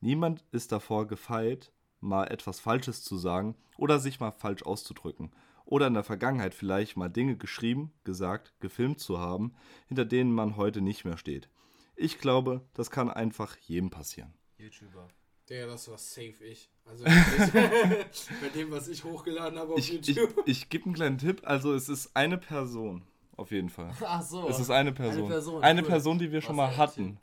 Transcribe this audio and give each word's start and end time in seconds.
Niemand 0.00 0.44
ist 0.52 0.72
davor 0.72 1.06
gefeit, 1.06 1.72
mal 2.00 2.26
etwas 2.26 2.60
Falsches 2.60 3.02
zu 3.02 3.16
sagen 3.16 3.56
oder 3.76 3.98
sich 3.98 4.20
mal 4.20 4.30
falsch 4.30 4.62
auszudrücken. 4.62 5.32
Oder 5.64 5.88
in 5.88 5.94
der 5.94 6.04
Vergangenheit 6.04 6.54
vielleicht 6.54 6.96
mal 6.96 7.10
Dinge 7.10 7.36
geschrieben, 7.36 7.92
gesagt, 8.04 8.54
gefilmt 8.60 9.00
zu 9.00 9.18
haben, 9.18 9.54
hinter 9.86 10.04
denen 10.04 10.32
man 10.32 10.56
heute 10.56 10.80
nicht 10.80 11.04
mehr 11.04 11.18
steht. 11.18 11.50
Ich 11.94 12.18
glaube, 12.18 12.64
das 12.74 12.90
kann 12.90 13.10
einfach 13.10 13.56
jedem 13.58 13.90
passieren. 13.90 14.32
YouTuber. 14.56 15.08
Der, 15.48 15.66
das 15.66 15.90
war 15.90 15.98
safe 15.98 16.44
ich. 16.44 16.70
Also 16.84 17.04
bei 17.04 18.48
dem, 18.54 18.70
was 18.70 18.88
ich 18.88 19.02
hochgeladen 19.04 19.58
habe 19.58 19.72
auf 19.74 19.78
Ich, 19.78 19.92
ich, 19.92 20.06
YouTube. 20.06 20.42
ich 20.46 20.68
gebe 20.68 20.86
einen 20.86 20.94
kleinen 20.94 21.18
Tipp. 21.18 21.42
Also 21.44 21.74
es 21.74 21.88
ist 21.88 22.14
eine 22.14 22.38
Person, 22.38 23.02
auf 23.36 23.50
jeden 23.50 23.68
Fall. 23.68 23.92
Ach 24.04 24.22
so. 24.22 24.48
Es 24.48 24.60
ist 24.60 24.70
eine 24.70 24.92
Person. 24.92 25.24
Eine 25.24 25.32
Person, 25.32 25.62
Eine 25.62 25.82
cool. 25.82 25.88
Person, 25.88 26.18
die 26.18 26.30
wir 26.30 26.38
Was 26.38 26.44
schon 26.44 26.56
mal 26.56 26.76
hatten. 26.76 27.18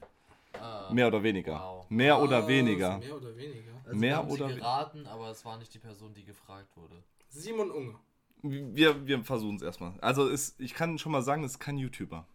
Ah. 0.61 0.89
Mehr 0.93 1.07
oder 1.07 1.21
weniger. 1.23 1.53
Wow. 1.59 1.85
Mehr 1.89 2.15
Ah, 2.15 2.21
oder 2.21 2.47
weniger. 2.47 2.97
Mehr 2.99 3.15
oder 3.15 3.35
weniger. 3.37 3.71
Also 3.85 3.97
mehr 3.99 4.27
oder 4.27 4.47
sie 4.47 4.53
we- 4.55 4.59
geraten, 4.59 5.07
aber 5.07 5.29
es 5.29 5.45
war 5.45 5.57
nicht 5.57 5.73
die 5.73 5.79
Person, 5.79 6.13
die 6.13 6.23
gefragt 6.25 6.75
wurde. 6.75 7.03
Simon 7.29 7.69
Unger. 7.71 7.99
Wir, 8.41 9.05
wir 9.07 9.23
versuchen 9.23 9.55
es 9.57 9.61
erstmal. 9.61 9.93
Also 10.01 10.29
es, 10.29 10.55
ich 10.59 10.73
kann 10.73 10.97
schon 10.99 11.11
mal 11.11 11.21
sagen, 11.21 11.43
es 11.43 11.51
ist 11.53 11.59
kein 11.59 11.77
YouTuber. 11.77 12.25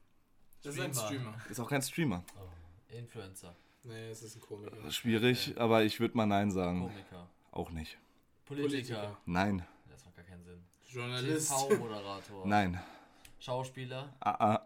Das 0.63 0.75
ist 0.75 0.81
ein 0.81 0.93
Streamer. 0.95 1.35
Ist 1.49 1.61
auch 1.61 1.69
kein 1.69 1.83
Streamer. 1.83 2.23
Oh. 2.37 2.95
Influencer, 2.95 3.55
Nee, 3.85 4.09
es 4.11 4.23
ist 4.23 4.37
ein 4.37 4.41
Komiker. 4.41 4.91
Schwierig, 4.91 5.55
aber 5.57 5.85
ich 5.85 6.01
würde 6.01 6.17
mal 6.17 6.27
Nein 6.27 6.51
sagen. 6.51 6.81
Komiker, 6.89 7.29
Auch 7.53 7.71
nicht. 7.71 7.97
Politiker. 8.45 8.69
Politiker. 8.69 9.19
Nein. 9.27 9.65
Das 9.89 10.05
macht 10.05 10.17
gar 10.17 10.25
keinen 10.25 10.43
Sinn. 10.45 10.63
Journalist. 10.89 11.51
TV-Moderator. 11.51 12.47
Nein. 12.47 12.81
Schauspieler. 13.39 14.13
Ah, 14.21 14.55
ah. 14.55 14.60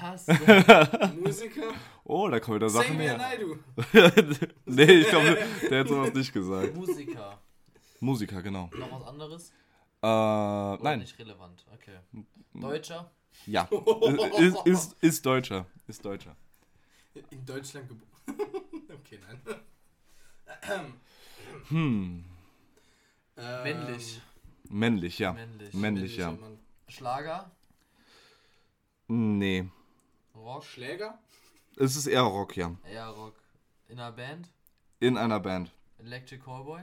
Was? 0.00 0.26
Musiker. 1.22 1.72
Oh, 2.04 2.28
da 2.28 2.40
kommen 2.40 2.56
wieder 2.56 2.68
Sachen 2.68 2.96
mehr. 2.96 3.16
Naidu. 3.16 3.56
nee, 4.66 4.82
ich 4.84 5.08
glaube, 5.08 5.38
der 5.70 5.80
hat 5.80 5.88
sowas 5.88 6.14
nicht 6.14 6.32
gesagt. 6.32 6.74
Musiker. 6.74 7.38
Musiker, 8.00 8.42
genau. 8.42 8.70
Noch 8.76 9.00
was 9.00 9.08
anderes? 9.08 9.50
Äh, 10.02 10.06
Oder 10.06 10.78
nein. 10.82 10.98
nicht 11.00 11.18
relevant. 11.18 11.64
Okay. 11.74 11.98
Deutscher? 12.54 13.10
Ja. 13.46 13.68
Ist, 14.38 14.66
ist, 14.66 14.96
ist 15.00 15.26
Deutscher. 15.26 15.66
Ist 15.86 16.04
Deutscher. 16.04 16.36
In 17.30 17.44
Deutschland 17.44 17.88
geboren. 17.88 18.10
okay, 18.92 19.18
nein. 19.26 19.40
Hm. 21.68 22.24
Ähm, 23.36 23.62
Männlich. 23.62 24.20
Männlich, 24.68 25.18
ja. 25.18 25.32
Männlich. 25.32 25.74
Männlich, 25.74 26.16
ja. 26.16 26.30
männlicher 26.30 26.48
Mann. 26.50 26.58
Schlager? 26.88 27.50
Nee. 29.08 29.68
Rock? 30.34 30.64
Schläger? 30.64 31.18
Es 31.76 31.96
ist 31.96 32.06
eher 32.06 32.22
Rock, 32.22 32.56
ja. 32.56 32.74
Eher 32.84 33.06
Rock. 33.08 33.34
In 33.88 33.98
einer 33.98 34.12
Band? 34.12 34.48
In 35.00 35.16
einer 35.16 35.40
Band. 35.40 35.70
Electric 35.98 36.42
Callboy? 36.42 36.80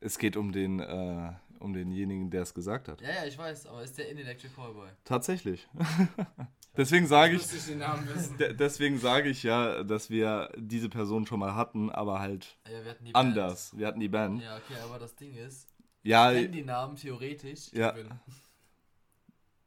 Es 0.00 0.18
geht 0.18 0.36
um 0.36 0.52
den, 0.52 0.80
äh, 0.80 1.32
um 1.58 1.72
denjenigen, 1.72 2.30
der 2.30 2.42
es 2.42 2.54
gesagt 2.54 2.88
hat. 2.88 3.00
Ja, 3.00 3.10
ja, 3.10 3.24
ich 3.26 3.36
weiß, 3.36 3.66
aber 3.66 3.82
ist 3.82 3.98
der 3.98 4.08
in 4.08 4.18
Electric 4.18 4.54
Callboy? 4.54 4.88
Tatsächlich. 5.04 5.68
deswegen 6.76 7.06
sage 7.06 7.34
ich, 7.34 7.52
ich 7.52 7.66
den 7.66 7.78
Namen 7.78 8.08
wissen. 8.08 8.36
de- 8.38 8.54
deswegen 8.54 8.98
sage 8.98 9.28
ich 9.28 9.42
ja, 9.42 9.82
dass 9.82 10.08
wir 10.10 10.50
diese 10.56 10.88
Person 10.88 11.26
schon 11.26 11.40
mal 11.40 11.54
hatten, 11.54 11.90
aber 11.90 12.20
halt 12.20 12.56
Ja, 12.70 12.84
wir 12.84 12.96
anders. 13.16 13.76
Wir 13.76 13.86
hatten 13.88 14.00
die 14.00 14.08
Band. 14.08 14.38
Band. 14.40 14.44
Ja, 14.44 14.56
okay, 14.56 14.80
aber 14.84 14.98
das 14.98 15.14
Ding 15.16 15.34
ist, 15.34 15.66
Ja, 16.02 16.30
ich 16.32 16.42
kenn 16.44 16.52
die 16.52 16.64
Namen 16.64 16.96
theoretisch. 16.96 17.72
ja, 17.72 17.90
Kevin. 17.92 18.20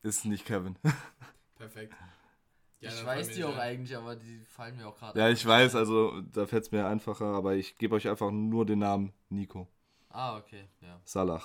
ist 0.04 0.26
nicht 0.26 0.46
Kevin. 0.46 0.78
Perfekt. 1.56 1.94
Ja, 2.82 2.90
ich 2.90 3.06
weiß 3.06 3.32
die 3.34 3.44
auch 3.44 3.58
eigentlich, 3.58 3.96
aber 3.96 4.16
die 4.16 4.40
fallen 4.46 4.76
mir 4.78 4.88
auch 4.88 4.98
gerade 4.98 5.20
Ja, 5.20 5.30
ich 5.30 5.46
weiß, 5.46 5.76
also 5.76 6.22
da 6.22 6.48
fällt 6.48 6.66
es 6.66 6.72
mir 6.72 6.86
einfacher, 6.88 7.26
aber 7.26 7.56
ich 7.56 7.78
gebe 7.78 7.96
euch 7.96 8.08
einfach 8.10 8.32
nur 8.32 8.66
den 8.66 8.80
Namen 8.80 9.14
Nico. 9.30 9.68
Ah, 10.10 10.38
okay, 10.38 10.66
ja. 10.82 11.00
Salah. 11.06 11.42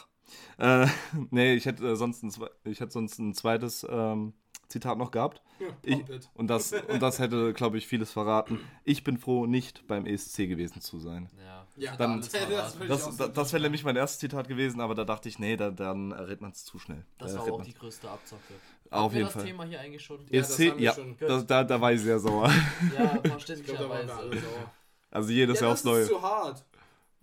Äh, 0.59 0.87
nee, 1.31 1.55
ich 1.55 1.67
hätte, 1.67 1.87
äh, 1.87 1.97
sonst 1.97 2.23
ein, 2.23 2.33
ich 2.64 2.81
hätte 2.81 2.92
sonst 2.92 3.19
ein 3.19 3.35
zweites 3.35 3.86
ähm, 3.89 4.33
Zitat 4.69 4.98
noch 4.98 5.11
gehabt. 5.11 5.42
Ja, 5.58 5.69
Ich, 5.83 6.05
und, 6.35 6.48
das, 6.48 6.73
und 6.73 7.01
das 7.01 7.19
hätte, 7.19 7.53
glaube 7.55 7.79
ich, 7.79 7.86
vieles 7.86 8.11
verraten. 8.13 8.61
Ich 8.85 9.05
bin 9.05 9.18
froh, 9.18 9.47
nicht 9.47 9.86
beim 9.86 10.05
ESC 10.05 10.47
gewesen 10.47 10.80
zu 10.80 10.98
sein. 10.98 11.29
Ja, 11.39 11.67
Ja, 11.77 11.97
dann- 11.97 12.20
das 12.20 12.33
Das, 12.33 13.17
das, 13.33 13.53
wäre 13.53 13.63
nämlich 13.63 13.85
mein 13.85 13.97
erstes 13.97 14.18
Zitat 14.18 14.48
gewesen, 14.48 14.80
aber 14.80 14.95
da 14.95 15.05
dachte 15.05 15.29
ich, 15.29 15.39
nee, 15.39 15.57
da, 15.57 15.70
dann 15.70 16.11
errät 16.13 16.41
man 16.41 16.51
es 16.51 16.64
zu 16.64 16.79
schnell. 16.79 17.05
Das 17.18 17.33
Da 17.33 17.39
war 17.39 17.45
auch 17.53 17.58
man's. 17.58 17.68
die 17.68 17.74
größte 17.74 18.11
Abzocke. 18.11 18.55
Auf 18.91 19.13
jeden 19.13 19.24
das 19.27 19.33
Fall. 19.35 19.45
Thema 19.45 19.64
hier 19.64 19.80
eigentlich 19.80 20.02
schon? 20.05 20.20
Ja, 20.30 20.41
das 20.41 20.51
ESC, 20.58 20.70
haben 20.70 20.79
wir 20.79 20.85
ja, 20.85 20.92
schon. 20.95 21.17
da, 21.19 21.42
da, 21.42 21.64
da 21.64 21.80
war 21.80 21.92
ich 21.92 22.01
sehr 22.01 22.19
sauer. 22.19 22.48
Ja, 22.48 22.52
Ich 22.52 22.95
glaube, 22.95 22.98
da 22.98 23.01
waren 23.01 23.23
wir 23.24 23.30
verständlicherweise. 23.30 24.14
alle 24.14 24.39
sauer. 24.41 24.73
Also 25.11 25.30
jedes 25.30 25.61
Ja, 25.61 25.67
Jahr 25.67 25.73
das 25.73 25.80
aufs 25.80 25.85
Neue. 25.85 26.02
ist 26.02 26.08
zu 26.08 26.23
hart. 26.23 26.64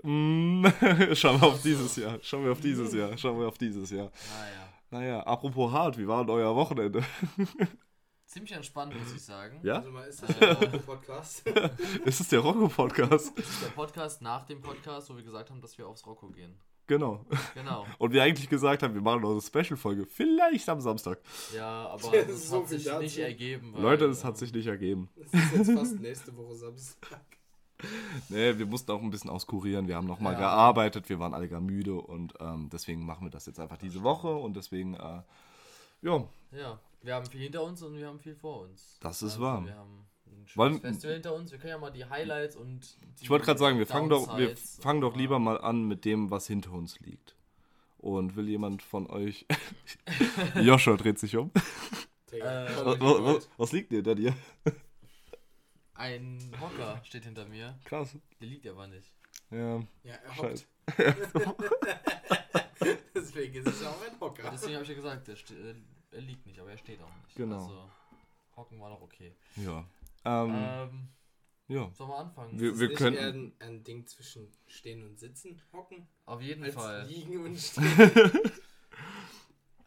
Mm, 0.03 0.65
Schauen 1.13 1.41
wir 1.41 1.47
auf 1.47 1.61
dieses 1.61 1.95
Jahr. 1.95 2.17
Schauen 2.21 2.43
wir 2.45 2.51
auf 2.51 2.59
dieses 2.61 2.93
Jahr. 2.93 3.17
Schauen 3.17 3.39
wir 3.39 3.47
auf 3.47 3.57
dieses 3.57 3.89
Jahr. 3.91 4.11
Naja, 4.91 4.99
Naja, 5.05 5.19
apropos 5.23 5.71
hart, 5.71 5.97
wie 5.97 6.07
war 6.07 6.25
denn 6.25 6.35
euer 6.35 6.55
Wochenende? 6.55 7.03
ziemlich 8.25 8.51
entspannt, 8.53 8.93
muss 8.97 9.13
ich 9.13 9.23
sagen. 9.23 9.59
Ja? 9.63 9.75
Also 9.77 9.91
mal, 9.91 10.07
ist 10.07 10.23
das 10.23 10.37
Äh. 10.41 10.55
ein 10.73 10.81
Podcast? 10.81 11.47
Ist 12.05 12.19
es 12.19 12.27
der 12.29 12.39
Rocco-Podcast? 12.39 13.37
Das 13.37 13.47
ist 13.47 13.61
der 13.63 13.67
Podcast 13.69 14.21
nach 14.23 14.43
dem 14.45 14.59
Podcast, 14.61 15.09
wo 15.09 15.15
wir 15.15 15.23
gesagt 15.23 15.51
haben, 15.51 15.61
dass 15.61 15.77
wir 15.77 15.87
aufs 15.87 16.05
Rocco 16.05 16.29
gehen. 16.29 16.55
Genau. 16.87 17.25
Genau. 17.53 17.85
Und 17.97 18.11
wir 18.13 18.23
eigentlich 18.23 18.49
gesagt 18.49 18.83
haben, 18.83 18.93
wir 18.93 19.01
machen 19.01 19.21
noch 19.21 19.31
eine 19.31 19.41
Special-Folge. 19.41 20.05
Vielleicht 20.05 20.67
am 20.69 20.81
Samstag. 20.81 21.19
Ja, 21.55 21.87
aber 21.87 22.13
ist 22.27 22.49
so 22.49 22.61
hat 22.61 22.67
sich 22.69 22.83
dazu. 22.83 23.01
nicht 23.01 23.17
ergeben. 23.17 23.73
weil, 23.73 23.81
Leute, 23.81 24.05
es 24.05 24.23
hat 24.23 24.31
ähm, 24.31 24.35
sich 24.37 24.53
nicht 24.53 24.67
ergeben. 24.67 25.09
Das 25.15 25.33
ist 25.33 25.55
jetzt 25.55 25.71
fast 25.79 25.99
nächste 25.99 26.35
Woche 26.35 26.55
Samstag. 26.55 27.21
Nee, 28.29 28.57
wir 28.57 28.65
mussten 28.65 28.89
auch 28.93 29.01
ein 29.01 29.09
bisschen 29.09 29.29
auskurieren. 29.29 29.89
Wir 29.89 29.97
haben 29.97 30.07
noch 30.07 30.21
mal 30.21 30.31
Ja. 30.33 30.39
gearbeitet. 30.39 31.09
Wir 31.09 31.19
waren 31.19 31.33
alle 31.33 31.49
gar 31.49 31.59
müde. 31.59 31.95
Und 31.95 32.33
ähm, 32.39 32.69
deswegen 32.71 33.05
machen 33.05 33.25
wir 33.25 33.29
das 33.31 33.45
jetzt 33.45 33.59
einfach 33.59 33.77
diese 33.77 34.03
Woche. 34.03 34.29
Und 34.33 34.55
deswegen, 34.55 34.93
äh, 34.93 35.21
ja, 36.01 36.23
Ja, 36.51 36.79
wir 37.01 37.13
haben 37.15 37.25
viel 37.25 37.41
hinter 37.41 37.61
uns 37.63 37.81
und 37.83 37.97
wir 37.97 38.07
haben 38.07 38.19
viel 38.19 38.35
vor 38.35 38.61
uns. 38.61 38.97
Das 39.01 39.21
ist 39.21 39.37
wahr. 39.39 39.65
Wir 39.65 39.75
haben 39.75 40.05
ein 40.43 40.47
schönes 40.47 40.57
Wollen- 40.57 40.81
Festival 40.81 41.13
hinter 41.15 41.33
uns. 41.35 41.51
Wir 41.51 41.57
können 41.59 41.69
ja 41.71 41.77
mal 41.77 41.91
die 41.91 42.05
Highlights 42.05 42.55
und 42.55 42.81
die 43.19 43.23
ich 43.23 43.29
wollte 43.29 43.45
gerade 43.45 43.59
sagen, 43.59 43.77
wir 43.79 43.87
fangen, 43.87 44.09
doch, 44.09 44.37
wir 44.37 44.55
fangen 44.57 45.01
doch 45.01 45.15
lieber 45.15 45.39
mal 45.39 45.59
an 45.59 45.83
mit 45.87 46.05
dem, 46.05 46.29
was 46.31 46.47
hinter 46.47 46.71
uns 46.71 46.99
liegt. 46.99 47.35
Und 47.97 48.35
will 48.35 48.49
jemand 48.49 48.81
von 48.81 49.09
euch. 49.09 49.45
Joshua 50.61 50.97
dreht 50.97 51.19
sich 51.19 51.37
um. 51.37 51.51
Äh, 52.31 52.41
Was, 52.41 52.99
was, 52.99 53.49
was 53.57 53.71
liegt 53.71 53.91
dir 53.91 54.03
da 54.03 54.13
dir? 54.15 54.35
Ein 55.93 56.51
Hocker 56.59 56.99
steht 57.05 57.23
hinter 57.23 57.45
mir. 57.45 57.77
Krass. 57.85 58.17
Der 58.41 58.47
liegt 58.47 58.67
aber 58.67 58.87
nicht. 58.87 59.13
Ja. 59.51 59.77
Ja, 60.03 60.15
er 60.15 60.33
Scheiße. 60.35 60.65
hockt. 61.45 61.63
Deswegen 63.15 63.53
ist 63.55 63.67
es 63.67 63.81
ja 63.81 63.89
auch 63.89 64.01
ein 64.01 64.19
Hocker. 64.19 64.49
Deswegen 64.51 64.73
habe 64.73 64.83
ich 64.83 64.89
ja 64.89 64.95
gesagt, 64.95 65.27
der 65.27 65.35
ste- 65.35 65.53
äh, 65.53 65.75
er 66.11 66.21
liegt 66.21 66.45
nicht, 66.45 66.59
aber 66.59 66.71
er 66.71 66.77
steht 66.77 67.01
auch 67.01 67.15
nicht. 67.23 67.35
Genau. 67.35 67.55
Also, 67.63 67.89
Hocken 68.57 68.79
war 68.81 68.89
noch 68.89 69.01
okay. 69.01 69.33
Ja. 69.55 69.85
Ähm, 70.25 70.53
Ähm, 70.55 71.09
ja. 71.67 71.89
sollen 71.93 72.09
wir 72.09 72.17
anfangen? 72.19 72.59
Wir- 72.59 72.77
wir 72.79 72.99
eher 73.13 73.27
ein, 73.27 73.53
ein 73.59 73.83
Ding 73.83 74.05
zwischen 74.07 74.51
Stehen 74.67 75.03
und 75.03 75.19
Sitzen, 75.19 75.61
Hocken, 75.73 76.07
Auf 76.25 76.41
jeden 76.41 76.63
als 76.63 76.75
Fall. 76.75 77.05
Liegen 77.07 77.43
und 77.45 77.57
Stehen. 77.59 78.31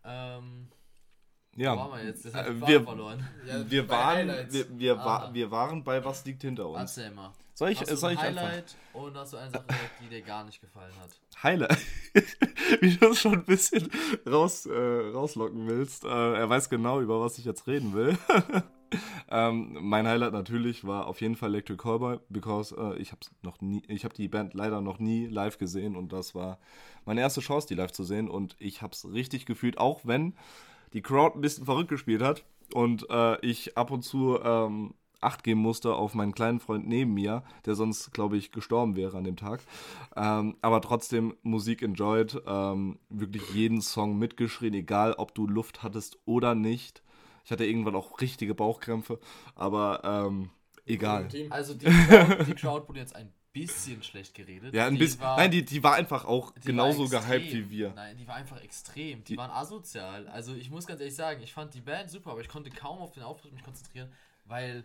Ähm, 0.04 0.68
Ja. 1.56 1.74
wo 1.74 1.78
waren 1.80 1.98
wir 2.00 2.06
jetzt? 2.06 2.24
Das 2.24 2.34
hat 2.34 2.46
Äh, 2.46 2.60
wir- 2.66 2.82
verloren. 2.82 3.26
Ja, 3.46 3.70
Wir 3.70 3.88
waren, 3.88 4.28
wir, 4.52 4.78
wir, 4.78 4.98
Ah. 5.00 5.30
wir 5.32 5.50
waren 5.50 5.82
bei 5.84 6.04
Was 6.04 6.24
liegt 6.24 6.42
hinter 6.42 6.68
uns. 6.68 6.96
Erzähl 6.96 7.10
mal. 7.12 7.32
Soll 7.54 7.70
ich, 7.70 7.80
Hast 7.80 7.90
du 7.90 7.96
soll 7.96 8.10
ein 8.10 8.16
ich 8.16 8.22
einfach? 8.22 8.42
Highlight 8.42 8.76
und 8.92 9.16
hast 9.16 9.32
du 9.32 9.38
eine 9.38 9.50
Sache, 9.50 9.64
die 10.02 10.08
dir 10.10 10.20
gar 10.20 10.44
nicht 10.44 10.60
gefallen 10.60 10.92
hat? 11.00 11.42
Highlight. 11.42 11.78
Wie 12.82 12.94
du 12.98 13.06
es 13.08 13.18
schon 13.20 13.32
ein 13.32 13.44
bisschen 13.46 13.90
raus, 14.28 14.66
äh, 14.66 14.72
rauslocken 15.14 15.66
willst. 15.66 16.04
Äh, 16.04 16.08
er 16.34 16.48
weiß 16.50 16.68
genau, 16.68 17.00
über 17.00 17.18
was 17.20 17.38
ich 17.38 17.46
jetzt 17.46 17.66
reden 17.66 17.94
will. 17.94 18.18
ähm, 19.30 19.76
mein 19.80 20.06
Highlight 20.06 20.32
natürlich 20.32 20.84
war 20.84 21.06
auf 21.06 21.20
jeden 21.20 21.36
Fall 21.36 21.50
Electric 21.50 21.82
Callboy, 21.82 22.18
because 22.28 22.74
äh, 22.76 22.96
ich 22.98 23.12
habe 23.12 23.20
noch 23.42 23.60
nie, 23.60 23.82
ich 23.88 24.04
habe 24.04 24.14
die 24.14 24.28
Band 24.28 24.54
leider 24.54 24.80
noch 24.80 24.98
nie 24.98 25.26
live 25.26 25.58
gesehen 25.58 25.96
und 25.96 26.12
das 26.12 26.34
war 26.34 26.58
meine 27.04 27.20
erste 27.20 27.40
Chance, 27.40 27.66
die 27.68 27.74
live 27.74 27.92
zu 27.92 28.04
sehen 28.04 28.28
und 28.28 28.56
ich 28.58 28.82
habe 28.82 28.92
es 28.92 29.10
richtig 29.12 29.46
gefühlt, 29.46 29.78
auch 29.78 30.00
wenn 30.04 30.34
die 30.92 31.02
Crowd 31.02 31.38
ein 31.38 31.40
bisschen 31.40 31.64
verrückt 31.64 31.90
gespielt 31.90 32.22
hat 32.22 32.44
und 32.74 33.08
äh, 33.10 33.40
ich 33.44 33.76
ab 33.76 33.90
und 33.90 34.02
zu 34.02 34.38
ähm, 34.42 34.94
Acht 35.20 35.44
geben 35.44 35.60
musste 35.60 35.94
auf 35.94 36.14
meinen 36.14 36.34
kleinen 36.34 36.60
Freund 36.60 36.86
neben 36.86 37.14
mir, 37.14 37.42
der 37.64 37.74
sonst, 37.74 38.12
glaube 38.12 38.36
ich, 38.36 38.52
gestorben 38.52 38.96
wäre 38.96 39.16
an 39.16 39.24
dem 39.24 39.36
Tag. 39.36 39.60
Ähm, 40.14 40.56
aber 40.60 40.80
trotzdem 40.82 41.34
Musik 41.42 41.82
enjoyed, 41.82 42.40
ähm, 42.46 42.98
wirklich 43.08 43.48
jeden 43.54 43.80
Song 43.80 44.18
mitgeschrien, 44.18 44.74
egal 44.74 45.14
ob 45.14 45.34
du 45.34 45.46
Luft 45.46 45.82
hattest 45.82 46.18
oder 46.26 46.54
nicht. 46.54 47.02
Ich 47.46 47.52
hatte 47.52 47.64
irgendwann 47.64 47.94
auch 47.94 48.20
richtige 48.20 48.56
Bauchkrämpfe, 48.56 49.20
aber 49.54 50.02
ähm, 50.04 50.50
egal. 50.84 51.28
Team. 51.28 51.50
Also 51.52 51.74
die 51.78 51.86
Crowd, 51.86 52.44
die 52.44 52.54
Crowd 52.56 52.88
wurde 52.88 52.98
jetzt 52.98 53.14
ein 53.14 53.32
bisschen 53.52 54.02
schlecht 54.02 54.34
geredet. 54.34 54.74
Ja, 54.74 54.86
ein 54.88 54.98
bisschen. 54.98 55.20
war- 55.20 55.36
Nein, 55.36 55.52
die, 55.52 55.64
die 55.64 55.80
war 55.82 55.94
einfach 55.94 56.24
auch 56.24 56.50
die 56.52 56.60
genauso 56.66 57.08
gehypt 57.08 57.52
wie 57.52 57.70
wir. 57.70 57.92
Nein, 57.94 58.16
die 58.18 58.26
war 58.26 58.34
einfach 58.34 58.60
extrem. 58.62 59.20
Die, 59.22 59.32
Die- 59.34 59.36
waren 59.38 59.52
asozial. 59.52 60.26
Also 60.26 60.54
ich 60.56 60.70
muss 60.70 60.86
ganz 60.88 61.00
ehrlich 61.00 61.14
sagen, 61.14 61.40
ich 61.40 61.52
fand 61.52 61.72
die 61.72 61.80
Band 61.80 62.10
super, 62.10 62.32
aber 62.32 62.40
ich 62.40 62.48
konnte 62.48 62.68
kaum 62.70 62.98
auf 62.98 63.12
den 63.12 63.22
Auftritt 63.22 63.52
mich 63.52 63.62
konzentrieren, 63.62 64.12
weil 64.44 64.84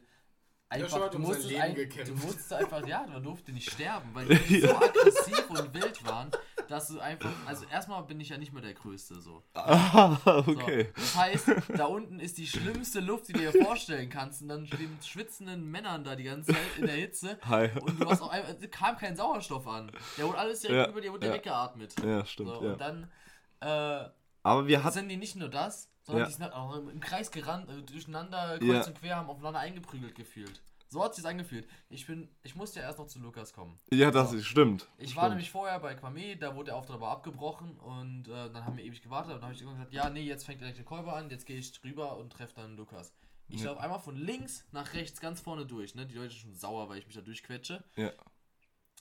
einfach, 0.70 1.10
du 1.10 1.18
musstest, 1.20 1.50
Leben 1.50 1.62
ein, 1.64 1.76
du 2.06 2.14
musstest 2.14 2.54
einfach, 2.54 2.88
ja, 2.88 3.06
man 3.12 3.24
durfte 3.24 3.52
nicht 3.52 3.70
sterben, 3.72 4.10
weil 4.14 4.26
die 4.48 4.62
so 4.62 4.70
aggressiv 4.76 5.50
und 5.50 5.74
wild 5.74 6.06
waren, 6.06 6.30
dass 6.72 6.88
du 6.88 7.00
einfach, 7.00 7.32
also 7.46 7.66
erstmal 7.72 8.02
bin 8.04 8.20
ich 8.20 8.30
ja 8.30 8.38
nicht 8.38 8.54
mehr 8.54 8.62
der 8.62 8.74
Größte, 8.74 9.20
so. 9.20 9.44
Ah, 9.54 10.18
so. 10.26 10.32
okay. 10.48 10.90
Das 10.96 11.16
heißt, 11.16 11.48
da 11.78 11.86
unten 11.86 12.20
ist 12.20 12.38
die 12.38 12.48
schlimmste 12.48 13.00
Luft, 13.02 13.28
die 13.28 13.34
du 13.34 13.40
dir 13.40 13.52
vorstellen 13.64 14.10
kannst 14.10 14.42
und 14.42 14.48
dann 14.48 14.66
stehen 14.66 14.98
schwitzenden 15.04 15.70
Männern 15.70 16.04
da 16.04 16.16
die 16.16 16.24
ganze 16.24 16.54
Zeit 16.54 16.78
in 16.78 16.86
der 16.88 16.96
Hitze 16.96 17.38
Hi. 17.48 17.70
und 17.80 18.00
du 18.02 18.10
hast 18.10 18.22
auch 18.22 18.30
einfach, 18.32 18.54
kam 18.72 18.98
kein 18.98 19.16
Sauerstoff 19.16 19.68
an. 19.68 19.92
Der 20.18 20.28
wurde 20.28 20.38
alles 20.38 20.62
direkt 20.62 20.78
Ja, 20.78 20.90
über 20.90 21.02
dir 21.02 21.12
wurde 21.12 21.28
ja. 21.28 21.34
weggeatmet. 21.34 21.94
Ja, 22.04 22.26
stimmt. 22.26 22.50
So, 22.50 22.64
ja. 22.64 22.72
und 22.72 22.82
dann, 22.82 23.12
äh, 23.60 24.10
Aber 24.44 24.68
wir 24.68 24.84
hatten. 24.84 24.94
sind 24.94 25.10
die 25.10 25.18
nicht 25.18 25.36
nur 25.36 25.50
das, 25.50 25.90
sondern 26.04 26.24
Ja. 26.24 26.28
die 26.28 26.34
sind 26.34 26.44
halt 26.44 26.54
auch 26.54 26.76
im 26.76 27.00
Kreis 27.00 27.30
gerannt, 27.32 27.70
äh, 27.70 27.82
durcheinander, 27.84 28.58
kreuz 28.60 28.68
Ja. 28.68 28.86
und 28.86 28.96
quer, 29.00 29.16
haben 29.18 29.30
aufeinander 29.30 29.60
eingeprügelt 29.60 30.16
gefühlt. 30.16 30.62
So 30.92 31.02
hat 31.02 31.16
sich's 31.16 31.26
angefühlt. 31.26 31.68
Ich 31.90 32.06
bin, 32.06 32.28
ich 32.44 32.54
musste 32.56 32.82
ja 32.82 32.86
erst 32.86 33.00
noch 33.00 33.08
zu 33.08 33.20
Lukas 33.20 33.54
kommen. 33.54 33.80
Ja, 33.94 34.12
das 34.12 34.32
So. 34.32 34.36
ist, 34.38 34.46
stimmt. 34.46 34.90
Ich 34.98 35.16
war 35.16 35.24
stimmt. 35.24 35.36
nämlich 35.36 35.50
vorher 35.50 35.80
bei 35.80 35.96
Kwame, 35.96 36.36
da 36.36 36.54
wurde 36.54 36.66
der 36.66 36.76
Auftritt 36.76 36.96
aber 36.98 37.08
abgebrochen 37.10 37.78
und 37.80 38.28
äh, 38.28 38.52
dann 38.52 38.66
haben 38.66 38.76
wir 38.76 38.84
ewig 38.84 39.02
gewartet 39.02 39.30
und 39.34 39.36
dann 39.38 39.44
habe 39.44 39.54
ich 39.54 39.62
gesagt, 39.62 39.94
ja, 39.94 40.10
nee, 40.10 40.22
jetzt 40.24 40.46
fängt 40.46 40.60
direkt 40.60 40.78
der 40.78 40.84
Kolber 40.86 41.16
an, 41.16 41.30
jetzt 41.30 41.46
gehe 41.46 41.58
ich 41.58 41.72
drüber 41.72 42.18
und 42.18 42.32
treffe 42.34 42.56
dann 42.56 42.76
Lukas. 42.76 43.14
Ich 43.48 43.64
laufe 43.64 43.80
einmal 43.82 44.00
von 44.00 44.16
links 44.18 44.66
nach 44.72 44.94
rechts 44.94 45.20
ganz 45.22 45.40
vorne 45.42 45.66
durch, 45.66 45.96
ne? 45.96 46.06
Die 46.06 46.16
Leute 46.16 46.30
sind 46.30 46.40
schon 46.42 46.54
sauer, 46.56 46.88
weil 46.90 47.00
ich 47.00 47.06
mich 47.06 47.16
da 47.16 47.22
durchquetsche. 47.22 47.84
Ja. 47.96 48.12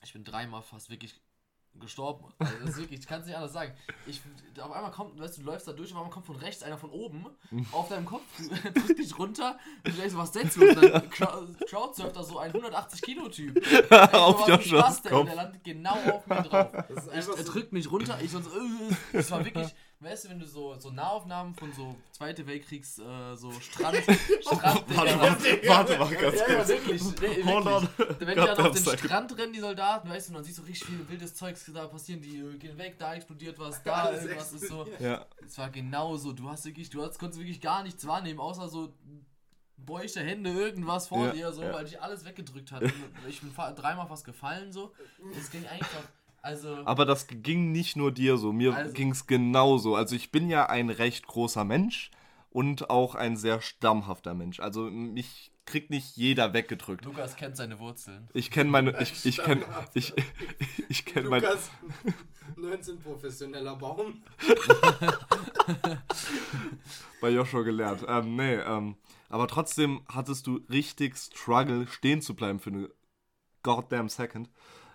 Ich 0.03 0.13
bin 0.13 0.25
dreimal 0.25 0.63
fast 0.63 0.91
wirklich 0.91 1.21
gestorben. 1.79 2.27
Also 2.39 2.53
das 2.61 2.71
ist 2.71 2.77
wirklich, 2.79 3.01
ich 3.01 3.07
kann 3.07 3.21
es 3.21 3.27
nicht 3.27 3.37
anders 3.37 3.53
sagen. 3.53 3.73
Ich, 4.07 4.21
auf 4.61 4.71
einmal 4.71 4.91
kommt, 4.91 5.19
weißt 5.19 5.39
du, 5.39 5.43
du 5.43 5.47
läufst 5.47 5.67
da 5.69 5.73
durch, 5.73 5.91
auf 5.93 5.97
einmal 5.99 6.11
kommt 6.13 6.27
von 6.27 6.37
rechts 6.37 6.63
einer 6.63 6.77
von 6.77 6.91
oben 6.91 7.25
auf 7.73 7.89
deinem 7.89 8.05
Kopf, 8.05 8.23
drückt 8.75 8.99
dich 8.99 9.19
runter 9.19 9.59
und 9.85 9.95
du 9.95 9.99
denkst, 10.01 10.15
was 10.17 10.33
setzt 10.33 10.57
du? 10.57 10.69
Und 10.69 10.75
dann 10.83 11.09
crowd- 11.11 11.57
crowdsurft 11.67 12.17
da 12.17 12.23
so 12.23 12.39
ein 12.39 12.53
180-Kilo-Typ. 12.53 13.63
Auf 14.13 14.47
Joshuas 14.49 15.03
Der, 15.03 15.11
Kopf. 15.13 15.27
der 15.27 15.35
landet 15.37 15.65
genau 15.65 15.95
auf 15.95 16.27
mir 16.27 16.43
drauf. 16.43 16.69
Ich, 17.15 17.29
er 17.39 17.45
drückt 17.45 17.73
mich 17.73 17.91
runter, 17.91 18.19
ich 18.21 18.31
sonst. 18.31 18.49
Äh, 18.49 18.95
das 19.15 19.31
war 19.31 19.45
wirklich, 19.45 19.75
weißt 20.01 20.25
du, 20.25 20.29
wenn 20.31 20.39
du 20.39 20.47
so, 20.47 20.75
so 20.79 20.91
Nahaufnahmen 20.91 21.55
von 21.55 21.73
so 21.73 21.95
Zweite 22.13 22.47
Weltkriegs, 22.47 22.99
äh, 22.99 23.37
so 23.37 23.53
Strand. 23.61 23.97
Strand 24.41 24.85
Warte 24.97 25.17
mal, 25.17 25.37
warte 25.69 25.99
mal 25.99 26.15
ganz 26.15 26.39
ja, 26.39 26.49
ja, 26.49 26.55
kurz. 26.57 26.69
wirklich. 26.69 27.03
Nee, 27.03 27.17
wirklich. 27.21 27.89
Wenn 28.21 28.29
die 28.29 28.35
dann 28.35 28.59
auf 28.67 28.71
den. 28.73 28.99
Strand 28.99 29.39
rennen, 29.39 29.53
die 29.53 29.61
Soldaten, 29.61 30.09
weißt 30.09 30.29
du, 30.29 30.31
und 30.33 30.35
dann 30.37 30.45
siehst 30.45 30.59
du 30.59 30.63
richtig 30.63 30.89
viel 30.89 31.09
wildes 31.09 31.35
Zeugs 31.35 31.71
da 31.73 31.87
passieren, 31.87 32.21
die 32.21 32.39
äh, 32.39 32.57
gehen 32.59 32.77
weg, 32.79 32.97
da 32.99 33.15
explodiert 33.15 33.59
was, 33.59 33.83
da 33.83 34.13
irgendwas 34.13 34.53
ist 34.53 34.69
so. 34.69 34.87
Ja. 34.99 35.27
Es 35.47 35.57
war 35.59 35.71
genauso. 35.71 36.33
Du 36.33 36.49
hast 36.49 36.65
wirklich, 36.65 36.91
du 36.91 37.03
hast, 37.03 37.19
konntest 37.19 37.39
wirklich 37.41 37.61
gar 37.61 37.83
nichts 37.83 38.07
wahrnehmen, 38.07 38.41
außer 38.41 38.69
so 38.69 38.93
beuchte 39.77 40.21
Hände, 40.21 40.51
irgendwas 40.51 41.09
vor 41.09 41.27
Ja, 41.27 41.33
dir, 41.33 41.53
so, 41.53 41.63
ja. 41.63 41.73
weil 41.73 41.85
dich 41.85 42.01
alles 42.01 42.25
weggedrückt 42.25 42.71
hat. 42.71 42.83
Und 42.83 42.93
ich 43.29 43.41
bin 43.41 43.51
fa- 43.51 43.73
dreimal 43.73 44.07
fast 44.07 44.25
gefallen, 44.25 44.73
so. 44.73 44.93
Es 45.39 45.51
ging 45.51 45.67
einfach, 45.67 46.03
also. 46.43 46.79
Aber 46.85 47.05
das 47.05 47.27
ging 47.29 47.73
nicht 47.73 47.97
nur 47.97 48.13
dir 48.13 48.37
so, 48.37 48.53
mir 48.53 48.75
Also- 48.75 48.95
ging 48.95 49.13
es 49.13 49.27
genauso. 49.27 49.95
Also 49.95 50.17
ich 50.17 50.31
bin 50.31 50.49
ja 50.49 50.67
ein 50.67 50.91
recht 50.91 51.27
großer 51.27 51.65
Mensch 51.65 52.11
und 52.51 52.91
auch 52.91 53.15
ein 53.15 53.37
sehr 53.37 53.61
stammhafter 53.61 54.35
Mensch. 54.35 54.61
Also 54.61 54.91
mich 54.91 55.53
kriegt 55.67 55.91
nicht 55.91 56.17
jeder 56.17 56.53
weggedrückt. 56.53 57.05
Lukas 57.05 57.37
kennt 57.37 57.57
seine 57.57 57.79
Wurzeln. 57.79 58.29
Ich 58.35 58.51
kenne 58.51 58.71
meine, 58.71 59.01
ich, 59.01 59.25
ich 59.25 59.39
kenne, 59.39 59.65
ich, 59.95 60.13
ich 60.89 61.05
kenne 61.05 61.29
meine, 61.29 61.47
Lukas, 61.47 61.71
19 62.57 62.99
professioneller 62.99 63.77
Baum. 63.77 64.23
bei 67.21 67.31
Joshua 67.31 67.63
gelernt. 67.63 68.05
Ähm, 68.09 68.37
nee, 68.37 68.55
ähm, 68.55 68.97
aber 69.29 69.47
trotzdem 69.47 70.03
hattest 70.09 70.47
du 70.47 70.61
richtig 70.69 71.17
Struggle, 71.17 71.87
stehen 71.87 72.21
zu 72.21 72.35
bleiben 72.35 72.59
für 72.59 72.71
eine 72.71 72.91
goddamn 73.63 74.09
second. 74.09 74.51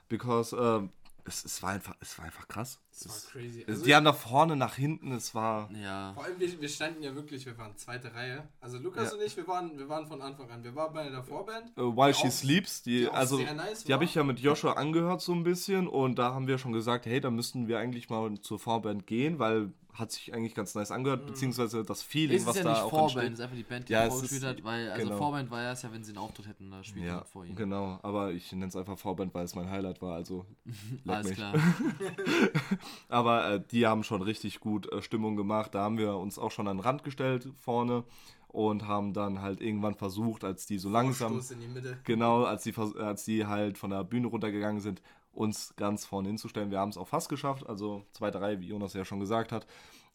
Because 0.10 0.56
ähm, 0.56 0.92
es, 1.26 1.46
es, 1.46 1.62
war 1.64 1.72
einfach, 1.72 1.96
es 2.00 2.18
war 2.18 2.26
einfach 2.26 2.48
krass. 2.48 2.80
Das 3.04 3.26
war 3.26 3.32
crazy. 3.42 3.62
es, 3.64 3.68
Also, 3.68 3.86
die 3.86 3.94
haben 3.96 4.04
nach 4.04 4.16
vorne, 4.16 4.56
nach 4.56 4.76
hinten, 4.76 5.12
es 5.12 5.36
war. 5.36 5.70
Ja. 5.72 6.14
vor 6.14 6.24
allem, 6.24 6.40
wir, 6.40 6.62
wir 6.62 6.70
standen 6.70 7.04
ja 7.04 7.14
wirklich, 7.14 7.46
wir 7.46 7.58
waren 7.58 7.76
zweite 7.78 8.14
Reihe. 8.14 8.48
Also 8.62 8.78
Lukas 8.78 9.12
Ja. 9.12 9.18
und 9.18 9.24
ich, 9.26 9.36
wir 9.36 9.48
waren, 9.48 9.78
wir 9.78 9.90
waren 9.90 10.08
von 10.08 10.22
Anfang 10.22 10.50
an. 10.50 10.64
Wir 10.64 10.74
waren 10.76 10.94
bei 10.94 11.10
der 11.10 11.24
Vorband. 11.24 11.78
Äh, 11.78 11.82
While 11.82 12.14
She 12.14 12.28
auch- 12.28 12.32
Sleeps, 12.32 12.84
die, 12.84 13.00
die 13.02 13.10
also 13.10 13.38
nice 13.40 13.84
die 13.84 13.94
habe 13.94 14.04
ich 14.06 14.16
ja 14.16 14.24
mit 14.24 14.40
Joshua 14.40 14.74
angehört 14.74 15.22
so 15.22 15.34
ein 15.34 15.44
bisschen 15.44 15.88
und 15.88 16.18
da 16.18 16.34
haben 16.34 16.48
wir 16.48 16.58
schon 16.58 16.72
gesagt, 16.72 17.06
hey, 17.06 17.20
da 17.20 17.30
müssten 17.32 17.68
wir 17.68 17.80
eigentlich 17.80 18.10
mal 18.10 18.40
zur 18.42 18.60
Vorband 18.60 19.06
gehen, 19.08 19.40
weil 19.40 19.72
hat 19.94 20.12
sich 20.12 20.34
eigentlich 20.34 20.54
ganz 20.54 20.76
nice 20.76 20.92
angehört, 20.92 21.26
beziehungsweise 21.26 21.84
das 21.84 22.04
Feeling, 22.04 22.36
ist 22.36 22.46
was 22.46 22.58
ja 22.58 22.64
da 22.64 22.70
nicht 22.72 22.82
auch 22.82 22.90
Vorband, 22.90 23.16
entsteht. 23.16 23.32
ist 23.34 23.40
einfach 23.40 23.56
die 23.56 23.64
Band, 23.64 23.88
die 23.88 23.94
Ja, 23.94 24.00
ja, 24.02 24.08
es 24.08 24.14
vorgespielt 24.14 24.44
hat, 24.44 24.62
weil, 24.66 24.92
also 24.92 25.06
genau. 25.06 25.18
Vorband 25.18 25.50
war 25.52 25.62
ja 25.64 25.72
es 25.72 25.84
ja, 25.84 25.94
wenn 25.94 26.04
sie 26.04 26.10
einen 26.12 26.18
Auftritt 26.18 26.48
hätten, 26.50 26.70
da 26.70 26.84
spielt 26.84 27.06
Ja, 27.06 27.24
vor 27.24 27.46
ihnen. 27.46 27.56
genau, 27.56 27.98
aber 28.04 28.34
ich 28.34 28.52
nenne 28.52 28.66
es 28.68 28.76
einfach 28.76 28.98
Vorband, 29.00 29.34
weil 29.34 29.46
es 29.46 29.56
mein 29.56 29.70
Highlight 29.70 30.02
war, 30.02 30.16
also 30.16 30.46
Alles 31.08 31.32
klar. 31.32 31.54
Aber 33.10 33.50
äh, 33.50 33.64
die 33.72 33.88
haben 33.88 34.04
schon 34.04 34.22
richtig 34.22 34.60
gut 34.60 34.92
äh, 34.92 35.02
Stimmung 35.02 35.36
gemacht. 35.36 35.76
Da 35.76 35.82
haben 35.84 35.98
wir 35.98 36.16
uns 36.18 36.40
auch 36.40 36.52
schon 36.52 36.68
an 36.68 36.78
den 36.78 36.84
Rand 36.84 37.04
gestellt 37.04 37.48
vorne 37.58 38.04
und 38.48 38.88
haben 38.88 39.14
dann 39.14 39.42
halt 39.42 39.62
irgendwann 39.62 39.96
versucht, 39.96 40.44
als 40.44 40.66
die 40.66 40.78
so 40.78 40.90
langsam, 40.90 41.42
die 41.62 41.68
Mitte. 41.68 41.98
genau, 42.06 42.44
als 42.44 42.64
die, 42.64 42.74
als 42.78 43.26
die 43.26 43.46
halt 43.46 43.78
von 43.78 43.90
der 43.90 44.04
Bühne 44.04 44.28
runtergegangen 44.28 44.80
sind, 44.80 45.02
uns 45.34 45.74
ganz 45.76 46.06
vorne 46.06 46.30
hinzustellen. 46.30 46.72
Wir 46.72 46.80
haben 46.80 46.90
es 46.90 46.98
auch 46.98 47.08
fast 47.10 47.28
geschafft, 47.28 47.68
also 47.68 48.06
zweite 48.12 48.40
Reihe, 48.40 48.62
wie 48.62 48.68
Jonas 48.68 48.94
ja 48.94 49.04
schon 49.04 49.20
gesagt 49.20 49.52
hat. 49.52 49.68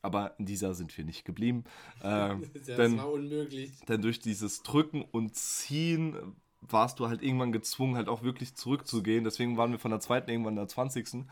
Aber 0.02 0.34
in 0.38 0.46
dieser 0.46 0.72
sind 0.72 0.96
wir 0.96 1.04
nicht 1.04 1.24
geblieben. 1.24 1.64
Ähm, 2.02 2.50
Das 2.54 2.76
denn, 2.76 2.96
war 2.96 3.10
unmöglich. 3.12 3.72
denn 3.86 4.00
durch 4.00 4.20
dieses 4.20 4.62
Drücken 4.62 5.02
und 5.02 5.34
Ziehen 5.36 6.16
warst 6.62 6.98
du 6.98 7.08
halt 7.08 7.22
irgendwann 7.22 7.52
gezwungen, 7.52 7.96
halt 7.96 8.08
auch 8.08 8.22
wirklich 8.22 8.54
zurückzugehen. 8.54 9.24
Deswegen 9.24 9.58
waren 9.58 9.70
wir 9.72 9.78
von 9.78 9.90
der 9.90 10.00
zweiten 10.00 10.30
irgendwann 10.30 10.54
in 10.54 10.56
der 10.56 10.68
20. 10.68 11.26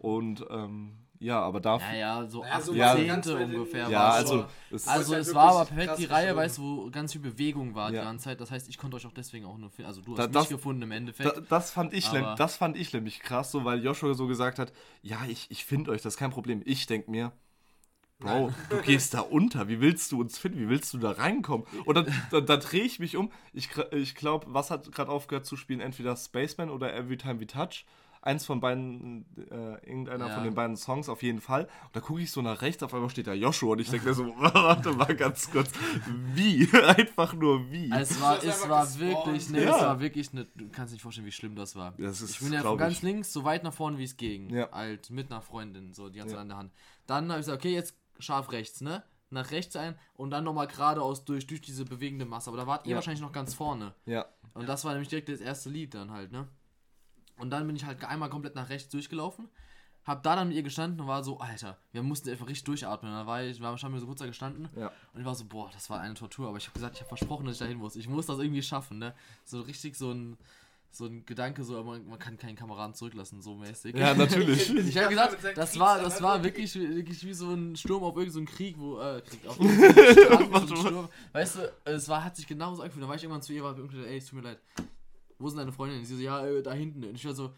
Und 0.00 0.44
ähm, 0.50 0.96
ja, 1.18 1.38
aber 1.42 1.60
dafür. 1.60 1.86
Naja, 1.88 2.26
so 2.26 2.40
Naja, 2.40 2.60
so 2.62 2.72
Ja. 2.74 2.92
Zehnte 2.94 3.06
ganz 3.06 3.28
weit 3.28 3.44
ungefähr. 3.54 3.88
Ja, 3.90 3.98
war 3.98 4.12
also 4.14 4.34
schon. 4.38 4.46
es, 4.70 4.88
Also 4.88 5.12
halt 5.12 5.26
es 5.26 5.34
war 5.34 5.50
aber 5.50 5.64
perfekt 5.66 5.88
krass 5.88 5.98
die 5.98 6.04
Reihe, 6.06 6.22
geschoben. 6.28 6.42
weißt 6.44 6.58
du, 6.58 6.62
wo 6.86 6.90
ganz 6.90 7.12
viel 7.12 7.20
Bewegung 7.20 7.74
war 7.74 7.92
Ja. 7.92 8.00
die 8.00 8.06
ganze 8.06 8.24
Zeit. 8.24 8.40
Das 8.40 8.50
heißt, 8.50 8.70
ich 8.70 8.78
konnte 8.78 8.96
euch 8.96 9.06
auch 9.06 9.12
deswegen 9.12 9.44
auch 9.44 9.58
nur 9.58 9.68
finden. 9.68 9.88
Also 9.88 10.00
du 10.00 10.14
Da- 10.14 10.22
hast 10.22 10.34
das- 10.34 10.42
mich 10.44 10.56
gefunden 10.56 10.80
im 10.80 10.92
Endeffekt. 10.92 11.36
Da, 11.36 11.40
das, 11.42 11.70
fand 11.70 11.92
ich, 11.92 12.08
Aber- 12.08 12.34
das 12.36 12.56
fand 12.56 12.78
ich 12.78 12.90
nämlich 12.94 13.20
krass, 13.20 13.50
so, 13.52 13.66
weil 13.66 13.84
Joshua 13.84 14.14
so 14.14 14.26
gesagt 14.26 14.58
hat, 14.58 14.72
ja, 15.02 15.18
ich, 15.28 15.50
ich 15.50 15.66
finde 15.66 15.90
euch, 15.90 16.00
das 16.00 16.14
ist 16.14 16.18
kein 16.18 16.30
Problem. 16.30 16.62
Ich 16.64 16.86
denke 16.86 17.10
mir, 17.10 17.32
Bro, 18.18 18.52
du 18.68 18.82
gehst 18.82 19.14
da 19.14 19.20
unter, 19.20 19.68
wie 19.68 19.80
willst 19.80 20.12
du 20.12 20.20
uns 20.20 20.36
finden, 20.38 20.58
wie 20.60 20.68
willst 20.68 20.92
du 20.92 20.98
da 20.98 21.10
reinkommen? 21.12 21.66
Und 21.86 21.94
dann, 21.94 22.06
dann, 22.30 22.44
dann 22.46 22.60
drehe 22.60 22.82
ich 22.82 22.98
mich 22.98 23.16
um, 23.16 23.30
ich, 23.54 23.70
ich 23.92 24.14
glaube, 24.14 24.46
was 24.50 24.70
hat 24.70 24.92
gerade 24.92 25.10
aufgehört 25.10 25.46
zu 25.46 25.56
spielen, 25.56 25.80
entweder 25.80 26.14
Spaceman 26.16 26.68
oder 26.70 26.94
Every 26.94 27.16
Time 27.16 27.40
We 27.40 27.46
Touch. 27.46 27.84
Eins 28.22 28.44
von 28.44 28.60
beiden, 28.60 29.24
äh, 29.50 29.86
irgendeiner 29.88 30.28
Ja. 30.28 30.34
von 30.34 30.44
den 30.44 30.54
beiden 30.54 30.76
Songs 30.76 31.08
auf 31.08 31.22
jeden 31.22 31.40
Fall. 31.40 31.62
Und 31.64 31.96
da 31.96 32.00
gucke 32.00 32.20
ich 32.20 32.30
so 32.30 32.42
nach 32.42 32.60
rechts, 32.60 32.82
auf 32.82 32.92
einmal 32.92 33.08
steht 33.08 33.26
da 33.26 33.32
Joshua 33.32 33.72
und 33.72 33.78
ich 33.80 33.88
denke 33.88 34.08
mir 34.08 34.14
so, 34.14 34.26
warte 34.38 34.92
mal 34.92 35.16
ganz 35.16 35.50
kurz, 35.50 35.70
wie? 36.34 36.68
Einfach 36.84 37.32
nur 37.32 37.70
wie? 37.70 37.90
Also 37.90 38.14
es 38.14 38.20
war, 38.20 38.36
es 38.44 38.68
war 38.68 38.84
gespawnt. 38.84 38.98
wirklich, 39.00 39.48
ne, 39.50 39.64
Ja. 39.64 39.76
es 39.76 39.82
war 39.82 40.00
wirklich, 40.00 40.32
ne, 40.34 40.46
du 40.54 40.68
kannst 40.68 40.92
nicht 40.92 41.00
vorstellen, 41.02 41.26
wie 41.26 41.32
schlimm 41.32 41.56
das 41.56 41.76
war. 41.76 41.94
Das 41.96 42.20
ist, 42.20 42.32
Ich 42.32 42.40
bin 42.40 42.52
ja 42.52 42.60
von 42.62 42.76
ganz 42.76 42.96
ich. 42.96 43.02
links 43.02 43.32
so 43.32 43.44
weit 43.44 43.64
nach 43.64 43.72
vorne, 43.72 43.96
wie 43.96 44.04
es 44.04 44.16
ging. 44.18 44.50
Ja. 44.50 44.70
Halt 44.70 45.08
mit 45.10 45.30
einer 45.30 45.40
Freundin, 45.40 45.94
so 45.94 46.10
die 46.10 46.18
ganze 46.18 46.34
Ja. 46.34 46.36
Zeit 46.38 46.42
an 46.42 46.48
der 46.48 46.56
Hand. 46.58 46.72
Dann 47.06 47.30
habe 47.30 47.40
ich 47.40 47.46
gesagt, 47.46 47.64
okay, 47.64 47.72
jetzt 47.74 47.94
scharf 48.18 48.52
rechts, 48.52 48.82
ne? 48.82 49.02
Nach 49.30 49.50
rechts 49.50 49.76
ein 49.76 49.94
und 50.14 50.30
dann 50.30 50.44
nochmal 50.44 50.66
geradeaus 50.66 51.24
durch, 51.24 51.46
durch 51.46 51.60
diese 51.62 51.84
bewegende 51.86 52.24
Masse. 52.26 52.50
Aber 52.50 52.56
da 52.58 52.66
wart 52.66 52.84
ihr 52.86 52.90
Ja. 52.90 52.96
wahrscheinlich 52.96 53.22
noch 53.22 53.32
ganz 53.32 53.54
vorne. 53.54 53.94
Ja, 54.04 54.26
Und 54.54 54.68
das 54.68 54.84
war 54.84 54.92
nämlich 54.92 55.08
direkt 55.08 55.28
das 55.28 55.40
erste 55.40 55.70
Lied 55.70 55.94
dann 55.94 56.10
halt, 56.10 56.32
ne? 56.32 56.48
Und 57.40 57.50
dann 57.50 57.66
bin 57.66 57.74
ich 57.76 57.84
halt 57.84 58.04
einmal 58.04 58.30
komplett 58.30 58.54
nach 58.54 58.68
rechts 58.68 58.90
durchgelaufen. 58.90 59.48
Hab 60.04 60.22
da 60.22 60.34
dann 60.34 60.48
mit 60.48 60.56
ihr 60.56 60.62
gestanden 60.62 61.00
und 61.00 61.06
war 61.06 61.22
so, 61.22 61.38
Alter, 61.38 61.76
wir 61.92 62.02
mussten 62.02 62.30
einfach 62.30 62.48
richtig 62.48 62.64
durchatmen. 62.64 63.12
Dann 63.12 63.26
war 63.26 63.42
ich, 63.42 63.60
war 63.60 63.76
haben 63.76 63.92
wir 63.92 64.00
so 64.00 64.06
kurz 64.06 64.20
da 64.20 64.26
gestanden 64.26 64.68
ja. 64.74 64.90
und 65.12 65.20
ich 65.20 65.26
war 65.26 65.34
so, 65.34 65.44
boah, 65.44 65.70
das 65.72 65.90
war 65.90 66.00
eine 66.00 66.14
Tortur. 66.14 66.48
Aber 66.48 66.56
ich 66.56 66.64
habe 66.66 66.74
gesagt, 66.74 66.96
ich 66.96 67.02
habe 67.02 67.08
versprochen, 67.08 67.44
dass 67.44 67.54
ich 67.54 67.60
dahin 67.60 67.78
muss. 67.78 67.96
Ich 67.96 68.08
muss 68.08 68.26
das 68.26 68.38
irgendwie 68.38 68.62
schaffen, 68.62 68.98
ne? 68.98 69.14
So 69.44 69.60
richtig 69.60 69.96
so 69.96 70.10
ein, 70.10 70.38
so 70.90 71.04
ein 71.04 71.24
Gedanke, 71.26 71.62
so, 71.64 71.82
man, 71.84 72.06
man 72.08 72.18
kann 72.18 72.38
keinen 72.38 72.56
Kameraden 72.56 72.94
zurücklassen, 72.94 73.42
so 73.42 73.54
mäßig. 73.54 73.94
Ja, 73.94 74.14
natürlich. 74.14 74.70
Ich 74.74 74.96
habe 74.98 75.10
gesagt, 75.10 75.56
das 75.56 75.78
war, 75.78 76.00
das 76.00 76.20
war 76.22 76.42
wirklich, 76.42 76.74
wirklich 76.74 77.24
wie 77.24 77.34
so 77.34 77.52
ein 77.52 77.76
Sturm 77.76 78.02
auf 78.02 78.16
irgendeinen 78.16 78.46
so 78.46 78.52
Krieg, 78.52 78.76
wo, 78.78 78.98
äh, 78.98 79.20
Krieg, 79.20 79.46
auf 79.46 79.56
Strand, 79.56 80.68
so 80.68 80.76
Sturm. 80.76 81.08
Weißt 81.32 81.56
du, 81.56 81.72
es 81.84 82.08
war, 82.08 82.24
hat 82.24 82.36
sich 82.36 82.46
genauso 82.46 82.82
angefühlt. 82.82 83.04
Da 83.04 83.08
war 83.08 83.16
ich 83.16 83.22
irgendwann 83.22 83.42
zu 83.42 83.52
ihr, 83.52 83.62
war 83.62 83.76
irgendwie, 83.76 84.04
ey, 84.04 84.16
es 84.16 84.26
tut 84.26 84.42
mir 84.42 84.48
leid. 84.48 84.58
Wo 85.40 85.48
sind 85.48 85.58
deine 85.58 85.72
Freundinnen? 85.72 86.04
Sie 86.04 86.16
so, 86.16 86.22
ja, 86.22 86.46
äh, 86.46 86.62
da 86.62 86.72
hinten. 86.72 87.02
Und 87.02 87.14
ich 87.14 87.24
war 87.24 87.32
so, 87.32 87.50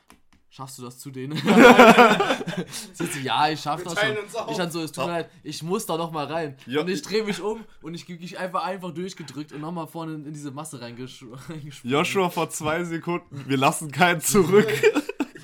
schaffst 0.49 0.79
du 0.79 0.83
das 0.83 1.01
zu 1.01 1.11
denen? 1.11 1.37
Sie 2.93 3.07
so, 3.07 3.19
ja, 3.19 3.49
ich 3.49 3.61
schaff 3.61 3.81
Wir 3.81 3.87
das 3.87 4.01
schon. 4.01 4.51
Ich 4.51 4.57
dann 4.57 4.71
so, 4.71 4.81
es 4.83 4.93
tut 4.93 5.07
mir 5.07 5.11
leid, 5.11 5.31
ich 5.43 5.63
muss 5.65 5.85
da 5.85 5.97
noch 5.97 6.13
mal 6.13 6.27
rein. 6.27 6.57
Ja. 6.67 6.83
Und 6.83 6.89
ich 6.89 7.03
drehe 7.03 7.25
mich 7.25 7.41
um 7.41 7.65
und 7.83 7.95
ich 7.95 8.09
ich 8.09 8.39
einfach 8.39 8.63
einfach 8.65 8.93
durchgedrückt 8.93 9.53
und 9.53 9.61
nochmal 9.61 9.89
vorne 9.89 10.15
in 10.15 10.33
diese 10.33 10.53
Masse 10.53 10.81
reingesprungen. 11.49 11.73
Joshua 11.83 12.31
vor 12.31 12.51
zwei 12.51 12.85
Sekunden, 12.85 13.45
wir 13.49 13.57
lassen 13.57 13.91
keinen 13.91 14.21
zurück. 14.21 14.69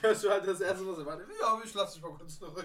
Joshua 0.03 0.35
hat 0.35 0.47
das 0.47 0.61
erste 0.61 0.85
Mal 0.85 0.95
so, 0.95 1.07
warte, 1.07 1.23
ja, 1.41 1.59
ich 1.65 1.75
lass 1.75 1.93
dich 1.95 2.03
mal 2.03 2.11
kurz 2.13 2.39
zurück. 2.39 2.65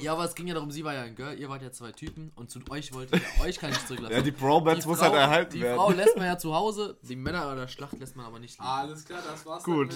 Ja, 0.00 0.12
aber 0.12 0.24
es 0.24 0.34
ging 0.34 0.46
ja 0.46 0.54
darum, 0.54 0.70
sie 0.70 0.84
war 0.84 0.94
ja 0.94 1.02
ein 1.02 1.14
Girl, 1.14 1.38
ihr 1.38 1.48
wart 1.48 1.62
ja 1.62 1.70
zwei 1.70 1.92
Typen 1.92 2.32
und 2.36 2.50
zu 2.50 2.60
euch 2.70 2.92
wollte 2.92 3.16
ja, 3.16 3.44
euch 3.44 3.58
kann 3.58 3.70
ich 3.70 3.86
zurücklassen. 3.86 4.14
Ja, 4.16 4.22
die 4.22 4.30
Bromance 4.30 4.86
muss 4.88 4.98
Frau- 4.98 5.06
halt 5.06 5.14
erhalten 5.14 5.52
die 5.54 5.60
werden. 5.60 5.76
Frau 5.76 5.90
lässt 5.90 6.16
man 6.16 6.26
ja 6.26 6.38
zu 6.38 6.54
Hause, 6.54 6.96
die 7.02 7.16
Männer 7.16 7.46
an 7.46 7.56
der 7.56 7.68
Schlacht 7.68 7.98
lässt 7.98 8.16
man 8.16 8.26
aber 8.26 8.38
nicht 8.38 8.58
liegen. 8.58 8.68
Alles 8.68 9.04
klar, 9.04 9.20
das 9.26 9.44
war's. 9.46 9.62
Gut. 9.64 9.90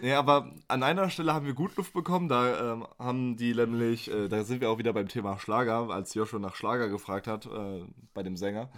Nee, 0.00 0.14
aber 0.14 0.52
an 0.68 0.82
einer 0.82 1.10
Stelle 1.10 1.34
haben 1.34 1.46
wir 1.46 1.54
gut 1.54 1.76
Luft 1.76 1.92
bekommen. 1.92 2.28
Da 2.28 2.72
ähm, 2.74 2.86
haben 2.98 3.36
die 3.36 3.54
nämlich, 3.54 4.10
äh, 4.10 4.28
da 4.28 4.44
sind 4.44 4.60
wir 4.60 4.70
auch 4.70 4.78
wieder 4.78 4.92
beim 4.92 5.08
Thema 5.08 5.38
Schlager, 5.38 5.90
als 5.90 6.14
Joshua 6.14 6.38
nach 6.38 6.54
Schlager 6.54 6.88
gefragt 6.88 7.26
hat, 7.26 7.46
äh, 7.46 7.84
bei 8.14 8.22
dem 8.22 8.36
Sänger. 8.36 8.70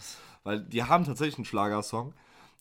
Weil 0.45 0.61
die 0.61 0.83
haben 0.85 1.05
tatsächlich 1.05 1.37
einen 1.37 1.45
Schlagersong. 1.45 2.15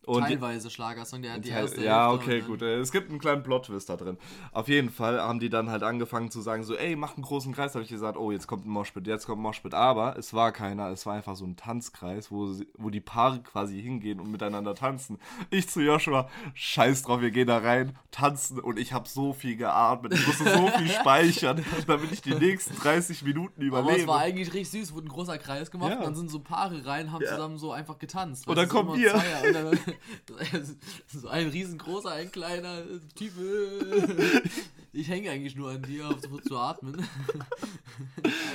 Und 0.05 0.23
Teilweise 0.23 0.71
Schlagersong, 0.71 1.21
der 1.21 1.33
hat 1.33 1.45
die 1.45 1.49
Teil- 1.51 1.61
erste 1.61 1.83
ja, 1.83 2.09
Hälfte 2.11 2.25
okay, 2.25 2.41
gut. 2.41 2.61
äh, 2.63 2.79
Es 2.79 2.91
gibt 2.91 3.11
einen 3.11 3.19
kleinen 3.19 3.43
Plot-Twist 3.43 3.87
da 3.87 3.97
drin. 3.97 4.17
Auf 4.51 4.67
jeden 4.67 4.89
Fall 4.89 5.21
haben 5.21 5.39
die 5.39 5.49
dann 5.51 5.69
halt 5.69 5.83
angefangen 5.83 6.31
zu 6.31 6.41
sagen, 6.41 6.63
so, 6.63 6.75
ey, 6.75 6.95
mach 6.95 7.13
einen 7.15 7.23
großen 7.23 7.53
Kreis. 7.53 7.73
Da 7.73 7.75
habe 7.77 7.83
ich 7.83 7.91
gesagt, 7.91 8.17
oh, 8.17 8.31
jetzt 8.31 8.47
kommt 8.47 8.65
ein 8.65 8.69
Moshpit, 8.71 9.05
jetzt 9.05 9.27
kommt 9.27 9.39
ein 9.39 9.43
Moshpit. 9.43 9.75
Aber 9.75 10.17
es 10.17 10.33
war 10.33 10.51
keiner, 10.53 10.89
es 10.89 11.05
war 11.05 11.13
einfach 11.13 11.35
so 11.35 11.45
ein 11.45 11.55
Tanzkreis, 11.55 12.31
wo, 12.31 12.47
sie, 12.47 12.67
wo 12.77 12.89
die 12.89 12.99
Paare 12.99 13.41
quasi 13.43 13.79
hingehen 13.79 14.19
und 14.19 14.31
miteinander 14.31 14.73
tanzen. 14.73 15.19
Ich 15.51 15.69
zu 15.69 15.81
Joshua, 15.81 16.27
scheiß 16.55 17.03
drauf, 17.03 17.21
wir 17.21 17.29
gehen 17.31 17.47
da 17.47 17.59
rein, 17.59 17.95
tanzen 18.09 18.59
und 18.59 18.79
ich 18.79 18.93
habe 18.93 19.07
so 19.07 19.33
viel 19.33 19.55
geatmet. 19.55 20.13
Ich 20.13 20.25
musste 20.25 20.49
so 20.57 20.67
viel 20.67 20.89
speichern, 20.99 21.63
damit 21.85 22.11
ich 22.11 22.21
die 22.23 22.33
nächsten 22.33 22.75
30 22.75 23.21
Minuten 23.21 23.67
Aber 23.67 23.81
es 23.81 23.85
überlebe. 23.85 24.07
war 24.07 24.19
eigentlich 24.21 24.51
richtig 24.53 24.71
süß, 24.87 24.95
wurde 24.95 25.05
ein 25.05 25.09
großer 25.09 25.37
Kreis 25.37 25.69
gemacht 25.69 25.91
Ja. 25.91 26.01
dann 26.01 26.15
sind 26.15 26.31
so 26.31 26.39
Paare 26.39 26.83
rein, 26.87 27.11
haben 27.11 27.21
Ja. 27.21 27.29
zusammen 27.35 27.59
so 27.59 27.71
einfach 27.71 27.99
getanzt. 27.99 28.47
Und 28.47 28.55
dann 28.57 28.67
du, 28.67 28.75
so 28.75 28.81
so 31.07 31.27
ein 31.27 31.47
riesengroßer, 31.49 32.11
ein 32.11 32.31
kleiner 32.31 32.83
Typ. 33.15 33.33
Ich 34.93 35.07
hänge 35.07 35.31
eigentlich 35.31 35.55
nur 35.55 35.71
an 35.71 35.81
dir, 35.83 36.09
auf 36.09 36.19
zu 36.43 36.57
atmen. 36.57 37.07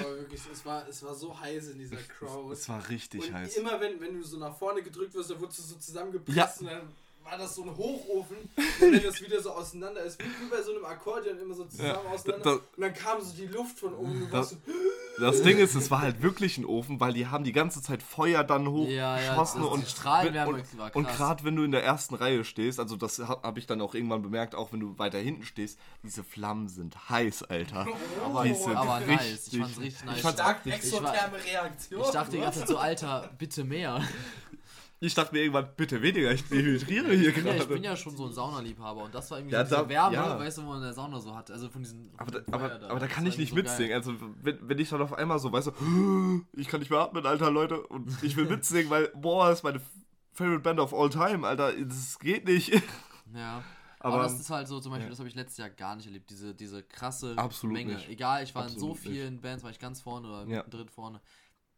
Aber 0.01 0.17
wirklich, 0.19 0.41
es 0.53 0.65
war, 0.67 0.87
es 0.89 1.03
war 1.03 1.15
so 1.15 1.39
heiß 1.39 1.69
in 1.71 1.79
dieser 1.79 1.97
Crowd. 1.97 2.53
Es 2.53 2.69
war 2.69 2.87
richtig 2.89 3.29
und 3.29 3.35
heiß. 3.35 3.57
immer 3.57 3.81
wenn, 3.81 3.99
wenn 4.01 4.15
du 4.15 4.23
so 4.23 4.37
nach 4.39 4.55
vorne 4.57 4.83
gedrückt 4.83 5.15
wirst, 5.15 5.31
dann 5.31 5.41
wurdest 5.41 5.61
du 5.61 5.63
so 5.63 5.77
zusammengepresst 5.77 6.37
Ja. 6.37 6.51
und 6.61 6.67
dann 6.67 6.89
war 7.31 7.37
das 7.39 7.55
so 7.55 7.63
ein 7.63 7.77
Hochofen, 7.77 8.37
wenn 8.81 9.03
das 9.03 9.21
wieder 9.21 9.41
so 9.43 9.51
auseinander 9.53 10.03
ist, 10.03 10.19
wie, 10.21 10.25
wie 10.27 10.51
bei 10.51 10.63
so 10.63 10.73
einem 10.75 10.85
Akkordeon 10.85 11.39
immer 11.39 11.55
so 11.55 11.65
zusammen 11.65 11.89
Ja, 12.05 12.11
auseinander. 12.13 12.45
da- 12.45 12.53
und 12.53 12.63
dann 12.81 12.95
kam 12.95 13.21
so 13.21 13.35
die 13.37 13.47
Luft 13.47 13.79
von 13.81 13.95
oben. 13.95 14.29
Das- 14.31 14.51
so, 14.51 14.57
Das 15.19 15.41
Ding 15.43 15.57
ist, 15.57 15.75
es 15.75 15.91
war 15.91 16.03
halt 16.03 16.21
wirklich 16.21 16.59
ein 16.59 16.67
Ofen, 16.67 17.01
weil 17.01 17.15
die 17.15 17.27
haben 17.27 17.43
die 17.43 17.53
ganze 17.55 17.81
Zeit 17.81 18.03
Feuer 18.03 18.45
dann 18.45 18.67
Ja, 18.87 19.19
ja, 19.19 19.31
hochgeschossen 19.35 19.63
das- 19.63 19.71
und 19.71 19.81
die 19.87 19.91
Strahlenwärme 19.91 20.53
und, 20.53 20.79
war 20.79 20.95
und 20.95 21.09
gerade 21.09 21.43
wenn 21.45 21.57
du 21.57 21.63
in 21.65 21.73
der 21.73 21.83
ersten 21.83 22.15
Reihe 22.17 22.45
stehst, 22.45 22.79
also 22.79 22.97
das 22.97 23.19
habe 23.21 23.41
hab 23.43 23.57
ich 23.57 23.67
dann 23.67 23.81
auch 23.81 23.95
irgendwann 23.95 24.21
bemerkt, 24.21 24.55
auch 24.55 24.73
wenn 24.75 24.81
du 24.81 24.99
weiter 24.99 25.17
hinten 25.19 25.45
stehst, 25.45 25.79
diese 26.03 26.23
Flammen 26.23 26.69
sind 26.69 27.09
heiß, 27.09 27.45
Alter. 27.45 27.87
Aber, 28.27 28.45
Die 28.45 28.53
sind 28.55 28.77
aber 28.77 29.01
nice. 29.01 29.09
richtig- 29.09 29.53
Ich 29.55 29.59
fand's 29.61 29.81
richtig 29.81 30.05
nice. 30.05 30.17
ich 30.17 30.23
fand's 30.23 30.41
stark 30.41 30.61
Ich 30.67 30.71
war- 30.73 30.77
exotherme 30.79 31.45
Reaktion. 31.45 32.03
Ich 32.03 32.11
dachte 32.11 32.31
die 32.33 32.39
ganze 32.41 32.59
Zeit 32.61 32.69
so, 32.69 32.77
Alter, 32.77 33.31
bitte 33.39 33.65
mehr. 33.65 34.03
Ich 34.99 35.15
dachte 35.15 35.35
mir 35.35 35.41
irgendwann, 35.43 35.69
bitte 35.77 36.01
weniger, 36.01 36.33
ich 36.33 36.43
dehydriere 36.49 37.13
hier 37.13 37.29
Ich 37.29 37.35
bin, 37.35 37.47
ja, 37.47 37.53
ich 37.55 37.59
bin 37.61 37.69
gerade. 37.69 37.85
ja 37.85 37.97
schon 37.97 38.17
so 38.17 38.27
ein 38.27 38.33
Saunaliebhaber 38.33 39.05
und 39.05 39.15
das 39.15 39.31
war 39.31 39.39
irgendwie 39.39 39.55
Ja, 39.55 39.65
so 39.67 39.75
diese 39.77 39.83
da- 39.85 39.89
Wärme, 39.91 40.15
ja. 40.17 40.39
weißt 40.39 40.57
du, 40.59 40.63
wo 40.63 40.69
man 40.69 40.77
in 40.79 40.85
der 40.85 40.95
Sauna 40.95 41.21
so 41.21 41.35
hat. 41.35 41.51
Also 41.51 41.69
von 41.69 41.83
diesen. 41.83 42.11
Aber 42.17 42.31
da, 42.31 42.41
aber, 42.51 42.81
aber 42.91 43.01
da 43.01 43.07
kann 43.07 43.27
ich 43.27 43.37
nicht 43.37 43.51
so 43.51 43.57
mitsingen. 43.57 43.89
geil. 43.91 43.99
Also, 43.99 44.15
wenn, 44.43 44.59
wenn 44.69 44.79
ich 44.79 44.89
dann 44.89 45.03
auf 45.03 45.13
einmal 45.13 45.39
so, 45.39 45.53
weißt 45.53 45.67
du, 45.69 46.43
ich 46.55 46.69
kann 46.69 46.81
nicht 46.81 46.91
mehr 46.91 47.01
atmen, 47.01 47.27
Alter, 47.27 47.51
Leute, 47.51 47.87
und 47.87 48.11
ich 48.23 48.37
will 48.37 48.47
mitsingen, 48.49 48.89
weil, 48.89 49.09
boah, 49.15 49.51
das 49.51 49.59
ist 49.59 49.65
meine 49.65 49.81
Favorite 50.33 50.61
Band 50.63 50.81
of 50.81 50.95
all 50.95 51.11
time, 51.11 51.47
Alter, 51.47 51.73
das 51.85 52.19
geht 52.19 52.47
nicht. 52.47 52.73
Ja. 53.35 53.63
Aber, 53.99 54.15
Aber, 54.15 54.23
das 54.23 54.39
ist 54.39 54.51
halt 54.51 54.69
so, 54.69 54.79
zum 54.79 54.93
Beispiel, 54.93 55.07
ja. 55.07 55.11
das 55.11 55.19
habe 55.19 55.29
ich 55.29 55.35
letztes 55.35 55.57
Jahr 55.59 55.69
gar 55.69 55.97
nicht 55.97 56.07
erlebt, 56.07 56.31
diese, 56.31 56.55
diese 56.55 56.83
krasse 56.85 57.35
Absolut 57.37 57.75
Menge. 57.75 57.95
nicht. 57.95 58.09
Egal, 58.09 58.45
ich 58.45 58.55
war 58.55 58.63
in 58.63 58.69
so 58.69 58.75
Absolut 58.93 58.99
vielen 58.99 59.41
Bands, 59.41 59.65
war 59.65 59.71
ich 59.73 59.81
ganz 59.81 60.01
vorne 60.01 60.29
oder 60.29 60.41
Ja. 60.43 60.59
mittendrin 60.59 60.89
vorne. 60.89 61.21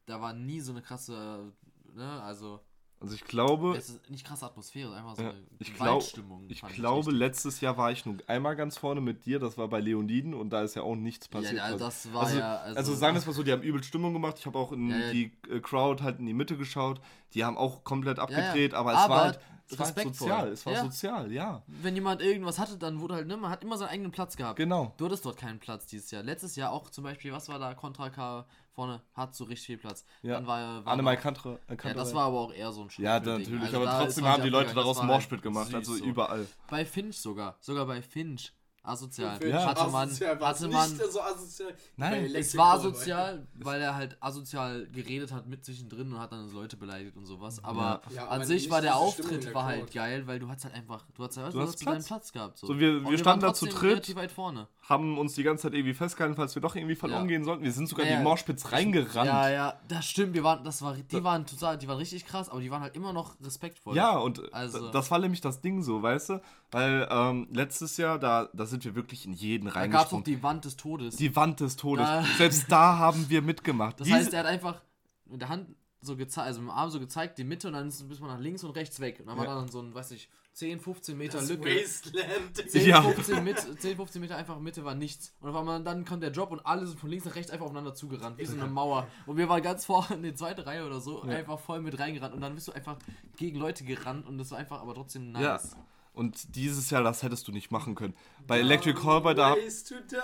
Da 0.04 0.20
war 0.20 0.34
nie 0.34 0.60
so 0.60 0.72
eine 0.72 0.82
krasse, 0.82 1.52
ne, 1.94 2.22
also, 2.22 2.60
also 3.00 3.14
ich 3.14 3.24
glaube, 3.24 3.76
es 3.76 3.88
ist 3.90 4.10
nicht 4.10 4.26
krasse 4.26 4.44
Atmosphäre, 4.46 4.94
einfach 4.96 5.14
so 5.16 5.22
Ja, 5.22 5.30
eine 5.30 5.38
ich 5.58 5.74
glaub- 5.74 5.88
Waldstimmung. 6.02 6.44
Ich 6.48 6.60
glaube, 6.62 6.98
richtig. 7.06 7.14
letztes 7.18 7.60
Jahr 7.60 7.76
war 7.76 7.92
ich 7.92 8.04
nur 8.06 8.16
einmal 8.26 8.56
ganz 8.56 8.76
vorne 8.76 9.00
mit 9.00 9.24
dir, 9.26 9.38
das 9.38 9.56
war 9.56 9.68
bei 9.68 9.80
Leoniden 9.80 10.34
und 10.34 10.50
da 10.50 10.62
ist 10.62 10.74
ja 10.74 10.82
auch 10.82 10.96
nichts 10.96 11.28
passiert. 11.28 11.54
Ja, 11.54 11.64
Also- 11.64 11.78
das 11.84 12.12
war 12.12 12.22
also, 12.24 12.38
ja. 12.38 12.56
also, 12.56 12.94
sagen 12.94 13.14
wir 13.14 13.20
es 13.20 13.26
mal 13.26 13.32
so, 13.32 13.42
die 13.42 13.52
haben 13.52 13.62
übel 13.62 13.82
Stimmung 13.84 14.12
gemacht. 14.12 14.36
Ich 14.38 14.46
habe 14.46 14.58
auch 14.58 14.72
in 14.72 14.90
Ja, 14.90 14.98
ja. 14.98 15.12
die 15.12 15.32
äh, 15.50 15.60
Crowd 15.60 16.02
halt 16.02 16.18
in 16.18 16.26
die 16.26 16.34
Mitte 16.34 16.56
geschaut. 16.56 17.00
Die 17.34 17.44
haben 17.44 17.56
auch 17.56 17.84
komplett 17.84 18.18
abgedreht, 18.18 18.74
aber 18.74 18.92
es 18.92 18.98
Aber 18.98 19.14
war 19.14 19.24
halt, 19.24 19.40
es 19.70 19.78
war 19.78 19.86
halt 19.86 19.96
respektvoll. 19.96 20.28
sozial. 20.28 20.48
Es 20.52 20.66
war 20.66 20.72
Ja. 20.72 20.82
sozial, 20.84 21.32
ja. 21.32 21.62
wenn 21.66 21.94
jemand 21.94 22.22
irgendwas 22.22 22.58
hatte, 22.58 22.76
dann 22.78 23.00
wurde 23.00 23.14
halt, 23.14 23.26
ne, 23.26 23.36
man 23.36 23.50
hat 23.50 23.62
immer 23.62 23.76
seinen 23.76 23.88
eigenen 23.90 24.10
Platz 24.12 24.36
gehabt. 24.36 24.56
Genau. 24.56 24.92
Du 24.96 25.04
hattest 25.06 25.24
dort 25.24 25.36
keinen 25.36 25.58
Platz 25.58 25.86
dieses 25.86 26.10
Jahr. 26.10 26.22
Letztes 26.22 26.56
Jahr 26.56 26.72
auch 26.72 26.90
zum 26.90 27.04
Beispiel, 27.04 27.32
was 27.32 27.48
war 27.48 27.58
da? 27.58 27.74
Contra 27.74 28.10
K 28.10 28.46
vorne 28.72 29.02
hat 29.14 29.34
so 29.34 29.44
richtig 29.44 29.66
viel 29.66 29.78
Platz. 29.78 30.04
Ja. 30.22 30.34
Dann 30.34 30.46
war, 30.46 30.84
war 30.84 30.92
Annemal 30.92 31.16
Kantre. 31.16 31.58
Ja, 31.68 31.94
das 31.94 32.14
war 32.14 32.26
aber 32.26 32.38
auch 32.38 32.52
eher 32.52 32.70
so 32.72 32.82
ein 32.82 32.88
Ja, 32.98 33.16
Schulbilding. 33.16 33.42
natürlich, 33.42 33.74
Also 33.74 33.76
aber 33.88 34.04
trotzdem 34.04 34.24
haben 34.26 34.42
die 34.42 34.48
Leute 34.50 34.74
daraus 34.74 34.98
war 34.98 35.08
halt 35.08 35.42
gemacht, 35.42 35.74
also 35.74 35.94
so. 35.94 36.04
überall. 36.04 36.46
Bei 36.70 36.84
Finch 36.84 37.16
sogar, 37.18 37.56
sogar 37.60 37.86
bei 37.86 38.00
Finch. 38.02 38.52
Asozial. 38.88 39.38
Ja. 39.46 39.66
Hatte 39.66 39.90
man, 39.90 40.08
asozial, 40.08 40.40
hatte 40.40 40.68
man, 40.68 40.90
nicht 40.90 41.12
so 41.12 41.20
asozial. 41.20 41.74
Nein, 41.96 42.34
es 42.34 42.56
war 42.56 42.74
asozial, 42.74 43.46
weil 43.54 43.80
er 43.80 43.94
halt 43.94 44.16
asozial 44.20 44.86
geredet 44.88 45.30
hat 45.32 45.46
mit 45.46 45.64
zwischendrin 45.64 46.12
und 46.12 46.18
hat 46.18 46.32
dann 46.32 46.50
Leute 46.52 46.76
beleidigt 46.76 47.16
und 47.16 47.26
sowas. 47.26 47.62
Aber 47.62 48.00
Ja, 48.14 48.24
an 48.28 48.36
aber 48.36 48.44
sich 48.46 48.70
war 48.70 48.80
der 48.80 48.96
Auftritt 48.96 49.44
der 49.44 49.54
war 49.54 49.64
halt 49.64 49.92
geil, 49.92 50.26
weil 50.26 50.38
du 50.38 50.48
hattest 50.48 50.64
halt 50.66 50.74
einfach, 50.74 51.04
du 51.14 51.22
hattest, 51.24 51.38
halt, 51.38 51.52
Du 51.54 51.58
du 51.58 51.62
hast 51.64 51.74
hast 51.74 51.86
deinen 51.86 51.94
Platz. 51.96 52.06
Platz 52.08 52.32
gehabt. 52.32 52.58
So, 52.58 52.66
So, 52.68 52.78
wir- 52.78 52.94
wir 53.00 53.04
waren 53.04 53.18
standen 53.18 53.42
da 53.44 53.54
zu 53.54 53.66
dritt. 53.66 53.82
relativ 53.82 54.16
weit 54.16 54.30
vorne. 54.32 54.68
Haben 54.88 55.18
uns 55.18 55.34
die 55.34 55.42
ganze 55.42 55.64
Zeit 55.64 55.74
irgendwie 55.74 55.92
festgehalten, 55.94 56.34
falls 56.36 56.54
wir 56.54 56.62
doch 56.62 56.74
irgendwie 56.74 56.94
verloren 56.96 57.22
Ja. 57.22 57.28
gehen 57.28 57.44
sollten. 57.44 57.62
Wir 57.62 57.72
sind 57.72 57.88
sogar 57.88 58.06
Ja, 58.06 58.12
in 58.12 58.18
die 58.20 58.24
ja. 58.24 58.28
Moshpits 58.30 58.72
reingerannt. 58.72 59.26
Ja, 59.26 59.50
ja, 59.50 59.80
das 59.88 60.06
stimmt. 60.06 60.32
Wir 60.34 60.42
waren, 60.44 60.64
das 60.64 60.80
war, 60.82 60.94
die 60.94 61.24
waren 61.24 61.44
total, 61.46 61.76
die 61.76 61.86
waren 61.88 61.98
richtig 61.98 62.24
krass, 62.24 62.48
aber 62.48 62.60
die 62.60 62.70
waren 62.70 62.80
halt 62.82 62.96
immer 62.96 63.12
noch 63.12 63.34
respektvoll. 63.44 63.94
Ja, 63.94 64.16
und 64.16 64.52
Also- 64.52 64.90
das 64.90 65.10
war 65.10 65.18
nämlich 65.18 65.40
das 65.42 65.60
Ding 65.60 65.82
so, 65.82 66.02
weißt 66.02 66.30
du? 66.30 66.40
Weil 66.70 67.06
ähm, 67.10 67.48
letztes 67.50 67.96
Jahr, 67.96 68.18
da, 68.18 68.48
da 68.52 68.66
sind 68.66 68.77
wir 68.84 68.94
wirklich 68.94 69.26
in 69.26 69.32
jeden 69.32 69.66
da 69.66 69.70
gab 69.72 69.76
es 69.76 69.82
reingesprungen. 69.94 70.24
doch 70.24 70.30
die 70.30 70.42
Wand 70.42 70.64
des 70.64 70.76
Todes. 70.76 71.16
Die 71.16 71.36
Wand 71.36 71.60
des 71.60 71.76
Todes. 71.76 72.06
Da- 72.06 72.24
Selbst 72.36 72.70
da 72.70 72.98
haben 72.98 73.28
wir 73.28 73.42
mitgemacht. 73.42 74.00
das 74.00 74.06
Diese- 74.06 74.18
heißt, 74.18 74.32
er 74.32 74.40
hat 74.40 74.46
einfach 74.46 74.80
mit 75.26 75.40
der 75.40 75.48
Hand 75.48 75.68
so 76.00 76.16
gezeigt, 76.16 76.46
also 76.46 76.60
mit 76.60 76.70
dem 76.70 76.74
Arm 76.76 76.90
so 76.90 77.00
gezeigt, 77.00 77.38
die 77.38 77.44
Mitte 77.44 77.66
und 77.68 77.74
dann 77.74 77.88
ist, 77.88 78.08
man 78.20 78.30
nach 78.30 78.38
links 78.38 78.62
und 78.62 78.70
rechts 78.70 79.00
weg. 79.00 79.18
Und 79.20 79.26
dann 79.26 79.36
war 79.36 79.46
Ja. 79.46 79.54
dann 79.56 79.68
so 79.68 79.80
ein, 79.80 79.92
weiß 79.94 80.12
ich, 80.12 80.28
10, 80.52 80.80
15 80.80 81.16
Meter 81.18 81.38
Das 81.38 81.48
Lücke. 81.48 81.68
Wasteland. 81.70 82.56
10, 82.68 82.86
Ja. 82.88 83.02
15, 83.02 83.44
mit, 83.44 83.58
10, 83.80 83.96
15 83.96 84.20
Meter 84.20 84.36
einfach 84.36 84.58
Mitte 84.58 84.84
war 84.84 84.94
nichts. 84.96 85.32
Und 85.40 85.54
einmal 85.54 85.82
dann 85.84 86.04
kommt 86.04 86.22
der 86.22 86.30
Drop 86.30 86.50
und 86.50 86.64
alle 86.66 86.86
sind 86.86 86.98
von 86.98 87.10
links 87.10 87.24
nach 87.24 87.34
rechts 87.36 87.50
einfach 87.52 87.66
aufeinander 87.66 87.94
zugerannt, 87.94 88.38
wie 88.38 88.44
so 88.46 88.54
eine 88.56 88.66
Mauer. 88.66 89.06
Und 89.26 89.36
wir 89.36 89.48
waren 89.48 89.62
ganz 89.62 89.84
vorne 89.84 90.14
in 90.16 90.22
die 90.22 90.34
zweite 90.34 90.66
Reihe 90.66 90.84
oder 90.86 91.00
so, 91.00 91.22
einfach 91.22 91.58
voll 91.60 91.80
mit 91.80 91.98
reingerannt. 91.98 92.34
Und 92.34 92.40
dann 92.40 92.54
bist 92.54 92.66
du 92.68 92.72
einfach 92.72 92.96
gegen 93.36 93.58
Leute 93.58 93.84
gerannt 93.84 94.26
und 94.26 94.38
das 94.38 94.50
war 94.50 94.58
einfach 94.58 94.80
aber 94.80 94.94
trotzdem 94.94 95.30
nice. 95.32 95.42
Ja. 95.74 95.78
Und 96.18 96.56
dieses 96.56 96.90
Jahr, 96.90 97.04
das 97.04 97.22
hättest 97.22 97.46
du 97.46 97.52
nicht 97.52 97.70
machen 97.70 97.94
können. 97.94 98.12
Bei 98.44 98.58
Electric 98.58 98.98
Callboy, 99.00 99.36
da, 99.36 99.54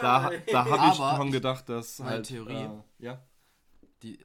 da, 0.00 0.32
da 0.50 0.64
habe 0.64 0.88
ich 0.90 0.96
schon 0.96 1.30
gedacht, 1.30 1.68
dass 1.68 2.00
meine 2.00 2.10
halt... 2.10 2.26
Theorie. 2.26 2.64
Äh, 2.64 2.82
ja. 2.98 3.22
die, 4.02 4.18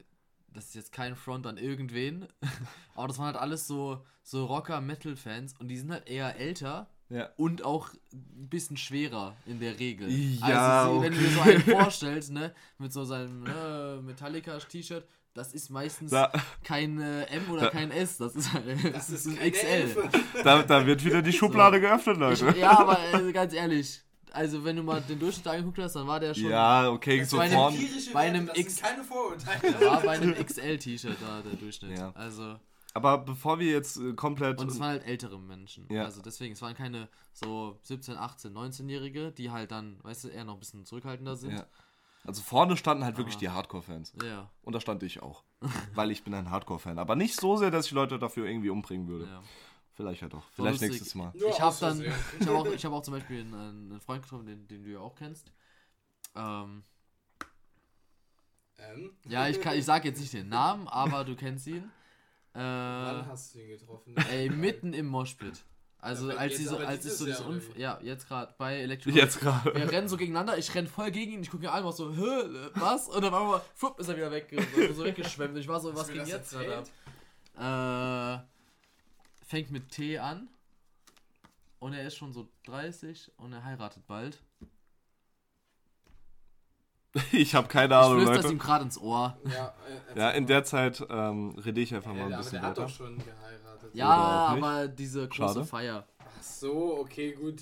das 0.52 0.64
ist 0.66 0.74
jetzt 0.74 0.92
kein 0.92 1.14
Front 1.14 1.46
an 1.46 1.58
irgendwen, 1.58 2.26
aber 2.96 3.06
das 3.06 3.18
waren 3.18 3.26
halt 3.26 3.36
alles 3.36 3.68
so, 3.68 4.04
so 4.24 4.46
Rocker-Metal-Fans 4.46 5.54
und 5.60 5.68
die 5.68 5.76
sind 5.76 5.92
halt 5.92 6.08
eher 6.08 6.36
älter 6.40 6.90
Ja. 7.08 7.28
und 7.36 7.64
auch 7.64 7.90
ein 8.12 8.48
bisschen 8.48 8.76
schwerer 8.76 9.36
in 9.46 9.60
der 9.60 9.78
Regel. 9.78 10.10
Ja, 10.10 10.82
also, 10.82 10.98
sie- 10.98 11.04
wenn 11.06 11.12
du 11.12 11.20
dir 11.20 11.30
so 11.30 11.40
okay. 11.40 11.54
einen 11.54 11.62
vorstellst, 11.62 12.32
ne, 12.32 12.52
mit 12.78 12.92
so 12.92 13.04
seinem 13.04 13.44
ne, 13.44 14.00
Metallica-T-Shirt, 14.02 15.06
das 15.34 15.52
ist 15.52 15.70
meistens 15.70 16.10
Da, 16.10 16.32
kein 16.64 17.00
äh, 17.00 17.24
M 17.26 17.50
oder 17.50 17.62
Da- 17.62 17.70
kein 17.70 17.90
S, 17.90 18.16
das 18.18 18.34
ist, 18.34 18.52
halt, 18.52 18.66
das 18.94 19.10
ist 19.10 19.26
ein 19.26 19.36
XL. 19.50 20.08
Da, 20.44 20.62
da 20.62 20.86
wird 20.86 21.04
wieder 21.04 21.22
die 21.22 21.32
Schublade 21.32 21.80
geöffnet, 21.80 22.16
Ich, 22.32 22.40
Leute. 22.40 22.58
ja, 22.58 22.78
aber 22.78 22.98
äh, 23.14 23.32
ganz 23.32 23.52
ehrlich, 23.54 24.02
also 24.32 24.64
wenn 24.64 24.76
du 24.76 24.82
mal 24.82 25.00
den 25.02 25.18
Durchschnitt 25.18 25.46
angeguckt 25.48 25.78
hast, 25.78 25.94
dann 25.96 26.06
war 26.06 26.20
der 26.20 26.34
schon 26.34 26.50
Ja, 26.50 26.88
okay, 26.90 27.20
Das 27.20 27.30
so 27.30 27.36
bei 27.36 27.44
einem 27.44 27.54
bei 27.56 27.72
Werte, 27.72 28.18
einem 28.18 28.46
das 28.46 28.56
X- 28.58 28.76
sind 28.76 28.84
keine 28.86 29.04
Vorurteile. 29.04 29.80
war 29.86 30.00
bei 30.02 30.10
einem 30.10 30.34
XL-T-Shirt 30.34 31.16
da 31.20 31.42
der 31.42 31.54
Durchschnitt. 31.54 31.98
Ja. 31.98 32.12
Also 32.14 32.56
Aber 32.94 33.18
bevor 33.18 33.58
wir 33.58 33.70
jetzt 33.70 33.96
äh, 33.98 34.12
komplett... 34.14 34.60
Und 34.60 34.70
es 34.70 34.78
waren 34.80 34.90
halt 34.90 35.06
ältere 35.06 35.38
Menschen. 35.38 35.86
Ja. 35.92 36.04
Also 36.04 36.22
deswegen, 36.22 36.52
es 36.54 36.62
waren 36.62 36.74
keine 36.74 37.08
so 37.32 37.78
17, 37.82 38.16
18, 38.16 38.52
19-Jährige, 38.52 39.32
die 39.32 39.50
halt 39.50 39.70
dann, 39.72 39.98
weißt 40.02 40.24
du, 40.24 40.28
eher 40.28 40.44
noch 40.44 40.54
ein 40.54 40.60
bisschen 40.60 40.84
zurückhaltender 40.84 41.36
sind. 41.36 41.52
ja. 41.52 41.66
Also 42.24 42.42
vorne 42.42 42.76
standen 42.76 43.04
halt 43.04 43.16
wirklich 43.16 43.34
Aber- 43.36 43.40
die 43.40 43.48
Hardcore-Fans. 43.50 44.12
Ja, 44.22 44.50
Und 44.62 44.74
da 44.74 44.80
stand 44.80 45.02
ich 45.02 45.22
auch. 45.22 45.42
Weil 45.94 46.10
ich 46.10 46.22
bin 46.22 46.34
ein 46.34 46.50
Hardcore-Fan. 46.50 46.98
Aber 46.98 47.16
nicht 47.16 47.34
so 47.40 47.56
sehr, 47.56 47.70
dass 47.70 47.86
ich 47.86 47.92
Leute 47.92 48.18
dafür 48.18 48.46
irgendwie 48.46 48.70
umbringen 48.70 49.08
würde. 49.08 49.26
ja. 49.26 49.42
Vielleicht 49.94 50.22
halt 50.22 50.34
auch. 50.34 50.44
So 50.44 50.62
Vielleicht 50.62 50.74
lustig. 50.80 50.90
nächstes 50.92 51.14
Mal. 51.14 51.32
Ich 51.34 51.60
habe 51.60 51.76
dann, 51.80 52.00
ich 52.02 52.46
habe 52.46 52.56
auch, 52.58 52.66
ich 52.74 52.84
hab 52.86 52.92
auch 52.92 53.02
zum 53.02 53.14
Beispiel 53.14 53.40
einen, 53.40 53.54
einen 53.90 54.00
Freund 54.00 54.22
getroffen, 54.22 54.46
den, 54.46 54.66
den 54.68 54.82
du 54.84 54.90
ja 54.90 54.98
auch 55.00 55.14
kennst. 55.14 55.52
Ähm, 56.34 56.84
Ähm? 58.78 59.10
ja, 59.28 59.48
ich, 59.48 59.60
kann, 59.60 59.76
ich 59.76 59.84
sag 59.84 60.04
jetzt 60.04 60.20
nicht 60.20 60.32
den 60.32 60.48
Namen, 60.48 60.88
aber 60.88 61.24
du 61.24 61.36
kennst 61.36 61.66
ihn. 61.66 61.90
Wann 62.54 63.20
Äh, 63.20 63.24
hast 63.26 63.54
du 63.54 63.60
ihn 63.62 63.68
getroffen? 63.68 64.16
ey, 64.30 64.48
mitten 64.48 64.92
im 64.94 65.06
Moshpit. 65.06 65.64
Also 66.02 66.30
Ja, 66.30 66.36
als, 66.38 66.56
sie 66.56 66.64
so, 66.64 66.78
als 66.78 67.04
ich 67.04 67.12
dieses 67.12 67.18
so 67.18 67.44
oder 67.44 67.46
Unfall. 67.46 67.78
Ja, 67.80 67.98
jetzt 68.02 68.26
gerade 68.26 68.54
bei 68.56 68.78
Electric 68.80 69.14
Jetzt 69.14 69.38
gerade. 69.40 69.74
Wir 69.74 69.90
rennen 69.90 70.08
so 70.08 70.16
gegeneinander, 70.16 70.56
ich 70.56 70.74
renn 70.74 70.86
voll 70.86 71.10
gegen 71.10 71.32
ihn, 71.32 71.42
ich 71.42 71.50
gucke 71.50 71.62
mir 71.64 71.72
an, 71.72 71.84
was 71.84 71.98
so, 71.98 72.10
Hä, 72.14 72.70
was? 72.74 73.08
Und 73.08 73.22
dann 73.22 73.34
einmal, 73.34 73.60
fupp, 73.74 74.00
ist 74.00 74.08
er 74.08 74.16
wieder 74.16 74.30
weg, 74.30 74.48
so 74.96 75.04
weggeschwemmt. 75.04 75.58
Ich 75.58 75.68
war 75.68 75.78
so, 75.80 75.94
was 75.94 76.08
ging 76.08 76.18
das 76.20 76.28
jetzt 76.30 76.50
gerade 76.52 76.78
ab? 77.58 78.42
Äh, 78.42 79.44
fängt 79.46 79.70
mit 79.70 79.90
T 79.90 80.18
an. 80.18 80.48
Und 81.80 81.92
er 81.94 82.06
ist 82.06 82.16
schon 82.16 82.32
so 82.32 82.48
30 82.66 83.32
und 83.36 83.52
er 83.52 83.64
heiratet 83.64 84.06
bald. 84.06 84.38
Ich 87.32 87.54
habe 87.54 87.66
keine 87.68 87.94
Ich 87.94 88.00
Ahnung, 88.00 88.16
flüster 88.18 88.36
es 88.36 88.42
Leute. 88.44 88.54
ihm 88.54 88.58
gerade 88.58 88.84
ins 88.84 88.98
Ohr. 88.98 89.36
Ja, 89.52 89.74
äh, 90.14 90.18
Ja, 90.18 90.30
in 90.30 90.44
mal. 90.44 90.48
der 90.48 90.64
Zeit 90.64 91.04
ähm, 91.10 91.50
rede 91.58 91.80
ich 91.80 91.92
einfach 91.94 92.12
Ja, 92.12 92.16
mal 92.18 92.24
ein 92.24 92.30
der- 92.30 92.36
bisschen 92.38 92.52
der 92.52 92.62
hat 92.62 92.70
weiter. 92.76 92.82
doch 92.88 92.94
schon 92.94 93.18
geheiratet. 93.18 93.69
Ja, 93.92 94.46
auch 94.48 94.54
nicht. 94.54 94.64
aber 94.64 94.88
diese 94.88 95.28
große 95.28 95.34
Schade. 95.54 95.64
Feier. 95.64 96.06
Ach 96.18 96.42
so, 96.42 96.98
okay, 96.98 97.32
gut. 97.32 97.60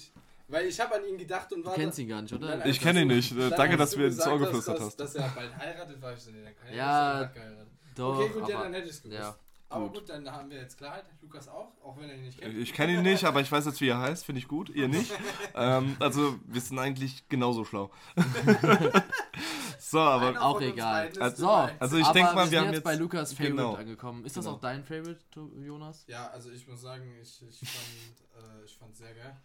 Weil 0.51 0.67
ich 0.67 0.81
habe 0.81 0.95
an 0.95 1.05
ihn 1.05 1.19
gedacht 1.19 1.53
und 1.53 1.63
Du 1.63 1.67
war. 1.69 1.75
kennst 1.75 1.99
ihn 1.99 2.09
gar 2.09 2.23
nicht, 2.23 2.33
oder? 2.33 2.57
Nein, 2.57 2.69
Ich 2.71 2.81
kenne 2.81 3.03
ihn 3.03 3.09
nicht. 3.09 3.39
Dann, 3.39 3.51
Danke, 3.51 3.77
dass 3.77 3.91
du 3.91 3.99
mir 3.99 4.07
ins 4.07 4.19
Ohr 4.27 4.33
hast, 4.33 4.39
geflüstert 4.47 4.77
dass, 4.79 4.87
hast. 4.87 4.97
Dass 5.01 5.15
er 5.17 5.29
bald 5.29 5.57
heiratet, 5.59 6.01
war 6.01 6.13
ich 6.15 6.21
so, 6.21 6.31
nee, 6.31 6.43
dann 6.43 6.57
kann 6.57 6.69
er 6.69 6.75
Ja, 6.75 7.21
nicht, 7.23 7.35
geheiratet. 7.35 7.69
Doch, 7.95 8.19
Okay, 8.19 8.29
gut, 8.33 8.49
ja, 8.49 8.55
aber, 8.57 8.65
dann 8.65 8.75
hätte 8.75 8.87
ich 8.87 8.93
es 8.93 9.03
gewusst. 9.03 9.19
ja. 9.21 9.37
Aber 9.71 9.85
gut. 9.89 9.99
gut, 9.99 10.09
dann 10.09 10.31
haben 10.31 10.49
wir 10.51 10.59
jetzt 10.59 10.79
Klarheit. 10.79 11.05
Lukas 11.21 11.47
auch, 11.49 11.73
auch 11.83 11.99
wenn 11.99 12.09
er 12.09 12.17
ihn 12.17 12.23
nicht 12.25 12.41
kennt. 12.41 12.57
Ich 12.57 12.73
kenne 12.73 12.95
ihn 12.95 13.03
nicht, 13.03 13.25
aber 13.25 13.41
ich 13.43 13.53
weiß 13.53 13.67
jetzt, 13.67 13.81
wie 13.83 13.89
er 13.89 13.99
heißt. 14.01 14.25
Finde 14.25 14.39
ich 14.41 14.49
gut. 14.49 14.71
Ihr 14.71 14.89
nicht. 14.89 15.13
ähm, 15.55 15.97
also, 16.01 16.39
wir 16.47 16.61
sind 16.61 16.79
eigentlich 16.79 17.29
genauso 17.29 17.65
schlau. 17.67 17.91
so, 19.79 20.01
aber. 20.01 20.29
Einer 20.29 20.43
auch 20.43 20.61
egal. 20.61 21.11
Also- 21.21 21.47
dabei. 21.47 21.77
also 21.79 21.97
ich 21.99 22.05
aber 22.05 22.15
denk 22.15 22.35
mal, 22.35 22.43
sind 22.45 22.53
wir 22.53 22.59
haben 22.61 22.67
jetzt 22.67 22.75
jetzt- 22.77 22.85
bei 22.85 22.95
Lukas 22.97 23.33
Favorite 23.33 23.57
genau. 23.57 23.75
angekommen. 23.75 24.25
Ist 24.25 24.37
das 24.37 24.45
Genau. 24.45 24.57
auch 24.57 24.61
dein 24.61 24.85
Favorite, 24.85 25.19
Jonas? 25.65 26.05
Ja, 26.09 26.29
also 26.29 26.51
ich 26.51 26.67
muss 26.67 26.81
sagen, 26.81 27.15
ich, 27.21 27.43
ich 27.49 27.59
fand 27.59 28.61
äh, 28.61 28.65
ich 28.65 28.77
fand 28.77 28.97
sehr 28.97 29.15
geil. 29.15 29.37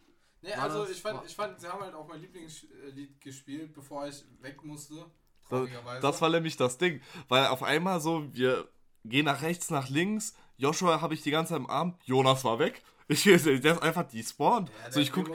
Nee, 0.41 0.51
War 0.51 0.63
also 0.63 0.81
das- 0.83 0.91
ich 0.91 1.01
fand, 1.01 1.25
ich 1.25 1.35
fand, 1.35 1.59
sie 1.59 1.67
haben 1.67 1.81
halt 1.81 1.93
auch 1.95 2.07
mein 2.07 2.19
Lieblingslied 2.21 3.19
gespielt, 3.21 3.73
bevor 3.73 4.07
ich 4.07 4.23
weg 4.41 4.63
musste. 4.63 4.95
Das, 4.95 5.49
Traurigerweise. 5.49 6.01
das 6.01 6.21
war 6.21 6.29
nämlich 6.29 6.55
das 6.57 6.77
Ding. 6.77 7.01
Weil 7.27 7.47
auf 7.47 7.63
einmal 7.63 7.99
so, 7.99 8.33
wir 8.33 8.67
gehen 9.05 9.25
nach 9.25 9.41
rechts, 9.41 9.69
nach 9.69 9.89
links. 9.89 10.35
Joshua 10.57 11.01
habe 11.01 11.13
ich 11.13 11.21
die 11.21 11.31
ganze 11.31 11.53
Zeit 11.53 11.59
im 11.59 11.69
Arm. 11.69 11.95
Jonas 12.05 12.43
war 12.43 12.59
weg. 12.59 12.83
Ich, 13.07 13.23
der 13.23 13.37
ist 13.37 13.81
einfach 13.81 14.03
despawned. 14.03 14.69
ja, 14.85 14.91
so, 14.91 14.99
ich 14.99 15.11
dann 15.11 15.25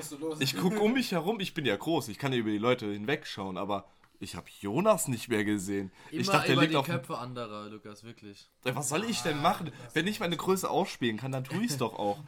guck, 0.60 0.80
um 0.80 0.92
mich 0.92 1.12
herum. 1.12 1.40
Ich 1.40 1.54
bin 1.54 1.66
ja 1.66 1.76
groß. 1.76 2.08
Ich 2.08 2.18
kann 2.18 2.32
ja 2.32 2.38
über 2.38 2.50
die 2.50 2.58
Leute 2.58 2.86
hinwegschauen. 2.90 3.58
Aber 3.58 3.84
ich 4.20 4.34
habe 4.34 4.46
Jonas 4.60 5.06
nicht 5.06 5.28
mehr 5.28 5.44
gesehen. 5.44 5.92
Immer 6.10 6.20
ich 6.20 6.26
dachte, 6.28 6.46
der 6.46 6.52
über 6.54 6.62
liegt 6.62 6.72
die 6.72 6.76
auf 6.76 6.86
Köpfe 6.86 7.18
anderer, 7.18 7.68
Lukas, 7.68 8.02
wirklich. 8.02 8.50
Was 8.64 8.88
soll 8.88 9.04
ich 9.04 9.22
denn 9.22 9.40
machen? 9.40 9.70
Wenn 9.92 10.06
ich 10.06 10.18
meine 10.18 10.36
Größe 10.36 10.68
ausspielen 10.68 11.18
kann, 11.18 11.30
dann 11.30 11.44
tue 11.44 11.64
ich 11.64 11.72
es 11.72 11.78
doch 11.78 11.94
auch. 11.94 12.18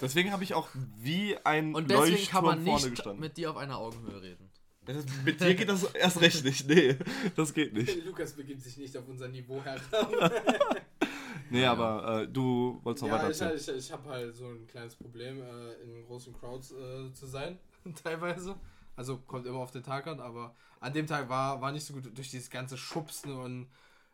Deswegen 0.00 0.32
habe 0.32 0.44
ich 0.44 0.54
auch 0.54 0.68
wie 0.98 1.36
ein 1.44 1.74
Und 1.74 1.90
deswegen 1.90 2.10
Leuchtturm 2.10 2.30
kann 2.30 2.44
man 2.44 2.64
vorne 2.64 2.80
nicht 2.82 2.90
gestanden. 2.96 3.20
mit 3.20 3.36
dir 3.36 3.50
auf 3.50 3.56
einer 3.56 3.78
Augenhöhe 3.78 4.20
reden. 4.20 4.47
Das, 4.94 5.04
mit 5.24 5.38
dir 5.40 5.54
geht 5.54 5.68
das 5.68 5.84
erst 5.94 6.20
recht 6.20 6.44
nicht. 6.44 6.66
Nee, 6.66 6.96
das 7.36 7.52
geht 7.52 7.74
nicht. 7.74 8.04
Lukas 8.04 8.32
begibt 8.32 8.62
sich 8.62 8.76
nicht 8.78 8.96
auf 8.96 9.06
unser 9.06 9.28
Niveau 9.28 9.62
heran. 9.62 9.80
Nee, 11.50 11.64
aber 11.64 12.22
äh, 12.22 12.28
du 12.28 12.78
wolltest 12.82 13.02
noch 13.04 13.08
ja, 13.08 13.14
weiter 13.14 13.30
ich, 13.30 13.40
erzählen. 13.40 13.78
ich, 13.78 13.86
ich 13.86 13.92
habe 13.92 14.08
halt 14.10 14.36
so 14.36 14.48
ein 14.48 14.66
kleines 14.66 14.94
Problem, 14.96 15.40
äh, 15.40 15.72
in 15.82 16.04
großen 16.04 16.34
Crowds 16.38 16.72
äh, 16.72 17.10
zu 17.12 17.26
sein, 17.26 17.58
teilweise. 18.02 18.54
Also 18.96 19.18
kommt 19.18 19.46
immer 19.46 19.58
auf 19.60 19.70
den 19.70 19.82
Tag 19.82 20.06
an, 20.08 20.20
aber 20.20 20.54
an 20.80 20.92
dem 20.92 21.06
Tag 21.06 21.28
war, 21.28 21.60
war 21.60 21.72
nicht 21.72 21.86
so 21.86 21.94
gut 21.94 22.16
durch 22.16 22.30
dieses 22.30 22.50
ganze 22.50 22.76
Schubsen 22.76 23.32
und 23.32 23.68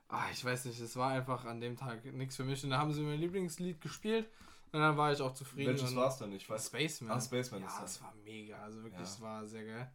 ah, 0.09 0.26
ich 0.33 0.45
weiß 0.45 0.66
nicht, 0.66 0.78
es 0.78 0.97
war 0.97 1.11
einfach 1.11 1.45
an 1.45 1.61
dem 1.61 1.76
Tag 1.76 2.04
nichts 2.04 2.37
für 2.37 2.45
mich. 2.45 2.62
Und 2.62 2.71
da 2.71 2.78
haben 2.78 2.93
sie 2.93 3.02
mein 3.02 3.19
Lieblingslied 3.19 3.81
gespielt 3.81 4.28
und 4.73 4.81
dann 4.81 4.97
war 4.97 5.12
ich 5.12 5.21
auch 5.21 5.35
zufrieden. 5.35 5.71
Welches 5.71 5.97
war 5.97 6.09
es 6.09 6.19
denn? 6.19 6.33
Ich 6.33 6.49
weiß. 6.49 6.66
Spaceman. 6.66 7.16
Ah, 7.16 7.21
Spaceman 7.21 7.62
ja, 7.62 7.66
ist 7.69 7.76
das. 7.81 7.93
das 7.95 8.02
war 8.02 8.14
mega, 8.25 8.59
also 8.62 8.83
wirklich, 8.83 9.00
Ja. 9.00 9.07
es 9.07 9.21
war 9.21 9.47
sehr 9.47 9.64
geil. 9.64 9.90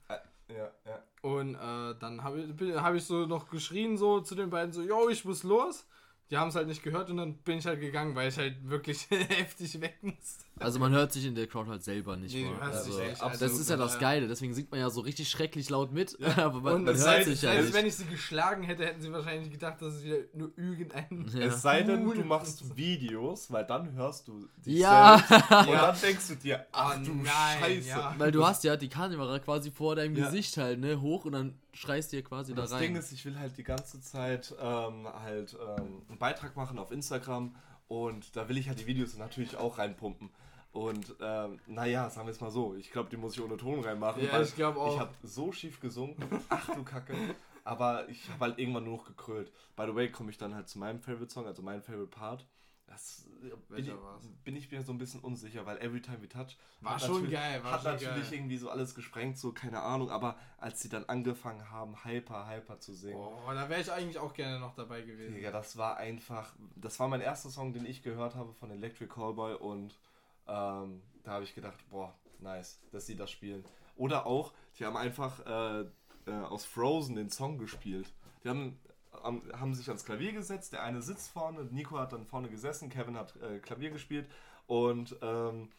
Ja, 0.50 0.72
ja. 0.86 1.04
Und 1.22 1.56
äh, 1.56 1.96
dann 2.00 2.24
habe 2.24 2.42
ich, 2.42 2.76
hab 2.76 2.94
ich 2.96 3.06
so 3.06 3.26
noch 3.26 3.50
geschrien 3.50 3.98
so 3.98 4.22
zu 4.22 4.36
den 4.36 4.50
beiden 4.50 4.72
so, 4.74 4.82
yo, 4.82 5.10
ich 5.10 5.26
muss 5.26 5.44
los. 5.44 5.86
Die 6.32 6.38
haben 6.38 6.50
es 6.50 6.56
halt 6.56 6.68
nicht 6.68 6.84
gehört 6.84 7.10
und 7.10 7.18
dann 7.18 7.34
bin 7.40 7.58
ich 7.58 7.66
halt 7.66 7.80
gegangen, 7.82 8.14
weil 8.16 8.30
ich 8.30 8.38
halt 8.38 8.56
wirklich 8.70 9.08
heftig 9.10 9.82
weg 9.82 9.98
musste. 10.02 10.46
Also 10.60 10.78
man 10.78 10.92
hört 10.92 11.12
sich 11.14 11.26
in 11.26 11.34
der 11.36 11.48
Crowd 11.48 11.70
halt 11.70 11.84
selber 11.84 12.18
nicht 12.18 12.36
Nee, 12.36 12.44
mal. 12.50 12.70
Also, 12.70 13.00
echt 13.00 13.22
das 13.22 13.54
ist 13.58 13.70
ja 13.70 13.78
das 13.78 13.98
Geile, 13.98 14.28
deswegen 14.28 14.54
singt 14.54 14.70
man 14.72 14.80
ja 14.82 14.90
so 14.90 15.02
richtig 15.02 15.30
schrecklich 15.30 15.70
laut 15.70 15.92
mit, 15.94 16.18
aber 16.38 16.60
man, 16.60 16.74
Und 16.76 16.84
man 16.84 16.94
hört 16.96 16.98
sei- 16.98 17.24
sich 17.24 17.42
ja 17.42 17.52
selbst 17.54 17.66
nicht. 17.68 17.74
wenn 17.76 17.86
ich 17.88 17.96
sie 17.96 18.06
geschlagen 18.06 18.64
hätte, 18.64 18.86
hätten 18.86 19.02
sie 19.02 19.12
wahrscheinlich 19.12 19.50
gedacht, 19.52 19.82
dass 19.82 19.96
es 19.96 20.04
wieder 20.04 20.18
nur 20.34 20.52
irgendein. 20.58 21.26
Ja. 21.34 21.46
Es 21.48 21.62
sei 21.62 21.84
denn, 21.84 22.04
du 22.04 22.24
machst 22.26 22.76
Videos, 22.78 23.52
weil 23.52 23.66
dann 23.66 23.94
hörst 23.94 24.28
du 24.28 24.48
dich 24.66 24.80
Ja. 24.80 25.18
selbst 25.28 25.50
und 25.68 25.74
Ja. 25.74 25.82
dann 25.92 26.02
denkst 26.02 26.28
du 26.28 26.36
dir, 26.36 26.66
ach 26.72 26.98
Oh 27.00 27.06
du 27.06 27.14
nein, 27.16 27.60
Scheiße. 27.60 27.88
ja. 27.90 28.16
Weil 28.18 28.32
du 28.32 28.46
hast 28.46 28.64
ja 28.64 28.76
die 28.78 28.90
Kamera 28.90 29.40
quasi 29.40 29.72
vor 29.72 29.96
deinem 29.96 30.16
Ja. 30.16 30.26
Gesicht 30.26 30.58
halt, 30.58 30.80
ne, 30.80 31.00
hoch 31.02 31.26
und 31.26 31.32
dann 31.32 31.54
schreist 31.80 32.12
dir 32.12 32.24
quasi 32.24 32.54
da 32.54 32.64
Das 32.64 32.74
rein. 32.74 32.82
Ding 32.82 32.96
ist, 32.98 33.12
ich 33.14 33.24
will 33.26 33.40
halt 33.40 33.58
die 33.58 33.64
ganze 33.64 34.02
Zeit 34.02 34.54
ähm, 34.60 35.08
halt 35.08 35.58
ähm, 35.78 36.02
einen 36.10 36.18
Beitrag 36.20 36.56
machen 36.56 36.78
auf 36.78 36.92
Instagram 36.92 37.56
und 37.88 38.36
da 38.36 38.50
will 38.50 38.58
ich 38.58 38.68
halt 38.68 38.80
die 38.80 38.86
Videos 38.86 39.18
natürlich 39.18 39.56
auch 39.56 39.78
reinpumpen. 39.78 40.30
Und 40.72 41.16
ähm, 41.22 41.60
naja, 41.68 42.10
sagen 42.10 42.28
wir 42.28 42.32
es 42.32 42.42
mal 42.42 42.52
so, 42.52 42.76
ich 42.76 42.92
glaube, 42.92 43.10
die 43.10 43.18
muss 43.18 43.34
ich 43.34 43.42
ohne 43.42 43.58
Ton 43.58 43.80
reinmachen. 43.80 44.24
Ja, 44.24 44.42
ich 44.42 44.56
glaub 44.56 44.76
auch. 44.76 44.94
Ich 44.94 45.00
habe 45.00 45.14
so 45.24 45.52
schief 45.52 45.80
gesungen, 45.80 46.16
ach 46.50 46.70
du 46.76 46.84
Kacke. 46.84 47.16
Aber 47.64 48.08
ich 48.10 48.30
habe 48.30 48.46
halt 48.46 48.60
irgendwann 48.60 48.84
nur 48.84 48.98
noch 48.98 49.06
gekrölt. 49.06 49.52
By 49.76 49.86
the 49.88 49.96
way, 49.96 50.12
komme 50.12 50.32
ich 50.32 50.38
dann 50.38 50.54
halt 50.54 50.68
zu 50.68 50.80
meinem 50.80 51.00
Favorite 51.00 51.32
Song, 51.32 51.48
also 51.48 51.62
mein 51.62 51.82
Favorite 51.82 52.08
Part. 52.12 52.46
Das 52.90 53.28
äh, 53.44 53.56
bin 53.74 53.86
ich, 53.86 53.94
bin 54.44 54.56
ich 54.56 54.72
mir 54.72 54.82
so 54.82 54.92
ein 54.92 54.98
bisschen 54.98 55.20
unsicher, 55.22 55.64
weil 55.66 55.78
Every 55.78 56.02
Time 56.02 56.22
We 56.22 56.28
Touch 56.28 56.58
War 56.82 56.96
hat 56.96 57.02
schon 57.02 57.12
natürlich- 57.14 57.32
geil, 57.32 57.64
war 57.64 57.72
hat 57.74 57.84
schon 57.84 57.92
natürlich 57.94 58.30
geil. 58.32 58.34
irgendwie 58.40 58.58
so 58.58 58.70
alles 58.72 58.96
gesprengt, 58.96 59.38
so 59.38 59.52
keine 59.54 59.80
Ahnung, 59.82 60.10
aber 60.10 60.38
als 60.58 60.82
sie 60.82 60.90
dann 60.90 61.06
angefangen 61.06 61.70
haben, 61.70 62.04
Hyper, 62.04 62.50
Hyper 62.50 62.80
zu 62.80 62.94
singen, 62.94 63.16
Oh, 63.16 63.40
da 63.54 63.70
wäre 63.70 63.80
ich 63.82 63.92
eigentlich 63.92 64.18
auch 64.18 64.34
gerne 64.34 64.60
noch 64.60 64.74
dabei 64.76 65.02
gewesen. 65.04 65.36
Digga, 65.36 65.52
das 65.52 65.78
war 65.78 65.98
einfach, 65.98 66.52
das 66.76 67.00
war 67.00 67.08
mein 67.08 67.22
erster 67.22 67.50
Song, 67.50 67.74
den 67.74 67.86
ich 67.86 68.02
gehört 68.02 68.34
habe 68.36 68.54
von 68.54 68.72
Electric 68.72 69.08
Callboy 69.14 69.54
und 69.56 69.98
ähm, 70.48 71.02
da 71.24 71.32
habe 71.34 71.44
ich 71.44 71.54
gedacht, 71.54 71.78
boah, 71.92 72.14
nice, 72.40 72.80
dass 72.92 73.06
sie 73.06 73.16
das 73.16 73.30
spielen. 73.30 73.64
Oder 73.98 74.26
auch, 74.26 74.52
die 74.80 74.86
haben 74.86 74.98
einfach 74.98 75.46
äh, 75.46 75.82
äh, 76.26 76.32
aus 76.32 76.66
Frozen 76.66 77.16
den 77.16 77.30
Song 77.30 77.58
gespielt. 77.60 78.12
Die 78.44 78.50
haben, 78.50 78.80
haben 79.12 79.74
sich 79.74 79.88
ans 79.88 80.06
Klavier 80.06 80.34
gesetzt, 80.34 80.74
der 80.74 80.84
eine 80.84 81.02
sitzt 81.02 81.32
vorne, 81.32 81.66
Nico 81.66 81.98
hat 81.98 82.14
dann 82.14 82.26
vorne 82.26 82.50
gesessen, 82.50 82.90
Kevin 82.90 83.18
hat 83.18 83.36
äh, 83.42 83.60
Klavier 83.60 83.90
gespielt 83.90 84.30
und 84.68 85.16
ähm, 85.22 85.70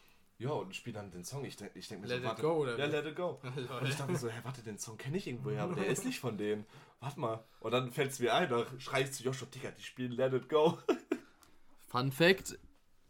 ja, 0.41 0.49
und 0.49 0.75
spielt 0.75 0.95
dann 0.95 1.11
den 1.11 1.23
Song. 1.23 1.45
Ich 1.45 1.55
denke 1.55 1.77
ich 1.77 1.87
denk 1.87 2.01
mir 2.01 2.07
Let 2.07 2.17
so, 2.17 2.23
it 2.23 2.29
warte, 2.29 2.41
go, 2.41 2.53
oder 2.53 2.77
Ja? 2.77 2.85
Let 2.87 3.05
It 3.05 3.15
Go. 3.15 3.39
Und 3.43 3.87
ich 3.87 3.95
dachte 3.95 4.15
so, 4.15 4.27
hä, 4.27 4.39
warte, 4.41 4.63
den 4.63 4.79
Song 4.79 4.97
kenne 4.97 5.17
ich 5.17 5.27
irgendwoher, 5.27 5.61
aber 5.61 5.75
der 5.75 5.85
ist 5.85 6.03
nicht 6.03 6.19
von 6.19 6.35
denen. 6.35 6.65
Warte 6.99 7.19
mal. 7.19 7.43
Und 7.59 7.71
dann 7.71 7.91
fällt 7.91 8.11
es 8.11 8.19
mir 8.19 8.33
ein, 8.33 8.49
da 8.49 8.65
schrei 8.79 9.03
ich 9.03 9.11
zu 9.11 9.23
Joshua, 9.23 9.47
Digga, 9.53 9.69
die 9.69 9.83
spielen 9.83 10.13
Let 10.13 10.33
It 10.33 10.49
Go. 10.49 10.79
Fun 11.89 12.11
Fact, 12.11 12.57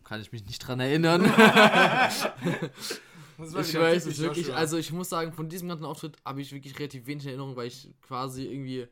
kann 0.03 0.19
ich 0.19 0.34
mich 0.34 0.45
nicht 0.45 0.60
dran 0.60 0.79
erinnern. 0.79 1.23
Ich 3.43 3.73
weiß 3.73 4.05
es 4.05 4.19
wirklich, 4.19 4.47
Joshua. 4.47 4.60
also 4.60 4.77
ich 4.77 4.91
muss 4.91 5.10
sagen, 5.10 5.34
von 5.34 5.49
diesem 5.49 5.67
ganzen 5.67 5.86
Auftritt 5.86 6.15
habe 6.23 6.41
ich 6.41 6.53
wirklich 6.53 6.77
relativ 6.77 7.07
wenig 7.07 7.23
in 7.23 7.29
Erinnerung, 7.29 7.55
weil 7.55 7.67
ich 7.67 7.89
quasi 8.03 8.45
irgendwie, 8.45 8.88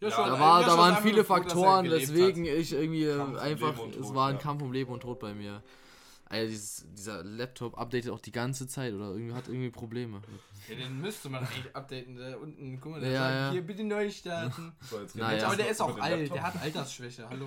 Joshua- 0.00 0.26
da, 0.26 0.38
war, 0.38 0.60
Joshua 0.60 0.76
da 0.76 0.78
waren 0.78 1.02
viele 1.02 1.24
Faktoren, 1.24 1.84
gelebt 1.84 2.02
deswegen 2.10 2.44
hat. 2.46 2.54
ich 2.54 2.72
irgendwie 2.72 3.06
Kampf 3.06 3.28
um 3.30 3.36
einfach, 3.38 3.78
und 3.78 3.94
es 3.94 4.00
Tod, 4.02 4.14
war 4.14 4.28
ein 4.28 4.34
ja. 4.36 4.40
Kampf 4.42 4.62
um 4.62 4.72
Leben 4.72 4.92
und 4.92 5.00
Tod 5.00 5.18
bei 5.20 5.32
mir. 5.34 5.62
Alter, 6.28 6.48
dieses, 6.48 6.84
dieser 6.92 7.22
Laptop 7.22 7.78
updatet 7.78 8.10
auch 8.10 8.18
die 8.20 8.32
ganze 8.32 8.66
Zeit 8.66 8.92
oder 8.92 9.10
irgendwie 9.10 9.32
hat 9.32 9.46
irgendwie 9.46 9.70
Probleme. 9.70 10.20
Ja, 10.68 10.74
den 10.74 11.00
müsste 11.00 11.28
man 11.30 11.44
eigentlich 11.46 11.74
updaten. 11.74 12.16
Da 12.16 12.36
unten, 12.36 12.80
guck 12.80 12.92
mal, 12.92 13.00
der 13.00 13.10
Ja, 13.10 13.20
sagt, 13.20 13.34
ja. 13.34 13.50
hier 13.52 13.62
bitte 13.62 13.84
neu 13.84 14.10
starten. 14.10 14.72
So, 14.90 15.00
jetzt 15.00 15.14
Naja. 15.14 15.46
Aber 15.46 15.56
der 15.56 15.68
ist 15.70 15.80
auch 15.80 15.96
alt, 16.00 16.18
Laptop. 16.18 16.34
der 16.34 16.42
hat 16.42 16.60
Altersschwäche, 16.62 17.28
hallo. 17.30 17.46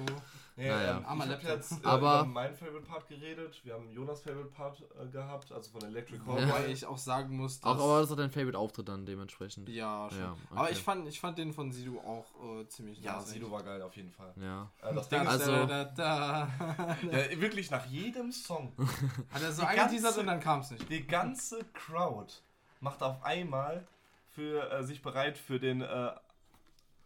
Nee, 0.60 0.68
Naja. 0.70 0.98
ähm, 0.98 1.06
Armer 1.06 1.26
ich 1.26 1.32
habe 1.32 1.44
Laptop. 1.44 1.50
jetzt 1.52 1.72
äh, 1.72 1.88
Aber- 1.88 2.20
über 2.20 2.26
meinen 2.26 2.54
Favorite 2.54 2.86
Part 2.86 3.08
geredet. 3.08 3.62
Wir 3.64 3.76
haben 3.76 3.90
Jonas 3.94 4.22
Favorite 4.22 4.50
Part 4.50 4.82
äh, 5.02 5.08
gehabt, 5.08 5.52
also 5.54 5.72
von 5.72 5.82
Electric 5.84 6.20
Ja. 6.20 6.28
Wobei 6.28 6.68
ich 6.68 6.86
auch 6.86 6.98
sagen 6.98 7.38
muss, 7.38 7.64
Auch, 7.64 7.74
dass... 7.76 7.82
aber 7.82 8.02
das 8.02 8.10
ist 8.10 8.20
dein 8.20 8.30
Favorite-Auftritt 8.32 8.90
dann 8.90 9.06
dementsprechend. 9.06 9.70
ja, 9.70 10.10
schon. 10.10 10.20
Ja, 10.20 10.36
Aber 10.52 10.62
okay. 10.64 10.72
ich 10.74 10.80
fand, 10.80 11.08
ich 11.08 11.20
fand 11.20 11.38
den 11.38 11.54
von 11.54 11.72
Sido 11.72 12.00
auch 12.02 12.26
äh, 12.60 12.68
ziemlich 12.68 13.00
Ja. 13.02 13.22
Sido 13.22 13.50
war 13.50 13.64
geil 13.64 13.82
auf 13.82 13.96
jeden 13.96 14.12
Fall. 14.12 14.34
Ja. 14.36 14.70
Äh, 14.82 14.94
das 14.94 15.08
Da, 15.08 15.20
Ding 15.20 15.28
ist, 15.28 15.34
Also- 15.34 15.52
da, 15.66 15.86
da, 15.86 15.86
da. 15.96 16.98
ja, 17.12 17.40
wirklich 17.42 17.72
nach 17.72 17.86
jedem 17.86 18.32
Song, 18.34 18.74
Hat 19.32 19.42
er 19.42 19.52
so 19.54 19.62
Die 19.62 19.68
angeteasert 19.70 20.18
und 20.18 20.28
dann 20.28 20.42
kam 20.42 20.60
es 20.60 20.72
nicht. 20.72 20.90
die 20.90 21.08
ganze 21.08 21.64
Crowd 21.74 22.34
macht 22.82 23.02
auf 23.02 23.24
einmal 23.24 23.88
für 24.36 24.72
äh, 24.72 24.84
sich 24.84 25.02
bereit 25.02 25.38
für 25.38 25.60
den 25.60 25.82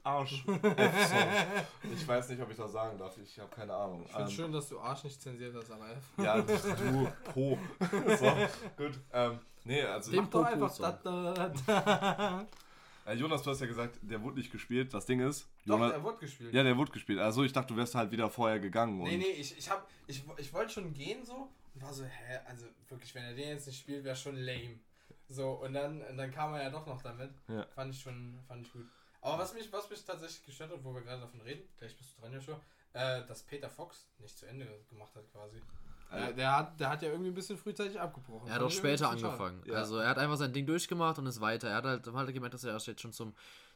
äh, 0.04 0.10
Arsch-F-Song. 0.10 1.28
ich 1.94 2.08
weiß 2.08 2.30
nicht, 2.30 2.42
ob 2.42 2.50
ich 2.52 2.58
das 2.58 2.72
sagen 2.72 2.98
darf. 2.98 3.18
Ich 3.18 3.40
habe 3.40 3.50
keine 3.56 3.74
Ahnung. 3.74 4.04
Ich 4.06 4.12
finde 4.12 4.24
Ähm, 4.30 4.32
schön, 4.36 4.52
dass 4.52 4.70
du 4.70 4.80
Arsch 4.80 5.04
nicht 5.06 5.22
zensiert 5.22 5.56
hast, 5.56 5.72
aber 5.72 5.90
F. 5.92 6.04
Ja, 6.18 6.42
du, 6.42 7.08
Po. 7.34 7.58
so, 8.18 8.34
gut. 8.78 9.00
Ähm, 9.12 9.40
nee, 9.64 9.82
also 9.84 10.12
Dem 10.12 10.24
Mach 10.24 10.30
doch 10.30 10.44
Popo 10.50 10.66
einfach 10.66 11.00
da, 11.04 11.24
da, 11.46 11.50
da. 11.66 12.48
äh, 13.06 13.14
Jonas, 13.16 13.42
du 13.44 13.52
hast 13.52 13.62
ja 13.62 13.68
gesagt, 13.68 13.98
der 14.02 14.22
wurde 14.22 14.38
nicht 14.40 14.52
gespielt. 14.52 14.94
Das 14.94 15.06
Ding 15.06 15.20
ist, 15.22 15.48
Doch, 15.66 15.78
Jonas, 15.78 15.94
er 15.94 16.04
wurde 16.04 16.18
gespielt. 16.20 16.54
ja, 16.54 16.64
der 16.64 16.78
wurde 16.78 16.92
gespielt. 16.92 17.20
Also 17.20 17.44
ich 17.44 17.54
dachte, 17.54 17.74
du 17.74 17.78
wärst 17.78 17.96
halt 17.96 18.12
wieder 18.12 18.30
vorher 18.30 18.60
gegangen. 18.60 19.00
Und 19.00 19.08
Nee, 19.10 19.18
nee, 19.18 19.26
ich, 19.26 19.58
ich, 19.58 19.70
hab, 19.70 19.88
ich, 20.08 20.24
ich 20.38 20.54
wollte 20.54 20.74
schon 20.74 20.94
gehen 20.94 21.24
so 21.26 21.50
Und 21.76 21.82
war 21.82 21.94
so, 21.94 22.04
hä, 22.04 22.40
also 22.46 22.66
wirklich, 22.90 23.14
wenn 23.16 23.24
er 23.24 23.34
den 23.34 23.50
jetzt 23.50 23.68
nicht 23.68 23.80
spielt, 23.80 24.04
wäre 24.04 24.16
schon 24.16 24.36
lame. 24.36 24.80
So, 25.30 25.52
und 25.52 25.74
dann, 25.74 26.02
und 26.02 26.18
dann 26.18 26.30
kam 26.32 26.54
er 26.54 26.64
ja 26.64 26.70
doch 26.70 26.86
noch 26.86 27.02
damit. 27.02 27.32
Ja. 27.48 27.66
Fand 27.74 27.94
ich 27.96 28.02
schon, 28.02 28.38
fand 28.48 28.68
ich 28.68 28.74
gut. 28.74 28.86
Aber 29.24 29.40
was 29.40 29.54
mich, 29.54 29.72
was 29.72 29.90
mich 29.90 30.04
tatsächlich 30.04 30.46
gestört 30.46 30.72
hat, 30.72 30.84
wo 30.84 30.94
wir 30.94 31.02
gerade 31.02 31.22
davon 31.22 31.40
reden, 31.42 31.64
gleich 31.78 31.96
bist 31.96 32.16
du 32.16 32.22
dran, 32.22 32.34
Joshua, 32.34 32.60
äh, 32.92 33.26
dass 33.26 33.44
Peter 33.44 33.70
Fox 33.70 34.06
nicht 34.20 34.38
zu 34.38 34.46
Ende 34.46 34.68
gemacht 34.90 35.16
hat 35.16 35.32
quasi. 35.32 35.62
Der, 36.12 36.34
der, 36.34 36.58
hat, 36.58 36.80
der 36.80 36.90
hat 36.90 37.02
ja 37.02 37.10
irgendwie 37.10 37.32
ein 37.32 37.34
bisschen 37.34 37.58
frühzeitig 37.58 38.00
abgebrochen. 38.00 38.48
Er 38.48 38.56
hat 38.56 38.62
auch 38.62 38.70
später 38.70 39.10
angefangen. 39.10 39.64
Ja. 39.66 39.76
Also 39.76 39.98
er 39.98 40.10
hat 40.10 40.20
einfach 40.20 40.38
sein 40.38 40.54
Ding 40.54 40.68
durchgemacht 40.68 41.18
und 41.18 41.26
ist 41.26 41.42
weiter. 41.42 41.70
Er 41.70 41.78
hat 41.78 41.86
halt, 41.86 42.08
halt 42.08 42.34
gemerkt, 42.34 42.54
dass 42.54 42.64
er 42.66 42.74
das 42.74 42.86
jetzt 42.86 43.02
schon 43.02 43.14
zum 43.14 43.34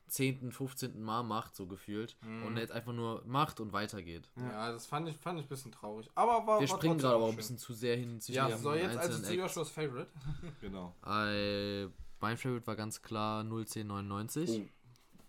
10., 0.07 0.51
15. 0.51 1.01
Mal 1.01 1.23
macht, 1.23 1.55
so 1.55 1.65
gefühlt. 1.65 2.15
Mhm. 2.21 2.45
Und 2.45 2.55
er 2.57 2.61
jetzt 2.61 2.73
einfach 2.73 2.93
nur 2.93 3.23
macht 3.25 3.59
und 3.59 3.73
weitergeht. 3.73 4.29
Ja, 4.35 4.71
das 4.71 4.85
fand 4.85 5.09
ich, 5.09 5.17
fand 5.17 5.39
ich 5.39 5.45
ein 5.45 5.49
bisschen 5.49 5.71
traurig. 5.71 6.09
Aber 6.13 6.45
war, 6.45 6.61
Wir 6.61 6.69
war 6.69 6.77
springen 6.77 6.99
gerade 6.99 7.15
aber 7.15 7.25
auch 7.25 7.29
ein 7.31 7.35
bisschen 7.35 7.57
zu 7.57 7.73
sehr 7.73 7.97
hin 7.97 8.21
zwischen 8.21 8.37
Ja, 8.37 8.55
so 8.55 8.73
jetzt 8.75 8.97
also 8.97 9.17
zu 9.17 9.23
Acts. 9.23 9.35
Joshua's 9.35 9.69
Favorite. 9.69 10.11
Genau. 10.61 10.93
Äh, 11.07 11.85
mein 12.19 12.37
Favorite 12.37 12.67
war 12.67 12.75
ganz 12.75 13.01
klar 13.01 13.43
01099. 13.43 14.49
Oh. 14.49 14.76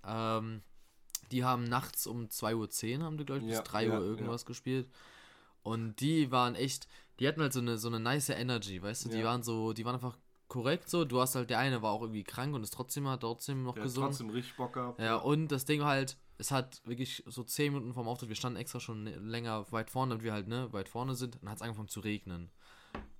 Ähm, 0.04 0.62
die 1.30 1.44
haben 1.44 1.64
nachts 1.64 2.06
um 2.06 2.28
2.10 2.28 2.98
Uhr, 2.98 3.04
haben 3.04 3.18
die, 3.18 3.24
glaube 3.24 3.40
ich, 3.40 3.46
Ja, 3.50 3.60
bis 3.60 3.68
3 3.68 3.84
ja, 3.86 3.98
Uhr 3.98 4.04
irgendwas 4.04 4.46
gespielt. 4.46 4.88
Und 5.62 5.96
die 6.00 6.30
waren 6.30 6.54
echt, 6.54 6.88
die 7.20 7.28
hatten 7.28 7.40
halt 7.40 7.52
so 7.52 7.60
eine, 7.60 7.76
so 7.78 7.88
eine 7.88 8.00
nice 8.00 8.30
Energy, 8.30 8.82
weißt 8.82 9.04
du? 9.06 9.08
Die 9.10 9.18
Ja. 9.18 9.26
waren 9.26 9.42
so, 9.42 9.72
die 9.72 9.84
waren 9.84 9.94
einfach 9.94 10.16
korrekt 10.46 10.88
so. 10.88 11.04
Du 11.04 11.20
hast 11.20 11.34
halt, 11.34 11.50
der 11.50 11.58
eine 11.58 11.82
war 11.82 11.92
auch 11.92 12.00
irgendwie 12.00 12.24
krank 12.24 12.54
und 12.54 12.62
ist 12.62 12.72
trotzdem 12.72 13.06
hat 13.08 13.20
trotzdem 13.20 13.64
noch 13.64 13.74
Der 13.74 13.82
hat 13.82 13.88
gesungen. 13.88 14.08
trotzdem 14.10 14.30
richtig 14.30 14.56
Bock 14.56 14.72
gehabt. 14.72 15.00
Ja, 15.00 15.16
und 15.16 15.48
das 15.48 15.66
Ding 15.66 15.84
halt, 15.84 16.16
es 16.38 16.50
hat 16.50 16.80
wirklich 16.86 17.22
so 17.26 17.42
10 17.42 17.74
Minuten 17.74 17.92
vorm 17.92 18.08
Auftritt, 18.08 18.30
wir 18.30 18.36
standen 18.36 18.58
extra 18.58 18.80
schon 18.80 19.04
länger 19.28 19.70
weit 19.72 19.90
vorne, 19.90 20.10
damit 20.10 20.24
wir 20.24 20.32
halt, 20.32 20.48
ne, 20.48 20.72
weit 20.72 20.88
vorne 20.88 21.14
sind, 21.14 21.34
und 21.34 21.42
dann 21.42 21.50
hat 21.50 21.56
es 21.56 21.62
angefangen 21.62 21.88
zu 21.88 22.00
regnen. 22.00 22.50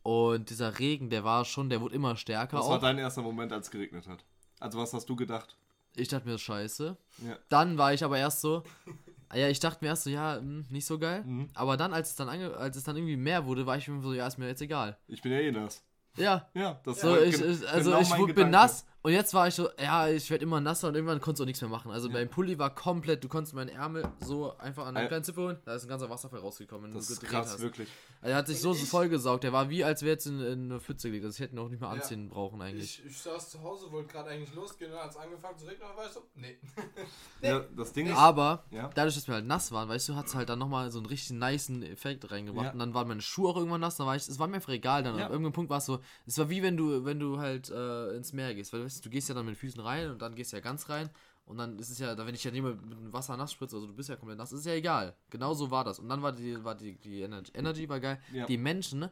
Und 0.02 0.48
dieser 0.48 0.78
Regen, 0.78 1.10
der 1.10 1.24
war 1.24 1.44
schon, 1.44 1.68
der 1.68 1.82
wurde 1.82 1.94
immer 1.94 2.16
stärker 2.16 2.58
Was 2.58 2.64
auch. 2.66 2.70
war 2.70 2.78
dein 2.78 2.98
erster 2.98 3.20
Moment, 3.20 3.52
als 3.52 3.66
es 3.66 3.70
geregnet 3.70 4.06
hat? 4.08 4.24
Also 4.60 4.78
was 4.78 4.94
hast 4.94 5.08
du 5.08 5.16
gedacht? 5.16 5.56
Ich 5.98 6.08
dachte 6.08 6.28
mir, 6.28 6.38
scheiße. 6.38 6.96
Ja. 7.26 7.36
Dann 7.48 7.76
war 7.78 7.92
ich 7.92 8.04
aber 8.04 8.18
erst 8.18 8.40
so, 8.40 8.62
ja, 9.34 9.48
ich 9.48 9.60
dachte 9.60 9.84
mir 9.84 9.88
erst 9.88 10.04
so, 10.04 10.10
ja, 10.10 10.36
hm, 10.36 10.64
nicht 10.70 10.86
so 10.86 10.98
geil. 10.98 11.22
Mhm. 11.24 11.48
Aber 11.54 11.76
dann, 11.76 11.92
als 11.92 12.10
es 12.10 12.16
dann, 12.16 12.28
ange 12.28 12.56
als 12.56 12.76
es 12.76 12.84
dann 12.84 12.96
irgendwie 12.96 13.16
mehr 13.16 13.44
wurde, 13.46 13.66
war 13.66 13.76
ich 13.76 13.88
mir 13.88 14.00
so, 14.02 14.12
ja, 14.14 14.26
ist 14.26 14.38
mir 14.38 14.48
jetzt 14.48 14.62
egal. 14.62 14.96
Ich 15.08 15.22
bin 15.22 15.32
ja 15.32 15.38
eh 15.38 15.50
nass. 15.50 15.82
Ja, 16.16 16.48
Ja, 16.54 16.80
das 16.84 17.00
so, 17.00 17.10
war 17.10 17.22
ich, 17.22 17.34
ich, 17.40 17.68
also 17.68 17.90
genau 17.90 18.00
ich 18.00 18.08
bin 18.16 18.26
Gedanke. 18.26 18.50
nass 18.50 18.84
und 19.02 19.12
jetzt 19.12 19.32
war 19.32 19.48
ich 19.48 19.54
so, 19.54 19.68
ja, 19.80 20.08
ich 20.08 20.28
werde 20.30 20.42
immer 20.42 20.60
nasser 20.60 20.88
und 20.88 20.94
irgendwann 20.94 21.20
konntest 21.20 21.40
du 21.40 21.44
auch 21.44 21.46
nichts 21.46 21.60
mehr 21.62 21.70
machen. 21.70 21.90
Also 21.90 22.08
mein 22.10 22.28
Pulli 22.28 22.58
war 22.58 22.74
komplett, 22.74 23.22
du 23.24 23.28
konntest 23.28 23.54
meinen 23.54 23.68
Ärmel 23.70 24.06
so 24.20 24.56
einfach 24.58 24.86
an 24.86 24.94
deinen 24.96 25.08
kleinen 25.08 25.24
Zipfel 25.24 25.44
holen, 25.44 25.58
da 25.64 25.74
ist 25.74 25.84
ein 25.84 25.88
ganzer 25.88 26.10
Wasserfall 26.10 26.40
rausgekommen, 26.40 26.90
wenn 26.90 26.96
Das 26.96 27.06
du 27.06 27.12
ist 27.14 27.20
gedreht 27.20 27.38
krass, 27.38 27.52
hast. 27.54 27.60
wirklich. 27.60 27.88
Also 28.20 28.32
er 28.32 28.36
hat 28.36 28.46
sich 28.48 28.60
so 28.60 28.72
Ich- 28.72 28.84
vollgesaugt, 28.88 29.44
der 29.44 29.52
war 29.52 29.70
wie, 29.70 29.84
als 29.84 30.02
wäre 30.02 30.12
jetzt 30.12 30.26
in, 30.26 30.40
in 30.40 30.64
eine 30.70 30.80
Pfütze 30.80 31.08
gelegt. 31.08 31.24
Also 31.24 31.36
ich 31.36 31.40
hätte 31.40 31.54
ihn 31.54 31.58
auch 31.60 31.68
nicht 31.68 31.80
mehr 31.80 31.88
Ja. 31.90 31.94
anziehen 31.94 32.28
brauchen 32.28 32.60
eigentlich. 32.60 32.98
Ich, 33.04 33.06
ich 33.12 33.18
saß 33.18 33.50
zu 33.50 33.62
Hause, 33.62 33.90
wollte 33.92 34.12
gerade 34.12 34.30
eigentlich 34.30 34.52
losgehen, 34.54 34.90
dann 34.90 35.00
hat 35.04 35.10
es 35.10 35.16
angefangen 35.16 35.56
zu 35.56 35.66
regnen, 35.66 35.88
und 35.90 35.96
war 35.96 36.06
ich 36.06 36.12
so, 36.12 36.22
nee. 36.34 36.58
Ja, 37.40 37.60
das 37.76 37.92
Ding 37.92 38.08
ist, 38.08 38.16
Aber 38.16 38.64
ja, 38.72 38.90
dadurch, 38.94 39.14
dass 39.14 39.28
wir 39.28 39.34
halt 39.34 39.46
nass 39.46 39.70
waren, 39.70 39.88
weißt 39.88 40.08
du, 40.08 40.16
hat 40.16 40.26
es 40.26 40.34
halt 40.34 40.48
dann 40.48 40.58
nochmal 40.58 40.90
so 40.90 40.98
einen 40.98 41.06
richtig 41.06 41.30
niceen 41.38 41.84
Effekt 41.84 42.28
reingebracht. 42.32 42.66
Ja. 42.66 42.72
Und 42.72 42.80
dann 42.80 42.94
waren 42.94 43.06
meine 43.06 43.20
Schuhe 43.22 43.50
auch 43.50 43.56
irgendwann 43.56 43.80
nass, 43.80 43.96
dann 43.96 44.08
war 44.08 44.16
ich, 44.16 44.26
es 44.26 44.38
war 44.40 44.48
mir 44.48 44.56
einfach 44.56 44.72
egal. 44.72 45.04
Dann 45.04 45.16
Ja. 45.16 45.26
auf 45.26 45.30
irgendeinem 45.30 45.52
Punkt 45.52 45.70
war 45.70 45.78
es 45.78 45.86
so, 45.86 46.00
es 46.26 46.36
war 46.36 46.50
wie 46.50 46.62
wenn 46.64 46.76
du, 46.76 47.04
wenn 47.04 47.20
du 47.20 47.38
halt 47.38 47.70
äh, 47.70 48.16
ins 48.16 48.32
Meer 48.32 48.54
gehst. 48.56 48.72
Weil 48.72 48.84
weißt 48.84 48.97
du, 49.04 49.08
du 49.08 49.10
gehst 49.10 49.28
ja 49.28 49.34
dann 49.34 49.46
mit 49.46 49.54
den 49.54 49.58
Füßen 49.58 49.80
rein 49.80 50.10
und 50.10 50.20
dann 50.22 50.34
gehst 50.34 50.52
du 50.52 50.56
ja 50.56 50.62
ganz 50.62 50.88
rein. 50.88 51.10
Und 51.44 51.56
dann 51.56 51.78
ist 51.78 51.88
es 51.88 51.98
ja, 51.98 52.14
da 52.14 52.26
wenn 52.26 52.34
ich 52.34 52.44
ja 52.44 52.50
nicht 52.50 52.62
mehr 52.62 52.74
mit 52.74 52.98
dem 52.98 53.12
Wasser 53.12 53.36
nass 53.36 53.52
spritze, 53.52 53.76
also 53.76 53.86
du 53.86 53.94
bist 53.94 54.08
ja 54.10 54.16
komplett 54.16 54.36
nass, 54.38 54.52
ist 54.52 54.66
ja 54.66 54.74
egal. 54.74 55.16
Genau 55.30 55.54
so 55.54 55.70
war 55.70 55.82
das. 55.84 55.98
Und 55.98 56.08
dann 56.08 56.22
war 56.22 56.32
die, 56.32 56.62
war 56.62 56.74
die, 56.74 56.96
die 56.98 57.22
Energy, 57.22 57.52
Energy 57.54 57.88
war 57.88 58.00
geil. 58.00 58.20
Ja. 58.32 58.44
Die 58.44 58.58
Menschen, 58.58 59.08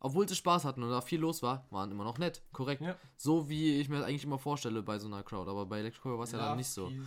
obwohl 0.00 0.26
sie 0.26 0.34
Spaß 0.34 0.64
hatten 0.64 0.82
und 0.82 0.88
da 0.90 1.02
viel 1.02 1.20
los 1.20 1.42
war, 1.42 1.66
waren 1.70 1.90
immer 1.90 2.04
noch 2.04 2.16
nett. 2.16 2.42
Korrekt. 2.52 2.80
Ja. 2.80 2.96
So 3.16 3.50
wie 3.50 3.80
ich 3.80 3.90
mir 3.90 3.98
das 3.98 4.06
eigentlich 4.06 4.24
immer 4.24 4.38
vorstelle 4.38 4.82
bei 4.82 4.98
so 4.98 5.08
einer 5.08 5.22
Crowd. 5.22 5.50
Aber 5.50 5.66
bei 5.66 5.80
Electrical 5.80 6.16
war 6.16 6.24
es 6.24 6.32
ja 6.32 6.38
dann 6.38 6.56
nicht 6.56 6.68
so. 6.68 6.90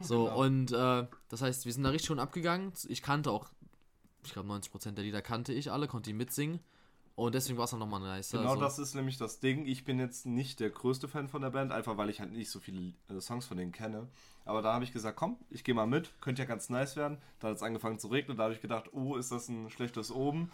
So, 0.00 0.24
Genau. 0.24 0.40
und 0.42 0.72
äh, 0.72 1.06
das 1.28 1.40
heißt, 1.40 1.64
wir 1.64 1.72
sind 1.72 1.82
da 1.84 1.90
richtig 1.90 2.08
schon 2.08 2.18
abgegangen. 2.18 2.72
Ich 2.88 3.00
kannte 3.00 3.30
auch, 3.30 3.48
ich 4.24 4.32
glaube 4.32 4.48
90% 4.52 4.92
der 4.92 5.04
Lieder 5.04 5.22
kannte 5.22 5.52
ich 5.52 5.70
alle, 5.72 5.86
konnte 5.88 6.10
die 6.10 6.14
mitsingen. 6.14 6.60
Und 7.18 7.34
deswegen 7.34 7.58
war 7.58 7.64
es 7.64 7.72
dann 7.72 7.80
nochmal 7.80 7.98
nice. 7.98 8.30
genau 8.30 8.50
also, 8.50 8.60
das 8.60 8.78
ist 8.78 8.94
nämlich 8.94 9.18
das 9.18 9.40
Ding. 9.40 9.66
Ich 9.66 9.84
bin 9.84 9.98
jetzt 9.98 10.24
nicht 10.24 10.60
der 10.60 10.70
größte 10.70 11.08
Fan 11.08 11.26
von 11.26 11.42
der 11.42 11.50
Band, 11.50 11.72
einfach 11.72 11.96
weil 11.96 12.10
ich 12.10 12.20
halt 12.20 12.30
nicht 12.30 12.48
so 12.48 12.60
viele 12.60 12.92
äh, 13.08 13.20
Songs 13.20 13.44
von 13.44 13.56
denen 13.56 13.72
kenne. 13.72 14.06
Aber 14.44 14.62
da 14.62 14.72
habe 14.72 14.84
ich 14.84 14.92
gesagt, 14.92 15.16
komm, 15.16 15.36
ich 15.50 15.64
gehe 15.64 15.74
mal 15.74 15.88
mit, 15.88 16.12
könnte 16.20 16.42
ja 16.42 16.46
ganz 16.46 16.70
nice 16.70 16.94
werden. 16.94 17.18
Da 17.40 17.48
hat 17.48 17.56
es 17.56 17.64
angefangen 17.64 17.98
zu 17.98 18.06
regnen, 18.06 18.36
da 18.36 18.44
habe 18.44 18.54
ich 18.54 18.60
gedacht, 18.60 18.92
oh, 18.92 19.16
ist 19.16 19.32
das 19.32 19.48
ein 19.48 19.68
schlechtes 19.68 20.12
Oben. 20.12 20.52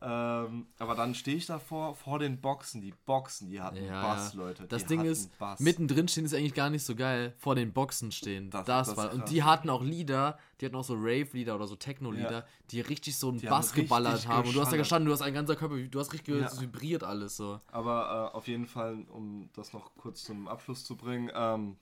Ähm, 0.00 0.66
aber 0.78 0.94
dann 0.94 1.14
stehe 1.14 1.36
ich 1.36 1.46
davor, 1.46 1.94
vor 1.94 2.18
den 2.18 2.40
Boxen. 2.40 2.80
Die 2.80 2.94
Boxen, 3.06 3.48
die 3.50 3.60
hatten 3.60 3.84
Ja, 3.84 4.02
Bass. 4.02 4.34
Leute. 4.34 4.66
Das 4.68 4.86
Ding 4.86 5.04
ist, 5.04 5.36
Bass. 5.38 5.58
mittendrin 5.60 6.06
stehen 6.08 6.24
ist 6.24 6.34
eigentlich 6.34 6.54
gar 6.54 6.70
nicht 6.70 6.84
so 6.84 6.94
geil. 6.94 7.34
Vor 7.38 7.54
den 7.54 7.72
Boxen 7.72 8.12
stehen. 8.12 8.50
Das, 8.50 8.64
Das- 8.66 8.88
das 8.88 8.96
war. 8.96 9.12
Und 9.12 9.28
die 9.30 9.42
hatten 9.42 9.68
auch 9.70 9.82
Lieder, 9.82 10.38
die 10.60 10.66
hatten 10.66 10.76
auch 10.76 10.84
so 10.84 10.94
Rave-Lieder 10.94 11.54
oder 11.56 11.66
so 11.66 11.74
Techno-Lider, 11.76 12.30
Ja. 12.30 12.44
die 12.70 12.80
richtig 12.80 13.16
so 13.16 13.28
einen 13.30 13.38
Die 13.38 13.46
haben 13.48 13.56
Bass 13.56 13.72
geballert 13.72 14.12
richtig 14.14 14.28
haben. 14.28 14.46
Und 14.48 14.54
du 14.54 14.60
hast 14.60 14.72
da 14.72 14.76
geschallert. 14.76 14.80
gestanden, 14.84 15.06
du 15.06 15.12
hast 15.12 15.22
ein 15.22 15.34
ganzer 15.34 15.56
Körper, 15.56 15.76
du 15.78 15.98
hast 16.00 16.12
richtig 16.12 16.34
Ja. 16.40 16.60
vibriert 16.60 17.02
alles 17.02 17.36
so. 17.36 17.58
Aber 17.72 18.30
äh, 18.32 18.36
auf 18.36 18.46
jeden 18.46 18.66
Fall, 18.66 19.04
um 19.10 19.48
das 19.54 19.72
noch 19.72 19.90
kurz 19.96 20.22
zum 20.24 20.46
Abschluss 20.48 20.84
zu 20.84 20.96
bringen, 20.96 21.30
ähm, 21.34 21.76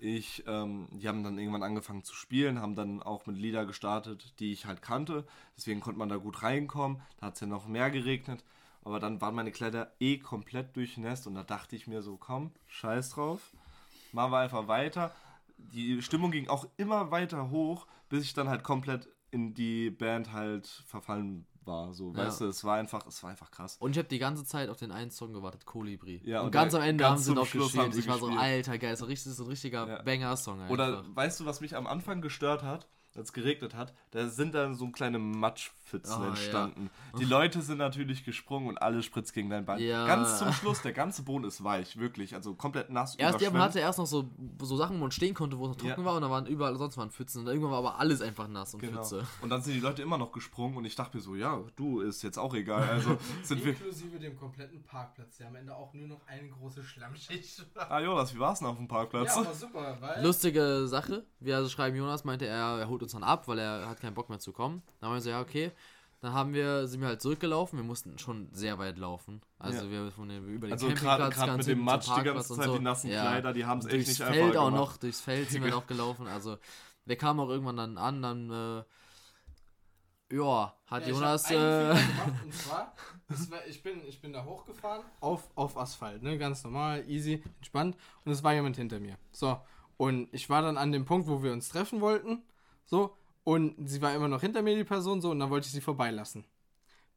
ich, 0.00 0.44
ähm, 0.46 0.88
die 0.92 1.08
haben 1.08 1.22
dann 1.22 1.38
irgendwann 1.38 1.62
angefangen 1.62 2.04
zu 2.04 2.14
spielen, 2.14 2.60
haben 2.60 2.74
dann 2.74 3.02
auch 3.02 3.26
mit 3.26 3.36
Lieder 3.36 3.66
gestartet, 3.66 4.34
die 4.40 4.52
ich 4.52 4.66
halt 4.66 4.82
kannte. 4.82 5.26
Deswegen 5.56 5.80
konnte 5.80 5.98
man 5.98 6.08
da 6.08 6.16
gut 6.16 6.42
reinkommen. 6.42 7.00
Da 7.18 7.26
hat 7.26 7.34
es 7.34 7.40
ja 7.40 7.46
noch 7.46 7.68
mehr 7.68 7.90
geregnet. 7.90 8.44
Aber 8.82 8.98
dann 8.98 9.20
waren 9.20 9.34
meine 9.34 9.52
Kleider 9.52 9.92
eh 10.00 10.18
komplett 10.18 10.74
durchnässt 10.74 11.26
und 11.26 11.34
da 11.34 11.42
dachte 11.42 11.76
ich 11.76 11.86
mir 11.86 12.02
so, 12.02 12.16
komm, 12.16 12.50
scheiß 12.66 13.10
drauf. 13.10 13.52
Machen 14.12 14.32
wir 14.32 14.38
einfach 14.38 14.68
weiter. 14.68 15.14
Die 15.58 16.00
Stimmung 16.00 16.30
ging 16.30 16.48
auch 16.48 16.66
immer 16.78 17.10
weiter 17.10 17.50
hoch, 17.50 17.86
bis 18.08 18.24
ich 18.24 18.32
dann 18.32 18.48
halt 18.48 18.64
komplett 18.64 19.08
in 19.30 19.54
die 19.54 19.90
Band 19.90 20.32
halt 20.32 20.66
verfallen 20.86 21.46
war. 21.66 21.92
So, 21.92 22.12
Ja. 22.12 22.18
weißt 22.26 22.40
du, 22.40 22.46
es 22.46 22.64
war 22.64 22.76
einfach, 22.76 23.06
es 23.06 23.22
war 23.22 23.30
einfach 23.30 23.50
krass. 23.50 23.76
Und 23.80 23.92
ich 23.92 23.98
habe 23.98 24.08
die 24.08 24.18
ganze 24.18 24.44
Zeit 24.44 24.68
auf 24.68 24.78
den 24.78 24.90
einen 24.92 25.10
Song 25.10 25.32
gewartet, 25.32 25.66
Kolibri. 25.66 26.20
Ja, 26.24 26.40
und, 26.40 26.46
und 26.46 26.52
ganz 26.52 26.74
am 26.74 26.82
Ende 26.82 27.02
ganz 27.04 27.20
haben 27.20 27.24
sie 27.24 27.34
noch 27.34 27.46
Schluss 27.46 27.64
gespielt. 27.66 27.84
haben 27.84 27.92
sie 27.92 28.00
ich 28.00 28.08
war 28.08 28.18
so, 28.18 28.26
gespielt. 28.26 28.42
alter, 28.44 28.78
geil, 28.78 28.96
so 28.96 29.04
richtig, 29.06 29.32
so 29.32 29.44
ein 29.44 29.48
richtiger 29.48 29.86
Ja. 29.88 30.02
Banger-Song. 30.02 30.68
Oder 30.68 31.04
weißt 31.14 31.40
du, 31.40 31.46
was 31.46 31.60
mich 31.60 31.76
am 31.76 31.86
Anfang 31.86 32.20
gestört 32.22 32.62
hat, 32.62 32.88
als 33.14 33.28
es 33.28 33.32
geregnet 33.32 33.74
hat? 33.74 33.92
Da 34.12 34.28
sind 34.28 34.54
dann 34.54 34.74
so 34.74 34.88
kleine 34.90 35.18
Matschpfützen 35.92 36.22
Ah, 36.22 36.28
entstanden. 36.28 36.90
Die 37.18 37.24
Leute 37.24 37.60
sind 37.62 37.78
natürlich 37.78 38.24
gesprungen 38.24 38.68
und 38.68 38.78
alles 38.80 39.04
spritzt 39.04 39.32
gegen 39.32 39.50
dein 39.50 39.64
Bein. 39.64 39.80
Ja. 39.80 40.06
Ganz 40.06 40.38
zum 40.38 40.52
Schluss, 40.52 40.82
der 40.82 40.92
ganze 40.92 41.22
Boden 41.22 41.44
ist 41.44 41.62
weich, 41.64 41.96
wirklich. 41.98 42.34
Also 42.34 42.54
komplett 42.54 42.90
nass. 42.90 43.14
Erst, 43.16 43.40
ja, 43.40 43.50
man 43.50 43.62
hatte 43.62 43.80
erst 43.80 43.98
noch 43.98 44.06
so, 44.06 44.28
so 44.62 44.76
Sachen, 44.76 44.96
wo 44.96 45.00
man 45.00 45.10
stehen 45.10 45.34
konnte, 45.34 45.58
wo 45.58 45.64
es 45.64 45.70
noch 45.70 45.76
trocken 45.76 46.00
Ja. 46.00 46.04
war 46.04 46.14
und 46.16 46.22
da 46.22 46.30
waren 46.30 46.46
überall 46.46 46.76
sonst 46.76 46.96
waren 46.96 47.10
Pfützen 47.10 47.40
und 47.42 47.48
irgendwann 47.48 47.70
war 47.72 47.78
aber 47.78 47.98
alles 47.98 48.20
einfach 48.22 48.48
nass 48.48 48.74
und 48.74 48.80
Genau. 48.80 49.02
Pfütze. 49.02 49.26
Und 49.42 49.50
dann 49.50 49.62
sind 49.62 49.74
die 49.74 49.80
Leute 49.80 50.02
immer 50.02 50.18
noch 50.18 50.32
gesprungen 50.32 50.76
und 50.76 50.84
ich 50.84 50.94
dachte 50.94 51.16
mir 51.16 51.22
so, 51.22 51.34
ja, 51.34 51.60
du, 51.76 52.00
ist 52.00 52.22
jetzt 52.22 52.38
auch 52.38 52.54
egal. 52.54 52.88
Also 52.88 53.18
sind 53.42 53.64
wir. 53.64 53.72
Inklusive 53.72 54.18
dem 54.18 54.36
kompletten 54.36 54.82
Parkplatz, 54.82 55.38
der 55.38 55.48
am 55.48 55.56
Ende 55.56 55.74
auch 55.74 55.92
nur 55.94 56.06
noch 56.08 56.20
eine 56.26 56.48
große 56.48 56.82
Schlammschicht 56.82 57.64
war. 57.74 57.90
Ah, 57.90 58.00
Jonas, 58.00 58.34
wie 58.34 58.38
war's 58.38 58.58
denn 58.60 58.68
auf 58.68 58.76
dem 58.76 58.88
Parkplatz? 58.88 59.34
Ja, 59.34 59.42
aber 59.42 59.54
super, 59.54 59.96
weil... 60.00 60.22
Lustige 60.24 60.86
Sache, 60.86 61.24
wie 61.40 61.52
also 61.52 61.68
schreiben 61.68 61.96
Jonas 61.96 62.24
meinte, 62.24 62.46
er, 62.46 62.78
er 62.78 62.88
holt 62.88 63.02
uns 63.02 63.12
dann 63.12 63.22
ab, 63.24 63.48
weil 63.48 63.58
er 63.58 63.88
hat 63.88 64.00
keinen 64.00 64.14
Bock 64.14 64.28
mehr 64.28 64.38
zu 64.38 64.52
kommen. 64.52 64.82
Dann 65.00 65.08
haben 65.10 65.16
wir 65.16 65.20
so, 65.20 65.30
ja, 65.30 65.40
okay. 65.40 65.72
Dann 66.20 66.34
haben 66.34 66.52
wir, 66.52 66.86
sind 66.86 67.00
wir 67.00 67.08
halt 67.08 67.22
zurückgelaufen. 67.22 67.78
Wir 67.78 67.84
mussten 67.84 68.18
schon 68.18 68.48
sehr 68.52 68.78
weit 68.78 68.98
laufen. 68.98 69.40
Also 69.58 69.86
Ja. 69.86 69.90
wir 69.90 70.12
von 70.12 70.28
den, 70.28 70.46
über 70.48 70.66
den 70.68 70.72
Also 70.74 70.86
Campingplatz 70.88 71.18
gerade 71.18 71.34
gerade 71.34 71.46
ganz 71.52 71.66
mit 71.66 71.76
dem 71.76 71.84
Matsch 71.84 72.08
die 72.14 72.22
ganze 72.22 72.54
Zeit, 72.56 72.64
so. 72.66 72.76
die 72.76 72.84
nassen 72.84 73.10
Ja. 73.10 73.22
Kleider, 73.22 73.52
die 73.54 73.64
haben 73.64 73.78
es 73.78 73.86
echt 73.86 73.94
durchs 73.94 74.08
nicht 74.08 74.22
Feld 74.22 74.42
einfach 74.44 74.60
auch 74.60 74.64
gemacht. 74.66 74.80
noch, 74.80 74.96
durchs 74.98 75.20
Feld 75.20 75.50
sind 75.50 75.64
wir 75.64 75.70
noch 75.70 75.86
gelaufen. 75.86 76.26
Also 76.26 76.58
wir 77.06 77.16
kamen 77.16 77.40
auch 77.40 77.48
irgendwann 77.48 77.76
dann 77.78 77.96
an, 77.98 78.20
dann 78.22 78.50
äh, 78.50 78.84
ja, 80.32 80.74
hat 80.86 81.02
Ja, 81.02 81.08
ich 81.08 81.14
Jonas 81.14 81.44
einen 81.46 81.58
äh, 81.58 81.94
gemacht, 82.00 82.44
und 82.44 82.54
zwar, 82.54 82.94
war, 83.50 83.66
ich, 83.66 83.82
bin, 83.82 84.00
ich 84.06 84.20
bin 84.20 84.32
da 84.32 84.44
hochgefahren 84.44 85.02
auf, 85.20 85.48
auf 85.56 85.76
Asphalt, 85.76 86.22
ne? 86.22 86.38
ganz 86.38 86.62
normal, 86.62 87.02
easy, 87.08 87.42
entspannt 87.56 87.96
und 88.24 88.30
es 88.32 88.44
war 88.44 88.52
jemand 88.54 88.76
hinter 88.76 89.00
mir. 89.00 89.16
So, 89.32 89.58
und 89.96 90.28
ich 90.32 90.48
war 90.48 90.62
dann 90.62 90.76
an 90.76 90.92
dem 90.92 91.04
Punkt, 91.04 91.26
wo 91.26 91.42
wir 91.42 91.52
uns 91.52 91.68
treffen 91.70 92.00
wollten, 92.00 92.42
so, 92.84 93.16
und 93.44 93.88
sie 93.88 94.02
war 94.02 94.14
immer 94.14 94.28
noch 94.28 94.40
hinter 94.40 94.62
mir, 94.62 94.76
die 94.76 94.84
Person, 94.84 95.20
so, 95.20 95.30
und 95.30 95.38
dann 95.40 95.50
wollte 95.50 95.66
ich 95.66 95.72
sie 95.72 95.80
vorbeilassen. 95.80 96.44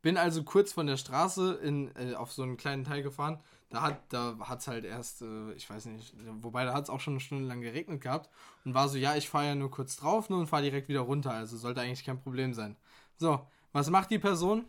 Bin 0.02 0.18
also 0.18 0.44
kurz 0.44 0.74
von 0.74 0.86
der 0.86 0.98
Straße 0.98 1.54
in, 1.64 1.96
äh, 1.96 2.16
auf 2.16 2.32
so 2.32 2.44
einen 2.44 2.58
kleinen 2.58 2.84
Teil 2.84 3.04
gefahren. 3.04 3.40
Da 3.70 3.82
hat 3.82 4.02
da 4.10 4.38
hat's 4.42 4.68
halt 4.68 4.84
erst, 4.84 5.22
äh, 5.22 5.54
ich 5.54 5.70
weiß 5.70 5.86
nicht, 5.86 6.14
wobei 6.42 6.66
da 6.66 6.74
hat 6.74 6.84
es 6.84 6.90
auch 6.90 7.00
schon 7.00 7.14
eine 7.14 7.22
Stunde 7.22 7.48
lang 7.48 7.62
geregnet 7.62 8.02
gehabt. 8.02 8.30
Und 8.66 8.74
war 8.74 8.90
so, 8.90 8.98
ja, 8.98 9.16
ich 9.16 9.30
fahre 9.30 9.48
ja 9.48 9.56
nur 9.56 9.72
kurz 9.72 9.96
drauf 9.96 10.30
nur 10.30 10.40
und 10.40 10.48
fahre 10.48 10.64
direkt 10.64 10.90
wieder 10.90 11.00
runter. 11.00 11.32
Also 11.32 11.56
sollte 11.58 11.80
eigentlich 11.80 12.04
kein 12.04 12.22
Problem 12.22 12.54
sein. 12.54 12.76
So, 13.18 13.48
was 13.72 13.90
macht 13.90 14.12
die 14.12 14.20
Person? 14.20 14.66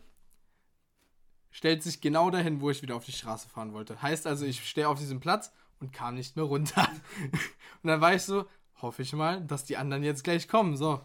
Stellt 1.51 1.83
sich 1.83 1.99
genau 1.99 2.31
dahin, 2.31 2.61
wo 2.61 2.69
ich 2.69 2.81
wieder 2.81 2.95
auf 2.95 3.05
die 3.05 3.11
Straße 3.11 3.49
fahren 3.49 3.73
wollte. 3.73 4.01
Heißt 4.01 4.27
also, 4.27 4.45
ich 4.45 4.67
stehe 4.67 4.87
auf 4.87 4.99
diesem 4.99 5.19
Platz 5.19 5.51
und 5.81 5.91
kam 5.91 6.15
nicht 6.15 6.37
mehr 6.37 6.45
runter. 6.45 6.87
und 7.83 7.87
dann 7.89 7.99
war 7.99 8.15
ich 8.15 8.23
so, 8.23 8.45
hoffe 8.81 9.01
ich 9.01 9.11
mal, 9.11 9.41
dass 9.41 9.65
die 9.65 9.75
anderen 9.75 10.03
jetzt 10.03 10.23
gleich 10.23 10.47
kommen. 10.47 10.77
So, 10.77 11.01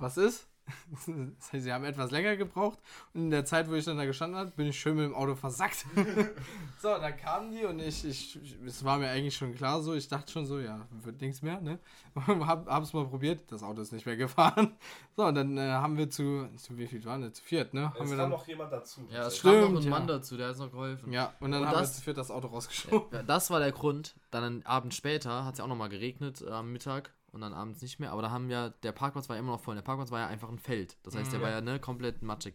was 0.00 0.16
ist? 0.16 0.46
Das 1.06 1.52
heißt, 1.52 1.64
sie 1.64 1.72
haben 1.72 1.82
etwas 1.84 2.12
länger 2.12 2.36
gebraucht 2.36 2.78
und 3.12 3.22
in 3.22 3.30
der 3.30 3.44
Zeit, 3.44 3.68
wo 3.68 3.74
ich 3.74 3.84
dann 3.84 3.96
da 3.96 4.04
gestanden 4.04 4.38
habe, 4.38 4.50
bin 4.52 4.68
ich 4.68 4.78
schön 4.78 4.94
mit 4.94 5.04
dem 5.04 5.14
Auto 5.16 5.34
versackt. 5.34 5.84
so, 6.80 6.88
dann 6.96 7.16
kamen 7.16 7.50
die 7.50 7.64
und 7.64 7.80
ich, 7.80 8.04
ich, 8.04 8.38
es 8.64 8.84
war 8.84 8.98
mir 8.98 9.08
eigentlich 9.08 9.34
schon 9.36 9.52
klar 9.54 9.82
so, 9.82 9.94
ich 9.94 10.06
dachte 10.06 10.30
schon 10.30 10.46
so, 10.46 10.60
ja, 10.60 10.86
wird 11.02 11.20
nichts 11.20 11.42
mehr, 11.42 11.60
ne? 11.60 11.80
hab, 12.46 12.68
hab's 12.68 12.92
mal 12.92 13.04
probiert, 13.06 13.50
das 13.50 13.64
Auto 13.64 13.82
ist 13.82 13.92
nicht 13.92 14.06
mehr 14.06 14.16
gefahren. 14.16 14.76
So, 15.16 15.24
und 15.26 15.34
dann 15.34 15.56
äh, 15.58 15.62
haben 15.72 15.96
wir 15.98 16.08
zu, 16.08 16.48
zu 16.56 16.78
wie 16.78 16.86
viel 16.86 17.04
waren 17.04 17.22
wir? 17.22 17.32
Zu 17.32 17.42
viert, 17.42 17.74
ne? 17.74 17.86
Haben 17.92 18.04
Es 18.04 18.10
wir 18.10 18.16
kam 18.16 18.18
dann, 18.18 18.30
noch 18.30 18.46
jemand 18.46 18.72
dazu. 18.72 19.00
Ja, 19.10 19.26
es 19.26 19.38
Stimmt, 19.38 19.62
kam 19.62 19.72
noch 19.74 19.80
ein 19.80 19.84
ja. 19.84 19.90
Mann 19.90 20.06
dazu, 20.06 20.36
der 20.36 20.46
hat 20.48 20.52
uns 20.54 20.60
noch 20.60 20.70
geholfen. 20.70 21.12
ja, 21.12 21.34
und 21.40 21.50
dann 21.50 21.62
Und 21.62 21.66
haben 21.68 21.74
wir 21.76 21.80
das- 21.80 21.96
zu 21.96 22.02
viert 22.02 22.16
das 22.18 22.30
Auto 22.30 22.46
rausgeschoben. 22.48 23.08
Ja, 23.12 23.22
das 23.24 23.50
war 23.50 23.58
der 23.58 23.72
Grund. 23.72 24.14
Dann 24.30 24.44
einen 24.44 24.66
Abend 24.66 24.94
später 24.94 25.44
hat 25.44 25.54
es 25.54 25.58
ja 25.58 25.64
auch 25.64 25.68
nochmal 25.68 25.88
geregnet 25.88 26.42
äh, 26.42 26.50
am 26.50 26.70
Mittag 26.72 27.12
und 27.32 27.40
dann 27.40 27.52
abends 27.54 27.80
nicht 27.82 27.98
mehr. 28.00 28.12
Aber 28.12 28.22
da 28.22 28.30
haben 28.30 28.48
wir, 28.48 28.70
der 28.82 28.92
Parkplatz 28.92 29.28
war 29.28 29.36
ja 29.36 29.40
immer 29.40 29.52
noch 29.52 29.60
voll. 29.60 29.74
Der 29.74 29.82
Parkplatz 29.82 30.10
war 30.10 30.20
ja 30.20 30.26
einfach 30.26 30.48
ein 30.48 30.58
Feld. 30.58 30.96
Das 31.02 31.14
heißt, 31.14 31.32
der 31.32 31.38
Mhm. 31.38 31.42
war 31.44 31.50
ja 31.50 31.60
ne, 31.60 31.78
komplett 31.80 32.22
matschig. 32.22 32.54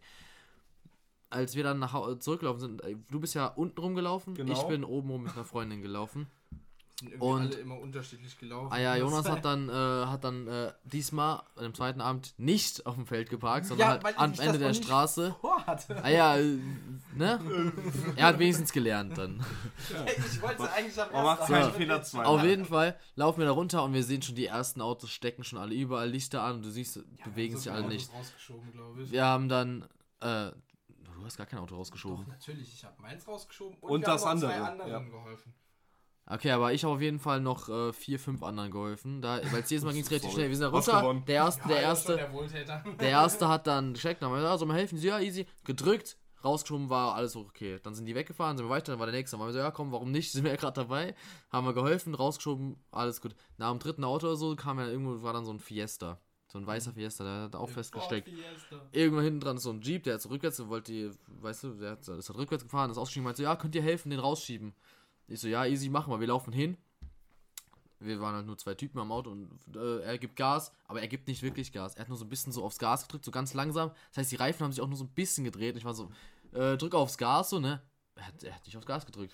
Als 1.30 1.56
wir 1.56 1.64
dann 1.64 1.80
nach 1.80 1.94
Hause 1.94 2.20
zurückgelaufen 2.20 2.60
sind, 2.60 2.84
äh, 2.84 2.96
du 3.10 3.20
bist 3.20 3.34
ja 3.36 3.48
unten 3.48 3.80
rumgelaufen, 3.80 4.36
Genau. 4.36 4.54
ich 4.54 4.64
bin 4.68 4.84
oben 4.84 5.10
rum 5.10 5.24
mit 5.24 5.34
einer 5.34 5.44
Freundin 5.46 5.82
gelaufen. 5.82 6.28
Sind 6.98 7.12
irgendwie 7.12 7.28
Und- 7.28 7.42
alle 7.42 7.56
immer 7.56 7.78
unterschiedlich 7.80 8.38
gelaufen. 8.40 8.72
Ah 8.72 8.80
ja, 8.80 8.96
Jonas 8.96 9.28
hat 9.30 9.44
dann, 9.44 9.68
äh, 9.68 9.74
hat 10.06 10.24
dann 10.24 10.48
äh, 10.48 10.72
diesmal 10.86 11.44
dem 11.60 11.74
zweiten 11.74 12.00
Abend 12.00 12.34
nicht 12.38 12.86
auf 12.86 12.96
dem 12.96 13.06
Feld 13.06 13.30
geparkt, 13.30 13.66
sondern 13.66 13.98
Ja, 13.98 14.04
halt 14.04 14.18
am 14.18 14.32
Ende 14.40 14.60
der 14.60 14.70
nicht 14.70 14.86
Straße. 14.86 15.36
Vorhatte. 15.42 16.02
Ah 16.02 16.08
ja, 16.10 16.38
äh, 16.38 16.58
ne? 17.16 17.40
er 18.16 18.28
hat 18.28 18.40
wenigstens 18.40 18.72
gelernt 18.72 19.18
dann. 19.18 19.44
Ich 19.90 20.42
wollte 20.42 20.72
eigentlich 20.72 21.02
am 21.02 21.14
ersten 21.14 21.74
Fehler 21.74 21.98
mit- 21.98 22.06
zweimal. 22.06 22.26
Auf 22.28 22.44
jeden 22.44 22.64
Fall 22.66 22.98
laufen 23.16 23.40
wir 23.40 23.46
da 23.46 23.52
runter 23.52 23.84
und 23.84 23.94
wir 23.94 24.04
sehen 24.04 24.22
schon 24.22 24.36
die 24.36 24.46
ersten 24.46 24.80
Autos 24.80 25.10
stecken 25.10 25.44
schon 25.44 25.60
alle 25.60 25.76
überall 25.76 26.10
Lichter 26.10 26.44
an 26.44 26.56
und 26.58 26.62
du 26.66 26.70
siehst, 26.70 27.00
bewegen 27.26 27.56
so 27.56 27.60
sich 27.64 27.72
alle 27.74 27.82
Autos 27.82 27.94
nicht. 27.94 28.14
rausgeschoben, 28.14 28.72
glaube 28.72 29.02
ich. 29.02 29.12
Wir 29.12 29.26
haben 29.26 29.50
dann, 29.50 29.82
äh, 30.22 30.52
du 31.14 31.26
hast 31.26 31.36
gar 31.38 31.46
kein 31.46 31.60
Auto 31.60 31.72
Doch, 31.72 31.80
rausgeschoben. 31.80 32.26
natürlich. 32.30 32.74
Ich 32.74 32.86
habe 32.86 33.02
meins 33.02 33.28
rausgeschoben 33.28 33.78
und, 33.82 33.90
Und 33.92 34.02
wir 34.02 34.06
das 34.08 34.22
zwei 34.22 34.30
andere, 34.30 34.54
anderen 34.54 34.92
ja. 34.92 35.00
geholfen. 35.00 35.54
Okay, 36.28 36.50
aber 36.52 36.74
ich 36.74 36.84
habe 36.84 36.96
auf 36.96 37.02
jeden 37.02 37.20
Fall 37.20 37.40
noch 37.40 37.70
äh, 37.70 37.94
vier, 37.94 38.18
fünf 38.18 38.42
anderen 38.42 38.72
geholfen, 38.72 39.22
da, 39.22 39.40
weil 39.52 39.62
es 39.62 39.70
jedes 39.70 39.86
Mal 39.86 39.94
ging 39.94 40.02
es 40.02 40.10
relativ 40.10 40.32
schnell. 40.32 40.50
Wir 40.50 40.56
sind 40.56 40.72
da 40.72 41.00
runter, 41.00 41.24
der 41.28 41.36
erste, 41.36 41.62
Ja, 41.62 41.68
der 41.68 41.78
er 41.78 41.84
erste, 41.84 42.16
Der 42.16 42.84
der 43.00 43.10
erste 43.10 43.48
hat 43.48 43.68
dann 43.68 43.94
gecheckt, 43.94 44.22
dann 44.22 44.30
haben 44.30 44.38
wir 44.38 44.42
gesagt, 44.42 44.60
soll 44.60 44.68
mal 44.68 44.78
helfen? 44.78 44.98
Sie, 44.98 45.08
ja, 45.08 45.20
easy, 45.20 45.46
gedrückt, 45.66 46.18
rausgeschoben 46.44 46.90
war 46.90 47.14
alles 47.14 47.36
okay. 47.36 47.80
Dann 47.84 47.94
sind 47.94 48.06
die 48.06 48.16
weggefahren, 48.16 48.58
sind 48.58 48.66
wir 48.66 48.72
weiter, 48.72 48.92
dann 48.92 49.00
war 49.00 49.06
der 49.06 49.14
nächste. 49.16 49.36
Dann 49.36 49.42
waren 49.42 49.50
wir 49.50 49.54
so, 49.54 49.60
ja 49.60 49.70
komm, 49.70 49.92
warum 49.92 50.12
nicht? 50.12 50.32
Sind 50.32 50.44
wir 50.44 50.52
ja 50.52 50.58
gerade 50.58 50.82
dabei, 50.82 51.14
haben 51.52 51.68
wir 51.68 51.74
geholfen, 51.74 52.16
rausgeschoben, 52.16 52.78
alles 52.92 53.22
gut. 53.22 53.36
Nach 53.58 53.70
dem 53.70 53.80
dritten 53.80 54.04
Auto 54.04 54.26
oder 54.26 54.36
so 54.36 54.56
kam 54.56 54.80
ja 54.80 54.88
irgendwo, 54.88 55.22
war 55.22 55.34
dann 55.34 55.46
so 55.46 55.52
ein 55.52 55.60
Fiesta. 55.60 56.20
So 56.48 56.60
ein 56.60 56.66
weißer 56.66 56.94
Fiesta, 56.94 57.24
der 57.24 57.44
hat 57.44 57.56
auch 57.56 57.70
festgesteckt. 57.70 58.30
Irgendwann 58.92 59.26
hinten 59.26 59.40
dran 59.42 59.58
ist 59.58 59.64
so 59.64 59.72
ein 59.72 59.82
Jeep, 59.82 60.04
der 60.04 60.14
hat 60.16 60.22
so 60.22 60.30
rückwärts, 60.30 60.66
wollte 60.68 60.92
die, 60.92 61.12
weißt 61.42 61.66
du, 61.66 61.74
der 61.74 61.92
hat, 61.92 62.08
ist 62.08 62.30
halt 62.30 62.38
rückwärts 62.38 62.64
gefahren, 62.64 62.90
ist 62.92 62.98
ausgestiegen, 62.98 63.26
meinte 63.26 63.38
so, 63.38 63.44
ja, 63.44 63.56
könnt 63.56 63.76
ihr 63.76 63.82
helfen, 63.82 64.10
den 64.10 64.20
rausschieben? 64.20 64.74
Ich 65.28 65.40
so, 65.40 65.48
ja, 65.48 65.66
easy, 65.66 65.90
machen 65.90 66.12
wir. 66.12 66.20
Wir 66.20 66.28
laufen 66.28 66.54
hin. 66.54 66.78
Wir 68.00 68.20
waren 68.20 68.36
halt 68.36 68.46
nur 68.46 68.58
zwei 68.58 68.76
Typen 68.76 69.00
am 69.00 69.12
Auto 69.12 69.32
und 69.32 69.50
äh, 69.76 70.02
er 70.02 70.18
gibt 70.18 70.36
Gas, 70.36 70.72
aber 70.86 71.02
er 71.02 71.08
gibt 71.08 71.28
nicht 71.28 71.42
wirklich 71.42 71.72
Gas. 71.72 71.96
Er 71.96 72.02
hat 72.02 72.10
nur 72.10 72.18
so 72.18 72.26
ein 72.26 72.30
bisschen 72.30 72.52
so 72.52 72.64
aufs 72.64 72.78
Gas 72.78 73.04
gedrückt, 73.04 73.26
so 73.26 73.32
ganz 73.32 73.54
langsam. 73.54 73.92
Das 74.10 74.18
heißt, 74.18 74.32
die 74.32 74.36
Reifen 74.36 74.64
haben 74.64 74.72
sich 74.72 74.82
auch 74.82 74.88
nur 74.88 74.98
so 74.98 75.06
ein 75.06 75.14
bisschen 75.14 75.46
gedreht. 75.46 75.74
Und 75.74 75.80
ich 75.80 75.86
war 75.86 75.94
so, 75.94 76.12
äh, 76.52 76.78
drück 76.78 76.94
aufs 76.94 77.18
Gas, 77.18 77.50
so, 77.50 77.60
ne? 77.60 77.82
Er 78.16 78.28
hat, 78.28 78.44
er 78.44 78.56
hat 78.56 78.66
nicht 78.66 78.78
aufs 78.78 78.86
Gas 78.86 79.06
gedrückt. 79.06 79.34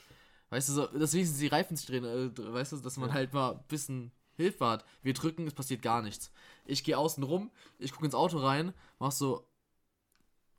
Weißt 0.52 0.70
du, 0.70 0.74
so, 0.74 0.88
dass 0.88 1.14
wenigstens 1.14 1.40
die 1.40 1.48
Reifen 1.48 1.76
sich 1.76 1.86
drehen, 1.88 2.06
äh, 2.06 2.54
weißt 2.54 2.74
du, 2.74 2.78
dass 2.78 2.98
man 2.98 3.14
halt 3.14 3.34
mal 3.34 3.54
ein 3.54 3.64
bisschen 3.68 4.12
Hilfe 4.36 4.66
hat. 4.66 4.86
Wir 5.02 5.14
drücken, 5.14 5.48
es 5.48 5.54
passiert 5.54 5.82
gar 5.82 6.02
nichts. 6.02 6.32
Ich 6.66 6.84
gehe 6.84 6.98
außen 6.98 7.24
rum, 7.24 7.52
ich 7.80 7.92
gucke 7.92 8.06
ins 8.06 8.16
Auto 8.16 8.38
rein, 8.38 8.74
mach 9.00 9.12
so, 9.12 9.48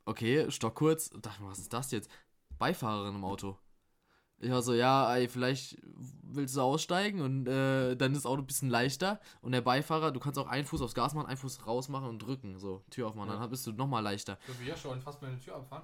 okay, 0.05 0.49
stock 0.51 0.75
kurz, 0.75 1.07
und 1.07 1.25
dachte 1.25 1.41
mir, 1.41 1.49
was 1.49 1.59
ist 1.59 1.73
das 1.73 1.91
jetzt? 1.91 2.09
Beifahrerin 2.57 3.15
im 3.15 3.23
Auto. 3.23 3.57
Ich 4.43 4.51
war 4.51 4.61
so, 4.61 4.73
ja, 4.73 5.15
ey, 5.15 5.27
vielleicht 5.29 5.77
willst 6.35 6.55
du 6.55 6.61
aussteigen 6.61 7.21
und 7.21 7.47
äh, 7.47 7.95
dann 7.95 8.11
ist 8.11 8.23
das 8.23 8.25
Auto 8.25 8.41
ein 8.41 8.47
bisschen 8.47 8.69
leichter. 8.69 9.19
Und 9.41 9.53
der 9.53 9.61
Beifahrer, 9.61 10.11
du 10.11 10.19
kannst 10.19 10.37
auch 10.37 10.47
einen 10.47 10.65
Fuß 10.65 10.81
aufs 10.81 10.95
Gas 10.95 11.13
machen, 11.13 11.27
einen 11.27 11.37
Fuß 11.37 11.65
rausmachen 11.65 12.09
und 12.09 12.19
drücken, 12.19 12.59
so, 12.59 12.83
Tür 12.89 13.07
aufmachen, 13.07 13.29
dann 13.29 13.49
bist 13.49 13.65
du 13.67 13.71
nochmal 13.71 14.03
leichter. 14.03 14.37
So 14.47 14.59
wie 14.59 14.67
ja 14.67 14.75
schon 14.75 15.01
fast 15.01 15.21
meine 15.21 15.39
Tür 15.39 15.55
abfahren. 15.55 15.83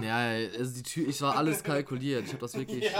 Ja, 0.00 0.16
also 0.58 0.74
die 0.74 0.82
Tür, 0.82 1.08
ich 1.08 1.20
war 1.22 1.36
alles 1.36 1.62
kalkuliert. 1.64 2.24
Ich 2.24 2.30
habe 2.30 2.40
das 2.40 2.54
wirklich. 2.54 2.90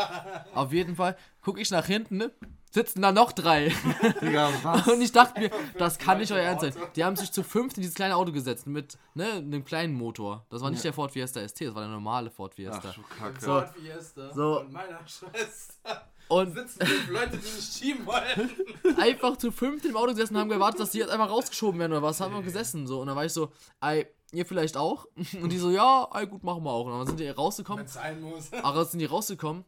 Auf 0.55 0.73
jeden 0.73 0.97
Fall 0.97 1.17
gucke 1.43 1.61
ich 1.61 1.71
nach 1.71 1.87
hinten, 1.87 2.17
ne? 2.17 2.31
Sitzen 2.71 3.03
da 3.03 3.13
noch 3.13 3.31
drei. 3.33 3.69
Digga, 4.21 4.51
was? 4.63 4.89
Und 4.89 5.01
ich 5.01 5.13
dachte 5.13 5.39
mir, 5.41 5.51
das 5.79 5.97
kann 5.99 6.19
nicht 6.19 6.33
euer 6.33 6.43
Ernst 6.43 6.63
sein. 6.63 6.75
Die 6.97 7.05
haben 7.05 7.15
sich 7.15 7.31
zu 7.31 7.45
fünft 7.45 7.77
in 7.77 7.83
dieses 7.83 7.95
kleine 7.95 8.17
Auto 8.17 8.33
gesetzt 8.33 8.67
mit 8.67 8.99
ne, 9.15 9.33
einem 9.35 9.65
kleinen 9.65 9.95
Motor. 9.95 10.45
Das 10.51 10.61
war 10.61 10.71
nicht 10.71 10.83
der 10.83 10.93
Ford 10.93 11.13
Fiesta 11.13 11.47
ST, 11.47 11.61
das 11.61 11.75
war 11.75 11.83
der 11.83 11.91
normale 11.93 12.31
Ford 12.31 12.55
Fiesta. 12.55 12.83
Ach 12.89 12.95
du 12.95 13.03
Kacke. 13.03 13.41
So. 13.41 13.47
Ford 13.47 13.71
Fiesta 13.77 14.35
So. 14.35 14.61
und 14.61 14.73
meiner 14.73 14.99
Schwester 15.07 16.09
Und 16.27 16.55
sitzen 16.55 16.85
fünf 16.85 17.11
Leute, 17.11 17.37
die 17.37 17.37
nicht 17.37 17.75
schieben 17.79 18.07
wollen. 18.07 18.51
einfach 18.99 19.37
zu 19.37 19.53
fünft 19.53 19.85
im 19.85 19.97
Auto 19.97 20.09
gesessen 20.11 20.35
und 20.35 20.41
haben 20.41 20.49
gewartet, 20.49 20.81
dass 20.81 20.91
die 20.91 20.99
jetzt 20.99 21.11
einfach 21.11 21.31
rausgeschoben 21.31 21.79
werden 21.79 21.93
oder 21.93 22.03
was. 22.03 22.21
Haben 22.21 22.35
wir 22.35 22.43
gesessen 22.43 22.89
so. 22.89 23.01
Und 23.03 23.07
dann 23.07 23.15
war 23.15 23.25
ich 23.25 23.33
so, 23.33 23.53
ey, 23.83 24.07
ihr 24.35 24.47
vielleicht 24.47 24.77
auch? 24.77 25.07
Und 25.43 25.51
die 25.51 25.59
so, 25.59 25.71
ja, 25.71 26.09
ey, 26.15 26.27
gut, 26.27 26.43
machen 26.45 26.63
wir 26.65 26.71
auch. 26.71 26.87
Und 26.87 26.93
dann 26.93 27.07
sind 27.07 27.21
die 27.21 27.29
rausgekommen. 27.29 27.85
Wenn 27.85 27.89
sein 27.93 28.21
muss. 28.21 28.53
Aber 28.53 28.85
sind 28.85 28.99
die 29.01 29.05
rausgekommen? 29.07 29.65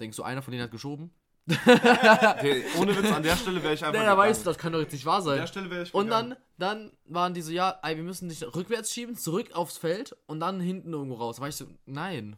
Denkst 0.00 0.16
du, 0.16 0.22
einer 0.22 0.42
von 0.42 0.52
denen 0.52 0.64
hat 0.64 0.70
geschoben? 0.70 1.12
Okay, 1.50 2.64
ohne 2.78 2.96
Witz, 2.96 3.10
an 3.12 3.22
der 3.22 3.36
Stelle 3.36 3.62
wäre 3.62 3.74
ich 3.74 3.84
einfach. 3.84 3.98
Nee, 3.98 4.06
da 4.06 4.16
weißt 4.16 4.42
du, 4.42 4.44
das 4.44 4.58
kann 4.58 4.72
doch 4.72 4.78
jetzt 4.80 4.92
nicht 4.92 5.04
wahr 5.06 5.16
An 5.16 5.22
sein. 5.22 5.38
der 5.38 5.46
Stelle 5.46 5.70
wäre 5.70 5.82
ich. 5.82 5.92
Und 5.94 6.04
gegangen. 6.06 6.36
dann, 6.58 6.88
dann 6.90 6.92
waren 7.06 7.34
die 7.34 7.42
so, 7.42 7.50
ja, 7.50 7.78
ey, 7.82 7.96
wir 7.96 8.04
müssen 8.04 8.28
dich 8.28 8.42
rückwärts 8.54 8.92
schieben, 8.92 9.16
zurück 9.16 9.52
aufs 9.52 9.76
Feld 9.76 10.16
und 10.26 10.40
dann 10.40 10.60
hinten 10.60 10.92
irgendwo 10.92 11.16
raus. 11.16 11.36
Da 11.36 11.42
war 11.42 11.48
ich 11.48 11.56
so, 11.56 11.66
nein. 11.84 12.36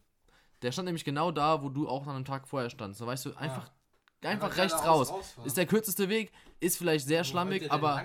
Der 0.63 0.73
stand 0.73 0.87
nämlich 0.87 1.05
genau 1.05 1.31
da, 1.31 1.63
wo 1.63 1.69
du 1.69 1.87
auch 1.89 2.07
an 2.07 2.17
einem 2.17 2.25
Tag 2.25 2.49
vorher 2.49 2.71
standst. 2.71 3.01
Da 3.01 3.07
weißt 3.07 3.27
du, 3.27 3.31
einfach, 3.35 3.71
einfach 4.23 4.47
Einfach 4.49 4.57
rechts 4.57 4.87
raus. 4.87 5.11
rausfahren. 5.11 5.47
Ist 5.47 5.57
der 5.59 5.67
kürzeste 5.67 6.09
Weg, 6.09 6.33
ist 6.65 6.77
vielleicht 6.79 7.07
sehr 7.07 7.23
schlammig, 7.25 7.71
aber 7.71 8.05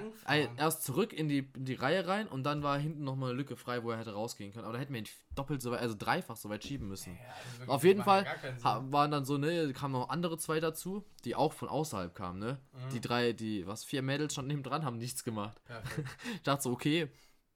erst 0.58 0.84
zurück 0.84 1.14
in 1.14 1.28
die, 1.28 1.50
in 1.56 1.66
die 1.66 1.74
Reihe 1.76 2.08
rein 2.08 2.28
und 2.28 2.44
dann 2.44 2.62
war 2.64 2.78
hinten 2.78 3.04
nochmal 3.04 3.30
eine 3.32 3.38
Lücke 3.38 3.56
frei, 3.56 3.84
wo 3.84 3.92
er 3.92 3.98
hätte 3.98 4.14
rausgehen 4.14 4.52
können. 4.52 4.66
Aber 4.66 4.74
da 4.74 4.80
hätten 4.80 4.94
wir 4.94 5.00
ihn 5.02 5.08
doppelt 5.36 5.62
so 5.62 5.72
weit, 5.72 5.80
also 5.80 5.96
dreifach 5.98 6.36
so 6.36 6.50
weit 6.50 6.64
schieben 6.64 6.88
müssen. 6.88 7.14
Ja, 7.14 7.34
also 7.62 7.72
Auf 7.72 7.84
jeden 7.84 8.04
Fall 8.04 8.26
waren 8.62 9.12
dann 9.12 9.26
so, 9.26 9.38
ne, 9.38 9.72
kamen 9.74 9.94
noch 9.94 10.10
andere 10.10 10.38
zwei 10.38 10.60
dazu, 10.60 11.04
die 11.26 11.36
auch 11.36 11.54
von 11.54 11.68
außerhalb 11.70 12.14
kamen, 12.14 12.40
ne? 12.40 12.60
Mhm. 12.74 12.90
Die 12.94 13.02
drei, 13.02 13.34
die, 13.34 13.66
was, 13.66 13.84
vier 13.84 14.02
Mädels 14.02 14.34
standen 14.34 14.50
neben 14.52 14.64
dran, 14.64 14.84
haben 14.86 14.98
nichts 14.98 15.24
gemacht. 15.24 15.60
Perfekt. 15.66 16.08
Ich 16.36 16.42
dachte 16.44 16.64
so, 16.64 16.72
okay, 16.72 17.08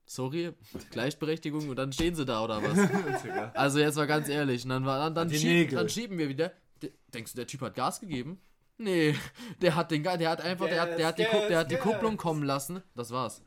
sorry, 0.06 0.54
Gleichberechtigung 0.92 1.70
und 1.70 1.76
dann 1.76 1.92
stehen 1.94 2.16
sie 2.16 2.26
da 2.26 2.44
oder 2.44 2.62
was? 2.62 2.78
Also 3.54 3.80
jetzt 3.80 3.96
mal 3.96 4.08
ganz 4.08 4.28
ehrlich, 4.30 4.64
und 4.64 4.70
dann, 4.70 4.86
war, 4.86 5.00
dann, 5.00 5.16
dann, 5.16 5.30
Die 5.30 5.38
schieb, 5.38 5.48
Nägel. 5.50 5.78
dann 5.78 5.90
schieben 5.90 6.18
wir 6.18 6.30
wieder. 6.30 6.52
De- 6.82 6.92
Denkst 7.14 7.32
du, 7.34 7.38
der 7.38 7.48
Typ 7.48 7.62
hat 7.62 7.76
Gas 7.76 8.00
gegeben? 8.00 8.40
Nee, 8.78 9.16
der 9.62 9.76
hat 9.76 9.92
den 9.92 10.04
der 10.04 10.30
hat 10.30 10.42
einfach, 10.42 10.68
der 10.68 10.82
hat, 10.82 10.98
der 10.98 11.08
hat 11.08 11.20
die, 11.20 11.24
der 11.24 11.60
hat 11.60 11.72
die 11.72 11.78
Kupplung 11.78 12.18
kommen 12.18 12.44
lassen. 12.44 12.82
Das 12.96 13.12
war's. 13.12 13.42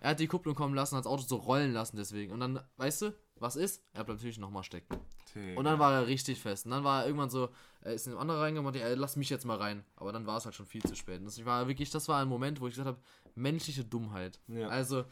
Er 0.00 0.10
hat 0.10 0.20
die 0.20 0.26
Kupplung 0.26 0.54
kommen 0.54 0.74
lassen, 0.74 0.96
hat 0.96 1.04
das 1.04 1.10
Auto 1.10 1.22
so 1.22 1.36
rollen 1.36 1.72
lassen 1.72 1.96
deswegen. 1.96 2.32
Und 2.32 2.40
dann, 2.40 2.60
weißt 2.76 3.02
du, 3.02 3.14
was 3.36 3.56
ist? 3.56 3.84
Er 3.92 4.04
bleibt 4.04 4.20
natürlich 4.20 4.38
nochmal 4.38 4.64
stecken. 4.64 4.98
Und 5.54 5.64
dann 5.64 5.78
war 5.78 5.92
er 5.92 6.06
richtig 6.06 6.40
fest. 6.40 6.64
Und 6.64 6.72
dann 6.72 6.82
war 6.82 7.02
er 7.02 7.06
irgendwann 7.06 7.30
so, 7.30 7.50
er 7.82 7.92
ist 7.92 8.06
in 8.06 8.12
den 8.12 8.20
anderen 8.20 8.40
reingegangen 8.40 8.74
und 8.74 8.80
ey, 8.80 8.94
lass 8.94 9.16
mich 9.16 9.30
jetzt 9.30 9.44
mal 9.44 9.56
rein. 9.56 9.84
Aber 9.94 10.10
dann 10.10 10.26
war 10.26 10.38
es 10.38 10.44
halt 10.44 10.54
schon 10.54 10.66
viel 10.66 10.82
zu 10.82 10.96
spät. 10.96 11.20
Und 11.20 11.26
das 11.26 11.44
war 11.44 11.68
wirklich, 11.68 11.90
das 11.90 12.08
war 12.08 12.20
ein 12.20 12.28
Moment, 12.28 12.60
wo 12.60 12.66
ich 12.66 12.72
gesagt 12.72 12.88
habe, 12.88 12.98
menschliche 13.36 13.84
Dummheit. 13.84 14.40
Ja. 14.48 14.68
Also, 14.68 15.04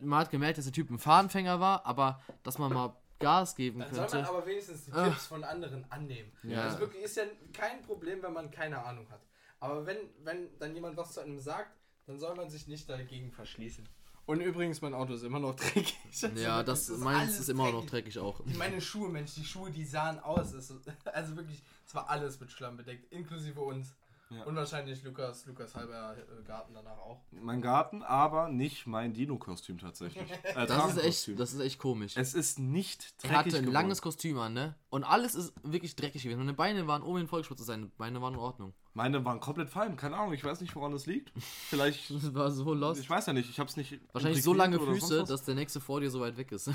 man 0.00 0.20
hat 0.20 0.30
gemerkt, 0.30 0.56
dass 0.56 0.64
der 0.64 0.72
Typ 0.72 0.90
ein 0.90 0.98
Fahranfänger 0.98 1.60
war, 1.60 1.84
aber 1.84 2.20
dass 2.42 2.58
man 2.58 2.72
mal 2.72 2.96
Gas 3.18 3.54
geben 3.54 3.80
Dann 3.80 3.90
soll 3.90 4.00
man 4.02 4.10
könnte. 4.10 4.28
aber 4.28 4.46
wenigstens 4.46 4.84
die. 4.84 4.90
Tipps 4.90 5.26
von 5.26 5.42
anderen 5.44 5.90
annehmen. 5.90 6.30
Ja. 6.42 6.62
Also 6.64 6.80
wirklich 6.80 7.02
ist 7.02 7.16
ja 7.16 7.24
kein 7.52 7.82
Problem, 7.82 8.22
wenn 8.22 8.32
man 8.32 8.50
keine 8.50 8.84
Ahnung 8.84 9.08
hat. 9.10 9.20
Aber 9.60 9.86
wenn, 9.86 9.96
wenn 10.22 10.48
dann 10.58 10.74
jemand 10.74 10.96
was 10.96 11.12
zu 11.12 11.20
einem 11.20 11.38
sagt, 11.38 11.70
dann 12.06 12.18
soll 12.18 12.34
man 12.36 12.50
sich 12.50 12.68
nicht 12.68 12.88
dagegen 12.88 13.32
verschließen. 13.32 13.88
Und 14.26 14.40
übrigens, 14.40 14.80
mein 14.82 14.92
Auto 14.92 15.14
ist 15.14 15.22
immer 15.22 15.38
noch 15.38 15.54
dreckig. 15.56 15.96
Also 16.06 16.26
Ja, 16.28 16.56
wirklich, 16.58 16.66
das, 16.66 16.88
es 16.88 16.98
meins 17.00 17.20
alles 17.22 17.40
ist 17.40 17.48
immer 17.48 17.70
noch 17.72 17.86
dreckig 17.86 18.18
auch. 18.18 18.40
Meine 18.44 18.80
Schuhe, 18.80 19.08
Mensch, 19.08 19.34
die 19.34 19.44
Schuhe, 19.44 19.70
die 19.70 19.84
sahen 19.84 20.18
aus. 20.18 20.52
Es- 20.52 20.74
Also 21.04 21.36
wirklich, 21.36 21.62
es 21.86 21.94
war 21.94 22.10
alles 22.10 22.38
mit 22.40 22.50
Schlamm 22.50 22.76
bedeckt, 22.76 23.10
inklusive 23.12 23.60
uns. 23.60 23.94
Ja. 24.28 24.42
Und 24.44 24.56
wahrscheinlich 24.56 25.02
Lukas, 25.04 25.46
Lukas 25.46 25.74
halber 25.76 26.16
äh, 26.18 26.42
Garten 26.42 26.74
danach 26.74 26.98
auch. 26.98 27.22
Mein 27.30 27.62
Garten, 27.62 28.02
aber 28.02 28.48
nicht 28.48 28.86
mein 28.86 29.12
Dino-Kostüm 29.12 29.78
tatsächlich. 29.78 30.28
Äh, 30.44 30.66
Das 30.66 30.96
ist 30.96 31.02
echt, 31.28 31.38
das 31.38 31.52
ist 31.52 31.60
echt 31.60 31.78
komisch. 31.78 32.16
Es 32.16 32.34
ist 32.34 32.58
nicht 32.58 33.14
Er 33.22 33.28
dreckig 33.28 33.36
hatte 33.36 33.46
ein 33.48 33.52
geworden. 33.62 33.72
langes 33.72 34.02
Kostüm 34.02 34.38
an, 34.38 34.52
ne? 34.52 34.74
Und 34.90 35.04
alles 35.04 35.34
ist 35.36 35.52
wirklich 35.62 35.94
dreckig 35.96 36.22
gewesen. 36.24 36.38
Meine 36.38 36.54
Beine 36.54 36.86
waren 36.86 37.02
oben 37.02 37.18
hin 37.18 37.28
vollgespritzt, 37.28 37.64
seine 37.66 37.86
Beine 37.86 38.20
waren 38.20 38.34
in 38.34 38.40
Ordnung. 38.40 38.74
Meine 38.96 39.22
waren 39.26 39.40
komplett 39.40 39.68
fein. 39.68 39.94
Keine 39.98 40.16
Ahnung, 40.16 40.32
ich 40.32 40.42
weiß 40.42 40.62
nicht, 40.62 40.74
woran 40.74 40.90
das 40.90 41.04
liegt. 41.04 41.30
Vielleicht. 41.38 42.10
Das 42.16 42.34
war 42.34 42.50
so 42.50 42.72
lost. 42.72 42.98
Ich 42.98 43.10
weiß 43.10 43.26
ja 43.26 43.34
nicht, 43.34 43.50
ich 43.50 43.60
hab's 43.60 43.76
nicht. 43.76 44.00
Wahrscheinlich 44.12 44.42
so 44.42 44.54
lange 44.54 44.80
Füße, 44.80 45.24
dass 45.24 45.44
der 45.44 45.54
nächste 45.54 45.80
vor 45.80 46.00
dir 46.00 46.10
so 46.10 46.20
weit 46.20 46.38
weg 46.38 46.50
ist. 46.50 46.70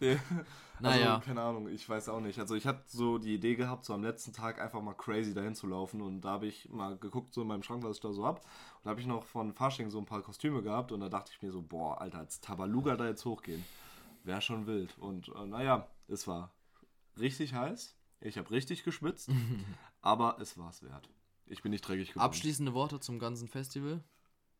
Nee. 0.00 0.18
Naja. 0.80 1.14
Also, 1.14 1.26
keine 1.26 1.40
Ahnung, 1.40 1.68
ich 1.68 1.88
weiß 1.88 2.08
auch 2.08 2.18
nicht. 2.18 2.40
Also 2.40 2.56
ich 2.56 2.66
hatte 2.66 2.82
so 2.88 3.18
die 3.18 3.34
Idee 3.34 3.54
gehabt, 3.54 3.84
so 3.84 3.94
am 3.94 4.02
letzten 4.02 4.32
Tag 4.32 4.60
einfach 4.60 4.82
mal 4.82 4.94
crazy 4.94 5.32
dahin 5.32 5.54
zu 5.54 5.68
laufen 5.68 6.02
und 6.02 6.22
da 6.22 6.30
habe 6.30 6.46
ich 6.46 6.68
mal 6.70 6.96
geguckt, 6.96 7.32
so 7.32 7.42
in 7.42 7.46
meinem 7.46 7.62
Schrank, 7.62 7.84
was 7.84 7.98
ich 7.98 8.02
da 8.02 8.12
so 8.12 8.26
hab. 8.26 8.38
Und 8.38 8.46
da 8.82 8.90
habe 8.90 9.00
ich 9.00 9.06
noch 9.06 9.22
von 9.22 9.52
Fasching 9.52 9.90
so 9.90 9.98
ein 9.98 10.06
paar 10.06 10.22
Kostüme 10.22 10.60
gehabt 10.60 10.90
und 10.90 10.98
da 10.98 11.08
dachte 11.08 11.30
ich 11.32 11.40
mir 11.40 11.52
so, 11.52 11.62
boah, 11.62 12.00
Alter, 12.00 12.18
als 12.18 12.40
Tabaluga 12.40 12.96
da 12.96 13.06
jetzt 13.06 13.24
hochgehen, 13.24 13.64
wäre 14.24 14.40
schon 14.40 14.66
wild. 14.66 14.98
Und 14.98 15.28
äh, 15.28 15.46
naja, 15.46 15.86
es 16.08 16.26
war 16.26 16.50
richtig 17.16 17.54
heiß. 17.54 17.94
Ich 18.20 18.36
habe 18.38 18.50
richtig 18.50 18.82
geschwitzt, 18.82 19.30
aber 20.02 20.36
es 20.40 20.58
war 20.58 20.70
es 20.70 20.82
wert. 20.82 21.08
Ich 21.46 21.62
bin 21.62 21.70
nicht 21.70 21.86
dreckig 21.86 22.10
geworden. 22.10 22.24
Abschließende 22.24 22.74
Worte 22.74 23.00
zum 23.00 23.18
ganzen 23.18 23.48
Festival. 23.48 24.02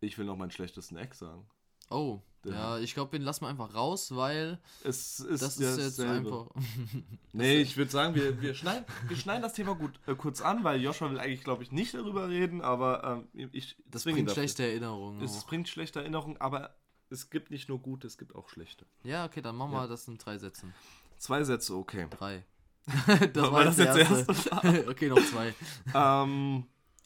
Ich 0.00 0.18
will 0.18 0.24
noch 0.26 0.36
meinen 0.36 0.50
schlechtesten 0.50 0.96
Eck 0.96 1.14
sagen. 1.14 1.46
Oh, 1.90 2.20
Ja. 2.44 2.52
ja, 2.52 2.78
ich 2.78 2.94
glaube, 2.94 3.10
den 3.10 3.22
lassen 3.22 3.42
wir 3.44 3.48
einfach 3.48 3.74
raus, 3.74 4.14
weil 4.16 4.58
Es 4.82 5.20
ist 5.20 5.42
das 5.42 5.58
ist 5.58 5.78
jetzt 5.78 6.00
einfach. 6.00 6.48
Nee, 7.32 7.60
ich 7.60 7.76
würde 7.76 7.90
sagen, 7.90 8.14
wir, 8.14 8.40
wir, 8.40 8.54
schneiden, 8.54 8.84
wir 9.08 9.16
schneiden 9.16 9.42
das 9.42 9.52
Thema 9.54 9.74
gut 9.74 10.00
äh, 10.06 10.14
kurz 10.14 10.40
an, 10.40 10.64
weil 10.64 10.80
Joshua 10.80 11.10
will 11.10 11.18
eigentlich, 11.20 11.44
glaube 11.44 11.62
ich, 11.62 11.70
nicht 11.70 11.94
darüber 11.94 12.28
reden, 12.28 12.62
aber 12.62 13.26
ähm, 13.34 13.48
ich 13.52 13.76
Das 13.86 14.04
bringt 14.04 14.30
schlechte 14.30 14.64
Erinnerungen. 14.64 15.20
Es 15.22 15.32
hoch. 15.42 15.46
bringt 15.46 15.68
schlechte 15.68 16.00
Erinnerungen, 16.00 16.36
aber 16.40 16.74
es 17.10 17.28
gibt 17.30 17.50
nicht 17.50 17.68
nur 17.68 17.78
gute, 17.78 18.06
es 18.06 18.16
gibt 18.18 18.34
auch 18.34 18.48
schlechte. 18.48 18.86
Ja, 19.04 19.26
okay, 19.26 19.42
dann 19.42 19.56
machen 19.56 19.72
Ja. 19.72 19.82
wir 19.82 19.88
das 19.88 20.08
in 20.08 20.16
drei 20.18 20.38
Sätzen. 20.38 20.72
Zwei 21.18 21.44
Sätze, 21.44 21.74
okay. 21.76 22.06
Drei. 22.10 22.44
War 23.34 23.64
das 23.64 23.78
jetzt 23.78 23.96
der 23.96 24.88
okay, 24.88 25.08
noch 25.08 25.24
zwei. 25.24 25.54
ähm, 25.94 26.64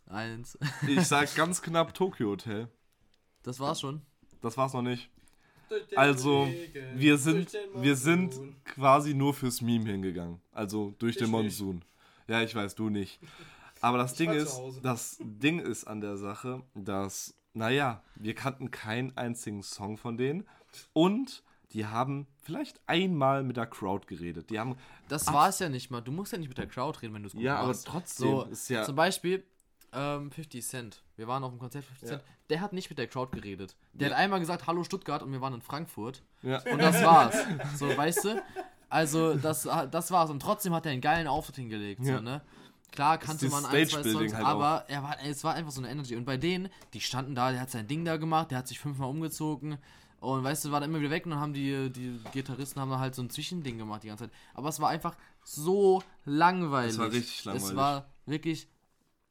Eins. 0.08 0.58
ich 0.86 1.02
sag 1.02 1.34
ganz 1.34 1.60
knapp 1.60 1.94
Tokyo 1.94 2.30
Hotel. 2.30 2.68
Das 3.42 3.60
war's 3.60 3.80
schon. 3.80 4.02
Das 4.40 4.56
war's 4.56 4.72
noch 4.72 4.82
nicht. 4.82 5.10
Also, 5.96 6.44
Regen, 6.44 6.98
wir 6.98 7.18
sind, 7.18 7.56
wir 7.74 7.96
sind 7.96 8.34
quasi 8.64 9.14
nur 9.14 9.34
fürs 9.34 9.60
Meme 9.60 9.90
hingegangen. 9.90 10.40
Also 10.52 10.94
durch 10.98 11.12
Ich 11.12 11.18
den 11.18 11.26
nicht. 11.30 11.32
Monsun. 11.32 11.84
Ja, 12.28 12.42
ich 12.42 12.54
weiß, 12.54 12.74
du 12.76 12.88
nicht. 12.88 13.18
Aber 13.80 13.98
das 13.98 14.12
Ich 14.12 14.18
Ding 14.18 14.28
war 14.30 14.36
ist, 14.36 14.60
das 14.82 15.18
Ding 15.20 15.58
ist 15.58 15.84
an 15.84 16.00
der 16.00 16.16
Sache, 16.16 16.62
dass, 16.74 17.34
naja, 17.52 18.02
wir 18.14 18.34
kannten 18.34 18.70
keinen 18.70 19.16
einzigen 19.16 19.62
Song 19.62 19.96
von 19.96 20.16
denen 20.16 20.46
und 20.92 21.42
die 21.72 21.86
haben 21.86 22.26
vielleicht 22.42 22.80
einmal 22.86 23.42
mit 23.42 23.56
der 23.56 23.66
Crowd 23.66 24.06
geredet. 24.06 24.50
Die 24.50 24.58
haben, 24.58 24.76
Das 25.08 25.26
war's 25.32 25.58
ja 25.58 25.68
nicht 25.68 25.90
mal. 25.90 26.00
Du 26.00 26.12
musst 26.12 26.32
ja 26.32 26.38
nicht 26.38 26.48
mit 26.48 26.58
der 26.58 26.66
Crowd 26.66 26.98
reden, 27.02 27.14
wenn 27.14 27.22
du 27.22 27.26
es 27.28 27.32
gut 27.34 27.42
ja, 27.42 27.56
aber 27.56 27.68
machst. 27.68 27.86
trotzdem 27.86 28.30
So, 28.30 28.42
ist 28.44 28.68
ja, 28.70 28.84
zum 28.84 28.94
Beispiel 28.96 29.44
ähm, 29.92 30.30
50 30.30 30.64
Cent. 30.64 31.02
Wir 31.16 31.26
waren 31.26 31.42
auf 31.44 31.50
dem 31.50 31.58
Konzert 31.58 31.84
50 31.84 32.08
Ja. 32.08 32.16
Cent. 32.18 32.28
Der 32.50 32.60
hat 32.60 32.72
nicht 32.72 32.88
mit 32.90 32.98
der 32.98 33.08
Crowd 33.08 33.32
geredet. 33.36 33.76
Der 33.92 34.08
Ja. 34.08 34.14
hat 34.14 34.20
einmal 34.22 34.40
gesagt, 34.40 34.66
hallo 34.66 34.84
Stuttgart 34.84 35.22
und 35.22 35.32
wir 35.32 35.40
waren 35.40 35.54
in 35.54 35.62
Frankfurt. 35.62 36.22
ja, 36.42 36.60
Und 36.70 36.80
das 36.80 37.02
war's. 37.02 37.36
So, 37.76 37.94
weißt 37.96 38.24
du? 38.24 38.42
Also, 38.88 39.34
das, 39.34 39.62
das 39.90 40.10
war's. 40.12 40.30
Und 40.30 40.40
trotzdem 40.40 40.72
hat 40.72 40.86
er 40.86 40.92
einen 40.92 41.00
geilen 41.00 41.26
Auftritt 41.26 41.56
hingelegt. 41.56 42.04
So, 42.04 42.20
ne? 42.20 42.40
Klar 42.92 43.18
kannte 43.18 43.48
man 43.48 43.64
ein, 43.66 43.86
zwei 43.88 44.02
Songs, 44.04 44.32
halt 44.32 44.46
aber 44.46 44.84
er 44.88 45.02
war, 45.02 45.16
es 45.24 45.42
war 45.42 45.54
einfach 45.54 45.72
so 45.72 45.80
eine 45.82 45.90
Energy. 45.90 46.14
Und 46.14 46.24
bei 46.24 46.36
denen, 46.36 46.68
die 46.94 47.00
standen 47.00 47.34
da, 47.34 47.50
der 47.50 47.60
hat 47.60 47.70
sein 47.70 47.88
Ding 47.88 48.04
da 48.04 48.16
gemacht, 48.16 48.52
der 48.52 48.58
hat 48.58 48.68
sich 48.68 48.78
fünfmal 48.78 49.10
umgezogen. 49.10 49.76
Und 50.20 50.42
weißt 50.44 50.64
du, 50.64 50.70
war 50.72 50.80
dann 50.80 50.90
immer 50.90 51.00
wieder 51.00 51.10
weg 51.10 51.24
und 51.26 51.30
dann 51.32 51.40
haben 51.40 51.52
die, 51.52 51.90
die 51.90 52.18
Gitarristen 52.32 52.80
haben 52.80 52.90
halt 52.98 53.14
so 53.14 53.22
ein 53.22 53.30
Zwischending 53.30 53.78
gemacht 53.78 54.02
die 54.02 54.08
ganze 54.08 54.24
Zeit. 54.24 54.32
Aber 54.54 54.68
es 54.70 54.80
war 54.80 54.88
einfach 54.88 55.16
so 55.44 56.02
langweilig. 56.24 56.92
Es 56.92 56.98
war 56.98 57.10
richtig 57.12 57.44
langweilig. 57.44 57.68
Es 57.70 57.76
war 57.76 58.06
wirklich. 58.26 58.68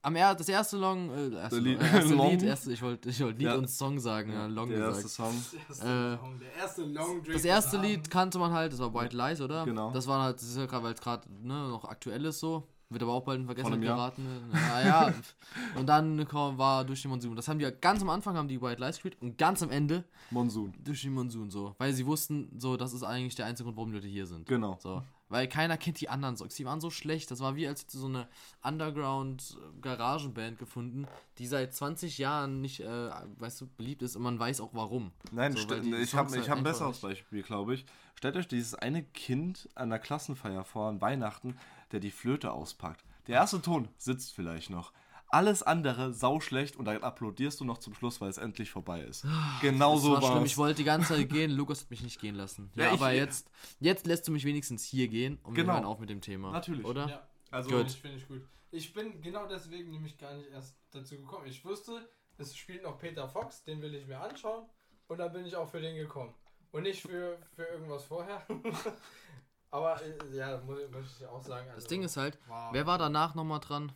Am 0.01 0.15
er 0.15 0.35
das 0.35 0.47
erste 0.47 0.77
Long, 0.77 1.09
äh, 1.09 1.35
erste, 1.35 1.57
Lied- 1.57 1.79
Long, 1.79 1.89
äh, 1.89 1.95
erste 1.95 2.13
Long. 2.15 2.29
Lied, 2.29 2.43
erste, 2.43 2.71
ich 2.71 2.81
wollte 2.83 3.09
ich 3.09 3.19
wollt 3.23 3.39
Lied 3.39 3.47
Ja. 3.47 3.55
und 3.55 3.67
Song 3.67 3.99
sagen, 3.99 4.31
ja, 4.31 4.45
Long 4.45 4.69
der 4.69 4.77
erste 4.77 5.01
gesagt. 5.01 5.15
Song. 5.15 5.33
Der 5.51 5.67
erste, 5.67 5.85
Äh, 5.87 6.17
Song, 6.17 6.39
der 6.39 6.53
erste 6.55 6.81
Long 6.83 7.23
Drink. 7.23 7.33
Das 7.33 7.45
erste. 7.45 7.77
Lied 7.77 8.11
kannte 8.11 8.37
man 8.37 8.51
halt, 8.51 8.71
das 8.71 8.79
war 8.79 8.93
White 8.93 9.17
Lies, 9.17 9.41
oder? 9.41 9.65
Genau. 9.65 9.89
Das 9.91 10.05
war 10.05 10.21
halt, 10.21 10.35
das 10.37 10.43
ist 10.47 10.57
ja 10.57 10.67
gerade, 10.67 10.83
weil 10.83 10.93
es 10.93 11.01
gerade 11.01 11.27
ne, 11.41 11.69
noch 11.69 11.85
aktuell 11.85 12.23
ist 12.25 12.39
so. 12.39 12.67
Wird 12.89 13.01
aber 13.01 13.13
auch 13.13 13.23
bald 13.23 13.39
in 13.39 13.45
Vergessenheit 13.45 13.81
geraten. 13.81 14.27
Ja, 14.53 14.85
ja. 14.85 15.13
und 15.75 15.87
dann 15.87 16.27
kam, 16.27 16.57
war 16.57 16.85
durch 16.85 17.01
den 17.01 17.09
Monsun. 17.09 17.35
Das 17.35 17.47
haben 17.47 17.57
die 17.57 17.67
ganz 17.81 18.01
am 18.01 18.09
Anfang 18.09 18.37
haben 18.37 18.47
die 18.47 18.61
White 18.61 18.79
Lies 18.79 18.97
gespielt 18.97 19.17
und 19.21 19.37
ganz 19.37 19.63
am 19.63 19.71
Ende 19.71 20.03
Monsun. 20.29 20.73
durch 20.83 21.01
den 21.01 21.13
Monsun 21.13 21.49
so. 21.49 21.75
Weil 21.79 21.93
sie 21.93 22.05
wussten, 22.05 22.51
so, 22.59 22.77
das 22.77 22.93
ist 22.93 23.03
eigentlich 23.03 23.35
der 23.35 23.47
einzige 23.47 23.65
Grund, 23.65 23.77
warum 23.77 23.89
die 23.89 23.95
Leute 23.95 24.07
hier 24.07 24.27
sind. 24.27 24.47
Genau. 24.47 24.77
So. 24.79 25.01
Weil 25.27 25.47
keiner 25.47 25.77
kennt 25.77 25.99
die 25.99 26.09
anderen 26.09 26.37
Songs. 26.37 26.53
Die 26.55 26.65
waren 26.65 26.79
so 26.79 26.91
schlecht. 26.91 27.31
Das 27.31 27.39
war 27.39 27.55
wie 27.55 27.67
als 27.67 27.85
so 27.89 28.05
eine 28.05 28.27
Underground-Garagenband 28.61 30.59
gefunden, 30.59 31.07
die 31.39 31.47
seit 31.47 31.73
20 31.73 32.19
Jahren 32.19 32.61
nicht, 32.61 32.81
äh, 32.81 33.09
weißt 33.39 33.61
du, 33.61 33.67
beliebt 33.77 34.03
ist 34.03 34.15
und 34.15 34.21
man 34.21 34.37
weiß 34.37 34.61
auch 34.61 34.69
warum. 34.73 35.11
Nein, 35.31 35.53
So, 35.53 35.73
ich 35.73 36.13
habe 36.13 36.29
halt 36.31 36.49
hab 36.49 36.57
ein 36.57 36.63
besseres 36.63 36.99
Beispiel, 36.99 37.41
glaube 37.41 37.73
ich. 37.73 37.85
Stellt 38.13 38.35
euch 38.35 38.47
dieses 38.47 38.75
eine 38.75 39.03
Kind 39.03 39.67
an 39.73 39.89
der 39.89 39.99
Klassenfeier 39.99 40.63
vor, 40.63 40.89
an 40.89 41.01
Weihnachten, 41.01 41.57
der 41.91 41.99
die 41.99 42.11
Flöte 42.11 42.51
auspackt. 42.51 43.03
Der 43.27 43.35
erste 43.35 43.61
Ton 43.61 43.87
sitzt 43.97 44.33
vielleicht 44.33 44.69
noch. 44.69 44.93
Alles 45.27 45.63
andere 45.63 46.13
sauschlecht 46.13 46.75
und 46.75 46.85
dann 46.85 47.03
applaudierst 47.03 47.59
du 47.59 47.65
noch 47.65 47.79
zum 47.79 47.93
Schluss, 47.95 48.21
weil 48.21 48.29
es 48.29 48.37
endlich 48.37 48.69
vorbei 48.69 49.01
ist. 49.01 49.25
Genau 49.61 49.95
Das 49.95 50.03
so 50.03 50.11
war 50.13 50.21
war 50.21 50.31
schlimm. 50.31 50.43
es. 50.43 50.51
Ich 50.51 50.57
wollte 50.57 50.75
die 50.75 50.83
ganze 50.83 51.15
Zeit 51.15 51.29
gehen. 51.29 51.51
Lukas 51.51 51.81
hat 51.81 51.89
mich 51.89 52.03
nicht 52.03 52.21
gehen 52.21 52.35
lassen. 52.35 52.71
Ja, 52.75 52.85
Ja, 52.85 52.91
aber 52.93 53.11
jetzt, 53.11 53.49
jetzt 53.79 54.05
lässt 54.05 54.27
du 54.27 54.31
mich 54.31 54.45
wenigstens 54.45 54.83
hier 54.85 55.07
gehen 55.07 55.39
und 55.43 55.55
Genau. 55.55 55.69
wir 55.69 55.73
hören 55.75 55.85
auf 55.85 55.99
mit 55.99 56.09
dem 56.09 56.21
Thema. 56.21 56.51
Natürlich. 56.51 56.85
Oder? 56.85 57.07
Ja, 57.09 57.27
Also, 57.51 57.69
Gut. 57.71 57.91
finde 57.91 57.91
ich, 57.91 57.97
finde 57.99 58.17
ich 58.17 58.27
gut. 58.27 58.41
Ich 58.71 58.93
bin 58.93 59.21
genau 59.21 59.47
deswegen 59.47 59.89
nämlich 59.89 60.17
gar 60.17 60.33
nicht 60.35 60.49
erst 60.51 60.75
dazu 60.91 61.15
gekommen. 61.17 61.47
Ich 61.47 61.65
wusste, 61.65 62.07
es 62.37 62.55
spielt 62.55 62.83
noch 62.83 62.99
Peter 62.99 63.27
Fox, 63.27 63.63
den 63.63 63.81
will 63.81 63.95
ich 63.95 64.05
mir 64.05 64.19
anschauen. 64.19 64.65
Und 65.07 65.17
dann 65.17 65.33
bin 65.33 65.45
ich 65.45 65.55
auch 65.55 65.69
für 65.69 65.81
den 65.81 65.95
gekommen. 65.95 66.33
Und 66.71 66.83
nicht 66.83 67.01
für, 67.01 67.37
für 67.55 67.63
irgendwas 67.63 68.03
vorher. 68.05 68.45
Aber 69.71 70.01
äh, 70.01 70.35
ja, 70.37 70.57
muss, 70.61 70.79
muss 70.91 71.19
ich 71.19 71.25
auch 71.25 71.43
sagen. 71.43 71.67
Also, 71.69 71.81
Das 71.81 71.87
Ding 71.89 72.03
ist 72.03 72.17
halt, 72.17 72.37
war 72.47 72.73
wer 72.73 72.85
war 72.87 72.97
danach 72.97 73.35
nochmal 73.35 73.59
dran? 73.59 73.91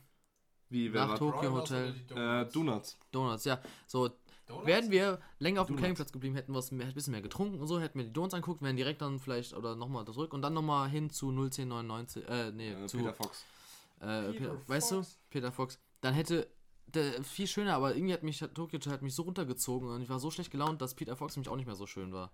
wie, 0.69 0.93
wer 0.93 1.01
nach 1.03 1.09
war 1.11 1.17
Tokyo 1.17 1.51
Hotel. 1.53 1.93
die 1.93 2.13
äh, 2.13 2.45
Donuts? 2.45 2.53
Donuts. 2.53 2.99
Donuts, 3.11 3.45
ja. 3.45 3.59
So, 3.87 4.09
Donuts? 4.45 4.67
wären 4.67 4.91
wir 4.91 5.19
länger 5.39 5.61
auf 5.61 5.67
dem 5.67 5.75
Donuts. 5.75 5.81
Campingplatz 5.81 6.11
geblieben, 6.11 6.35
hätten 6.35 6.53
wir 6.53 6.59
ein 6.59 6.93
bisschen 6.93 7.11
mehr 7.11 7.21
getrunken 7.21 7.59
und 7.59 7.67
so, 7.67 7.79
hätten 7.79 7.97
wir 7.97 8.05
die 8.05 8.13
Donuts 8.13 8.33
angeguckt, 8.35 8.61
wären 8.61 8.75
direkt 8.75 9.01
dann 9.01 9.19
vielleicht, 9.19 9.53
oder 9.53 9.75
nochmal 9.75 10.05
zurück 10.05 10.33
und 10.33 10.41
dann 10.41 10.53
nochmal 10.53 10.89
hin 10.89 11.09
zu 11.09 11.29
01099, 11.31 12.27
äh, 12.27 12.51
nee, 12.51 12.71
Äh, 12.73 12.85
zu, 12.87 12.97
Peter 12.97 13.13
Fox. 13.13 13.45
äh, 14.01 14.05
Peter 14.05 14.31
Peter, 14.33 14.67
weißt 14.67 14.91
du. 14.91 15.01
Peter 15.29 15.51
Fox. 15.51 15.79
Dann 16.01 16.13
hätte, 16.13 16.47
der, 16.87 17.23
viel 17.23 17.47
schöner, 17.47 17.73
aber 17.75 17.95
irgendwie 17.95 18.13
hat 18.13 18.23
mich 18.23 18.39
Tokyo 18.39 18.77
Hotel 18.77 18.93
hat 18.93 19.01
mich 19.01 19.15
so 19.15 19.23
runtergezogen 19.23 19.89
und 19.89 20.01
ich 20.01 20.09
war 20.09 20.19
so 20.19 20.29
schlecht 20.29 20.51
gelaunt, 20.51 20.81
dass 20.81 20.93
Peter 20.93 21.15
Fox 21.15 21.35
mich 21.37 21.49
auch 21.49 21.55
nicht 21.55 21.65
mehr 21.67 21.75
so 21.75 21.87
schön 21.87 22.13
war. 22.13 22.31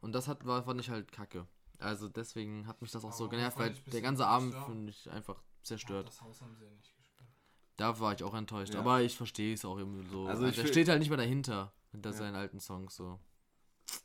Und 0.00 0.12
das 0.12 0.26
hat, 0.26 0.44
war, 0.46 0.64
fand 0.64 0.80
ich 0.80 0.90
halt 0.90 1.12
kacke. 1.12 1.46
Also 1.82 2.08
deswegen 2.08 2.66
hat 2.66 2.80
mich 2.80 2.90
das 2.90 3.04
auch 3.04 3.12
so 3.12 3.24
Aber 3.24 3.30
genervt, 3.36 3.56
fand 3.58 3.76
weil 3.86 3.92
der 3.92 4.00
ganze 4.00 4.26
Abend 4.26 4.52
gestört. 4.52 4.66
finde 4.70 4.90
ich 4.90 5.10
einfach 5.10 5.42
zerstört. 5.62 6.08
Das 6.08 6.20
Haus 6.22 6.40
haben 6.40 6.54
sie 6.56 6.64
ja 6.64 6.70
nicht 6.70 6.96
gespielt. 6.96 7.28
Da 7.76 7.98
war 8.00 8.12
ich 8.14 8.22
auch 8.22 8.34
enttäuscht. 8.34 8.74
Ja. 8.74 8.80
Aber 8.80 9.02
ich 9.02 9.16
verstehe 9.16 9.54
es 9.54 9.64
auch 9.64 9.78
irgendwie 9.78 10.06
so. 10.08 10.26
Also 10.26 10.44
Also 10.46 10.60
er 10.62 10.66
steht 10.68 10.88
halt 10.88 10.98
nicht 11.00 11.08
mehr 11.08 11.16
dahinter, 11.18 11.72
hinter 11.90 12.10
Ja. 12.10 12.16
seinen 12.16 12.34
alten 12.36 12.60
Songs 12.60 12.94
so. 12.96 13.18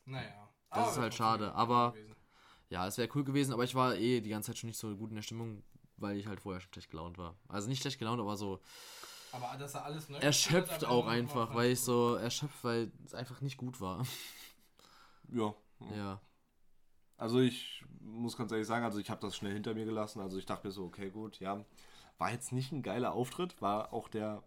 Naja. 0.05 0.49
Das 0.69 0.79
Aber 0.79 0.91
ist 0.91 0.97
halt 0.97 1.13
schade, 1.13 1.53
aber- 1.53 1.91
gewesen. 1.91 2.15
Ja, 2.69 2.85
es 2.85 2.97
wäre 2.97 3.09
cool 3.15 3.23
gewesen, 3.23 3.53
aber 3.53 3.63
ich 3.63 3.75
war 3.75 3.95
eh 3.95 4.19
die 4.19 4.29
ganze 4.29 4.47
Zeit 4.47 4.57
schon 4.57 4.67
nicht 4.67 4.77
so 4.79 4.93
gut 4.97 5.09
in 5.11 5.15
der 5.15 5.21
Stimmung, 5.21 5.63
weil 5.95 6.17
ich 6.17 6.27
halt 6.27 6.41
vorher 6.41 6.59
schon 6.59 6.73
schlecht 6.73 6.89
gelaunt 6.89 7.17
war. 7.17 7.35
Also 7.47 7.69
nicht 7.69 7.81
schlecht 7.81 7.97
gelaunt, 7.97 8.19
aber 8.19 8.35
so 8.35 8.59
Aber 9.31 9.55
dass 9.57 9.73
er 9.75 9.85
alles 9.85 10.09
neu 10.09 10.17
erschöpft 10.17 10.71
hat, 10.73 10.83
auch 10.85 11.07
einfach, 11.07 11.53
weil 11.55 11.67
ich 11.67 11.79
ich 11.79 11.85
so 11.85 12.15
erschöpft, 12.15 12.61
weil 12.63 12.91
es 13.05 13.13
einfach 13.13 13.39
nicht 13.39 13.55
gut 13.57 13.79
war. 13.79 14.05
Ja. 15.29 15.53
Ja. 15.95 16.19
Also 17.17 17.39
ich 17.39 17.83
muss 18.01 18.37
ganz 18.37 18.51
ehrlich 18.51 18.67
sagen, 18.67 18.85
also 18.85 18.99
ich 18.99 19.09
habe 19.09 19.21
das 19.21 19.35
schnell 19.35 19.53
hinter 19.53 19.73
mir 19.73 19.85
gelassen. 19.85 20.21
Also 20.21 20.37
ich 20.37 20.45
dachte 20.45 20.67
mir 20.67 20.71
so, 20.71 20.85
okay, 20.85 21.09
gut, 21.09 21.39
ja. 21.39 21.63
War 22.17 22.31
jetzt 22.31 22.51
nicht 22.51 22.71
ein 22.71 22.81
geiler 22.81 23.13
Auftritt, 23.13 23.61
war 23.61 23.93
auch 23.93 24.07
der 24.07 24.41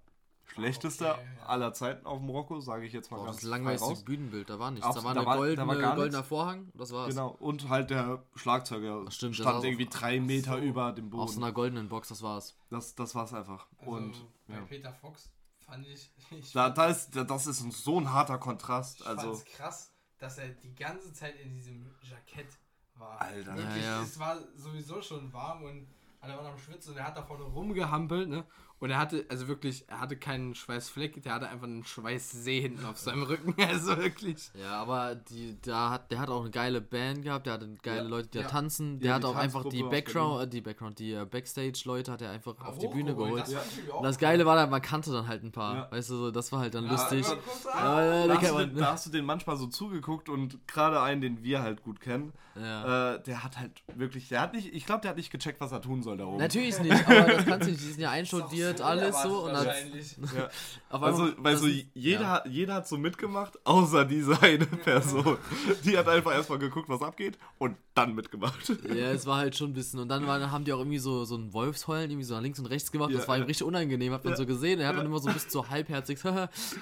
schlechteste 0.45 1.13
Okay, 1.13 1.21
ja. 1.41 1.47
aller 1.47 1.73
Zeiten 1.73 2.05
auf 2.07 2.19
dem 2.19 2.29
Rocco, 2.29 2.59
sage 2.61 2.85
ich 2.85 2.93
jetzt 2.93 3.11
mal 3.13 3.19
Boah, 3.19 3.27
ganz 3.27 3.37
das 3.37 3.45
langweiligste. 3.49 4.05
Bühnenbild, 4.05 4.51
da 4.51 4.59
war 4.59 4.73
nichts. 4.73 4.85
Abs- 4.87 4.97
da 4.97 5.05
war 5.05 5.15
da 5.15 5.21
eine 5.21 5.27
war- 5.27 5.35
da 5.35 5.41
war 5.41 5.47
goldene, 5.47 5.81
gar 5.81 5.95
goldener 5.97 6.19
nichts. 6.19 6.29
Vorhang, 6.29 6.73
das 6.75 6.93
war's. 6.93 7.11
Genau, 7.11 7.37
und 7.39 7.69
halt 7.69 7.91
der 7.91 8.25
Schlagzeuger 8.35 9.05
Ach, 9.07 9.13
stimmt, 9.13 9.37
stand 9.37 9.57
war 9.59 9.65
irgendwie 9.65 9.87
auch- 9.87 9.91
drei 9.91 10.19
Meter 10.19 10.53
so. 10.55 10.59
über 10.59 10.91
dem 10.93 11.13
Aus 11.15 11.33
Boden. 11.35 11.45
einer 11.45 11.53
goldenen 11.53 11.89
Box, 11.89 12.09
das 12.09 12.23
war's. 12.23 12.57
Das, 12.71 12.95
das 12.97 13.15
war's 13.15 13.33
einfach. 13.33 13.69
Also 13.79 13.91
und 13.93 14.15
bei 14.49 14.55
ja. 14.55 14.61
Peter 14.63 14.93
Fox 14.93 15.31
fand 15.61 15.87
ich. 15.87 16.11
ich 16.33 16.53
da, 16.53 16.71
da 16.71 16.87
ist, 16.87 17.15
da- 17.15 17.23
das 17.25 17.47
ist 17.47 17.61
so 17.85 17.99
ein 18.01 18.13
harter 18.13 18.39
Kontrast. 18.39 19.01
Ich 19.03 19.07
Also, 19.07 19.35
fand's 19.35 19.45
krass, 19.45 19.93
dass 20.21 20.39
er 20.39 20.49
die 20.49 20.75
ganze 20.75 21.13
Zeit 21.13 21.35
in 21.41 21.53
diesem 21.53 21.91
Jackett 22.03 22.47
war. 22.95 23.21
Alter. 23.21 23.57
Wirklich, 23.57 23.83
Ja, 23.83 23.97
ja. 23.97 24.03
es 24.03 24.19
war 24.19 24.39
sowieso 24.55 25.03
schon 25.03 25.33
warm 25.33 25.65
und 25.65 25.89
alle 26.21 26.37
waren 26.37 26.47
am 26.47 26.59
Schwitzen 26.59 26.93
und 26.93 26.99
er 26.99 27.07
hat 27.07 27.17
da 27.17 27.23
vorne 27.23 27.45
rumgehampelt, 27.45 28.29
ne? 28.29 28.45
Und 28.81 28.91
er 28.91 28.99
hatte, 28.99 29.27
also 29.29 29.47
wirklich, 29.47 29.85
er 29.89 30.01
hatte 30.01 30.17
keinen 30.17 30.55
Schweißfleck, 30.55 31.23
der 31.23 31.35
hatte 31.35 31.49
einfach 31.49 31.67
einen 31.67 31.85
Schweißsee 31.85 32.63
hinten 32.63 32.85
auf 32.87 32.97
seinem 32.99 33.23
Rücken. 33.25 33.55
Also 33.71 33.97
wirklich. 33.99 34.51
Ja, 34.59 34.81
aber 34.81 35.15
die, 35.15 35.57
da 35.61 35.91
hat, 35.91 36.11
der 36.11 36.19
hat 36.19 36.31
auch 36.31 36.41
eine 36.41 36.51
geile 36.51 36.81
Band 36.81 37.23
gehabt, 37.23 37.45
der 37.47 37.53
hatte 37.55 37.69
geile 37.83 38.03
Ja. 38.05 38.09
Leute, 38.09 38.29
die 38.29 38.39
da 38.39 38.45
Ja. 38.45 38.49
tanzen, 38.51 38.99
der 38.99 39.09
Ja, 39.11 39.15
hat 39.17 39.25
auch 39.27 39.37
einfach 39.37 39.67
die 39.69 39.83
Background, 39.83 40.43
äh, 40.45 40.49
die 40.49 40.61
Background, 40.63 40.99
die 40.99 41.13
äh, 41.13 41.27
Backstage-Leute 41.27 42.11
hat 42.11 42.23
er 42.23 42.31
einfach 42.31 42.59
auf 42.65 42.79
die 42.79 42.89
Bühne 42.89 43.15
geholt. 43.15 43.43
Das, 43.43 43.55
das. 44.03 44.19
Geile 44.19 44.47
war, 44.47 44.67
man 44.67 44.81
kannte 44.83 45.13
dann 45.13 45.29
halt 45.29 45.45
ein 45.45 45.53
paar, 45.53 45.91
weißt 45.93 46.09
du, 46.11 46.17
so, 46.17 46.31
das 46.31 46.51
war 46.51 46.61
halt 46.61 46.75
dann 46.75 46.87
lustig. 46.89 47.27
ja, 47.27 48.27
Da 48.27 48.35
da 48.35 48.41
hast, 48.41 48.59
den, 48.59 48.77
da 48.77 48.93
hast 48.93 49.07
du 49.07 49.11
den 49.11 49.25
manchmal 49.25 49.57
so 49.57 49.67
zugeguckt 49.67 50.29
und 50.29 50.67
gerade 50.67 51.01
einen, 51.03 51.21
den 51.21 51.43
wir 51.43 51.63
halt 51.63 51.83
gut 51.83 52.01
kennen, 52.01 52.33
ja. 52.57 53.15
äh, 53.15 53.23
der 53.23 53.45
hat 53.45 53.59
halt 53.59 53.83
wirklich, 53.95 54.29
der 54.29 54.41
hat 54.41 54.55
nicht, 54.55 54.73
ich 54.75 54.87
glaube, 54.87 55.03
der 55.03 55.11
hat 55.11 55.17
nicht 55.17 55.31
gecheckt, 55.31 55.61
was 55.61 55.73
er 55.73 55.83
tun 55.83 56.03
soll 56.03 56.17
da 56.17 56.25
oben. 56.25 56.39
Natürlich 56.39 56.79
nicht, 56.81 57.07
aber 57.07 57.25
das 57.25 57.45
kannst 57.47 57.67
du 57.67 57.71
nicht, 57.73 57.83
die 57.83 57.89
sind 57.93 58.01
ja 58.01 58.11
einstudiert, 58.21 58.70
Auch 58.81 58.87
alles 58.87 59.23
so 59.23 59.45
und 59.45 59.53
dann 59.55 59.67
wahrscheinlich. 59.67 60.17
Ja. 60.37 60.49
Also, 60.91 61.31
weil 61.39 61.57
so 61.57 61.67
ist- 61.67 61.87
jeder, 61.95 62.21
ja. 62.23 62.29
hat, 62.31 62.47
jeder 62.47 62.75
hat 62.75 62.89
so 62.89 62.99
mitgemacht, 62.99 63.59
außer 63.65 64.05
diese 64.05 64.41
eine 64.43 64.67
Person. 64.67 65.39
Die 65.85 65.97
hat 65.97 66.09
einfach 66.09 66.33
erstmal 66.33 66.59
geguckt, 66.59 66.89
was 66.89 67.01
abgeht 67.01 67.39
und 67.59 67.77
dann 67.95 68.13
mitgemacht. 68.15 68.69
Ja, 68.89 69.13
es 69.13 69.25
war 69.25 69.37
halt 69.39 69.57
schon 69.57 69.71
ein 69.71 69.73
bisschen. 69.73 70.01
Und 70.01 70.09
dann 70.09 70.27
waren, 70.27 70.51
haben 70.51 70.65
die 70.65 70.73
auch 70.73 70.79
irgendwie 70.79 70.99
so, 70.99 71.25
so 71.25 71.37
ein 71.37 71.53
Wolfsheulen 71.53 72.11
irgendwie 72.11 72.25
so 72.25 72.35
nach 72.35 72.43
links 72.43 72.59
und 72.59 72.67
rechts 72.67 72.91
gemacht. 72.91 73.11
Ja, 73.13 73.19
das 73.19 73.29
war 73.29 73.37
ihm 73.39 73.45
richtig 73.45 73.65
unangenehm, 73.67 74.13
hat 74.13 74.25
man 74.25 74.33
Ja. 74.33 74.37
so 74.37 74.47
gesehen. 74.47 74.81
Er 74.81 74.89
hat 74.89 74.95
Ja. 74.95 74.99
dann 75.03 75.07
immer 75.07 75.21
so 75.21 75.29
ein 75.29 75.35
bisschen 75.35 75.51
so 75.51 75.69
halbherzig 75.69 76.19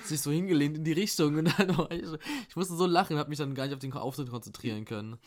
sich 0.05 0.21
so 0.23 0.31
hingelehnt 0.31 0.77
in 0.79 0.85
die 0.85 0.93
Richtung. 0.93 1.37
Und 1.37 1.59
dann 1.59 1.77
war 1.77 1.91
ich, 1.91 2.05
ich 2.49 2.57
musste 2.57 2.77
so 2.77 2.87
lachen, 2.87 3.19
habe 3.19 3.29
mich 3.29 3.39
dann 3.39 3.55
gar 3.55 3.65
nicht 3.65 3.75
auf 3.75 3.79
den 3.81 3.93
Auftritt 3.93 4.31
konzentrieren 4.31 4.85
können. 4.87 5.19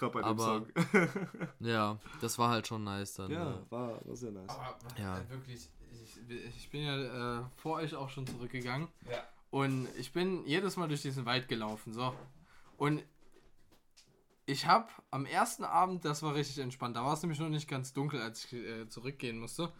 Bei 0.00 0.08
dem 0.08 0.24
Aber- 0.24 0.42
Song. 0.44 0.66
Ja, 1.60 1.98
das 2.22 2.38
war 2.38 2.48
halt 2.50 2.66
schon 2.66 2.84
nice 2.84 3.14
dann. 3.14 3.30
Ja, 3.30 3.44
Ja, 3.50 3.58
war, 3.70 4.00
war 4.06 4.16
sehr 4.16 4.30
nice. 4.30 4.48
Aber 4.48 4.76
Ja. 4.96 5.18
ja. 5.18 5.30
wirklich, 5.30 5.68
ich, 5.92 6.56
ich 6.56 6.70
bin 6.70 6.82
ja 6.82 7.40
äh, 7.40 7.44
vor 7.56 7.76
euch 7.76 7.94
auch 7.94 8.10
schon 8.10 8.26
zurückgegangen. 8.26 8.88
Ja. 9.10 9.24
Und 9.50 9.88
ich 9.98 10.12
bin 10.12 10.44
jedes 10.46 10.76
Mal 10.76 10.88
durch 10.88 11.02
diesen 11.02 11.26
Wald 11.26 11.48
gelaufen, 11.48 11.92
so. 11.92 12.14
Und 12.76 13.02
ich 14.46 14.66
habe 14.66 14.88
am 15.10 15.26
ersten 15.26 15.64
Abend, 15.64 16.04
das 16.04 16.22
war 16.22 16.34
richtig 16.34 16.58
entspannt. 16.58 16.96
Da 16.96 17.04
war 17.04 17.14
es 17.14 17.22
nämlich 17.22 17.40
noch 17.40 17.48
nicht 17.48 17.68
ganz 17.68 17.92
dunkel, 17.92 18.20
als 18.20 18.44
ich 18.44 18.52
äh, 18.54 18.88
zurückgehen 18.88 19.38
musste. 19.38 19.72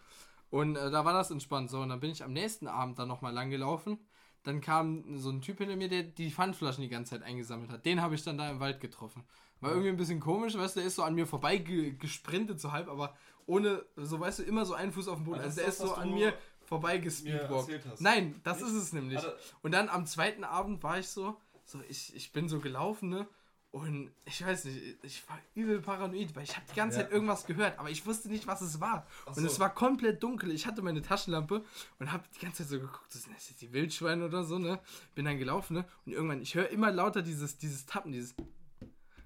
Und 0.49 0.75
äh, 0.75 0.91
da 0.91 1.03
war 1.05 1.13
das 1.13 1.31
entspannt. 1.31 1.69
So, 1.69 1.79
und 1.81 1.89
dann 1.89 1.99
bin 1.99 2.11
ich 2.11 2.23
am 2.23 2.33
nächsten 2.33 2.67
Abend 2.67 2.99
dann 2.99 3.07
nochmal 3.07 3.33
lang 3.33 3.49
gelaufen. 3.49 3.99
Dann 4.43 4.59
kam 4.59 5.17
so 5.17 5.29
ein 5.29 5.41
Typ 5.41 5.59
hinter 5.59 5.75
mir, 5.75 5.87
der 5.87 6.03
die 6.03 6.31
Pfandflaschen 6.31 6.81
die 6.81 6.89
ganze 6.89 7.11
Zeit 7.11 7.23
eingesammelt 7.23 7.69
hat. 7.69 7.85
Den 7.85 8.01
habe 8.01 8.15
ich 8.15 8.23
dann 8.23 8.37
da 8.37 8.49
im 8.49 8.59
Wald 8.59 8.79
getroffen. 8.79 9.23
War 9.59 9.71
irgendwie 9.71 9.89
ein 9.89 9.97
bisschen 9.97 10.19
komisch, 10.19 10.57
weißt 10.57 10.75
du, 10.75 10.79
der 10.79 10.87
ist 10.87 10.95
so 10.95 11.03
an 11.03 11.13
mir 11.13 11.27
vorbei 11.27 11.57
ge 11.57 11.91
gesprintet, 11.91 12.59
so 12.59 12.71
halb, 12.71 12.87
aber 12.87 13.15
ohne, 13.45 13.83
so 13.95 14.19
weißt 14.19 14.39
du, 14.39 14.43
immer 14.43 14.65
so 14.65 14.73
einen 14.73 14.91
Fuß 14.91 15.07
auf 15.07 15.17
dem 15.17 15.25
Boden. 15.25 15.37
Das 15.39 15.45
Also 15.47 15.59
der 15.61 15.67
ist 15.69 15.77
so 15.79 15.93
an 15.93 16.13
mir 16.13 16.33
vorbei 16.65 16.97
gespeedwalkt. 16.97 17.99
Nein, 17.99 18.39
das 18.43 18.61
ist 18.61 18.73
es 18.73 18.93
nämlich. 18.93 19.17
Also- 19.17 19.31
Und 19.61 19.71
dann 19.73 19.89
am 19.89 20.05
zweiten 20.05 20.43
Abend 20.43 20.81
war 20.83 20.99
ich 20.99 21.07
so, 21.09 21.37
so 21.65 21.79
ich, 21.89 22.15
ich 22.15 22.31
bin 22.31 22.47
so 22.49 22.59
gelaufen, 22.59 23.09
ne? 23.09 23.27
Und 23.73 24.11
ich 24.25 24.45
weiß 24.45 24.65
nicht, 24.65 24.97
ich 25.01 25.29
war 25.29 25.39
übel 25.55 25.79
paranoid, 25.81 26.35
weil 26.35 26.43
ich 26.43 26.57
habe 26.57 26.65
die 26.69 26.75
ganze 26.75 26.97
Ja. 26.97 27.03
Zeit 27.05 27.13
irgendwas 27.13 27.45
gehört, 27.45 27.79
aber 27.79 27.89
ich 27.89 28.05
wusste 28.05 28.27
nicht, 28.27 28.45
was 28.45 28.59
es 28.59 28.81
war. 28.81 29.07
Ach 29.23 29.27
Und 29.27 29.35
so. 29.35 29.45
es 29.47 29.61
war 29.61 29.73
komplett 29.73 30.21
dunkel. 30.21 30.51
Ich 30.51 30.67
hatte 30.67 30.81
meine 30.81 31.01
Taschenlampe 31.01 31.63
und 31.97 32.11
habe 32.11 32.23
die 32.35 32.39
ganze 32.39 32.63
Zeit 32.63 32.67
so 32.69 32.79
geguckt, 32.81 33.05
das 33.13 33.23
sind 33.23 33.31
jetzt 33.33 33.61
die 33.61 33.71
Wildschweine 33.71 34.25
oder 34.25 34.43
so, 34.43 34.59
ne? 34.59 34.79
Bin 35.15 35.23
dann 35.23 35.37
gelaufen, 35.37 35.75
ne? 35.75 35.85
Und 36.05 36.11
irgendwann, 36.11 36.41
ich 36.41 36.53
höre 36.55 36.67
immer 36.67 36.91
lauter 36.91 37.21
dieses, 37.21 37.57
dieses 37.59 37.85
Tappen, 37.85 38.11
dieses. 38.11 38.35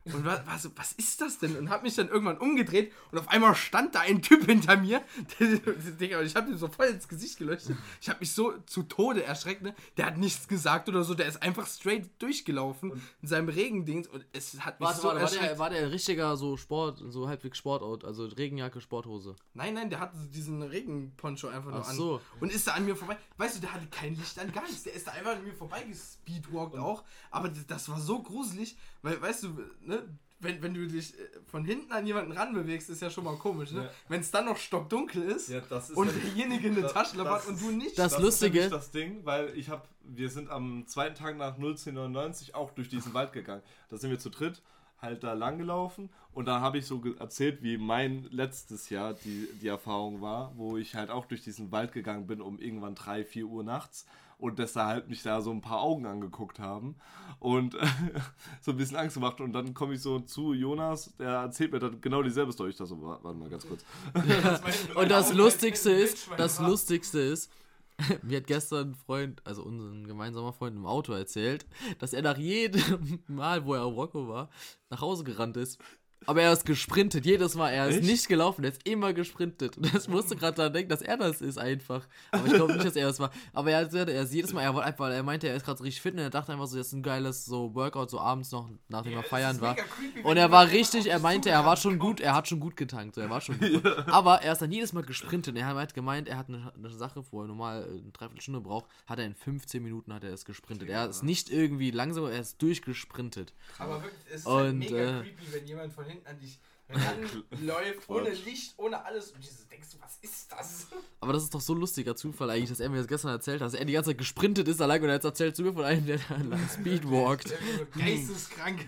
Und 0.05 0.23
war, 0.23 0.45
war 0.45 0.59
so, 0.59 0.69
was 0.75 0.91
ist 0.93 1.19
das 1.21 1.39
denn? 1.39 1.55
Und 1.57 1.69
hab 1.71 1.81
mich 1.81 1.95
dann 1.95 2.09
irgendwann 2.09 2.37
umgedreht 2.37 2.93
und 3.11 3.17
auf 3.17 3.27
einmal 3.27 3.55
stand 3.55 3.95
da 3.95 4.01
ein 4.01 4.21
Typ 4.21 4.45
hinter 4.45 4.77
mir. 4.77 5.01
Digga, 5.39 6.19
und 6.19 6.25
ich 6.25 6.35
habe 6.35 6.51
ihm 6.51 6.57
so 6.57 6.67
voll 6.67 6.85
ins 6.87 7.07
Gesicht 7.07 7.37
geleuchtet. 7.39 7.75
Ich 7.99 8.07
habe 8.07 8.19
mich 8.19 8.31
so 8.31 8.53
zu 8.67 8.83
Tode 8.83 9.23
erschreckt, 9.23 9.63
ne? 9.63 9.73
Der 9.97 10.05
hat 10.05 10.17
nichts 10.17 10.47
gesagt 10.47 10.89
oder 10.89 11.03
so, 11.03 11.15
der 11.15 11.25
ist 11.27 11.41
einfach 11.41 11.65
straight 11.65 12.09
durchgelaufen 12.21 13.01
in 13.21 13.27
seinem 13.27 13.49
Regendings 13.49 14.07
und 14.07 14.23
es 14.31 14.59
hat 14.63 14.79
mich 14.79 14.87
Warte, 14.87 15.01
so 15.01 15.07
warte, 15.07 15.15
war 15.15 15.23
erschreckt. 15.23 15.43
der, 15.43 15.59
war 15.59 15.69
der 15.71 15.91
richtiger 15.91 16.37
so 16.37 16.55
Sport, 16.55 17.01
so 17.07 17.27
halbwegs 17.27 17.57
Sportout, 17.57 18.05
also 18.05 18.25
Regenjacke, 18.25 18.81
Sporthose. 18.81 19.35
Nein, 19.55 19.73
nein, 19.73 19.89
der 19.89 20.01
hatte 20.01 20.17
diesen 20.33 20.61
Regenponcho 20.61 21.47
einfach 21.47 21.71
nur 21.71 21.81
Ach 21.81 21.89
an. 21.89 21.95
so. 21.95 22.21
Und 22.39 22.51
ist 22.51 22.67
da 22.67 22.73
an 22.73 22.85
mir 22.85 22.95
vorbei. 22.95 23.17
Weißt 23.37 23.57
du, 23.57 23.61
der 23.61 23.73
hatte 23.73 23.87
kein 23.87 24.15
Licht 24.15 24.37
an, 24.37 24.51
gar 24.51 24.63
nichts. 24.63 24.83
Der 24.83 24.93
ist 24.93 25.07
da 25.07 25.13
einfach 25.13 25.31
an 25.31 25.43
mir 25.43 25.53
vorbei 25.53 25.81
gespeedwalkt 25.83 26.77
auch. 26.77 27.03
Aber 27.31 27.49
das, 27.49 27.65
das 27.65 27.89
war 27.89 27.99
so 27.99 28.21
gruselig, 28.21 28.77
weil, 29.01 29.19
weißt 29.21 29.43
du, 29.43 29.47
ne, 29.81 29.94
wenn, 30.39 30.61
wenn 30.61 30.73
du 30.73 30.87
dich 30.87 31.17
äh, 31.17 31.23
von 31.45 31.63
hinten 31.65 31.91
an 31.91 32.05
jemanden 32.05 32.31
ranbewegst, 32.33 32.89
ist 32.89 33.01
ja 33.01 33.09
schon 33.09 33.23
mal 33.23 33.35
komisch, 33.37 33.71
ne? 33.71 33.83
Ja. 33.85 33.89
Wenn 34.09 34.21
es 34.21 34.29
dann 34.31 34.45
noch 34.45 34.57
stockdunkel 34.57 35.23
ist 35.23 35.49
Ja, 35.49 35.61
das 35.61 35.89
ist 35.89 35.95
und 35.97 36.07
nämlich- 36.07 36.25
derjenige 36.33 36.67
eine 36.69 36.81
das- 36.81 36.93
Taschenlampe 36.93 37.33
das 37.33 37.41
hat 37.43 37.49
und 37.49 37.55
ist- 37.55 37.63
du 37.63 37.71
nicht. 37.71 37.97
Das- 37.99 38.13
ist 38.13 38.19
Lustige- 38.19 38.53
nämlich 38.59 38.71
das 38.71 38.91
Ding, 38.91 39.21
weil 39.25 39.57
ich 39.57 39.69
habe, 39.69 39.83
wir 40.03 40.29
sind 40.29 40.49
am 40.49 40.85
zweiten 40.87 41.15
Tag 41.15 41.37
nach 41.37 41.57
01099 41.57 42.53
auch 42.55 42.71
durch 42.71 42.89
diesen 42.89 43.13
Wald 43.13 43.33
gegangen. 43.33 43.63
Da 43.89 43.97
sind 43.97 44.09
wir 44.11 44.19
zu 44.19 44.29
dritt 44.29 44.61
halt 45.01 45.23
da 45.23 45.33
lang 45.33 45.57
gelaufen 45.57 46.09
und 46.33 46.45
da 46.45 46.61
habe 46.61 46.77
ich 46.79 46.85
so 46.85 47.01
erzählt, 47.19 47.61
wie 47.61 47.77
mein 47.77 48.23
letztes 48.31 48.89
Jahr 48.89 49.13
die, 49.13 49.47
die 49.61 49.67
Erfahrung 49.67 50.21
war, 50.21 50.53
wo 50.55 50.77
ich 50.77 50.95
halt 50.95 51.09
auch 51.11 51.25
durch 51.25 51.43
diesen 51.43 51.71
Wald 51.71 51.91
gegangen 51.91 52.27
bin 52.27 52.41
um 52.41 52.59
irgendwann 52.59 52.95
3, 52.95 53.23
4 53.25 53.45
Uhr 53.45 53.63
nachts 53.63 54.05
und 54.37 54.59
dass 54.59 54.73
da 54.73 54.87
halt 54.87 55.09
mich 55.09 55.23
da 55.23 55.41
so 55.41 55.51
ein 55.51 55.61
paar 55.61 55.81
Augen 55.81 56.05
angeguckt 56.05 56.59
haben 56.59 56.95
und 57.39 57.75
so 58.61 58.71
ein 58.71 58.77
bisschen 58.77 58.97
Angst 58.97 59.15
gemacht 59.15 59.39
und 59.41 59.53
dann 59.53 59.73
komme 59.73 59.93
ich 59.93 60.01
so 60.01 60.19
zu 60.19 60.53
Jonas, 60.53 61.15
der 61.17 61.29
erzählt 61.29 61.71
mir 61.71 61.79
dann 61.79 62.01
genau 62.01 62.21
dieselbe 62.23 62.51
Story. 62.51 62.71
Ich 62.71 62.77
dachte 62.77 62.89
so, 62.89 63.01
wa- 63.01 63.19
warte 63.21 63.37
mal 63.37 63.49
ganz 63.49 63.67
kurz. 63.67 63.83
Und 64.95 65.09
das 65.11 65.33
Lustigste 65.33 65.91
ist, 65.91 66.29
das. 66.37 66.59
Lustigste 66.59 67.19
ist, 67.19 67.51
mir 68.23 68.37
hat 68.37 68.47
gestern 68.47 68.89
ein 68.91 68.95
Freund, 68.95 69.41
also 69.45 69.63
unser 69.63 69.89
gemeinsamer 70.07 70.51
Freund 70.53 70.75
im 70.75 70.85
Auto 70.85 71.13
erzählt, 71.13 71.65
dass 71.99 72.13
er 72.13 72.21
nach 72.21 72.37
jedem 72.37 73.19
Mal, 73.27 73.65
wo 73.65 73.73
er 73.73 73.83
auf 73.85 73.95
Rocco 73.95 74.27
war, 74.27 74.49
nach 74.89 75.01
Hause 75.01 75.23
gerannt 75.23 75.55
ist. 75.57 75.79
Aber 76.27 76.41
er 76.41 76.51
ist 76.53 76.65
gesprintet, 76.65 77.25
jedes 77.25 77.55
Mal. 77.55 77.71
Er 77.71 77.87
ist 77.87 77.97
Echt? 77.97 78.05
nicht 78.07 78.27
gelaufen, 78.27 78.63
er 78.63 78.71
ist 78.71 78.87
immer 78.87 79.13
gesprintet. 79.13 79.77
Und 79.77 79.93
das 79.93 80.07
musste 80.07 80.35
gerade 80.35 80.55
daran 80.55 80.73
denken, 80.73 80.89
dass 80.89 81.01
er 81.01 81.17
das 81.17 81.41
ist 81.41 81.57
einfach. 81.57 82.07
Aber 82.31 82.45
ich 82.47 82.53
glaube 82.53 82.73
nicht, 82.73 82.85
dass 82.85 82.95
er 82.95 83.07
das 83.07 83.19
war. 83.19 83.31
Aber 83.53 83.71
er, 83.71 83.91
er 83.93 84.21
ist 84.23 84.33
jedes 84.33 84.53
Mal, 84.53 84.61
er 84.61 84.73
wollte 84.73 84.87
einfach, 84.87 85.09
er 85.09 85.23
meinte, 85.23 85.47
er 85.47 85.55
ist 85.55 85.65
gerade 85.65 85.77
so 85.77 85.83
richtig 85.83 86.01
fit 86.01 86.13
und 86.13 86.19
er 86.19 86.29
dachte 86.29 86.51
einfach 86.51 86.67
so, 86.67 86.77
das 86.77 86.87
ist 86.87 86.93
ein 86.93 87.03
geiles 87.03 87.45
so 87.45 87.73
Workout, 87.75 88.09
so 88.09 88.19
abends 88.19 88.51
noch, 88.51 88.69
nachdem 88.87 89.13
er 89.13 89.23
feiern 89.23 89.61
war. 89.61 89.75
Und 90.23 90.37
er 90.37 90.51
war 90.51 90.69
richtig, 90.71 91.07
er 91.07 91.19
meinte, 91.19 91.49
er 91.49 91.65
war 91.65 91.77
schon 91.77 91.99
gut, 91.99 92.19
er 92.19 92.33
hat 92.33 92.47
schon 92.47 92.59
gut 92.59 92.75
getankt, 92.75 93.15
so, 93.15 93.21
er 93.21 93.29
war 93.29 93.41
schon 93.41 93.59
gut. 93.59 93.85
Aber 94.07 94.41
er 94.41 94.53
ist 94.53 94.61
dann 94.61 94.71
jedes 94.71 94.93
Mal 94.93 95.03
gesprintet 95.03 95.53
und 95.53 95.59
er 95.59 95.67
hat 95.67 95.93
gemeint, 95.93 96.27
er 96.27 96.37
hat 96.37 96.49
eine, 96.49 96.71
eine 96.75 96.89
Sache, 96.89 97.23
wo 97.31 97.41
er 97.41 97.47
normal 97.47 97.83
eine 97.83 98.11
Dreiviertelstunde 98.11 98.61
braucht, 98.61 98.85
hat 99.05 99.19
er 99.19 99.25
in 99.25 99.35
15 99.35 99.81
Minuten 99.83 100.13
hat 100.13 100.23
er 100.23 100.33
es 100.33 100.45
gesprintet. 100.45 100.89
Er 100.89 101.09
ist 101.09 101.23
nicht 101.23 101.49
irgendwie 101.49 101.91
langsam, 101.91 102.25
er 102.25 102.39
ist 102.39 102.61
durchgesprintet. 102.61 103.53
Aber 103.77 104.01
wirklich, 104.03 104.21
es 104.29 104.41
ist 104.41 104.47
Und, 104.47 104.53
halt 104.55 104.75
mega 104.75 104.97
äh, 104.97 105.21
creepy, 105.21 105.53
wenn 105.53 105.67
jemand 105.67 105.93
von 105.93 106.05
hinten 106.05 106.14
an 106.25 106.39
dich 106.39 106.59
ranläuft, 106.89 108.07
ohne 108.09 108.29
Licht, 108.29 108.73
ohne 108.77 109.03
alles. 109.03 109.31
Und 109.31 109.43
du 109.43 109.49
denkst, 109.71 109.89
du, 109.91 109.97
was 110.01 110.17
ist 110.21 110.51
das? 110.51 110.87
Aber 111.19 111.33
das 111.33 111.43
ist 111.43 111.53
doch 111.53 111.61
so 111.61 111.73
ein 111.73 111.79
lustiger 111.79 112.15
Zufall 112.15 112.49
eigentlich, 112.51 112.69
dass 112.69 112.79
er 112.79 112.89
mir 112.89 112.97
das 112.97 113.07
gestern 113.07 113.31
erzählt 113.31 113.61
hat, 113.61 113.67
dass 113.67 113.73
er 113.73 113.85
die 113.85 113.93
ganze 113.93 114.11
Zeit 114.11 114.17
gesprintet 114.19 114.67
ist 114.67 114.81
allein 114.81 115.01
und 115.01 115.09
er 115.09 115.15
jetzt 115.15 115.25
erzählt 115.25 115.55
zu 115.55 115.63
mir 115.63 115.73
von 115.73 115.83
einem, 115.83 116.05
der 116.05 116.19
da 116.29 116.35
lang 116.37 116.69
speedwalkt. 116.69 117.53
Geisteskrank. 117.97 118.85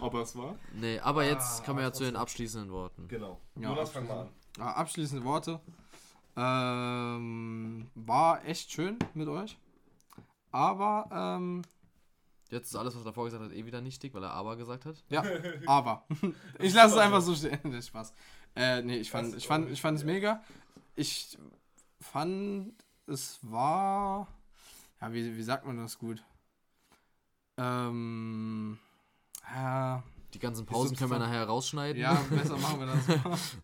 Ob 0.00 0.14
er 0.14 0.22
es 0.22 0.34
war? 0.36 0.56
Nee, 0.74 0.98
aber 1.00 1.24
jetzt 1.24 1.60
Ah, 1.60 1.64
kommen 1.64 1.78
wir 1.78 1.84
ja 1.84 1.92
zu 1.92 2.04
den 2.04 2.16
abschließenden 2.16 2.70
Worten. 2.72 3.06
Genau. 3.08 3.40
Ja, 3.54 3.68
Jonas, 3.70 3.90
fang 3.90 4.06
mal 4.08 4.20
an. 4.22 4.28
Ja, 4.58 4.72
abschließende 4.72 5.24
Worte. 5.24 5.60
Ähm, 6.36 7.86
war 7.94 8.44
echt 8.44 8.70
schön 8.72 8.98
mit 9.14 9.28
euch. 9.28 9.56
Aber, 10.50 11.08
ähm, 11.12 11.62
Jetzt 12.50 12.68
ist 12.68 12.76
alles, 12.76 12.94
was 12.94 13.02
er 13.02 13.06
davor 13.06 13.24
gesagt 13.24 13.42
hat, 13.42 13.52
eh 13.52 13.66
wieder 13.66 13.80
nichtig, 13.80 14.14
weil 14.14 14.22
er 14.22 14.32
aber 14.32 14.56
gesagt 14.56 14.84
hat. 14.86 15.02
ja, 15.08 15.24
aber. 15.66 16.04
ich 16.58 16.72
lasse 16.74 16.94
es 16.94 17.00
einfach 17.00 17.20
so 17.20 17.34
stehen. 17.34 17.58
Nee, 17.64 17.82
Spaß. 17.82 18.12
Äh, 18.54 18.82
nee, 18.82 18.96
ich 18.98 19.10
fand, 19.10 19.34
ich 19.36 19.46
fand, 19.46 19.70
ich 19.70 19.80
fand 19.80 19.98
es 19.98 20.04
mega. 20.04 20.42
Ich 20.94 21.36
fand, 22.00 22.72
es 23.06 23.38
war. 23.42 24.28
Ja, 25.00 25.12
wie, 25.12 25.36
wie 25.36 25.42
sagt 25.42 25.66
man 25.66 25.76
das 25.76 25.98
gut? 25.98 26.22
Ähm. 27.58 28.78
Ja, 29.54 30.02
Die 30.34 30.38
ganzen 30.38 30.66
Pausen 30.66 30.96
können 30.96 31.10
wir 31.10 31.18
nachher 31.18 31.44
rausschneiden. 31.44 32.00
ja, 32.00 32.14
besser 32.30 32.56
machen 32.58 32.80
wir 32.80 32.86
das 32.86 33.56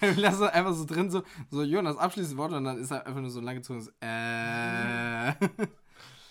wir 0.00 0.16
lassen 0.16 0.42
es 0.44 0.50
einfach 0.50 0.72
so 0.72 0.84
drin, 0.86 1.10
so, 1.10 1.22
so 1.50 1.62
Jonas 1.62 1.96
abschließende 1.98 2.38
Worte 2.38 2.56
und 2.56 2.64
dann 2.64 2.78
ist 2.78 2.90
er 2.90 3.06
einfach 3.06 3.20
nur 3.20 3.30
so 3.30 3.40
lang 3.40 3.56
gezogen. 3.56 3.86
Äh. 4.00 5.34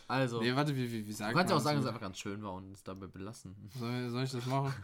Also, 0.08 0.42
nee, 0.42 0.56
warte, 0.56 0.76
wie, 0.76 0.92
wie, 0.92 1.06
wie 1.06 1.12
sagt 1.14 1.34
du 1.34 1.38
kannst 1.38 1.52
ja 1.52 1.58
auch 1.58 1.62
sagen, 1.62 1.78
dass 1.78 1.82
es 1.82 1.86
das? 1.86 1.90
einfach 1.90 2.02
ganz 2.02 2.18
schön 2.18 2.42
war 2.42 2.54
und 2.54 2.72
es 2.72 2.82
dabei 2.84 3.08
belassen. 3.08 3.56
Soll, 3.78 4.10
soll 4.10 4.24
ich 4.24 4.32
das 4.32 4.46
machen? 4.46 4.74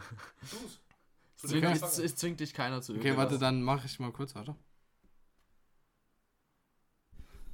Es 1.36 1.50
zwingt, 1.50 1.64
Okay. 1.66 1.78
es, 1.82 1.98
es 1.98 2.16
zwingt 2.16 2.40
dich 2.40 2.54
keiner 2.54 2.80
zu 2.80 2.94
Okay, 2.94 3.16
warte, 3.18 3.38
dann 3.38 3.62
mache 3.62 3.86
ich 3.86 3.98
mal 3.98 4.12
kurz, 4.12 4.34
warte. 4.34 4.54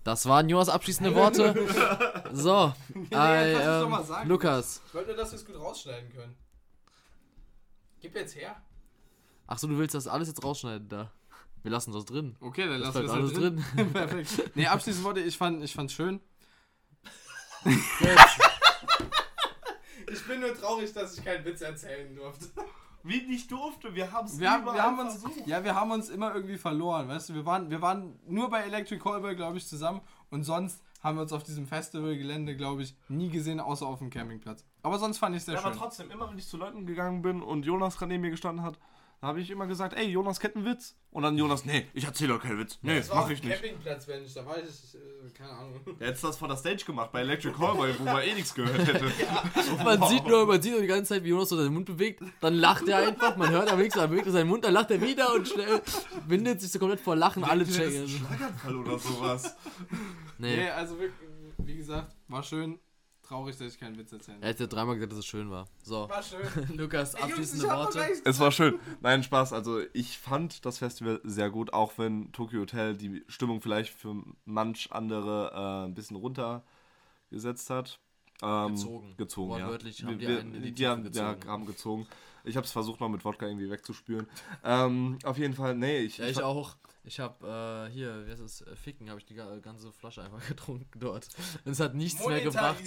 Das 0.05 0.27
waren 0.27 0.49
Jonas 0.49 0.69
abschließende 0.69 1.15
Worte. 1.15 1.55
So, 2.33 2.73
äh, 3.11 3.55
sagen. 4.05 4.29
Lukas. 4.29 4.81
Ich 4.87 4.95
wollte 4.95 5.09
nur, 5.09 5.17
dass 5.17 5.33
wir 5.33 5.39
es 5.39 5.45
gut 5.45 5.57
rausschneiden 5.57 6.13
können. 6.13 6.37
Gib 8.01 8.15
jetzt 8.15 8.37
her. 8.37 8.55
Achso, 9.49 9.67
du 9.67 9.77
willst 9.79 9.97
das 9.97 10.07
alles 10.07 10.29
jetzt 10.29 10.45
rausschneiden 10.45 10.89
da. 10.89 11.11
Wir 11.65 11.73
lassen 11.73 11.91
das 11.93 12.05
drin. 12.05 12.37
Okay, 12.41 12.69
dann 12.69 12.81
Das 12.81 12.95
lassen 12.95 13.09
wir 13.09 13.13
bleibt 13.13 13.33
es 13.33 13.35
alles 13.37 13.57
halt 13.77 13.77
drin. 13.77 13.93
Perfekt. 13.93 14.57
Nee, 14.57 14.67
abschließend 14.69 15.05
Worte, 15.05 15.21
ich 15.21 15.37
fand 15.37 15.65
ich 15.65 15.75
fand's 15.75 15.93
schön. 15.93 16.21
Ich 20.13 20.27
bin 20.27 20.41
nur 20.41 20.55
traurig, 20.55 20.93
dass 20.93 21.17
ich 21.19 21.25
keinen 21.25 21.45
Witz 21.45 21.61
erzählen 21.61 22.15
durfte. 22.15 22.47
Wie 23.03 23.23
nicht 23.23 23.51
durfte, 23.51 23.95
wir 23.95 24.13
haben 24.13 24.27
es 24.27 24.39
Wir 24.39 24.51
haben, 24.51 24.65
wir 24.67 24.83
haben 24.83 24.99
uns, 24.99 25.25
ja, 25.47 25.65
wir 25.65 25.75
haben 25.75 25.91
uns 25.91 26.11
immer 26.11 26.35
irgendwie 26.35 26.59
verloren, 26.59 27.09
weißt 27.09 27.31
du, 27.31 27.35
wir 27.35 27.47
waren, 27.47 27.71
wir 27.71 27.81
waren 27.81 28.19
nur 28.27 28.51
bei 28.51 28.61
Electric 28.63 29.01
Callboy, 29.03 29.35
glaube 29.37 29.57
ich, 29.57 29.67
zusammen 29.67 30.03
und 30.31 30.45
sonst 30.45 30.83
haben 31.03 31.17
wir 31.17 31.23
uns 31.23 31.33
auf 31.33 31.43
diesem 31.43 31.67
Festivalgelände, 31.67 32.57
glaube 32.57 32.83
ich, 32.83 32.95
nie 33.09 33.31
gesehen, 33.31 33.59
außer 33.59 33.87
auf 33.87 34.01
dem 34.01 34.11
Campingplatz. 34.11 34.67
Aber 34.83 34.99
sonst 34.99 35.17
fand 35.17 35.35
ich 35.35 35.41
es 35.41 35.47
sehr 35.47 35.55
Ja, 35.55 35.61
aber 35.61 35.71
schön. 35.71 35.79
trotzdem, 35.79 36.11
immer 36.11 36.29
wenn 36.29 36.37
ich 36.37 36.47
zu 36.47 36.59
Leuten 36.59 36.85
gegangen 36.85 37.23
bin 37.23 37.41
und 37.43 37.65
Jonas 37.65 37.97
gerade 37.97 38.11
neben 38.13 38.21
mir 38.21 38.31
gestanden 38.31 38.63
hat, 38.63 38.79
habe 39.23 39.41
ich 39.41 39.51
immer 39.51 39.67
gesagt, 39.67 39.95
ey, 39.95 40.07
Jonas 40.07 40.41
kennt 40.41 40.57
einen 40.57 40.65
Witz. 40.65 40.97
Und 41.11 41.25
dann 41.25 41.37
Jonas, 41.37 41.65
nee, 41.65 41.87
ich 41.93 42.05
erzähle 42.05 42.35
doch 42.35 42.43
keinen 42.43 42.59
Witz. 42.59 42.79
Nee, 42.81 42.99
das 42.99 43.09
mache 43.13 43.35
ich 43.35 43.43
nicht. 43.43 43.61
Campingplatz, 43.61 44.09
wenn 44.09 44.25
ich 44.25 44.33
da 44.33 44.47
war, 44.47 44.57
ich, 44.59 44.95
äh, 44.95 45.31
keine 45.37 45.51
Ahnung. 45.53 45.81
Er 45.99 46.09
hätte 46.09 46.23
das 46.23 46.39
vor 46.39 46.49
der 46.49 46.57
Stage 46.57 46.85
gemacht, 46.85 47.13
bei 47.13 47.21
Electric 47.21 47.55
Callboy, 47.55 47.99
wo 47.99 48.05
man 48.05 48.23
eh 48.23 48.35
nichts 48.35 48.55
gehört 48.55 48.87
hätte. 48.87 49.05
Man 49.85 50.03
sieht 50.09 50.27
nur, 50.27 50.47
man 50.47 50.63
sieht 50.63 50.73
nur 50.73 50.81
die 50.81 50.87
ganze 50.87 51.15
Zeit, 51.15 51.25
wie 51.25 51.29
Jonas 51.29 51.49
so 51.49 51.57
seinen 51.57 51.75
Mund 51.75 51.87
bewegt. 51.87 52.23
Dann 52.41 52.55
lacht 52.55 52.89
er 52.89 52.99
einfach, 52.99 53.37
man 53.37 53.51
hört 53.51 53.71
am 53.71 53.79
wenigsten, 53.79 54.01
dann 54.01 54.11
bewegt 54.11 54.27
er 54.27 54.33
seinen 54.33 54.49
Mund, 54.49 54.65
dann 54.65 54.73
lacht 54.73 54.91
er 54.91 55.01
wieder 55.01 55.35
und 55.35 55.47
schnell 55.49 55.83
windet 56.27 56.61
sich 56.61 56.71
so 56.71 56.79
komplett 56.79 57.01
vor 57.01 57.17
Lachen. 57.17 57.45
Alle 57.45 57.67
checken. 57.67 58.09
Schlaganfall 58.09 58.77
oder 58.77 58.99
sowas. 58.99 59.57
Nee. 60.39 60.57
Nee, 60.57 60.71
also 60.71 60.99
wirklich, 60.99 61.29
wie 61.59 61.77
gesagt, 61.77 62.15
war 62.29 62.43
schön. 62.43 62.79
Traurig, 63.31 63.57
dass 63.57 63.75
ich 63.75 63.79
keinen 63.79 63.97
Witz 63.97 64.11
erzählen 64.11 64.43
Er 64.43 64.49
hat 64.49 64.59
ja 64.59 64.67
dreimal 64.67 64.97
gesagt, 64.97 65.13
dass 65.13 65.21
es 65.21 65.27
schön 65.27 65.53
war. 65.53 65.69
So, 65.85 66.09
War 66.09 66.21
schön. 66.21 66.41
Lukas, 66.77 67.15
abschließende 67.15 67.69
Worte. 67.69 68.05
Es 68.25 68.41
war 68.41 68.51
schön. 68.51 68.81
Nein, 69.03 69.23
Spaß. 69.23 69.53
Also 69.53 69.83
ich 69.93 70.19
fand 70.19 70.65
das 70.67 70.79
Festival 70.79 71.21
sehr 71.23 71.49
gut, 71.49 71.73
auch 71.73 71.97
wenn 71.97 72.33
Tokyo 72.33 72.63
Hotel 72.63 72.97
die 72.97 73.23
Stimmung 73.29 73.61
vielleicht 73.61 73.95
für 73.95 74.17
manch 74.47 74.91
andere 74.91 75.53
äh, 75.55 75.87
ein 75.87 75.95
bisschen 75.95 76.17
runtergesetzt 76.17 77.71
hat. 77.71 78.01
Ähm, 78.43 78.75
Gezogen. 78.75 79.15
Gezogen, 79.17 79.59
ja. 79.59 79.67
Haben 79.67 79.79
die 80.19 80.29
wir, 80.29 80.41
einen 80.41 80.55
in 80.55 80.63
die 80.63 80.73
die 80.73 80.87
haben, 80.87 81.05
Tiefe 81.05 81.19
ja, 81.19 81.33
gezogen. 81.35 81.51
haben 81.53 81.67
gezogen. 81.67 82.07
Ich 82.45 82.57
habe 82.57 82.65
es 82.65 82.73
versucht, 82.73 83.01
mal 83.01 83.09
mit 83.09 83.25
Wodka 83.25 83.47
irgendwie 83.47 83.71
wegzuspüren. 83.71 84.27
ähm, 84.65 85.19
auf 85.25 85.37
jeden 85.37 85.55
Fall, 85.55 85.75
nee, 85.75 85.99
ich... 85.99 86.19
Ja, 86.19 86.27
ich 86.27 86.43
auch. 86.43 86.77
Ich 87.05 87.19
habe 87.19 87.89
äh, 87.89 87.93
hier, 87.93 88.27
wie 88.27 88.31
heißt 88.31 88.43
es, 88.43 88.61
äh, 88.63 88.77
Ficken, 88.77 89.09
habe 89.09 89.19
ich 89.19 89.27
die 89.27 89.35
ga- 89.35 89.59
ganze 89.59 89.91
Flasche 89.93 90.23
einfach 90.23 90.47
getrunken 90.49 90.99
dort. 90.99 91.29
Und 91.65 91.73
es 91.73 91.81
hat 91.81 91.95
nichts 91.95 92.25
mehr 92.27 92.41
gebracht. 92.41 92.83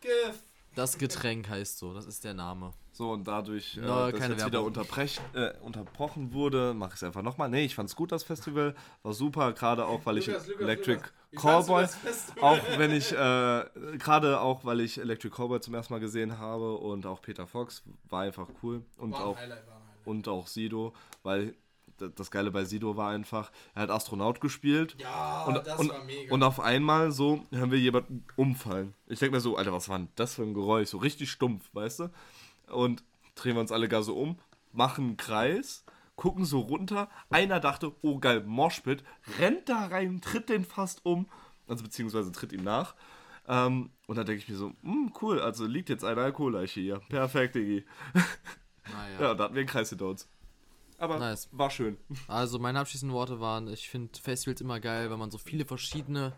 Gift. 0.00 0.44
Das 0.74 0.96
Getränk 0.98 1.48
heißt 1.48 1.78
so, 1.78 1.92
das 1.92 2.06
ist 2.06 2.22
der 2.22 2.34
Name. 2.34 2.72
So, 2.92 3.10
und 3.12 3.26
dadurch, 3.26 3.76
äh, 3.78 3.80
No, 3.80 4.10
dass 4.12 4.28
jetzt 4.28 4.46
wieder 4.46 4.60
äh, 5.34 5.58
unterbrochen 5.60 6.32
wurde, 6.32 6.74
mache 6.74 6.90
ich 6.90 6.96
es 6.96 7.02
einfach 7.02 7.22
nochmal. 7.22 7.48
Nee, 7.48 7.64
ich 7.64 7.74
fand's 7.74 7.96
gut, 7.96 8.12
das 8.12 8.22
Festival. 8.22 8.76
War 9.02 9.12
super, 9.12 9.52
gerade 9.54 9.86
auch, 9.86 10.04
weil 10.06 10.18
ich 10.18 10.26
Lukas, 10.26 10.46
Lukas, 10.46 10.62
Electric 10.62 10.96
Lukas. 10.98 11.12
Festival? 11.94 12.42
auch 12.42 12.78
wenn 12.78 12.92
ich, 12.92 13.12
äh, 13.12 13.64
gerade 13.98 14.40
auch, 14.40 14.64
weil 14.64 14.80
ich 14.80 14.98
Electric 14.98 15.34
Callboy 15.34 15.60
zum 15.60 15.74
ersten 15.74 15.92
Mal 15.92 16.00
gesehen 16.00 16.38
habe 16.38 16.76
und 16.76 17.06
auch 17.06 17.20
Peter 17.20 17.46
Fox, 17.46 17.82
war 18.08 18.22
einfach 18.22 18.48
cool. 18.62 18.82
Und 18.96 19.14
auch, 19.14 19.36
Highlight, 19.36 19.62
und 20.04 20.26
auch 20.28 20.46
Sido, 20.46 20.94
weil 21.22 21.54
das 21.98 22.30
Geile 22.30 22.50
bei 22.50 22.64
Sido 22.64 22.96
war 22.96 23.10
einfach, 23.10 23.50
er 23.74 23.82
hat 23.82 23.90
Astronaut 23.90 24.40
gespielt. 24.40 24.96
Ja, 24.98 25.44
und, 25.44 25.66
das 25.66 25.78
und, 25.78 25.90
war 25.90 26.04
mega. 26.04 26.32
und 26.32 26.42
auf 26.42 26.60
einmal 26.60 27.12
so 27.12 27.44
hören 27.50 27.70
wir 27.70 27.78
jemanden 27.78 28.24
umfallen. 28.36 28.94
Ich 29.06 29.18
denke 29.18 29.36
mir 29.36 29.40
so, 29.40 29.56
Alter, 29.56 29.72
was 29.72 29.88
war 29.88 29.98
denn 29.98 30.08
das 30.14 30.34
für 30.34 30.42
ein 30.42 30.54
Geräusch? 30.54 30.88
So 30.88 30.98
richtig 30.98 31.30
stumpf, 31.30 31.68
weißt 31.72 32.00
du? 32.00 32.10
Und 32.68 33.02
drehen 33.34 33.54
wir 33.54 33.60
uns 33.60 33.72
alle 33.72 33.88
gar 33.88 34.02
so 34.02 34.16
um, 34.16 34.38
machen 34.72 35.04
einen 35.06 35.16
Kreis, 35.16 35.84
gucken 36.18 36.44
so 36.44 36.60
runter. 36.60 37.08
Einer 37.30 37.60
dachte, 37.60 37.94
oh 38.02 38.18
geil, 38.18 38.42
Moshpit, 38.44 39.04
rennt 39.38 39.68
da 39.68 39.86
rein, 39.86 40.20
tritt 40.20 40.50
den 40.50 40.64
fast 40.64 41.06
um, 41.06 41.26
also 41.66 41.84
beziehungsweise 41.84 42.32
tritt 42.32 42.52
ihm 42.52 42.64
nach. 42.64 42.94
Ähm, 43.46 43.90
und 44.06 44.16
dann 44.16 44.26
denke 44.26 44.42
ich 44.42 44.48
mir 44.48 44.56
so, 44.56 44.72
hm, 44.82 45.12
cool, 45.22 45.40
also 45.40 45.64
liegt 45.64 45.88
jetzt 45.88 46.04
eine 46.04 46.20
Alkoholleiche 46.20 46.80
hier. 46.80 47.00
Perfekt, 47.08 47.54
Diggi. 47.54 47.86
Naja. 48.12 48.24
Ja, 49.20 49.34
da 49.34 49.44
hatten 49.44 49.54
wir 49.54 49.60
einen 49.60 49.68
Kreis 49.68 49.90
hinter 49.90 50.06
uns. 50.06 50.28
Aber 50.98 51.18
Nice. 51.18 51.48
war 51.52 51.70
schön. 51.70 51.98
Also 52.26 52.58
meine 52.58 52.80
abschließenden 52.80 53.14
Worte 53.14 53.38
waren, 53.38 53.68
ich 53.68 53.88
finde 53.88 54.18
Festivals 54.18 54.60
immer 54.60 54.80
geil, 54.80 55.10
wenn 55.10 55.18
man 55.18 55.30
so 55.30 55.38
viele 55.38 55.64
verschiedene 55.64 56.32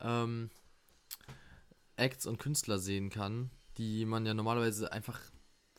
ähm, 0.00 0.50
Acts 1.96 2.26
und 2.26 2.38
Künstler 2.38 2.78
sehen 2.78 3.10
kann, 3.10 3.50
die 3.76 4.06
man 4.06 4.24
ja 4.24 4.32
normalerweise 4.32 4.92
einfach 4.92 5.20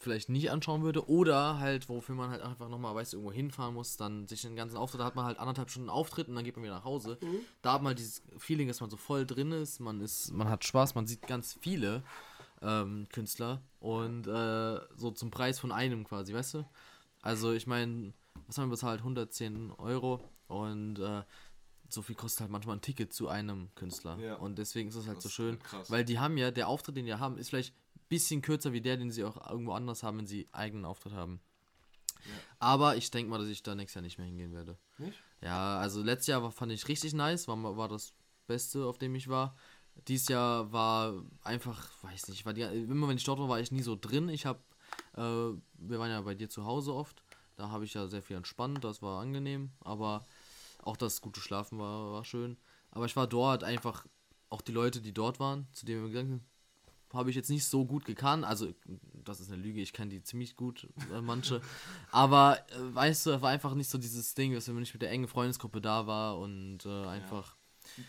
vielleicht 0.01 0.29
nicht 0.29 0.51
anschauen 0.51 0.83
würde 0.83 1.07
oder 1.09 1.59
halt, 1.59 1.87
wofür 1.89 2.15
man 2.15 2.29
halt 2.29 2.41
einfach 2.41 2.69
nochmal, 2.69 2.95
weißt 2.95 3.13
du, 3.13 3.17
irgendwo 3.17 3.31
hinfahren 3.33 3.73
muss, 3.73 3.97
dann 3.97 4.27
sich 4.27 4.41
den 4.41 4.55
ganzen 4.55 4.77
Auftritt, 4.77 5.01
da 5.01 5.05
hat 5.05 5.15
man 5.15 5.25
halt 5.25 5.39
anderthalb 5.39 5.69
Stunden 5.69 5.89
Auftritt 5.89 6.27
und 6.27 6.35
dann 6.35 6.43
geht 6.43 6.55
man 6.55 6.63
wieder 6.63 6.75
nach 6.75 6.83
Hause. 6.83 7.17
Da 7.61 7.73
hat 7.73 7.81
man 7.81 7.95
dieses 7.95 8.23
Feeling, 8.37 8.67
dass 8.67 8.81
man 8.81 8.89
so 8.89 8.97
voll 8.97 9.25
drin 9.25 9.51
ist, 9.51 9.79
man 9.79 10.01
ist, 10.01 10.31
man 10.31 10.49
hat 10.49 10.63
Spaß, 10.65 10.95
man 10.95 11.07
sieht 11.07 11.27
ganz 11.27 11.53
viele 11.61 12.03
ähm, 12.61 13.07
Künstler 13.11 13.61
und 13.79 14.27
äh, 14.27 14.79
so 14.95 15.11
zum 15.11 15.31
Preis 15.31 15.59
von 15.59 15.71
einem 15.71 16.03
quasi, 16.03 16.33
weißt 16.33 16.55
du? 16.55 16.65
Also 17.21 17.53
ich 17.53 17.67
meine, 17.67 18.13
was 18.47 18.57
haben 18.57 18.67
wir 18.67 18.71
bezahlt? 18.71 18.99
110 19.01 19.71
Euro 19.77 20.19
und 20.47 20.99
äh, 20.99 21.23
so 21.89 22.01
viel 22.01 22.15
kostet 22.15 22.41
halt 22.41 22.51
manchmal 22.51 22.77
ein 22.77 22.81
Ticket 22.81 23.13
zu 23.13 23.27
einem 23.27 23.69
Künstler. 23.75 24.17
Ja. 24.19 24.35
Und 24.35 24.57
deswegen 24.57 24.89
ist 24.89 24.95
es 24.95 25.07
halt 25.07 25.17
Das 25.17 25.23
so 25.23 25.29
schön, 25.29 25.51
halt 25.51 25.63
krass. 25.63 25.91
weil 25.91 26.05
die 26.05 26.19
haben 26.19 26.37
ja, 26.37 26.51
der 26.51 26.67
Auftritt, 26.67 26.95
den 26.95 27.05
die 27.05 27.13
haben, 27.13 27.37
ist 27.37 27.49
vielleicht 27.49 27.75
bisschen 28.11 28.41
kürzer 28.41 28.73
wie 28.73 28.81
der, 28.81 28.97
den 28.97 29.09
sie 29.09 29.23
auch 29.23 29.49
irgendwo 29.49 29.71
anders 29.71 30.03
haben, 30.03 30.17
wenn 30.17 30.27
sie 30.27 30.45
eigenen 30.51 30.83
Auftritt 30.83 31.13
haben. 31.13 31.39
Aber 32.59 32.97
ich 32.97 33.09
denke 33.09 33.31
mal, 33.31 33.39
dass 33.39 33.47
ich 33.47 33.63
da 33.63 33.73
nächstes 33.73 33.95
Jahr 33.95 34.03
nicht 34.03 34.17
mehr 34.17 34.27
hingehen 34.27 34.53
werde. 34.53 34.77
Nicht? 34.97 35.17
Ja, 35.41 35.79
also 35.79 36.03
letztes 36.03 36.27
Jahr 36.27 36.43
war, 36.43 36.51
fand 36.51 36.73
ich 36.73 36.87
richtig 36.89 37.13
nice, 37.13 37.47
war, 37.47 37.77
war 37.77 37.87
das 37.87 38.13
Beste, 38.47 38.85
auf 38.85 38.97
dem 38.97 39.15
ich 39.15 39.29
war. 39.29 39.55
Dieses 40.09 40.27
Jahr 40.27 40.71
war 40.73 41.23
einfach, 41.43 41.89
weiß 42.03 42.27
nicht, 42.27 42.45
war 42.45 42.53
die, 42.53 42.61
immer 42.63 43.07
wenn 43.07 43.17
ich 43.17 43.23
dort 43.23 43.39
war, 43.39 43.47
war 43.47 43.61
ich 43.61 43.71
nie 43.71 43.81
so 43.81 43.95
drin. 43.95 44.27
Ich 44.27 44.45
habe, 44.45 44.59
äh, 45.15 45.21
wir 45.21 45.99
waren 45.99 46.11
ja 46.11 46.21
bei 46.21 46.35
dir 46.35 46.49
zu 46.49 46.65
Hause 46.65 46.93
oft, 46.93 47.23
da 47.55 47.69
habe 47.69 47.85
ich 47.85 47.93
ja 47.93 48.07
sehr 48.07 48.21
viel 48.21 48.35
entspannt, 48.35 48.83
das 48.83 49.01
war 49.01 49.21
angenehm, 49.21 49.71
aber 49.79 50.25
auch 50.83 50.97
das 50.97 51.21
gute 51.21 51.39
Schlafen 51.39 51.79
war, 51.79 52.11
war 52.11 52.25
schön. 52.25 52.57
Aber 52.91 53.05
ich 53.05 53.15
war 53.15 53.27
dort 53.27 53.63
einfach, 53.63 54.05
auch 54.49 54.61
die 54.61 54.73
Leute, 54.73 55.01
die 55.01 55.13
dort 55.13 55.39
waren, 55.39 55.67
zu 55.71 55.85
denen 55.85 56.01
wir 56.01 56.09
gegangen 56.09 56.29
sind, 56.29 56.43
habe 57.13 57.29
ich 57.29 57.35
jetzt 57.35 57.49
nicht 57.49 57.65
so 57.65 57.85
gut 57.85 58.05
gekannt. 58.05 58.45
Also, 58.45 58.73
das 59.23 59.39
ist 59.39 59.51
eine 59.51 59.61
Lüge, 59.61 59.81
ich 59.81 59.93
kenne 59.93 60.09
die 60.09 60.23
ziemlich 60.23 60.55
gut, 60.55 60.87
äh, 61.13 61.21
manche. 61.21 61.61
Aber, 62.11 62.57
äh, 62.69 62.95
weißt 62.95 63.25
du, 63.27 63.41
war 63.41 63.49
einfach 63.49 63.73
nicht 63.73 63.89
so 63.89 63.97
dieses 63.97 64.33
Ding, 64.33 64.53
dass 64.53 64.67
wenn 64.67 64.75
nicht 64.75 64.93
mit 64.93 65.01
der 65.01 65.11
engen 65.11 65.27
Freundesgruppe 65.27 65.81
da 65.81 66.07
war 66.07 66.37
und 66.39 66.85
äh, 66.85 67.07
einfach. 67.07 67.55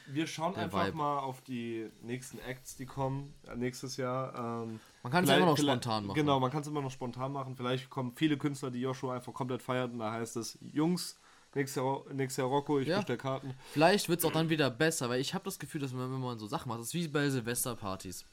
Wir 0.06 0.26
schauen 0.26 0.54
einfach 0.54 0.86
Vibe. 0.86 0.96
mal 0.96 1.18
auf 1.18 1.40
die 1.42 1.88
nächsten 2.02 2.38
Acts, 2.40 2.76
die 2.76 2.86
kommen 2.86 3.34
äh, 3.48 3.56
nächstes 3.56 3.96
Jahr. 3.96 4.62
Ähm, 4.64 4.80
Man 5.02 5.12
kann 5.12 5.24
es 5.24 5.30
immer 5.30 5.46
noch 5.46 5.58
spontan 5.58 6.06
machen. 6.06 6.14
Genau, 6.14 6.38
man 6.38 6.50
kann 6.50 6.60
es 6.62 6.68
immer 6.68 6.82
noch 6.82 6.90
spontan 6.90 7.32
machen. 7.32 7.56
Vielleicht 7.56 7.90
kommen 7.90 8.12
viele 8.14 8.36
Künstler, 8.36 8.70
die 8.70 8.80
Joshua 8.80 9.16
einfach 9.16 9.32
komplett 9.32 9.62
feiert 9.62 9.92
und 9.92 9.98
da 9.98 10.12
heißt 10.12 10.36
es, 10.36 10.58
Jungs, 10.60 11.18
nächstes 11.54 11.82
Jahr, 11.82 12.04
nächstes 12.12 12.36
Jahr 12.36 12.48
Rocco, 12.48 12.78
ich 12.78 12.88
Ja. 12.88 12.98
bestell 12.98 13.16
Karten. 13.16 13.54
Vielleicht 13.72 14.08
wird 14.08 14.20
es 14.20 14.24
auch 14.24 14.32
dann 14.32 14.50
wieder 14.50 14.70
besser, 14.70 15.08
weil 15.08 15.20
ich 15.20 15.34
habe 15.34 15.44
das 15.44 15.58
Gefühl, 15.58 15.80
dass 15.80 15.92
man, 15.92 16.12
wenn 16.12 16.20
man 16.20 16.38
so 16.38 16.46
Sachen 16.46 16.68
macht, 16.68 16.80
das 16.80 16.88
ist 16.88 16.94
wie 16.94 17.08
bei 17.08 17.28
Silvesterpartys. 17.28 18.24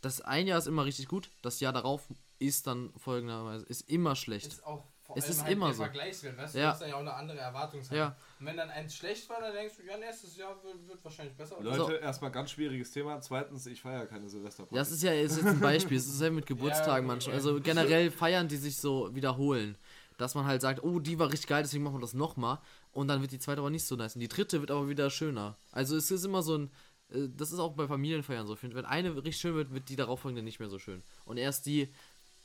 Das 0.00 0.20
ein 0.20 0.46
Jahr 0.46 0.58
ist 0.58 0.66
immer 0.66 0.84
richtig 0.84 1.08
gut, 1.08 1.30
das 1.42 1.60
Jahr 1.60 1.72
darauf 1.72 2.08
ist 2.38 2.66
dann 2.66 2.92
folgenderweise, 2.96 3.66
ist 3.66 3.88
immer 3.90 4.16
schlecht. 4.16 4.46
ist 4.46 4.64
auch 4.66 4.82
vor 5.02 5.16
Es 5.18 5.24
allem 5.24 5.32
ist 5.32 5.42
halt 5.42 5.52
immer 5.52 5.72
so. 5.74 5.82
Vergleichswert, 5.82 6.38
weißt 6.38 6.54
du, 6.54 6.58
Ja. 6.58 6.64
du 6.66 6.70
hast 6.72 6.80
dann 6.82 6.88
ja 6.88 6.94
auch 6.94 7.00
eine 7.00 7.12
andere 7.14 7.38
Erwartungshaltung. 7.38 7.98
Ja. 7.98 8.16
Und 8.38 8.46
wenn 8.46 8.56
dann 8.56 8.70
eins 8.70 8.94
schlecht 8.94 9.28
war, 9.28 9.40
dann 9.40 9.52
denkst 9.52 9.74
du, 9.76 9.82
ja, 9.86 9.98
nächstes 9.98 10.36
Jahr 10.36 10.56
wird, 10.64 10.88
wird 10.88 11.04
wahrscheinlich 11.04 11.36
besser. 11.36 11.56
Leute, 11.60 11.76
So. 11.78 11.90
erstmal 11.92 12.30
ganz 12.30 12.52
schwieriges 12.52 12.92
Thema. 12.92 13.20
Zweitens, 13.20 13.66
ich 13.66 13.82
feiere 13.82 14.06
keine 14.06 14.28
Silvesterparty. 14.28 14.74
Das 14.74 14.90
ist 14.90 15.02
ja 15.02 15.12
ist 15.12 15.36
jetzt 15.36 15.46
ein 15.46 15.60
Beispiel, 15.60 15.98
es 15.98 16.06
ist 16.06 16.20
ja 16.20 16.30
mit 16.30 16.46
Geburtstagen 16.46 17.06
Ja, 17.06 17.12
manchmal. 17.12 17.34
Also 17.36 17.60
generell 17.60 18.10
feiern 18.10 18.48
die 18.48 18.56
sich 18.56 18.76
so 18.78 19.14
wiederholen. 19.14 19.76
Dass 20.16 20.34
man 20.34 20.44
halt 20.46 20.60
sagt, 20.62 20.82
oh, 20.84 20.98
die 21.00 21.18
war 21.18 21.28
richtig 21.28 21.48
geil, 21.48 21.62
deswegen 21.62 21.82
machen 21.82 21.96
wir 21.96 22.00
das 22.02 22.12
nochmal. 22.14 22.58
Und 22.92 23.08
dann 23.08 23.20
wird 23.22 23.32
die 23.32 23.38
zweite 23.38 23.60
aber 23.60 23.70
nicht 23.70 23.84
so 23.86 23.96
nice. 23.96 24.14
Und 24.16 24.20
die 24.20 24.28
dritte 24.28 24.60
wird 24.60 24.70
aber 24.70 24.88
wieder 24.88 25.08
schöner. 25.10 25.56
Also 25.72 25.96
es 25.96 26.10
ist 26.10 26.24
immer 26.24 26.42
so 26.42 26.56
ein. 26.56 26.70
Äh, 27.12 27.28
Das 27.36 27.52
ist 27.52 27.58
auch 27.58 27.72
bei 27.74 27.86
Familienfeiern 27.86 28.46
so. 28.46 28.56
Wenn 28.62 28.84
eine 28.84 29.14
richtig 29.16 29.36
schön 29.38 29.54
wird, 29.54 29.72
wird 29.72 29.88
die 29.88 29.96
darauffolgende 29.96 30.42
nicht 30.42 30.60
mehr 30.60 30.68
so 30.70 30.78
schön. 30.78 31.02
Und 31.24 31.36
erst 31.36 31.66
die 31.66 31.92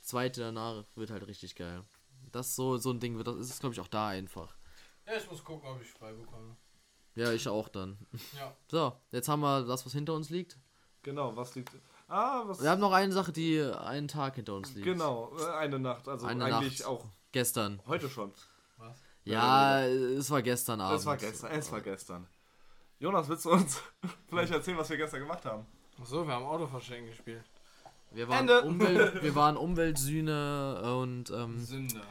zweite 0.02 0.42
danach 0.42 0.84
wird 0.96 1.10
halt 1.12 1.26
richtig 1.28 1.56
geil. 1.56 1.82
Das 2.32 2.48
ist 2.50 2.56
so, 2.56 2.78
so 2.78 2.92
ein 2.92 3.00
Ding 3.00 3.18
wird, 3.18 3.28
das 3.28 3.38
ist, 3.50 3.60
glaube 3.60 3.74
ich, 3.74 3.80
auch 3.80 3.88
da 3.88 4.10
einfach. 4.10 4.56
Ja, 5.06 5.14
ich 5.18 5.30
muss 5.30 5.44
gucken, 5.44 5.70
ob 5.70 5.82
ich 5.82 5.90
frei 5.92 6.12
bekomme. 6.14 6.56
Ja, 7.16 7.32
ich 7.32 7.48
auch 7.48 7.70
dann. 7.70 7.98
Ja. 8.38 8.54
So, 8.70 8.94
jetzt 9.12 9.30
haben 9.30 9.40
wir 9.42 9.64
das, 9.66 9.86
was 9.86 9.94
hinter 9.94 10.14
uns 10.14 10.30
liegt. 10.30 10.58
Genau, 11.04 11.36
was 11.36 11.56
liegt. 11.56 11.72
Ah, 12.08 12.44
was. 12.46 12.62
Wir 12.62 12.70
haben 12.72 12.82
noch 12.82 12.92
eine 12.92 13.12
Sache, 13.14 13.32
die 13.32 13.62
einen 13.62 14.08
Tag 14.08 14.36
hinter 14.36 14.56
uns 14.56 14.74
liegt. 14.74 14.86
Genau, 14.86 15.32
äh, 15.40 15.46
eine 15.58 15.80
Nacht. 15.80 16.08
Also 16.08 16.26
Eine 16.28 16.46
eigentlich 16.46 16.80
Nacht. 16.80 16.88
auch 16.90 17.06
Gestern. 17.32 17.82
heute 17.88 18.10
schon. 18.10 18.32
Was? 18.78 18.98
Ja, 19.24 19.86
es 19.88 20.30
war 20.30 20.42
gestern 20.42 20.82
Abend. 20.82 21.00
Es 21.00 21.06
war 21.06 21.18
gestern. 21.18 21.52
Es 21.52 21.72
war 21.72 21.82
gestern. 21.82 22.28
Jonas, 23.00 23.28
willst 23.28 23.46
du 23.46 23.52
uns 23.52 23.82
vielleicht 24.30 24.54
erzählen, 24.54 24.78
was 24.78 24.90
wir 24.90 24.98
gestern 24.98 25.22
gemacht 25.22 25.44
haben? 25.46 25.66
Achso, 26.00 26.26
wir 26.26 26.34
haben 26.34 26.46
Auto 26.46 26.68
verschenken 26.68 27.10
gespielt. 27.10 27.44
Wir 28.12 28.28
waren, 28.30 28.42
Ende. 28.42 28.62
Umwelt, 28.62 29.24
wir 29.24 29.36
waren 29.36 29.58
Umweltsühne 29.58 30.96
und 30.98 31.30
ähm, 31.32 31.60
Sünder. 31.60 32.06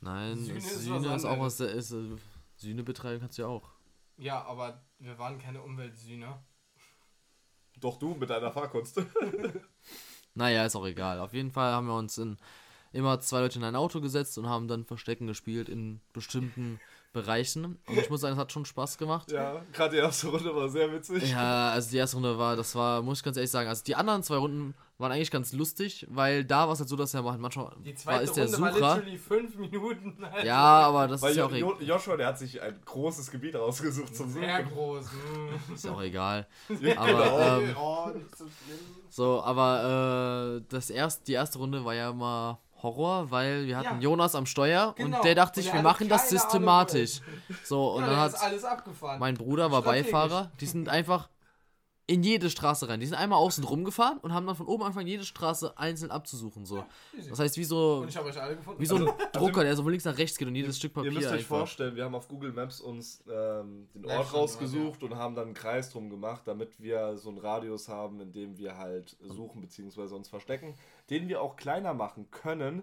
nein, 0.00 0.36
Sühne 0.36 0.60
Sühne 0.60 1.08
ist 1.08 1.16
ist, 1.16 1.24
auch 1.24 1.40
was 1.40 1.56
der 1.56 1.70
ist. 1.70 1.92
Äh, 1.92 2.16
Sühne 2.56 2.84
betreiben 2.84 3.20
kannst 3.20 3.38
du 3.38 3.42
ja 3.42 3.48
auch. 3.48 3.68
Ja, 4.16 4.44
aber 4.44 4.84
wir 5.00 5.18
waren 5.18 5.38
keine 5.40 5.60
Umweltsühner. 5.62 6.44
Doch 7.80 7.98
du 7.98 8.14
mit 8.14 8.30
deiner 8.30 8.52
Fahrkunst. 8.52 9.00
Naja, 10.36 10.64
ist 10.64 10.74
auch 10.74 10.84
egal. 10.84 11.20
Auf 11.20 11.32
jeden 11.32 11.52
Fall 11.52 11.72
haben 11.72 11.86
wir 11.86 11.94
uns 11.94 12.18
in 12.18 12.38
immer 12.92 13.20
zwei 13.20 13.38
Leute 13.40 13.60
in 13.60 13.64
ein 13.64 13.76
Auto 13.76 14.00
gesetzt 14.00 14.36
und 14.36 14.48
haben 14.48 14.66
dann 14.66 14.84
Verstecken 14.84 15.28
gespielt 15.28 15.68
in 15.68 16.00
bestimmten 16.12 16.80
Bereichen. 17.14 17.64
Und 17.64 17.96
ich 17.98 18.10
muss 18.10 18.20
sagen, 18.20 18.34
es 18.34 18.38
hat 18.38 18.52
schon 18.52 18.66
Spaß 18.66 18.98
gemacht. 18.98 19.32
ja, 19.32 19.62
gerade 19.72 19.92
die 19.96 20.02
erste 20.02 20.26
Runde 20.28 20.54
war 20.54 20.68
sehr 20.68 20.92
witzig. 20.92 21.30
Ja, 21.30 21.70
also 21.70 21.88
die 21.90 21.96
erste 21.96 22.16
Runde 22.18 22.36
war, 22.38 22.56
das 22.56 22.74
war, 22.74 23.00
muss 23.00 23.18
ich 23.20 23.24
ganz 23.24 23.38
ehrlich 23.38 23.50
sagen, 23.50 23.68
also 23.70 23.82
die 23.82 23.94
anderen 23.96 24.22
zwei 24.22 24.36
Runden 24.36 24.74
waren 24.98 25.10
eigentlich 25.10 25.30
ganz 25.30 25.52
lustig, 25.52 26.06
weil 26.10 26.44
da 26.44 26.66
war 26.66 26.72
es 26.74 26.78
halt 26.80 26.88
so, 26.88 26.94
dass 26.96 27.14
er 27.14 27.24
halt 27.24 27.40
manchmal 27.40 27.72
Die 27.84 27.90
war, 27.90 27.96
zweite 27.96 28.24
ist 28.24 28.36
der 28.36 28.44
Runde 28.46 28.60
war 28.62 28.72
Sucher. 28.72 28.94
literally 28.96 29.18
fünf 29.18 29.56
Minuten. 29.56 30.24
Alter. 30.24 30.44
Ja, 30.46 30.62
aber 30.62 31.08
das 31.08 31.22
Weil 31.22 31.30
ist 31.32 31.36
ja 31.36 31.48
jo 31.48 31.68
auch, 31.68 31.80
e 31.80 31.84
jo 31.84 31.94
Joshua, 31.94 32.16
der 32.16 32.26
hat 32.28 32.38
sich 32.38 32.60
ein 32.60 32.80
großes 32.84 33.30
Gebiet 33.30 33.56
rausgesucht 33.56 34.14
zum 34.14 34.30
Sehr 34.30 34.58
Suchen. 34.64 34.72
groß. 34.72 35.06
mm. 35.06 35.74
ist 35.74 35.88
auch 35.88 36.02
egal. 36.02 36.46
Ja, 36.80 36.98
Aber, 36.98 37.08
genau. 37.12 37.58
ähm, 37.60 37.76
oh, 37.76 38.08
nicht 38.14 38.36
so 38.36 38.44
schlimm. 38.44 38.78
So, 39.08 39.42
aber 39.42 40.58
äh, 40.60 40.64
das 40.68 40.90
erst, 40.90 41.26
die 41.28 41.32
erste 41.32 41.58
Runde 41.58 41.84
war 41.84 41.94
ja 41.94 42.10
immer 42.10 42.60
Horror, 42.84 43.32
weil 43.32 43.66
wir 43.66 43.76
hatten 43.76 43.96
Ja. 43.96 44.00
Jonas 44.00 44.36
am 44.36 44.46
Steuer 44.46 44.94
Genau. 44.96 45.16
und 45.16 45.24
der 45.24 45.34
dachte 45.34 45.60
sich, 45.60 45.72
wir 45.72 45.82
machen 45.82 46.08
das 46.08 46.28
keine 46.28 46.40
Ahnung, 46.40 46.50
systematisch. 46.50 47.20
So, 47.64 47.94
und 47.94 48.02
ja, 48.02 48.10
dann 48.10 48.20
hat 48.20 48.40
alles 48.40 48.62
abgefahren. 48.64 49.18
mein 49.18 49.34
Bruder 49.34 49.72
war. 49.72 49.82
Beifahrer, 49.82 50.52
die 50.60 50.66
sind 50.66 50.88
einfach 50.88 51.28
in 52.06 52.22
jede 52.22 52.50
Straße 52.50 52.86
rein. 52.86 53.00
Die 53.00 53.06
sind 53.06 53.14
einmal 53.16 53.38
außen 53.38 53.64
rumgefahren 53.64 54.18
und 54.18 54.34
haben 54.34 54.46
dann 54.46 54.54
von 54.56 54.66
oben 54.66 54.82
angefangen, 54.82 55.06
jede 55.06 55.24
Straße 55.24 55.78
einzeln 55.78 56.10
abzusuchen. 56.10 56.66
So. 56.66 56.84
Das 57.30 57.38
heißt, 57.38 57.56
wie 57.56 57.64
so, 57.64 58.00
Und 58.02 58.08
ich 58.10 58.16
habe 58.18 58.28
euch 58.28 58.38
alle 58.38 58.56
gefunden. 58.56 58.78
wie 58.78 58.84
so 58.84 58.96
ein 58.96 59.08
Also- 59.08 59.16
Drucker, 59.32 59.64
der 59.64 59.74
so 59.74 59.82
von 59.84 59.90
links 59.90 60.04
nach 60.04 60.18
rechts 60.18 60.36
geht 60.36 60.46
und 60.46 60.54
jedes 60.54 60.76
Stück 60.76 60.92
Papier 60.92 61.10
Ihr 61.10 61.14
müsst 61.14 61.28
euch 61.28 61.32
einfach. 61.38 61.60
vorstellen, 61.60 61.96
wir 61.96 62.04
haben 62.04 62.14
auf 62.14 62.28
Google 62.28 62.52
Maps 62.52 62.82
uns 62.82 63.24
ähm, 63.26 63.88
den 63.94 64.04
Ja, 64.04 64.18
Ort 64.18 64.26
stimmt, 64.26 64.38
rausgesucht 64.42 65.02
und 65.02 65.14
haben 65.16 65.34
dann 65.34 65.46
einen 65.46 65.54
Kreis 65.54 65.88
drum 65.88 66.10
gemacht, 66.10 66.42
damit 66.44 66.78
wir 66.78 67.16
so 67.16 67.30
einen 67.30 67.38
Radius 67.38 67.88
haben, 67.88 68.20
in 68.20 68.32
dem 68.32 68.58
wir 68.58 68.76
halt 68.76 69.16
suchen 69.26 69.62
bzw. 69.62 70.14
uns 70.14 70.28
verstecken, 70.28 70.74
den 71.10 71.28
wir 71.28 71.42
auch 71.42 71.56
kleiner 71.56 71.92
machen 71.94 72.30
können, 72.30 72.82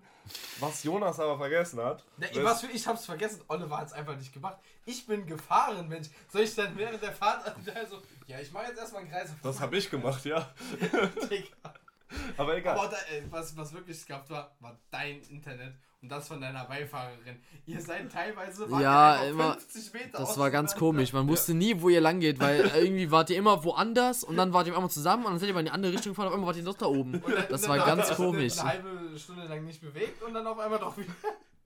was 0.60 0.84
Jonas 0.84 1.20
aber 1.20 1.38
vergessen 1.38 1.80
hat. 1.82 2.06
Das- 2.18 2.36
was 2.44 2.62
für 2.62 2.68
ich 2.72 2.86
hab's 2.88 3.06
vergessen. 3.06 3.42
Oliver 3.48 3.78
hat's 3.78 3.94
einfach 3.94 4.16
nicht 4.16 4.32
gemacht. 4.34 4.58
Ich 4.86 5.06
bin 5.08 5.26
gefahren, 5.26 5.88
Mensch. 5.88 6.10
Soll 6.32 6.42
ich 6.42 6.54
dann 6.56 6.78
während 6.78 7.02
der 7.02 7.12
Fahrt 7.14 7.46
also, 7.76 8.02
ja, 8.28 8.40
ich 8.40 8.52
mache 8.52 8.68
jetzt 8.68 8.78
erstmal 8.80 9.02
einen 9.02 9.12
Kreis. 9.12 9.30
Das 9.42 9.60
habe 9.60 9.78
ich 9.78 9.90
gemacht, 9.90 10.24
ja. 10.26 10.50
Digga. 11.30 11.74
Aber 12.38 12.58
egal. 12.58 12.78
Aber 12.78 12.88
da, 12.90 12.98
ey, 13.12 13.24
was, 13.30 13.56
was 13.58 13.74
wirklich 13.74 13.98
skafft 14.00 14.30
war, 14.30 14.56
war 14.60 14.78
dein 14.92 15.22
Internet 15.30 15.74
und 16.02 16.10
das 16.12 16.28
von 16.28 16.42
deiner 16.42 16.66
Beifahrerin. 16.66 17.40
Ihr 17.68 17.80
seid 17.80 18.12
teilweise 18.12 18.68
Ja, 18.80 19.24
immer- 19.24 19.54
50 19.54 19.94
Meter 19.94 20.18
Das 20.18 20.38
war 20.38 20.50
ganz 20.50 20.76
komisch. 20.76 21.14
Man 21.14 21.28
wusste 21.28 21.54
nie, 21.54 21.80
wo 21.80 21.90
ihr 21.90 22.02
lang 22.02 22.20
geht, 22.20 22.40
weil 22.40 22.60
irgendwie 22.76 23.12
wart 23.12 23.30
ihr 23.30 23.38
immer 23.38 23.64
woanders 23.64 24.24
und 24.24 24.36
dann 24.36 24.52
wart 24.52 24.68
ihr 24.68 24.76
einmal 24.76 24.90
zusammen 24.90 25.26
und 25.26 25.32
dann 25.34 25.40
seid 25.40 25.48
ihr 25.50 25.54
mal 25.54 25.60
in 25.60 25.68
die 25.68 25.72
andere 25.72 25.94
Richtung 25.94 26.12
gefahren, 26.14 26.28
auf 26.30 26.34
einmal 26.34 26.48
wart 26.48 26.58
ihr 26.58 26.64
doch 26.64 26.78
da 26.78 26.88
oben. 26.88 27.16
Und 27.16 27.34
dann- 27.36 27.46
Das 27.50 27.68
war 27.70 27.78
ganz 27.78 28.10
komisch. 28.16 28.58
Eine 28.60 28.70
halbe 28.70 29.20
Stunde 29.20 29.46
lang 29.46 29.64
nicht 29.64 29.82
bewegt 29.82 30.22
und 30.24 30.34
dann 30.34 30.48
auf 30.48 30.58
einmal 30.60 30.80
doch 30.80 30.98
wieder. 30.98 31.14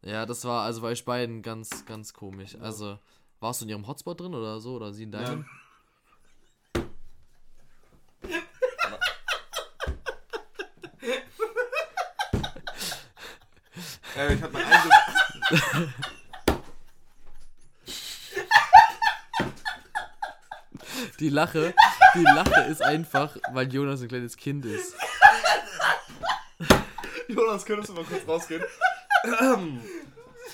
Ja, 0.01 0.25
das 0.25 0.43
war 0.45 0.63
also 0.65 0.81
bei 0.81 0.89
euch 0.89 1.03
beiden 1.05 1.41
ganz, 1.41 1.85
ganz 1.85 2.13
komisch. 2.13 2.55
Also, 2.61 2.99
warst 3.39 3.61
du 3.61 3.65
in 3.65 3.69
ihrem 3.69 3.87
Hotspot 3.87 4.19
drin 4.19 4.35
oder 4.35 4.59
so? 4.59 4.75
Oder 4.75 4.93
sie 4.93 5.03
in 5.03 5.11
deinem? 5.11 5.45
Äh, 14.15 14.33
ich 14.33 14.41
hatte 14.41 14.53
mein 14.53 14.65
eigenes. 14.65 14.93
Die 21.19 21.29
Lache, 21.29 21.73
die 22.13 22.23
Lache 22.23 22.61
ist 22.63 22.81
einfach, 22.81 23.35
weil 23.51 23.71
Jonas 23.71 24.01
ein 24.01 24.07
kleines 24.07 24.35
Kind 24.37 24.65
ist. 24.65 24.95
Jonas, 27.27 27.65
könntest 27.65 27.89
du 27.89 27.93
mal 27.93 28.03
kurz 28.03 28.27
rausgehen? 28.27 28.63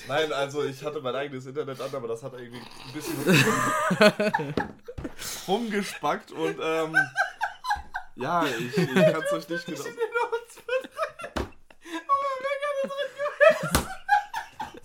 Nein, 0.08 0.32
also 0.32 0.64
ich 0.64 0.82
hatte 0.84 1.00
mein 1.00 1.14
eigenes 1.14 1.46
Internet 1.46 1.80
an, 1.80 1.94
aber 1.94 2.08
das 2.08 2.22
hat 2.22 2.32
irgendwie 2.34 2.60
ein 2.60 2.92
bisschen 2.92 4.54
rumgespackt 5.46 6.32
und 6.32 6.58
ähm, 6.60 6.96
ja, 8.16 8.44
ich, 8.44 8.76
ich 8.76 8.94
kann 8.94 9.22
es 9.22 9.32
euch 9.32 9.48
nicht 9.48 9.66
genau. 9.66 9.84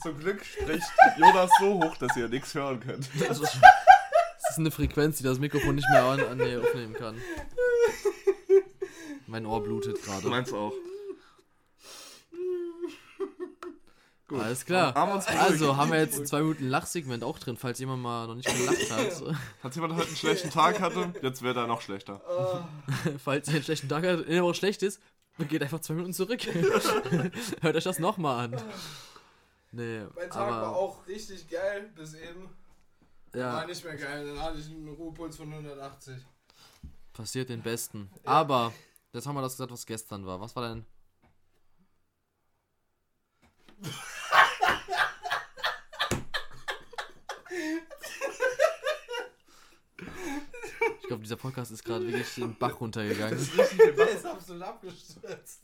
Zum 0.07 0.19
Glück 0.19 0.45
spricht 0.45 0.87
Jonas 1.17 1.51
so 1.59 1.83
hoch, 1.83 1.97
dass 1.97 2.15
ihr 2.15 2.29
nichts 2.29 2.53
hören 2.53 2.79
könnt. 2.79 3.09
Das 3.27 3.39
ist, 3.39 3.59
das 3.59 4.51
ist 4.51 4.57
eine 4.57 4.71
Frequenz, 4.71 5.17
die 5.17 5.23
das 5.25 5.37
Mikrofon 5.37 5.75
nicht 5.75 5.89
mehr 5.89 6.03
an, 6.03 6.21
an 6.21 6.37
nee, 6.37 6.55
aufnehmen 6.55 6.93
kann. 6.93 7.21
Mein 9.25 9.45
Ohr 9.45 9.61
blutet 9.61 10.01
gerade. 10.01 10.25
Meins 10.29 10.53
auch. 10.53 10.71
Gut. 14.29 14.41
Alles 14.41 14.65
klar. 14.65 14.95
Also 14.95 15.75
haben 15.75 15.91
wir 15.91 15.99
jetzt 15.99 16.19
ein 16.19 16.25
zwei 16.25 16.39
Minuten 16.39 16.69
Lachsegment 16.69 17.25
auch 17.25 17.37
drin, 17.37 17.57
falls 17.57 17.79
jemand 17.79 18.01
mal 18.01 18.27
noch 18.27 18.35
nicht 18.35 18.47
gelacht 18.47 18.89
hat. 18.91 19.35
Falls 19.61 19.75
jemand 19.75 19.95
heute 19.95 20.07
einen 20.07 20.15
schlechten 20.15 20.49
Tag 20.51 20.79
hatte, 20.79 21.13
jetzt 21.21 21.41
wird 21.41 21.57
er 21.57 21.67
noch 21.67 21.81
schlechter. 21.81 22.21
falls 23.21 23.49
ihr 23.49 23.55
einen 23.55 23.63
schlechten 23.63 23.89
Tag 23.89 24.05
hattet, 24.05 24.29
der 24.29 24.43
Woche 24.43 24.55
schlecht 24.55 24.83
ist, 24.83 25.01
dann 25.37 25.49
geht 25.49 25.61
einfach 25.61 25.81
zwei 25.81 25.95
Minuten 25.95 26.13
zurück. 26.13 26.41
Hört 27.61 27.75
euch 27.75 27.83
das 27.83 27.99
nochmal 27.99 28.45
an. 28.45 28.61
Nee, 29.71 30.05
Mein 30.15 30.29
Tag 30.29 30.49
war 30.49 30.75
auch 30.75 31.05
richtig 31.07 31.49
geil 31.49 31.91
bis 31.95 32.13
eben. 32.13 32.49
War 33.33 33.61
ja, 33.61 33.65
nicht 33.65 33.83
mehr 33.83 33.97
geil. 33.97 34.25
Dann 34.25 34.41
hatte 34.41 34.59
ich 34.59 34.67
einen 34.67 34.87
Ruhepuls 34.87 35.35
von 35.35 35.51
180. 35.51 36.15
passiert 37.13 37.49
den 37.49 37.61
Besten. 37.61 38.09
Aber, 38.23 38.73
jetzt 39.13 39.27
haben 39.27 39.35
wir 39.35 39.41
das 39.41 39.53
gesagt, 39.53 39.71
was 39.71 39.85
gestern 39.85 40.25
war. 40.25 40.39
Was 40.39 40.55
war 40.55 40.69
denn? 40.69 40.85
Ich 50.99 51.07
glaube, 51.07 51.23
dieser 51.23 51.37
Podcast 51.37 51.71
ist 51.71 51.83
gerade 51.83 52.05
wirklich 52.05 52.35
den 52.35 52.55
Bach 52.57 52.79
runtergegangen. 52.81 53.49
Der 53.97 54.09
ist 54.09 54.25
absolut 54.25 54.63
abgestürzt. 54.63 55.61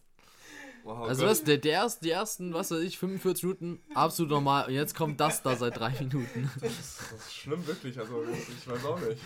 Wow, 0.84 1.08
Also 1.08 1.22
Gott. 1.22 1.32
was, 1.32 1.44
der, 1.44 1.58
der 1.58 1.72
erst, 1.72 2.04
die 2.04 2.10
ersten, 2.12 2.54
was 2.54 2.72
weiß 2.72 2.80
ich, 2.82 2.98
45 2.98 3.44
Minuten, 3.44 3.80
absolut 3.96 4.32
normal. 4.32 4.68
Und 4.68 4.74
jetzt 4.74 4.96
kommt 4.96 5.20
das 5.20 5.42
da 5.42 5.56
seit 5.56 5.78
drei 5.80 5.92
Minuten. 5.92 6.50
Das 6.62 6.72
ist 6.72 7.34
schlimm, 7.34 7.66
wirklich. 7.66 7.98
Also, 7.98 8.24
ich 8.24 8.68
weiß 8.68 8.86
auch 8.86 9.00
nicht. 9.00 9.22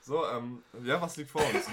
So, 0.00 0.26
ähm, 0.26 0.62
ja, 0.84 1.00
was 1.00 1.16
liegt 1.16 1.30
vor 1.30 1.42
uns? 1.42 1.66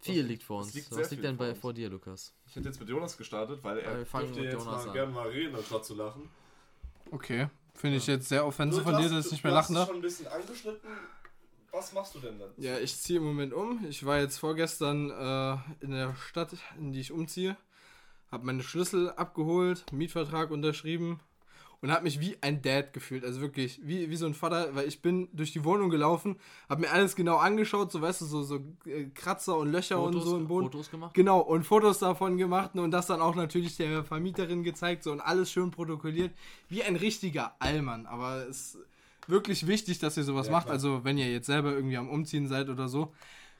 Viel 0.00 0.22
liegt 0.24 0.42
vor 0.44 0.60
uns. 0.62 0.72
liegt 0.74 0.90
was 0.92 1.10
liegt 1.10 1.24
denn 1.24 1.36
vor 1.36 1.46
bei 1.46 1.54
vor 1.54 1.72
dir, 1.74 1.90
Lukas? 1.90 2.32
Ich 2.46 2.56
hätte 2.56 2.68
jetzt 2.68 2.80
mit 2.80 2.88
Jonas 2.88 3.16
gestartet, 3.18 3.62
weil 3.62 3.78
er 3.80 3.96
dürfte 3.96 4.18
mit 4.26 4.36
jetzt 4.36 4.52
Jonas 4.54 4.66
mal 4.66 4.86
an. 4.88 4.92
gerne 4.94 5.12
mal 5.12 5.28
reden, 5.28 5.56
anstatt 5.56 5.84
zu 5.84 5.94
lachen. 5.94 6.30
Okay. 7.10 7.48
Finde 7.74 7.96
ich 7.98 8.06
jetzt 8.06 8.28
sehr 8.28 8.46
offensiv 8.46 8.78
Du 8.84 8.90
von 8.90 8.96
dir, 8.98 9.04
hast- 9.04 9.12
dass 9.12 9.26
ich 9.26 9.32
nicht 9.32 9.44
du 9.44 9.48
mehr 9.48 9.56
hast 9.56 9.64
lachen 9.70 9.74
darf. 9.74 9.88
schon 9.88 9.96
ein 9.96 10.02
bisschen 10.02 10.26
angeschnitten. 10.28 10.88
Was 11.72 11.92
machst 11.92 12.14
du 12.14 12.18
denn 12.18 12.38
dann? 12.38 12.50
Ja, 12.56 12.78
ich 12.78 12.96
ziehe 12.96 13.18
im 13.18 13.24
Moment 13.24 13.52
um. 13.52 13.84
Ich 13.88 14.04
war 14.04 14.18
jetzt 14.18 14.38
vorgestern 14.38 15.10
äh, 15.10 15.84
in 15.84 15.90
der 15.92 16.14
Stadt, 16.16 16.50
in 16.78 16.92
die 16.92 17.00
ich 17.00 17.12
umziehe. 17.12 17.56
Habe 18.30 18.46
meine 18.46 18.62
Schlüssel 18.62 19.10
abgeholt, 19.10 19.84
Mietvertrag 19.92 20.50
unterschrieben 20.50 21.20
und 21.82 21.90
habe 21.90 22.04
mich 22.04 22.20
wie 22.20 22.36
ein 22.42 22.60
Dad 22.62 22.92
gefühlt. 22.92 23.24
Also 23.24 23.40
wirklich, 23.40 23.80
wie, 23.82 24.10
wie 24.10 24.16
so 24.16 24.26
ein 24.26 24.34
Vater, 24.34 24.74
weil 24.74 24.86
ich 24.86 25.00
bin 25.00 25.28
durch 25.32 25.52
die 25.52 25.64
Wohnung 25.64 25.88
gelaufen, 25.90 26.36
habe 26.68 26.82
mir 26.82 26.90
alles 26.92 27.16
genau 27.16 27.38
angeschaut, 27.38 27.90
so 27.90 28.02
weißt 28.02 28.20
du, 28.20 28.26
so, 28.26 28.42
so 28.42 28.56
äh, 28.86 29.06
Kratzer 29.14 29.56
und 29.56 29.72
Löcher 29.72 30.00
und 30.00 30.20
so 30.20 30.36
im 30.36 30.46
Boden. 30.46 30.66
Fotos 30.66 30.90
gemacht? 30.90 31.14
Genau, 31.14 31.40
und 31.40 31.64
Fotos 31.64 31.98
davon 31.98 32.36
gemacht 32.36 32.74
und 32.74 32.90
das 32.90 33.06
dann 33.06 33.20
auch 33.20 33.34
natürlich 33.34 33.76
der 33.76 34.04
Vermieterin 34.04 34.62
gezeigt 34.62 35.02
so 35.04 35.12
und 35.12 35.20
alles 35.20 35.50
schön 35.50 35.70
protokolliert. 35.70 36.32
Wie 36.68 36.82
ein 36.82 36.96
richtiger 36.96 37.54
Allmann. 37.58 38.06
Aber 38.06 38.46
es 38.48 38.74
ist 38.74 38.78
wirklich 39.26 39.66
wichtig, 39.66 39.98
dass 39.98 40.16
ihr 40.16 40.24
sowas 40.24 40.46
Ja, 40.46 40.52
macht. 40.52 40.66
klar. 40.66 40.74
Also, 40.74 41.02
wenn 41.04 41.16
ihr 41.18 41.30
jetzt 41.32 41.46
selber 41.46 41.72
irgendwie 41.72 41.96
am 41.96 42.10
Umziehen 42.10 42.46
seid 42.46 42.68
oder 42.68 42.88
so, 42.88 43.12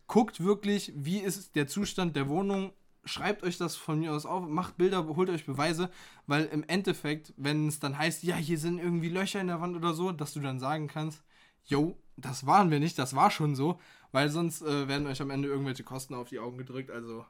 guckt 0.07 0.45
wirklich, 0.45 0.93
wie 0.95 1.18
ist 1.18 1.57
der 1.57 1.66
Zustand 1.68 2.16
der 2.16 2.29
Wohnung. 2.29 2.73
Schreibt 3.05 3.43
euch 3.43 3.57
das 3.57 3.77
von 3.77 4.01
mir 4.01 4.13
aus 4.13 4.27
auf, 4.27 4.47
macht 4.47 4.77
Bilder, 4.77 5.07
holt 5.07 5.31
euch 5.31 5.47
Beweise, 5.47 5.91
weil 6.27 6.45
im 6.47 6.65
Endeffekt, 6.65 7.33
wenn 7.37 7.67
es 7.67 7.81
dann 7.81 7.97
heißt, 7.97 8.23
ja, 8.23 8.37
hier 8.37 8.59
sind 8.59 8.79
irgendwie 8.79 9.09
Löcher 9.09 9.41
in 9.41 9.47
der 9.47 9.61
Wand 9.61 9.75
oder 9.75 9.95
so, 9.95 10.13
dass 10.13 10.35
du 10.35 10.41
dann 10.41 10.61
sagen 10.61 10.87
kannst, 10.87 11.23
yo, 11.65 11.97
das 12.17 12.47
waren 12.47 12.71
wir 12.71 12.79
nicht, 12.79 12.99
das 12.99 13.17
war 13.17 13.31
schon 13.31 13.55
so, 13.55 13.81
weil 14.13 14.29
sonst 14.29 14.63
äh, 14.63 14.89
werden 14.89 15.07
euch 15.07 15.23
am 15.23 15.31
Ende 15.31 15.49
irgendwelche 15.49 15.85
Kosten 15.85 16.15
auf 16.15 16.29
die 16.29 16.39
Augen 16.39 16.59
gedrückt. 16.59 16.91
Also 16.91 17.25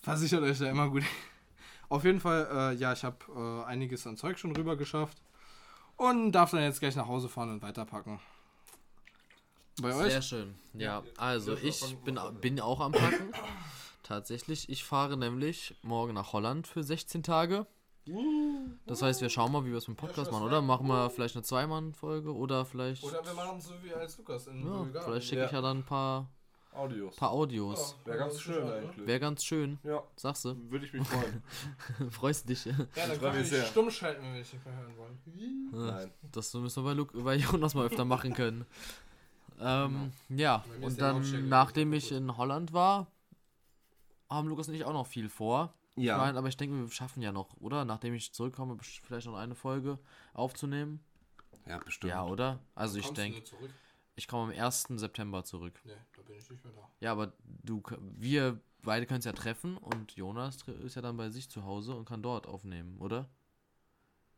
versichert 0.00 0.42
euch 0.42 0.58
da 0.58 0.68
immer 0.68 0.90
gut. 0.90 1.04
Auf 1.88 2.04
jeden 2.04 2.20
Fall, 2.20 2.48
äh, 2.50 2.74
ja, 2.76 2.94
ich 2.94 3.04
habe 3.04 3.18
äh, 3.36 3.68
einiges 3.68 4.06
an 4.06 4.16
Zeug 4.16 4.38
schon 4.38 4.56
rüber 4.56 4.76
geschafft 4.76 5.20
und 5.96 6.32
darf 6.32 6.50
dann 6.50 6.62
jetzt 6.62 6.80
gleich 6.80 6.96
nach 6.96 7.06
Hause 7.06 7.28
fahren 7.28 7.50
und 7.50 7.62
weiterpacken. 7.62 8.18
Bei 9.80 9.94
euch? 9.94 10.12
Sehr 10.12 10.22
schön. 10.22 10.54
Ja, 10.72 11.02
also 11.16 11.54
ich 11.54 11.80
bin, 12.04 12.18
bin 12.40 12.60
auch 12.60 12.80
am 12.80 12.92
Packen. 12.92 13.32
Tatsächlich, 14.02 14.68
ich 14.68 14.84
fahre 14.84 15.16
nämlich 15.16 15.76
morgen 15.82 16.14
nach 16.14 16.32
Holland 16.32 16.66
für 16.66 16.82
16 16.82 17.22
Tage. 17.22 17.66
Das 18.86 19.00
heißt, 19.00 19.20
wir 19.20 19.28
schauen 19.30 19.52
mal, 19.52 19.64
wie 19.64 19.70
wir 19.70 19.78
es 19.78 19.86
mit 19.86 19.96
dem 19.96 20.00
Podcast 20.00 20.30
Ja, 20.30 20.36
machen, 20.36 20.46
oder? 20.48 20.60
Machen 20.60 20.88
wir 20.88 21.08
vielleicht 21.08 21.36
eine 21.36 21.44
Zweimann-Folge 21.44 22.34
oder 22.34 22.64
vielleicht. 22.64 23.04
Oder 23.04 23.24
wir 23.24 23.32
machen 23.34 23.58
es 23.58 23.66
so 23.66 23.74
wie 23.82 23.94
als 23.94 24.18
Lukas 24.18 24.48
in 24.48 24.58
ja, 24.66 24.70
Bulgarien. 24.78 25.02
vielleicht 25.04 25.28
schicke 25.28 25.44
ich 25.44 25.52
ja 25.52 25.60
dann 25.60 25.78
ein 25.78 25.84
paar, 25.84 26.28
Audios. 26.74 27.14
paar 27.14 27.30
Audios. 27.30 27.96
Wäre 28.04 28.18
ganz 28.18 28.40
schön 28.40 28.66
eigentlich. 28.68 29.06
Wäre 29.06 29.20
ganz 29.20 29.44
schön, 29.44 29.78
Ja, 29.84 30.02
sagst 30.16 30.44
du. 30.46 30.56
würde 30.68 30.84
ich 30.84 30.92
mich 30.92 31.06
freuen. 31.06 31.44
Freust 32.10 32.44
du 32.44 32.48
dich? 32.48 32.64
Ja, 32.64 32.72
dann 32.96 33.20
können 33.20 33.36
wir 33.36 33.44
sehr. 33.44 33.64
stumm 33.66 33.88
schalten, 33.88 34.22
wenn 34.24 34.32
wir 34.34 34.42
dich 34.42 34.52
nicht 34.52 34.66
mehr 34.66 34.74
hören 34.76 34.96
wollen. 34.96 35.70
Nein. 35.86 36.10
Das 36.32 36.52
müssen 36.54 36.82
wir 36.82 36.90
bei, 36.90 36.94
Luke, 36.96 37.16
bei 37.22 37.36
Jonas 37.36 37.74
mal 37.74 37.86
öfter 37.86 38.04
machen 38.04 38.34
können. 38.34 38.66
Ähm, 39.64 40.10
ja, 40.28 40.64
und 40.80 41.00
dann, 41.00 41.48
nachdem 41.48 41.92
ich 41.92 42.10
in 42.10 42.36
Holland 42.36 42.72
war, 42.72 43.06
haben 44.32 44.48
Lukas 44.48 44.68
und 44.68 44.74
ich 44.74 44.84
auch 44.84 44.92
noch 44.92 45.06
viel 45.06 45.28
vor. 45.28 45.74
Ja. 45.96 46.14
Ich 46.14 46.18
meine, 46.20 46.38
aber 46.38 46.48
ich 46.48 46.56
denke, 46.56 46.76
wir 46.80 46.90
schaffen 46.90 47.22
ja 47.22 47.32
noch, 47.32 47.56
oder? 47.58 47.84
Nachdem 47.84 48.14
ich 48.14 48.32
zurückkomme, 48.32 48.76
vielleicht 48.80 49.26
noch 49.26 49.36
eine 49.36 49.54
Folge 49.54 49.98
aufzunehmen. 50.32 51.00
Ja, 51.66 51.78
bestimmt. 51.78 52.10
Ja, 52.10 52.24
oder? 52.24 52.60
Also 52.74 52.98
ich 52.98 53.08
denke, 53.10 53.42
ich 54.16 54.26
komme 54.26 54.52
am 54.54 54.58
1. 54.58 54.84
September 54.96 55.44
zurück. 55.44 55.80
Nee, 55.84 55.92
da 56.16 56.22
bin 56.22 56.36
ich 56.36 56.48
nicht 56.50 56.64
mehr 56.64 56.72
da. 56.72 56.88
Ja, 57.00 57.12
aber 57.12 57.32
du, 57.62 57.80
k- 57.80 57.98
wir 58.00 58.58
beide 58.82 59.06
können 59.06 59.20
es 59.20 59.24
ja 59.26 59.32
treffen 59.32 59.76
und 59.76 60.12
Jonas 60.12 60.56
ist 60.82 60.96
ja 60.96 61.02
dann 61.02 61.16
bei 61.16 61.30
sich 61.30 61.48
zu 61.50 61.64
Hause 61.64 61.94
und 61.94 62.06
kann 62.08 62.22
dort 62.22 62.46
aufnehmen, 62.46 62.96
oder? 62.98 63.28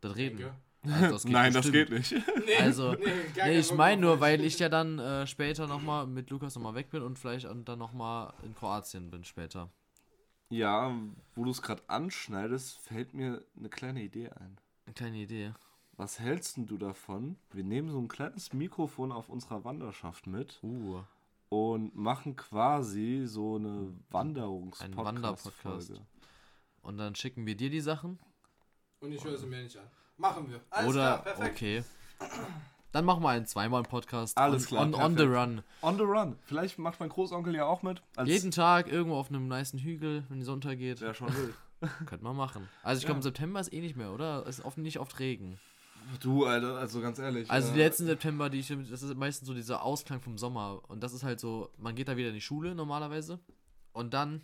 Das 0.00 0.16
Reden. 0.16 0.50
Also, 0.86 1.12
das 1.12 1.22
geht 1.22 1.32
Nein, 1.32 1.54
das 1.54 1.64
bestimmt. 1.70 1.88
geht 1.88 2.12
nicht. 2.12 2.28
Nee, 2.44 2.56
Also, 2.60 2.92
Nee, 2.92 3.04
keinen 3.34 3.58
ich 3.58 3.72
meine 3.72 4.02
nur, 4.02 4.20
weil 4.20 4.44
ich 4.44 4.58
ja 4.58 4.68
dann 4.68 4.98
äh, 4.98 5.26
später 5.26 5.66
nochmal 5.66 6.06
mit 6.06 6.28
Lukas 6.28 6.54
nochmal 6.56 6.74
weg 6.74 6.90
bin 6.90 7.00
und 7.02 7.18
vielleicht 7.18 7.46
und 7.46 7.64
dann 7.66 7.78
nochmal 7.78 8.34
in 8.42 8.54
Kroatien 8.54 9.10
bin 9.10 9.24
später. 9.24 9.70
Ja, 10.48 10.94
wo 11.34 11.44
du 11.44 11.50
es 11.50 11.62
gerade 11.62 11.82
anschneidest, 11.88 12.78
fällt 12.78 13.14
mir 13.14 13.44
eine 13.56 13.68
kleine 13.68 14.02
Idee 14.02 14.28
ein. 14.30 14.58
Eine 14.86 14.94
kleine 14.94 15.16
Idee. 15.16 15.52
Was 15.96 16.18
hältst 16.18 16.56
denn 16.56 16.66
du 16.66 16.76
davon? 16.76 17.36
Wir 17.52 17.64
nehmen 17.64 17.90
so 17.90 17.98
ein 17.98 18.08
kleines 18.08 18.52
Mikrofon 18.52 19.12
auf 19.12 19.28
unserer 19.28 19.64
Wanderschaft 19.64 20.26
mit 20.26 20.58
Uh, 20.62 21.02
und 21.48 21.94
machen 21.94 22.34
quasi 22.34 23.22
so 23.26 23.56
eine 23.56 23.92
wanderungs 24.10 24.80
Ein 24.80 24.90
podcast 24.90 25.46
Wanderpodcast. 25.46 26.00
Und 26.82 26.98
dann 26.98 27.14
schicken 27.14 27.46
wir 27.46 27.56
dir 27.56 27.70
die 27.70 27.80
Sachen. 27.80 28.18
Und 29.00 29.12
ich 29.12 29.24
höre 29.24 29.38
sie 29.38 29.46
mir 29.46 29.62
nicht 29.62 29.76
an. 29.76 29.86
Machen 30.16 30.50
wir. 30.50 30.60
Alles 30.70 30.90
Oder, 30.90 31.18
klar, 31.18 31.22
perfekt. 31.22 31.56
okay. 31.56 31.84
Dann 32.94 33.04
machen 33.06 33.24
wir 33.24 33.30
einen 33.30 33.44
zweimal 33.44 33.82
Podcast. 33.82 34.38
Alles 34.38 34.70
on, 34.70 34.92
klar, 34.92 35.04
On, 35.04 35.12
on 35.12 35.16
the 35.18 35.24
run. 35.24 35.62
On 35.82 35.96
the 35.96 36.04
run. 36.04 36.36
Vielleicht 36.44 36.78
macht 36.78 37.00
mein 37.00 37.08
Großonkel 37.08 37.52
ja 37.52 37.66
auch 37.66 37.82
mit. 37.82 38.00
Jeden 38.24 38.52
Tag 38.52 38.86
irgendwo 38.86 39.16
auf 39.16 39.30
einem 39.30 39.48
niceen 39.48 39.80
Hügel, 39.80 40.22
wenn 40.28 40.38
die 40.38 40.44
Sonne 40.44 40.54
untergeht. 40.58 41.00
Wäre 41.00 41.12
schon 41.12 41.26
wild. 41.34 41.54
Könnte 42.06 42.22
man 42.22 42.36
machen. 42.36 42.68
Also 42.84 42.98
ich 42.98 43.02
Ja. 43.02 43.08
glaube, 43.08 43.18
im 43.18 43.22
September 43.22 43.58
ist 43.58 43.72
eh 43.72 43.80
nicht 43.80 43.96
mehr, 43.96 44.12
oder? 44.12 44.46
Es 44.46 44.60
ist 44.60 44.64
oft 44.64 44.78
nicht 44.78 45.00
oft 45.00 45.18
Regen. 45.18 45.58
Du, 46.20 46.44
Alter, 46.44 46.76
also 46.78 47.00
ganz 47.00 47.18
ehrlich. 47.18 47.50
Also 47.50 47.72
die 47.72 47.80
äh, 47.80 47.82
letzten 47.82 48.06
September, 48.06 48.48
die 48.48 48.60
ich, 48.60 48.68
das 48.88 49.02
ist 49.02 49.16
meistens 49.16 49.48
so 49.48 49.54
dieser 49.54 49.82
Ausklang 49.82 50.20
vom 50.20 50.38
Sommer. 50.38 50.80
Und 50.86 51.02
das 51.02 51.12
ist 51.12 51.24
halt 51.24 51.40
so, 51.40 51.70
man 51.78 51.96
geht 51.96 52.06
da 52.06 52.16
wieder 52.16 52.28
in 52.28 52.34
die 52.34 52.40
Schule 52.40 52.76
normalerweise. 52.76 53.40
Und 53.92 54.14
dann 54.14 54.42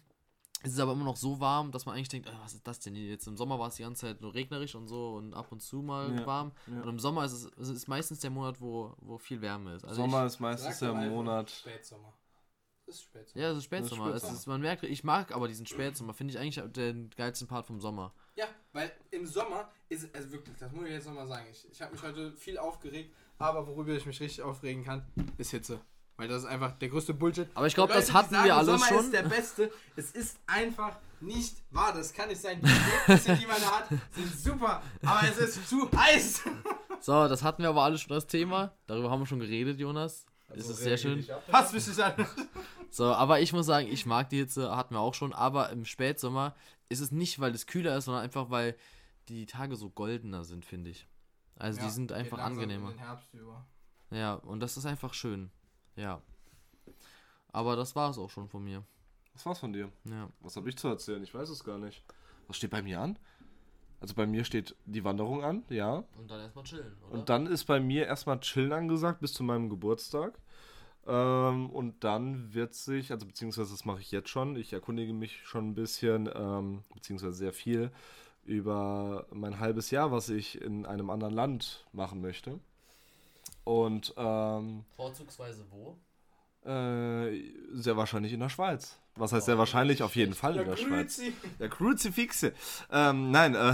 ist 0.63 0.73
es 0.75 0.79
aber 0.79 0.93
immer 0.93 1.05
noch 1.05 1.17
so 1.17 1.41
warm, 1.41 1.73
dass 1.73 1.87
man 1.87 1.95
eigentlich 1.95 2.09
denkt, 2.09 2.29
"Ah, 2.29 2.39
was 2.43 2.55
ist 2.55 2.67
das 2.67 2.81
denn 2.81 2.95
hier? 2.95 3.09
Jetzt 3.09 3.27
im 3.27 3.37
Sommer 3.37 3.59
war 3.59 3.69
es 3.69 3.77
die 3.77 3.83
ganze 3.83 4.03
Zeit 4.07 4.21
nur 4.21 4.35
regnerisch 4.35 4.75
und 4.75 4.89
so 4.89 5.15
und 5.15 5.35
ab 5.35 5.51
und 5.53 5.61
zu 5.61 5.83
mal 5.83 6.15
Ja, 6.15 6.27
warm. 6.27 6.53
ja. 6.67 6.83
Und 6.83 6.89
im 6.89 6.99
Sommer 6.99 7.25
ist 7.25 7.33
es, 7.33 7.45
es 7.59 7.69
ist 7.69 7.89
meistens 7.89 8.21
der 8.21 8.31
Monat, 8.31 8.61
wo, 8.61 8.95
wo 8.99 9.19
viel 9.19 9.41
Wärme 9.41 9.75
ist. 9.75 9.85
Also 9.85 10.03
Sommer 10.03 10.21
ich, 10.27 10.33
ist 10.33 10.41
meistens 10.41 10.79
der 10.79 10.93
Monat. 10.95 11.51
Spätsommer. 11.51 12.13
Das 12.87 12.97
ist 12.97 13.03
Spätsommer. 13.05 13.45
ja, 13.45 13.51
es 13.53 13.59
ist 13.59 13.65
Spätsommer. 13.65 14.05
Das 14.07 14.17
ist 14.17 14.17
Es 14.17 14.23
Spätsommer. 14.23 14.39
ist, 14.41 14.47
man 14.49 14.61
merkt, 14.63 14.83
ich 14.83 15.05
mag 15.05 15.33
aber 15.35 15.47
diesen 15.49 15.65
Spätsommer. 15.67 16.13
Finde 16.13 16.33
ich 16.35 16.39
eigentlich 16.41 16.73
den 16.73 17.09
geilsten 17.11 17.47
Part 17.47 17.67
vom 17.67 17.81
Sommer. 17.81 18.13
Ja, 18.35 18.47
weil 18.73 18.91
im 19.13 19.27
Sommer 19.27 19.71
ist 19.89 20.13
also 20.15 20.33
wirklich, 20.33 20.57
das 20.59 20.73
muss 20.73 20.87
ich 20.87 20.93
jetzt 20.93 21.07
nochmal 21.07 21.27
sagen. 21.29 21.47
Ich, 21.51 21.69
ich 21.71 21.81
habe 21.81 21.93
mich 21.93 22.03
heute 22.03 22.33
viel 22.33 22.59
aufgeregt, 22.59 23.15
aber 23.39 23.67
worüber 23.67 23.93
ich 23.93 24.07
mich 24.07 24.19
richtig 24.21 24.43
aufregen 24.43 24.83
kann, 24.85 25.07
ist 25.39 25.51
Hitze. 25.53 25.81
Weil 26.21 26.29
das 26.29 26.43
ist 26.43 26.49
einfach 26.51 26.73
der 26.73 26.91
größte 26.91 27.15
Bullshit. 27.15 27.49
Aber 27.55 27.67
ich 27.67 27.75
glaube, 27.75 27.95
das 27.95 28.13
hatten 28.13 28.35
sagen, 28.35 28.45
wir 28.45 28.55
alles 28.55 28.67
Sommer 28.67 28.87
schon. 28.87 29.05
ist 29.07 29.13
der 29.15 29.23
beste. 29.23 29.73
Es 29.97 30.11
ist 30.11 30.39
einfach 30.47 30.99
nicht 31.21 31.57
wahr. 31.71 31.95
Das 31.95 32.13
kann 32.13 32.29
nicht 32.29 32.43
sein. 32.43 32.61
Die 32.61 32.71
Ergebnisse, 33.11 33.37
die 33.41 33.47
man 33.47 33.57
hat, 33.57 33.89
sind 33.89 34.39
super. 34.39 34.83
Aber 35.03 35.27
es 35.27 35.39
ist 35.39 35.67
zu 35.69 35.91
heiß. 35.91 36.43
So, 37.03 37.27
das 37.29 37.43
hatten 37.43 37.63
wir 37.63 37.71
aber 37.71 37.81
alles 37.85 38.03
schon 38.03 38.11
das 38.15 38.27
Thema. 38.27 38.75
Darüber 38.87 39.11
haben 39.11 39.21
wir 39.21 39.27
schon 39.27 39.41
geredet, 39.41 39.81
Jonas. 39.81 40.27
es 40.51 40.69
ist 40.69 40.81
sehr 40.81 40.99
schön. 40.99 41.27
Passt 41.51 41.73
mich 41.73 41.87
nicht 41.87 41.99
an. 41.99 42.27
So, 42.91 43.07
aber 43.07 43.41
ich 43.41 43.55
muss 43.55 43.65
sagen, 43.65 43.89
ich 43.91 44.05
mag 44.05 44.29
die 44.29 44.37
Hitze, 44.37 44.77
hatten 44.77 44.95
wir 44.95 45.01
auch 45.01 45.15
schon, 45.15 45.33
aber 45.33 45.71
im 45.71 45.87
Spätsommer 45.87 46.55
ist 46.91 47.01
es 47.01 47.11
nicht, 47.11 47.41
weil 47.41 47.55
es 47.55 47.67
kühler 47.67 47.97
ist, 47.97 48.05
sondern 48.05 48.23
einfach, 48.23 48.51
weil 48.51 48.77
die 49.31 49.47
Tage 49.47 49.77
so 49.77 49.89
goldener 49.89 50.45
sind, 50.45 50.67
finde 50.67 50.91
ich. 50.91 51.07
Also 51.57 51.79
Ja, 51.79 51.87
die 51.87 51.91
sind 51.93 52.13
einfach 52.13 52.39
angenehmer. 52.39 52.93
Ja, 54.11 54.35
und 54.35 54.61
das 54.61 54.77
ist 54.77 54.85
einfach 54.85 55.15
schön. 55.15 55.51
Ja. 55.97 56.21
Aber 57.53 57.77
das 57.77 57.97
war 57.97 58.11
es 58.11 58.19
auch 58.19 58.31
schon 58.31 58.49
von 58.49 58.65
mir. 58.65 58.85
Was 59.35 59.47
war's 59.47 59.59
von 59.59 59.73
dir? 59.73 59.91
Ja. 60.05 60.29
Was 60.41 60.57
habe 60.57 60.69
ich 60.69 60.77
zu 60.77 60.89
erzählen? 60.89 61.23
Ich 61.23 61.35
weiß 61.35 61.49
es 61.49 61.65
gar 61.65 61.79
nicht. 61.79 62.05
Was 62.47 62.57
steht 62.57 62.71
bei 62.71 62.83
mir 62.83 63.01
an? 63.01 63.19
Also 64.01 64.15
bei 64.15 64.27
mir 64.27 64.45
steht 64.45 64.75
die 64.87 65.05
Wanderung 65.05 65.45
an, 65.45 65.63
ja. 65.69 66.05
Und 66.17 66.31
dann 66.31 66.41
erstmal 66.41 66.65
chillen, 66.65 66.97
oder? 67.03 67.13
Und 67.13 67.29
dann 67.29 67.47
ist 67.47 67.65
bei 67.65 67.81
mir 67.81 68.07
erstmal 68.07 68.41
Chillen 68.41 68.73
angesagt 68.73 69.21
bis 69.21 69.35
zu 69.35 69.43
meinem 69.43 69.69
Geburtstag. 69.69 70.39
Ähm, 71.07 71.71
und 71.71 72.03
dann 72.03 72.55
wird 72.55 72.75
sich, 72.75 73.13
also 73.13 73.27
beziehungsweise 73.27 73.71
das 73.71 73.85
mache 73.85 74.01
ich 74.01 74.11
jetzt 74.11 74.31
schon, 74.31 74.57
ich 74.57 74.73
erkundige 74.73 75.13
mich 75.13 75.43
schon 75.45 75.69
ein 75.69 75.75
bisschen, 75.75 76.31
ähm, 76.35 76.83
beziehungsweise 76.95 77.33
sehr 77.33 77.53
viel 77.53 77.91
über 78.45 79.27
mein 79.33 79.61
halbes 79.61 79.91
Jahr, 79.91 80.13
was 80.13 80.29
ich 80.31 80.61
in 80.61 80.87
einem 80.87 81.11
anderen 81.11 81.35
Land 81.35 81.87
machen 81.93 82.21
möchte. 82.21 82.59
Und 83.65 84.15
ähm, 84.17 84.85
Vorzugsweise 84.97 85.65
wo? 85.71 85.97
äh, 86.69 87.53
sehr 87.73 87.97
wahrscheinlich 87.97 88.33
in 88.33 88.41
der 88.41 88.49
Schweiz. 88.49 88.99
Was 89.17 89.33
heißt 89.33 89.47
sehr 89.47 89.59
wahrscheinlich? 89.59 90.03
Auf 90.03 90.17
jeden 90.17 90.35
Fall 90.35 90.57
in 90.57 90.65
der 90.67 90.77
Schweiz. 90.77 91.17
Grüezi. 91.19 91.33
Der 91.59 91.69
Crucifixe. 91.69 92.53
Ähm, 92.91 93.31
nein, 93.31 93.55
äh, 93.55 93.73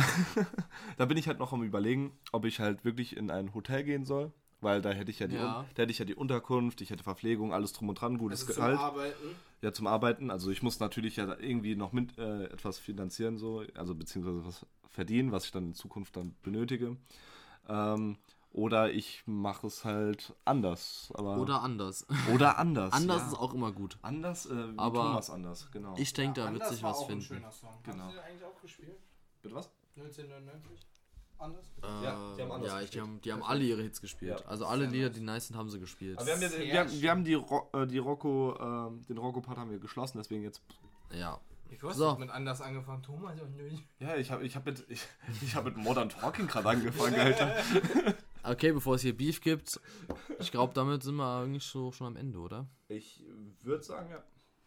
da 0.97 1.05
bin 1.07 1.17
ich 1.17 1.29
halt 1.29 1.39
noch 1.39 1.53
am 1.53 1.63
überlegen, 1.63 2.13
ob 2.33 2.45
ich 2.45 2.61
halt 2.61 2.85
wirklich 2.85 3.17
in 3.17 3.31
ein 3.31 3.55
Hotel 3.55 3.85
gehen 3.85 4.05
soll. 4.05 4.33
Weil 4.63 4.81
da 4.81 4.91
hätte 4.91 5.11
ich 5.11 5.19
ja 5.19 5.27
die, 5.27 5.37
Ja. 5.37 5.67
Da 5.75 5.83
hätte 5.83 5.93
ich 5.93 5.99
ja 5.99 6.05
die 6.07 6.15
Unterkunft, 6.15 6.81
ich 6.81 6.91
hätte 6.91 7.05
Verpflegung, 7.05 7.53
alles 7.53 7.73
drum 7.75 7.91
und 7.91 8.01
dran, 8.01 8.17
gutes 8.19 8.41
Also 8.41 8.55
zum 8.55 8.63
Gehalt. 8.63 8.79
Arbeiten. 8.79 9.37
Ja, 9.61 9.73
zum 9.73 9.87
Arbeiten. 9.87 10.31
Also 10.31 10.51
ich 10.51 10.63
muss 10.63 10.81
natürlich 10.81 11.17
ja 11.17 11.37
irgendwie 11.39 11.77
noch 11.77 11.93
mit 11.93 12.17
äh, 12.19 12.45
etwas 12.45 12.79
finanzieren, 12.79 13.37
so, 13.37 13.63
also 13.75 13.95
beziehungsweise 13.95 14.45
was 14.47 14.67
verdienen, 14.91 15.31
was 15.31 15.45
ich 15.45 15.53
dann 15.53 15.67
in 15.67 15.75
Zukunft 15.75 16.17
dann 16.17 16.35
benötige. 16.43 16.97
Ähm, 17.69 18.17
oder 18.57 18.91
ich 18.91 19.23
mache 19.27 19.67
es 19.67 19.85
halt 19.85 20.35
anders. 20.47 21.13
Aber, 21.15 21.37
Oder 21.37 21.61
anders. 21.63 22.07
oder 22.35 22.59
anders. 22.59 22.93
anders 22.93 23.21
ja. 23.23 23.29
ist 23.29 23.35
auch 23.39 23.53
immer 23.53 23.71
gut. 23.71 23.99
Anders, 24.03 24.47
äh, 24.47 24.73
wie 24.73 24.79
Aber 24.79 25.03
Thomas 25.03 25.31
anders, 25.31 25.69
genau. 25.71 25.95
Ich 25.99 26.13
denke, 26.15 26.41
da 26.41 26.53
wird 26.53 26.67
sich 26.67 26.83
war 26.83 26.91
was 26.91 26.97
auch 26.99 27.03
ein 27.03 27.09
finden. 27.09 27.23
schöner 27.25 27.51
Song. 27.53 27.79
Genau. 27.83 28.05
Haben 28.05 28.13
Sie 28.13 28.19
eigentlich 28.21 28.45
auch 28.45 28.61
gespielt? 28.63 28.99
Bitte 29.43 29.55
was? 29.55 29.71
1999? 29.97 30.87
Anders? 31.39 31.67
Äh, 31.83 31.87
Ja, 32.05 32.35
die 32.37 32.43
haben 32.43 32.51
anders 32.53 32.73
ja, 32.73 32.81
ich, 32.81 32.91
die 32.91 32.97
gespielt. 32.99 33.03
haben, 33.05 33.21
die 33.21 33.33
haben 33.35 33.43
alle 33.43 33.65
ihre 33.65 33.83
Hits 33.83 34.01
gespielt. 34.01 34.41
Ja. 34.41 34.47
Also 34.47 34.65
alle 34.65 34.87
Lieder, 34.87 35.11
die 35.11 35.21
nice 35.21 35.49
sind, 35.49 35.57
haben 35.57 35.69
sie 35.69 35.79
gespielt. 35.79 36.17
Aber 36.19 36.27
wir 36.27 36.35
haben, 36.35 36.43
ja, 36.43 36.51
wir 36.73 36.81
haben, 36.81 37.01
wir 37.03 37.11
haben 37.11 37.25
die, 37.25 37.35
Ro 37.35 37.69
äh, 37.75 37.87
die 37.87 37.99
Rocco, 37.99 38.57
ähm, 38.59 39.03
den 39.07 39.19
Rocco-Part 39.19 39.59
haben 39.59 39.71
wir 39.71 39.79
geschlossen, 39.79 40.17
deswegen 40.17 40.43
jetzt. 40.43 40.63
Ja. 41.13 41.39
Du 41.81 41.89
hast 41.91 41.97
So. 41.97 42.15
mit 42.17 42.31
anders 42.31 42.63
angefangen. 42.63 43.03
Thomas 43.03 43.39
und 43.41 43.55
nö. 43.57 43.69
Ja, 43.99 44.17
ich 44.17 44.31
habe 44.31 44.45
ich 44.47 44.57
hab 44.57 44.65
mit, 44.65 44.87
ich, 44.89 45.03
ich 45.43 45.55
hab 45.55 45.65
mit 45.65 45.77
Modern 45.77 46.09
Talking 46.09 46.47
gerade 46.47 46.71
angefangen, 46.71 47.17
Alter. 47.21 47.55
Okay, 48.49 48.73
bevor 48.73 48.95
es 48.95 49.03
hier 49.03 49.17
Beef 49.17 49.41
gibt, 49.41 49.81
ich 50.39 50.51
glaube, 50.53 50.73
damit 50.75 51.03
sind 51.03 51.17
wir 51.17 51.41
eigentlich 51.41 51.65
so 51.65 51.91
schon 51.91 52.07
am 52.07 52.17
Ende, 52.17 52.39
oder? 52.39 52.69
Ich 52.89 53.25
würde 53.63 53.83
sagen, 53.83 54.11
ja. 54.11 54.23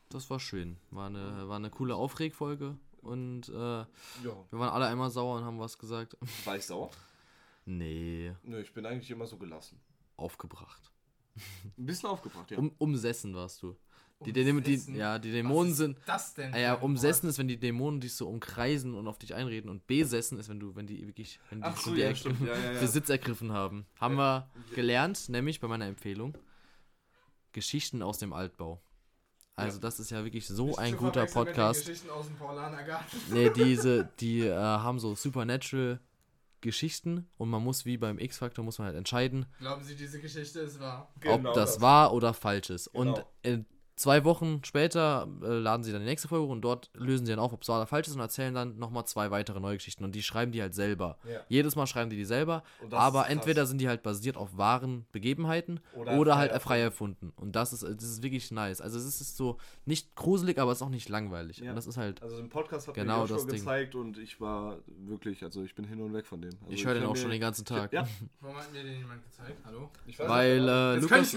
Das 0.10 0.30
war 0.30 0.40
schön. 0.40 0.78
War 0.92 1.08
eine, 1.08 1.48
war 1.48 1.56
eine 1.56 1.70
coole 1.70 1.96
Aufregfolge 1.96 2.78
und 3.02 3.48
äh, 3.50 3.54
Ja. 3.54 3.88
wir 4.24 4.60
waren 4.60 4.70
alle 4.70 4.88
einmal 4.88 5.10
sauer 5.12 5.38
und 5.38 5.46
haben 5.46 5.60
was 5.60 5.78
gesagt. 5.78 6.18
War 6.46 6.58
ich 6.58 6.66
sauer? 6.66 6.90
Nee, 7.66 8.34
Nö, 8.44 8.60
ich 8.60 8.74
bin 8.74 8.86
eigentlich 8.86 9.12
immer 9.12 9.28
so 9.28 9.38
gelassen. 9.38 9.80
aufgebracht. 10.18 10.92
Ein 11.78 11.86
bisschen 11.86 12.10
aufgebracht, 12.10 12.52
ja. 12.52 12.58
Um, 12.58 12.74
umsessen 12.80 13.34
warst 13.36 13.62
du. 13.64 13.78
Die, 14.26 14.34
Dämonen, 14.34 14.64
die, 14.64 14.74
Umsessen? 14.74 14.96
ja, 14.98 15.18
die 15.18 15.32
Dämonen 15.32 15.74
sind. 15.74 15.98
Das 16.06 16.34
denn? 16.34 16.54
Ah 16.54 16.58
ja, 16.60 16.74
umsessen 16.74 17.24
Wort? 17.24 17.30
ist, 17.32 17.38
wenn 17.40 17.48
die 17.48 17.58
Dämonen 17.58 18.02
dich 18.02 18.14
so 18.14 18.28
umkreisen 18.28 18.94
und 18.94 19.08
auf 19.08 19.18
dich 19.18 19.34
einreden. 19.34 19.70
Und 19.70 19.88
besessen 19.88 20.38
ist, 20.38 20.50
wenn 20.50 20.60
du, 20.60 20.76
wenn 20.76 20.88
die 20.88 21.08
wirklich, 21.08 21.40
wenn 21.50 21.62
die 21.62 21.72
so, 21.78 21.96
die 21.96 22.02
ja. 22.02 22.10
Ja, 22.10 22.16
ja, 22.46 22.72
ja. 22.74 22.80
Besitz 22.82 23.08
ergriffen 23.10 23.54
haben. 23.54 23.86
Haben 23.98 24.16
wir 24.16 24.50
gelernt, 24.76 25.30
nämlich 25.30 25.62
bei 25.62 25.68
meiner 25.70 25.86
Empfehlung. 25.86 26.38
Geschichten 27.54 28.02
aus 28.02 28.18
dem 28.18 28.34
Altbau. 28.34 28.82
Also 29.56 29.78
Ja. 29.78 29.82
das 29.82 30.00
ist 30.00 30.10
ja 30.12 30.24
wirklich 30.24 30.48
so 30.48 30.68
Nicht 30.68 30.80
ein 30.80 30.92
zu 30.92 30.98
guter 30.98 31.28
verwechseln 31.28 31.40
mit 31.46 31.48
den 31.48 31.54
Podcast. 31.56 31.86
Geschichten 31.88 32.10
aus 32.10 32.26
dem 32.28 32.36
Paulanergarten. 32.36 33.20
Nee, 33.32 33.50
diese, 33.56 34.10
die 34.20 34.42
äh, 34.42 34.54
haben 34.56 35.00
so 35.00 35.16
supernatural 35.16 36.00
Geschichten 36.62 37.26
und 37.38 37.50
man 37.50 37.64
muss 37.64 37.86
wie 37.86 37.98
beim 37.98 38.20
X-Factor 38.20 38.64
muss 38.66 38.80
man 38.80 38.88
halt 38.88 38.98
entscheiden, 38.98 39.46
Glauben 39.60 39.82
Sie, 39.84 39.96
diese 39.96 40.20
Geschichte 40.20 40.60
ist 40.60 40.78
wahr? 40.80 41.10
Genau 41.22 41.50
ob 41.50 41.54
das, 41.56 41.80
wahr 41.80 42.14
oder 42.14 42.34
falsch 42.34 42.70
ist. 42.70 42.88
Und 42.88 43.16
Genau. 43.16 43.32
äh, 43.44 43.64
Zwei 44.00 44.24
Wochen 44.24 44.62
später 44.64 45.28
äh, 45.44 45.48
laden 45.48 45.84
sie 45.84 45.92
dann 45.92 46.00
die 46.00 46.08
nächste 46.08 46.30
Folge 46.30 46.46
hoch 46.46 46.52
und 46.52 46.62
dort 46.62 46.90
lösen 46.94 47.26
sie 47.26 47.34
dann 47.34 47.40
auf, 47.42 47.52
ob 47.52 47.64
es 47.64 47.68
wahr 47.68 47.80
oder 47.80 47.86
falsch 47.86 48.08
ist 48.08 48.14
und 48.14 48.22
erzählen 48.22 48.54
dann 48.54 48.80
nochmal 48.80 49.04
zwei 49.04 49.30
weitere 49.30 49.60
neue 49.60 49.76
Geschichten. 49.76 50.06
Und 50.06 50.16
die 50.16 50.24
schreiben 50.24 50.54
die 50.54 50.62
halt 50.62 50.74
selber. 50.74 51.18
Ja. 51.30 51.42
Jedes 51.50 51.76
Mal 51.76 51.86
schreiben 51.86 52.10
die 52.10 52.16
die 52.16 52.24
selber, 52.24 52.64
das 52.90 52.98
aber 52.98 53.30
entweder 53.30 53.66
sind 53.66 53.82
die 53.82 53.90
halt 53.90 54.02
basiert 54.02 54.38
auf 54.38 54.56
wahren 54.56 55.06
Begebenheiten 55.12 55.82
Oder 55.98 56.18
oder, 56.18 56.32
frei 56.32 56.40
halt 56.40 56.62
frei 56.62 56.80
erfunden. 56.80 57.34
Und 57.36 57.58
das 57.58 57.74
ist, 57.74 57.84
das 57.84 58.06
ist 58.06 58.24
wirklich 58.24 58.50
nice. 58.52 58.80
Also 58.80 58.98
es 58.98 59.04
ist 59.20 59.36
so 59.36 59.58
nicht 59.84 60.16
gruselig, 60.16 60.60
aber 60.60 60.72
es 60.72 60.78
ist 60.78 60.82
auch 60.82 60.88
nicht 60.88 61.10
langweilig. 61.10 61.58
Ja. 61.58 61.72
Und 61.72 61.76
das 61.76 61.86
ist 61.86 61.98
halt, 61.98 62.24
Also 62.24 62.40
im 62.40 62.48
Podcast 62.48 62.88
hat 62.88 62.96
Genau 62.96 63.24
mir 63.24 63.28
das 63.28 63.32
Joshua 63.32 63.48
Ding. 63.48 63.60
gezeigt 63.60 63.96
und 63.96 64.18
ich 64.18 64.40
war 64.40 64.78
wirklich, 65.08 65.44
also 65.44 65.62
ich 65.66 65.76
bin 65.76 65.84
hin 65.84 66.00
und 66.00 66.14
weg 66.14 66.26
von 66.26 66.42
dem. 66.42 66.52
Also 66.62 66.72
ich 66.72 66.86
höre 66.86 66.94
den 66.94 67.04
auch 67.04 67.18
schon 67.18 67.32
den 67.32 67.42
ganzen 67.42 67.66
Tag. 67.66 67.92
Ja, 67.92 68.08
Warum 68.40 68.56
hat 68.56 68.72
mir 68.72 68.82
den 68.82 69.00
jemand 69.00 69.26
gezeigt? 69.26 69.60
Hallo? 69.66 69.90
Ich 70.06 70.18
Weil, 70.18 70.70
äh, 70.70 70.96
Lukas-. 71.02 71.36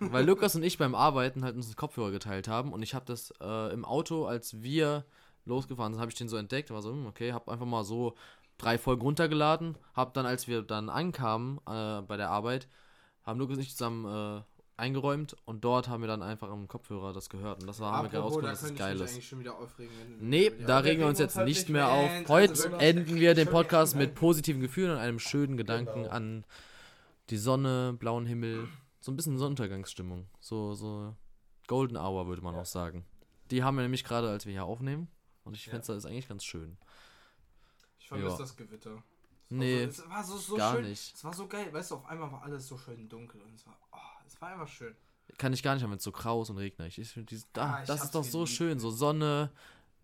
Weil 0.00 0.26
Lukas 0.26 0.56
und 0.56 0.64
ich 0.64 0.76
beim 0.78 0.96
Arbeiten 0.96 1.44
halt 1.44 1.54
uns 1.54 1.76
Kopfhörer 1.92 2.10
geteilt 2.10 2.48
haben 2.48 2.72
und 2.72 2.82
ich 2.82 2.94
habe 2.94 3.04
das 3.04 3.32
äh, 3.40 3.72
im 3.72 3.84
Auto, 3.84 4.24
als 4.24 4.62
wir 4.62 5.04
losgefahren 5.44 5.92
sind, 5.92 6.00
habe 6.00 6.10
ich 6.10 6.16
den 6.16 6.28
so 6.28 6.36
entdeckt, 6.38 6.70
war 6.70 6.80
so, 6.80 6.90
hm, 6.90 7.06
okay, 7.06 7.32
habe 7.32 7.52
einfach 7.52 7.66
mal 7.66 7.84
so 7.84 8.14
drei 8.56 8.78
Folgen 8.78 9.02
runtergeladen, 9.02 9.76
habe 9.94 10.12
dann, 10.14 10.24
als 10.24 10.48
wir 10.48 10.62
dann 10.62 10.88
ankamen 10.88 11.58
äh, 11.68 12.00
bei 12.02 12.16
der 12.16 12.30
Arbeit, 12.30 12.66
haben 13.24 13.38
Lukas 13.38 13.56
und 13.56 13.62
ich 13.62 13.72
zusammen 13.72 14.06
äh, 14.06 14.42
eingeräumt 14.78 15.36
und 15.44 15.64
dort 15.64 15.88
haben 15.88 16.02
wir 16.02 16.08
dann 16.08 16.22
einfach 16.22 16.48
am 16.50 16.66
Kopfhörer 16.66 17.12
das 17.12 17.28
gehört 17.28 17.60
und 17.60 17.66
das 17.66 17.78
war, 17.80 17.92
haben 17.92 18.10
wir 18.10 18.20
herausgefunden, 18.20 18.46
da 18.46 18.52
dass 18.52 18.62
es 18.62 18.74
geil 18.74 18.98
ist. 19.00 19.22
schon 19.24 19.46
aufregen. 19.46 19.92
Nee, 20.20 20.50
da 20.66 20.78
regen 20.78 21.00
wir 21.00 21.08
uns 21.08 21.18
jetzt 21.18 21.36
halt 21.36 21.46
nicht 21.46 21.68
mehr 21.68 21.90
auf. 21.90 22.08
Ernst, 22.08 22.30
Heute 22.30 22.52
also 22.52 22.68
enden 22.76 23.16
wir 23.16 23.34
den 23.34 23.48
Podcast 23.48 23.96
mit 23.96 24.14
positiven 24.14 24.62
Gefühlen 24.62 24.92
und 24.92 24.98
einem 24.98 25.18
schönen 25.18 25.56
Gedanken 25.58 26.04
Genau. 26.04 26.10
an 26.10 26.44
die 27.28 27.36
Sonne, 27.36 27.94
blauen 27.98 28.26
Himmel, 28.26 28.68
so 29.00 29.12
ein 29.12 29.16
bisschen 29.16 29.36
Sonnenuntergangsstimmung. 29.36 30.26
So, 30.40 30.74
so 30.74 31.14
Golden 31.66 31.96
Hour 31.96 32.26
würde 32.26 32.42
man 32.42 32.54
auch 32.54 32.66
sagen. 32.66 33.04
Die 33.50 33.62
haben 33.62 33.76
wir 33.76 33.82
nämlich 33.82 34.04
gerade, 34.04 34.28
als 34.30 34.46
wir 34.46 34.52
hier 34.52 34.64
aufnehmen. 34.64 35.08
Und 35.44 35.54
ich 35.56 35.66
Ja. 35.66 35.72
finde 35.72 35.86
das 35.86 35.96
ist 35.98 36.06
eigentlich 36.06 36.28
ganz 36.28 36.44
schön. 36.44 36.76
Ich 37.98 38.08
vermisse 38.08 38.30
Ja. 38.30 38.38
das 38.38 38.56
Gewitter. 38.56 39.02
Nee, 39.48 39.84
Also, 39.84 40.02
es 40.04 40.08
war 40.08 40.24
so, 40.24 40.36
so 40.38 40.56
gar 40.56 40.74
schön. 40.74 40.84
nicht. 40.88 41.14
Es 41.14 41.24
war 41.24 41.34
so 41.34 41.46
geil. 41.46 41.72
Weißt 41.72 41.90
du, 41.90 41.96
auf 41.96 42.06
einmal 42.06 42.32
war 42.32 42.42
alles 42.42 42.66
so 42.66 42.78
schön 42.78 43.08
dunkel 43.08 43.40
und 43.42 43.52
es 43.54 43.66
war, 43.66 43.76
oh, 43.92 43.96
es 44.26 44.40
war 44.40 44.50
einfach 44.50 44.68
schön. 44.68 44.94
kann 45.38 45.52
ich 45.52 45.62
gar 45.62 45.74
nicht 45.74 45.82
haben, 45.82 45.90
wenn 45.90 45.98
es 45.98 46.04
so 46.04 46.12
kraus 46.12 46.50
und 46.50 46.56
regnerig 46.58 46.98
ist. 46.98 47.16
Ich 47.16 47.44
da, 47.52 47.74
Ah, 47.74 47.80
ich 47.82 47.86
das 47.86 48.04
ist 48.04 48.14
doch 48.14 48.24
so 48.24 48.44
schön. 48.46 48.78
So 48.78 48.90
Sonne, 48.90 49.50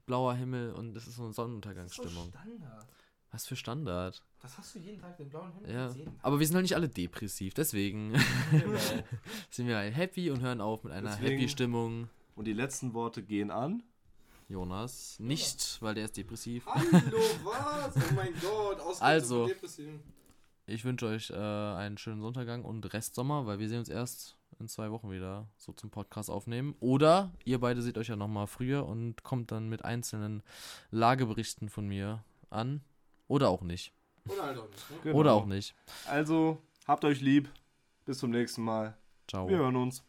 blauer 0.06 0.34
Himmel 0.34 0.72
und 0.72 0.96
es 0.96 1.06
ist 1.06 1.16
so 1.16 1.22
eine 1.22 1.28
Das 1.28 1.32
ist 1.32 1.36
so 1.36 1.42
Sonnenuntergangsstimmung. 1.42 2.30
Standard. 2.30 2.86
Was 3.30 3.46
für 3.46 3.56
Standard. 3.56 4.22
Das 4.40 4.56
hast 4.56 4.74
du 4.74 4.78
jeden 4.78 5.00
Tag 5.00 5.16
den 5.16 5.28
blauen 5.28 5.52
Himmel. 5.52 5.70
Ja. 5.74 5.94
Aber 6.22 6.38
wir 6.38 6.46
sind 6.46 6.54
halt 6.56 6.62
nicht 6.62 6.76
alle 6.76 6.88
depressiv, 6.88 7.54
deswegen 7.54 8.14
genau. 8.50 8.78
sind 9.50 9.66
wir 9.66 9.78
happy 9.78 10.30
und 10.30 10.40
hören 10.40 10.60
auf 10.60 10.84
mit 10.84 10.92
einer 10.92 11.10
Deswegen- 11.10 11.32
happy 11.32 11.48
Stimmung. 11.48 12.08
Und 12.36 12.46
die 12.46 12.52
letzten 12.52 12.94
Worte 12.94 13.22
gehen 13.22 13.50
an. 13.50 13.82
Jonas 14.48 15.18
nicht, 15.18 15.76
weil 15.82 15.94
der 15.94 16.04
ist 16.06 16.16
depressiv. 16.16 16.64
Hallo, 16.66 16.82
was? 17.44 17.96
Oh 17.96 18.14
mein 18.14 18.32
Gott. 18.40 18.80
ausgerechnet 18.80 19.02
Also. 19.02 19.50
Ich 20.66 20.84
wünsche 20.84 21.06
euch 21.06 21.30
äh, 21.30 21.34
einen 21.34 21.98
schönen 21.98 22.20
Sonntaggang 22.20 22.64
und 22.64 22.92
Restsommer, 22.92 23.46
weil 23.46 23.58
wir 23.58 23.68
sehen 23.68 23.80
uns 23.80 23.88
erst 23.88 24.36
in 24.58 24.68
zwei 24.68 24.90
Wochen 24.90 25.10
wieder 25.10 25.48
so 25.56 25.72
zum 25.72 25.90
Podcast 25.90 26.30
aufnehmen. 26.30 26.74
Oder 26.80 27.32
ihr 27.44 27.58
beide 27.60 27.82
seht 27.82 27.98
euch 27.98 28.08
ja 28.08 28.16
nochmal 28.16 28.46
früher 28.46 28.86
und 28.86 29.22
kommt 29.22 29.50
dann 29.50 29.68
mit 29.68 29.84
einzelnen 29.84 30.42
Lageberichten 30.90 31.68
von 31.68 31.86
mir 31.88 32.22
an. 32.50 32.82
Oder 33.28 33.48
auch 33.50 33.62
nicht. 33.62 33.92
Oder 34.28 34.42
halt 34.42 34.58
auch 34.58 34.68
nicht. 34.68 34.90
Ne? 34.90 34.96
Genau. 35.04 35.18
Oder 35.18 35.32
auch 35.34 35.46
nicht. 35.46 35.74
Also, 36.06 36.60
habt 36.86 37.04
euch 37.04 37.20
lieb. 37.20 37.48
Bis 38.04 38.18
zum 38.18 38.30
nächsten 38.30 38.62
Mal. 38.62 38.96
Ciao. 39.28 39.48
Wir 39.48 39.58
hören 39.58 39.76
uns. 39.76 40.02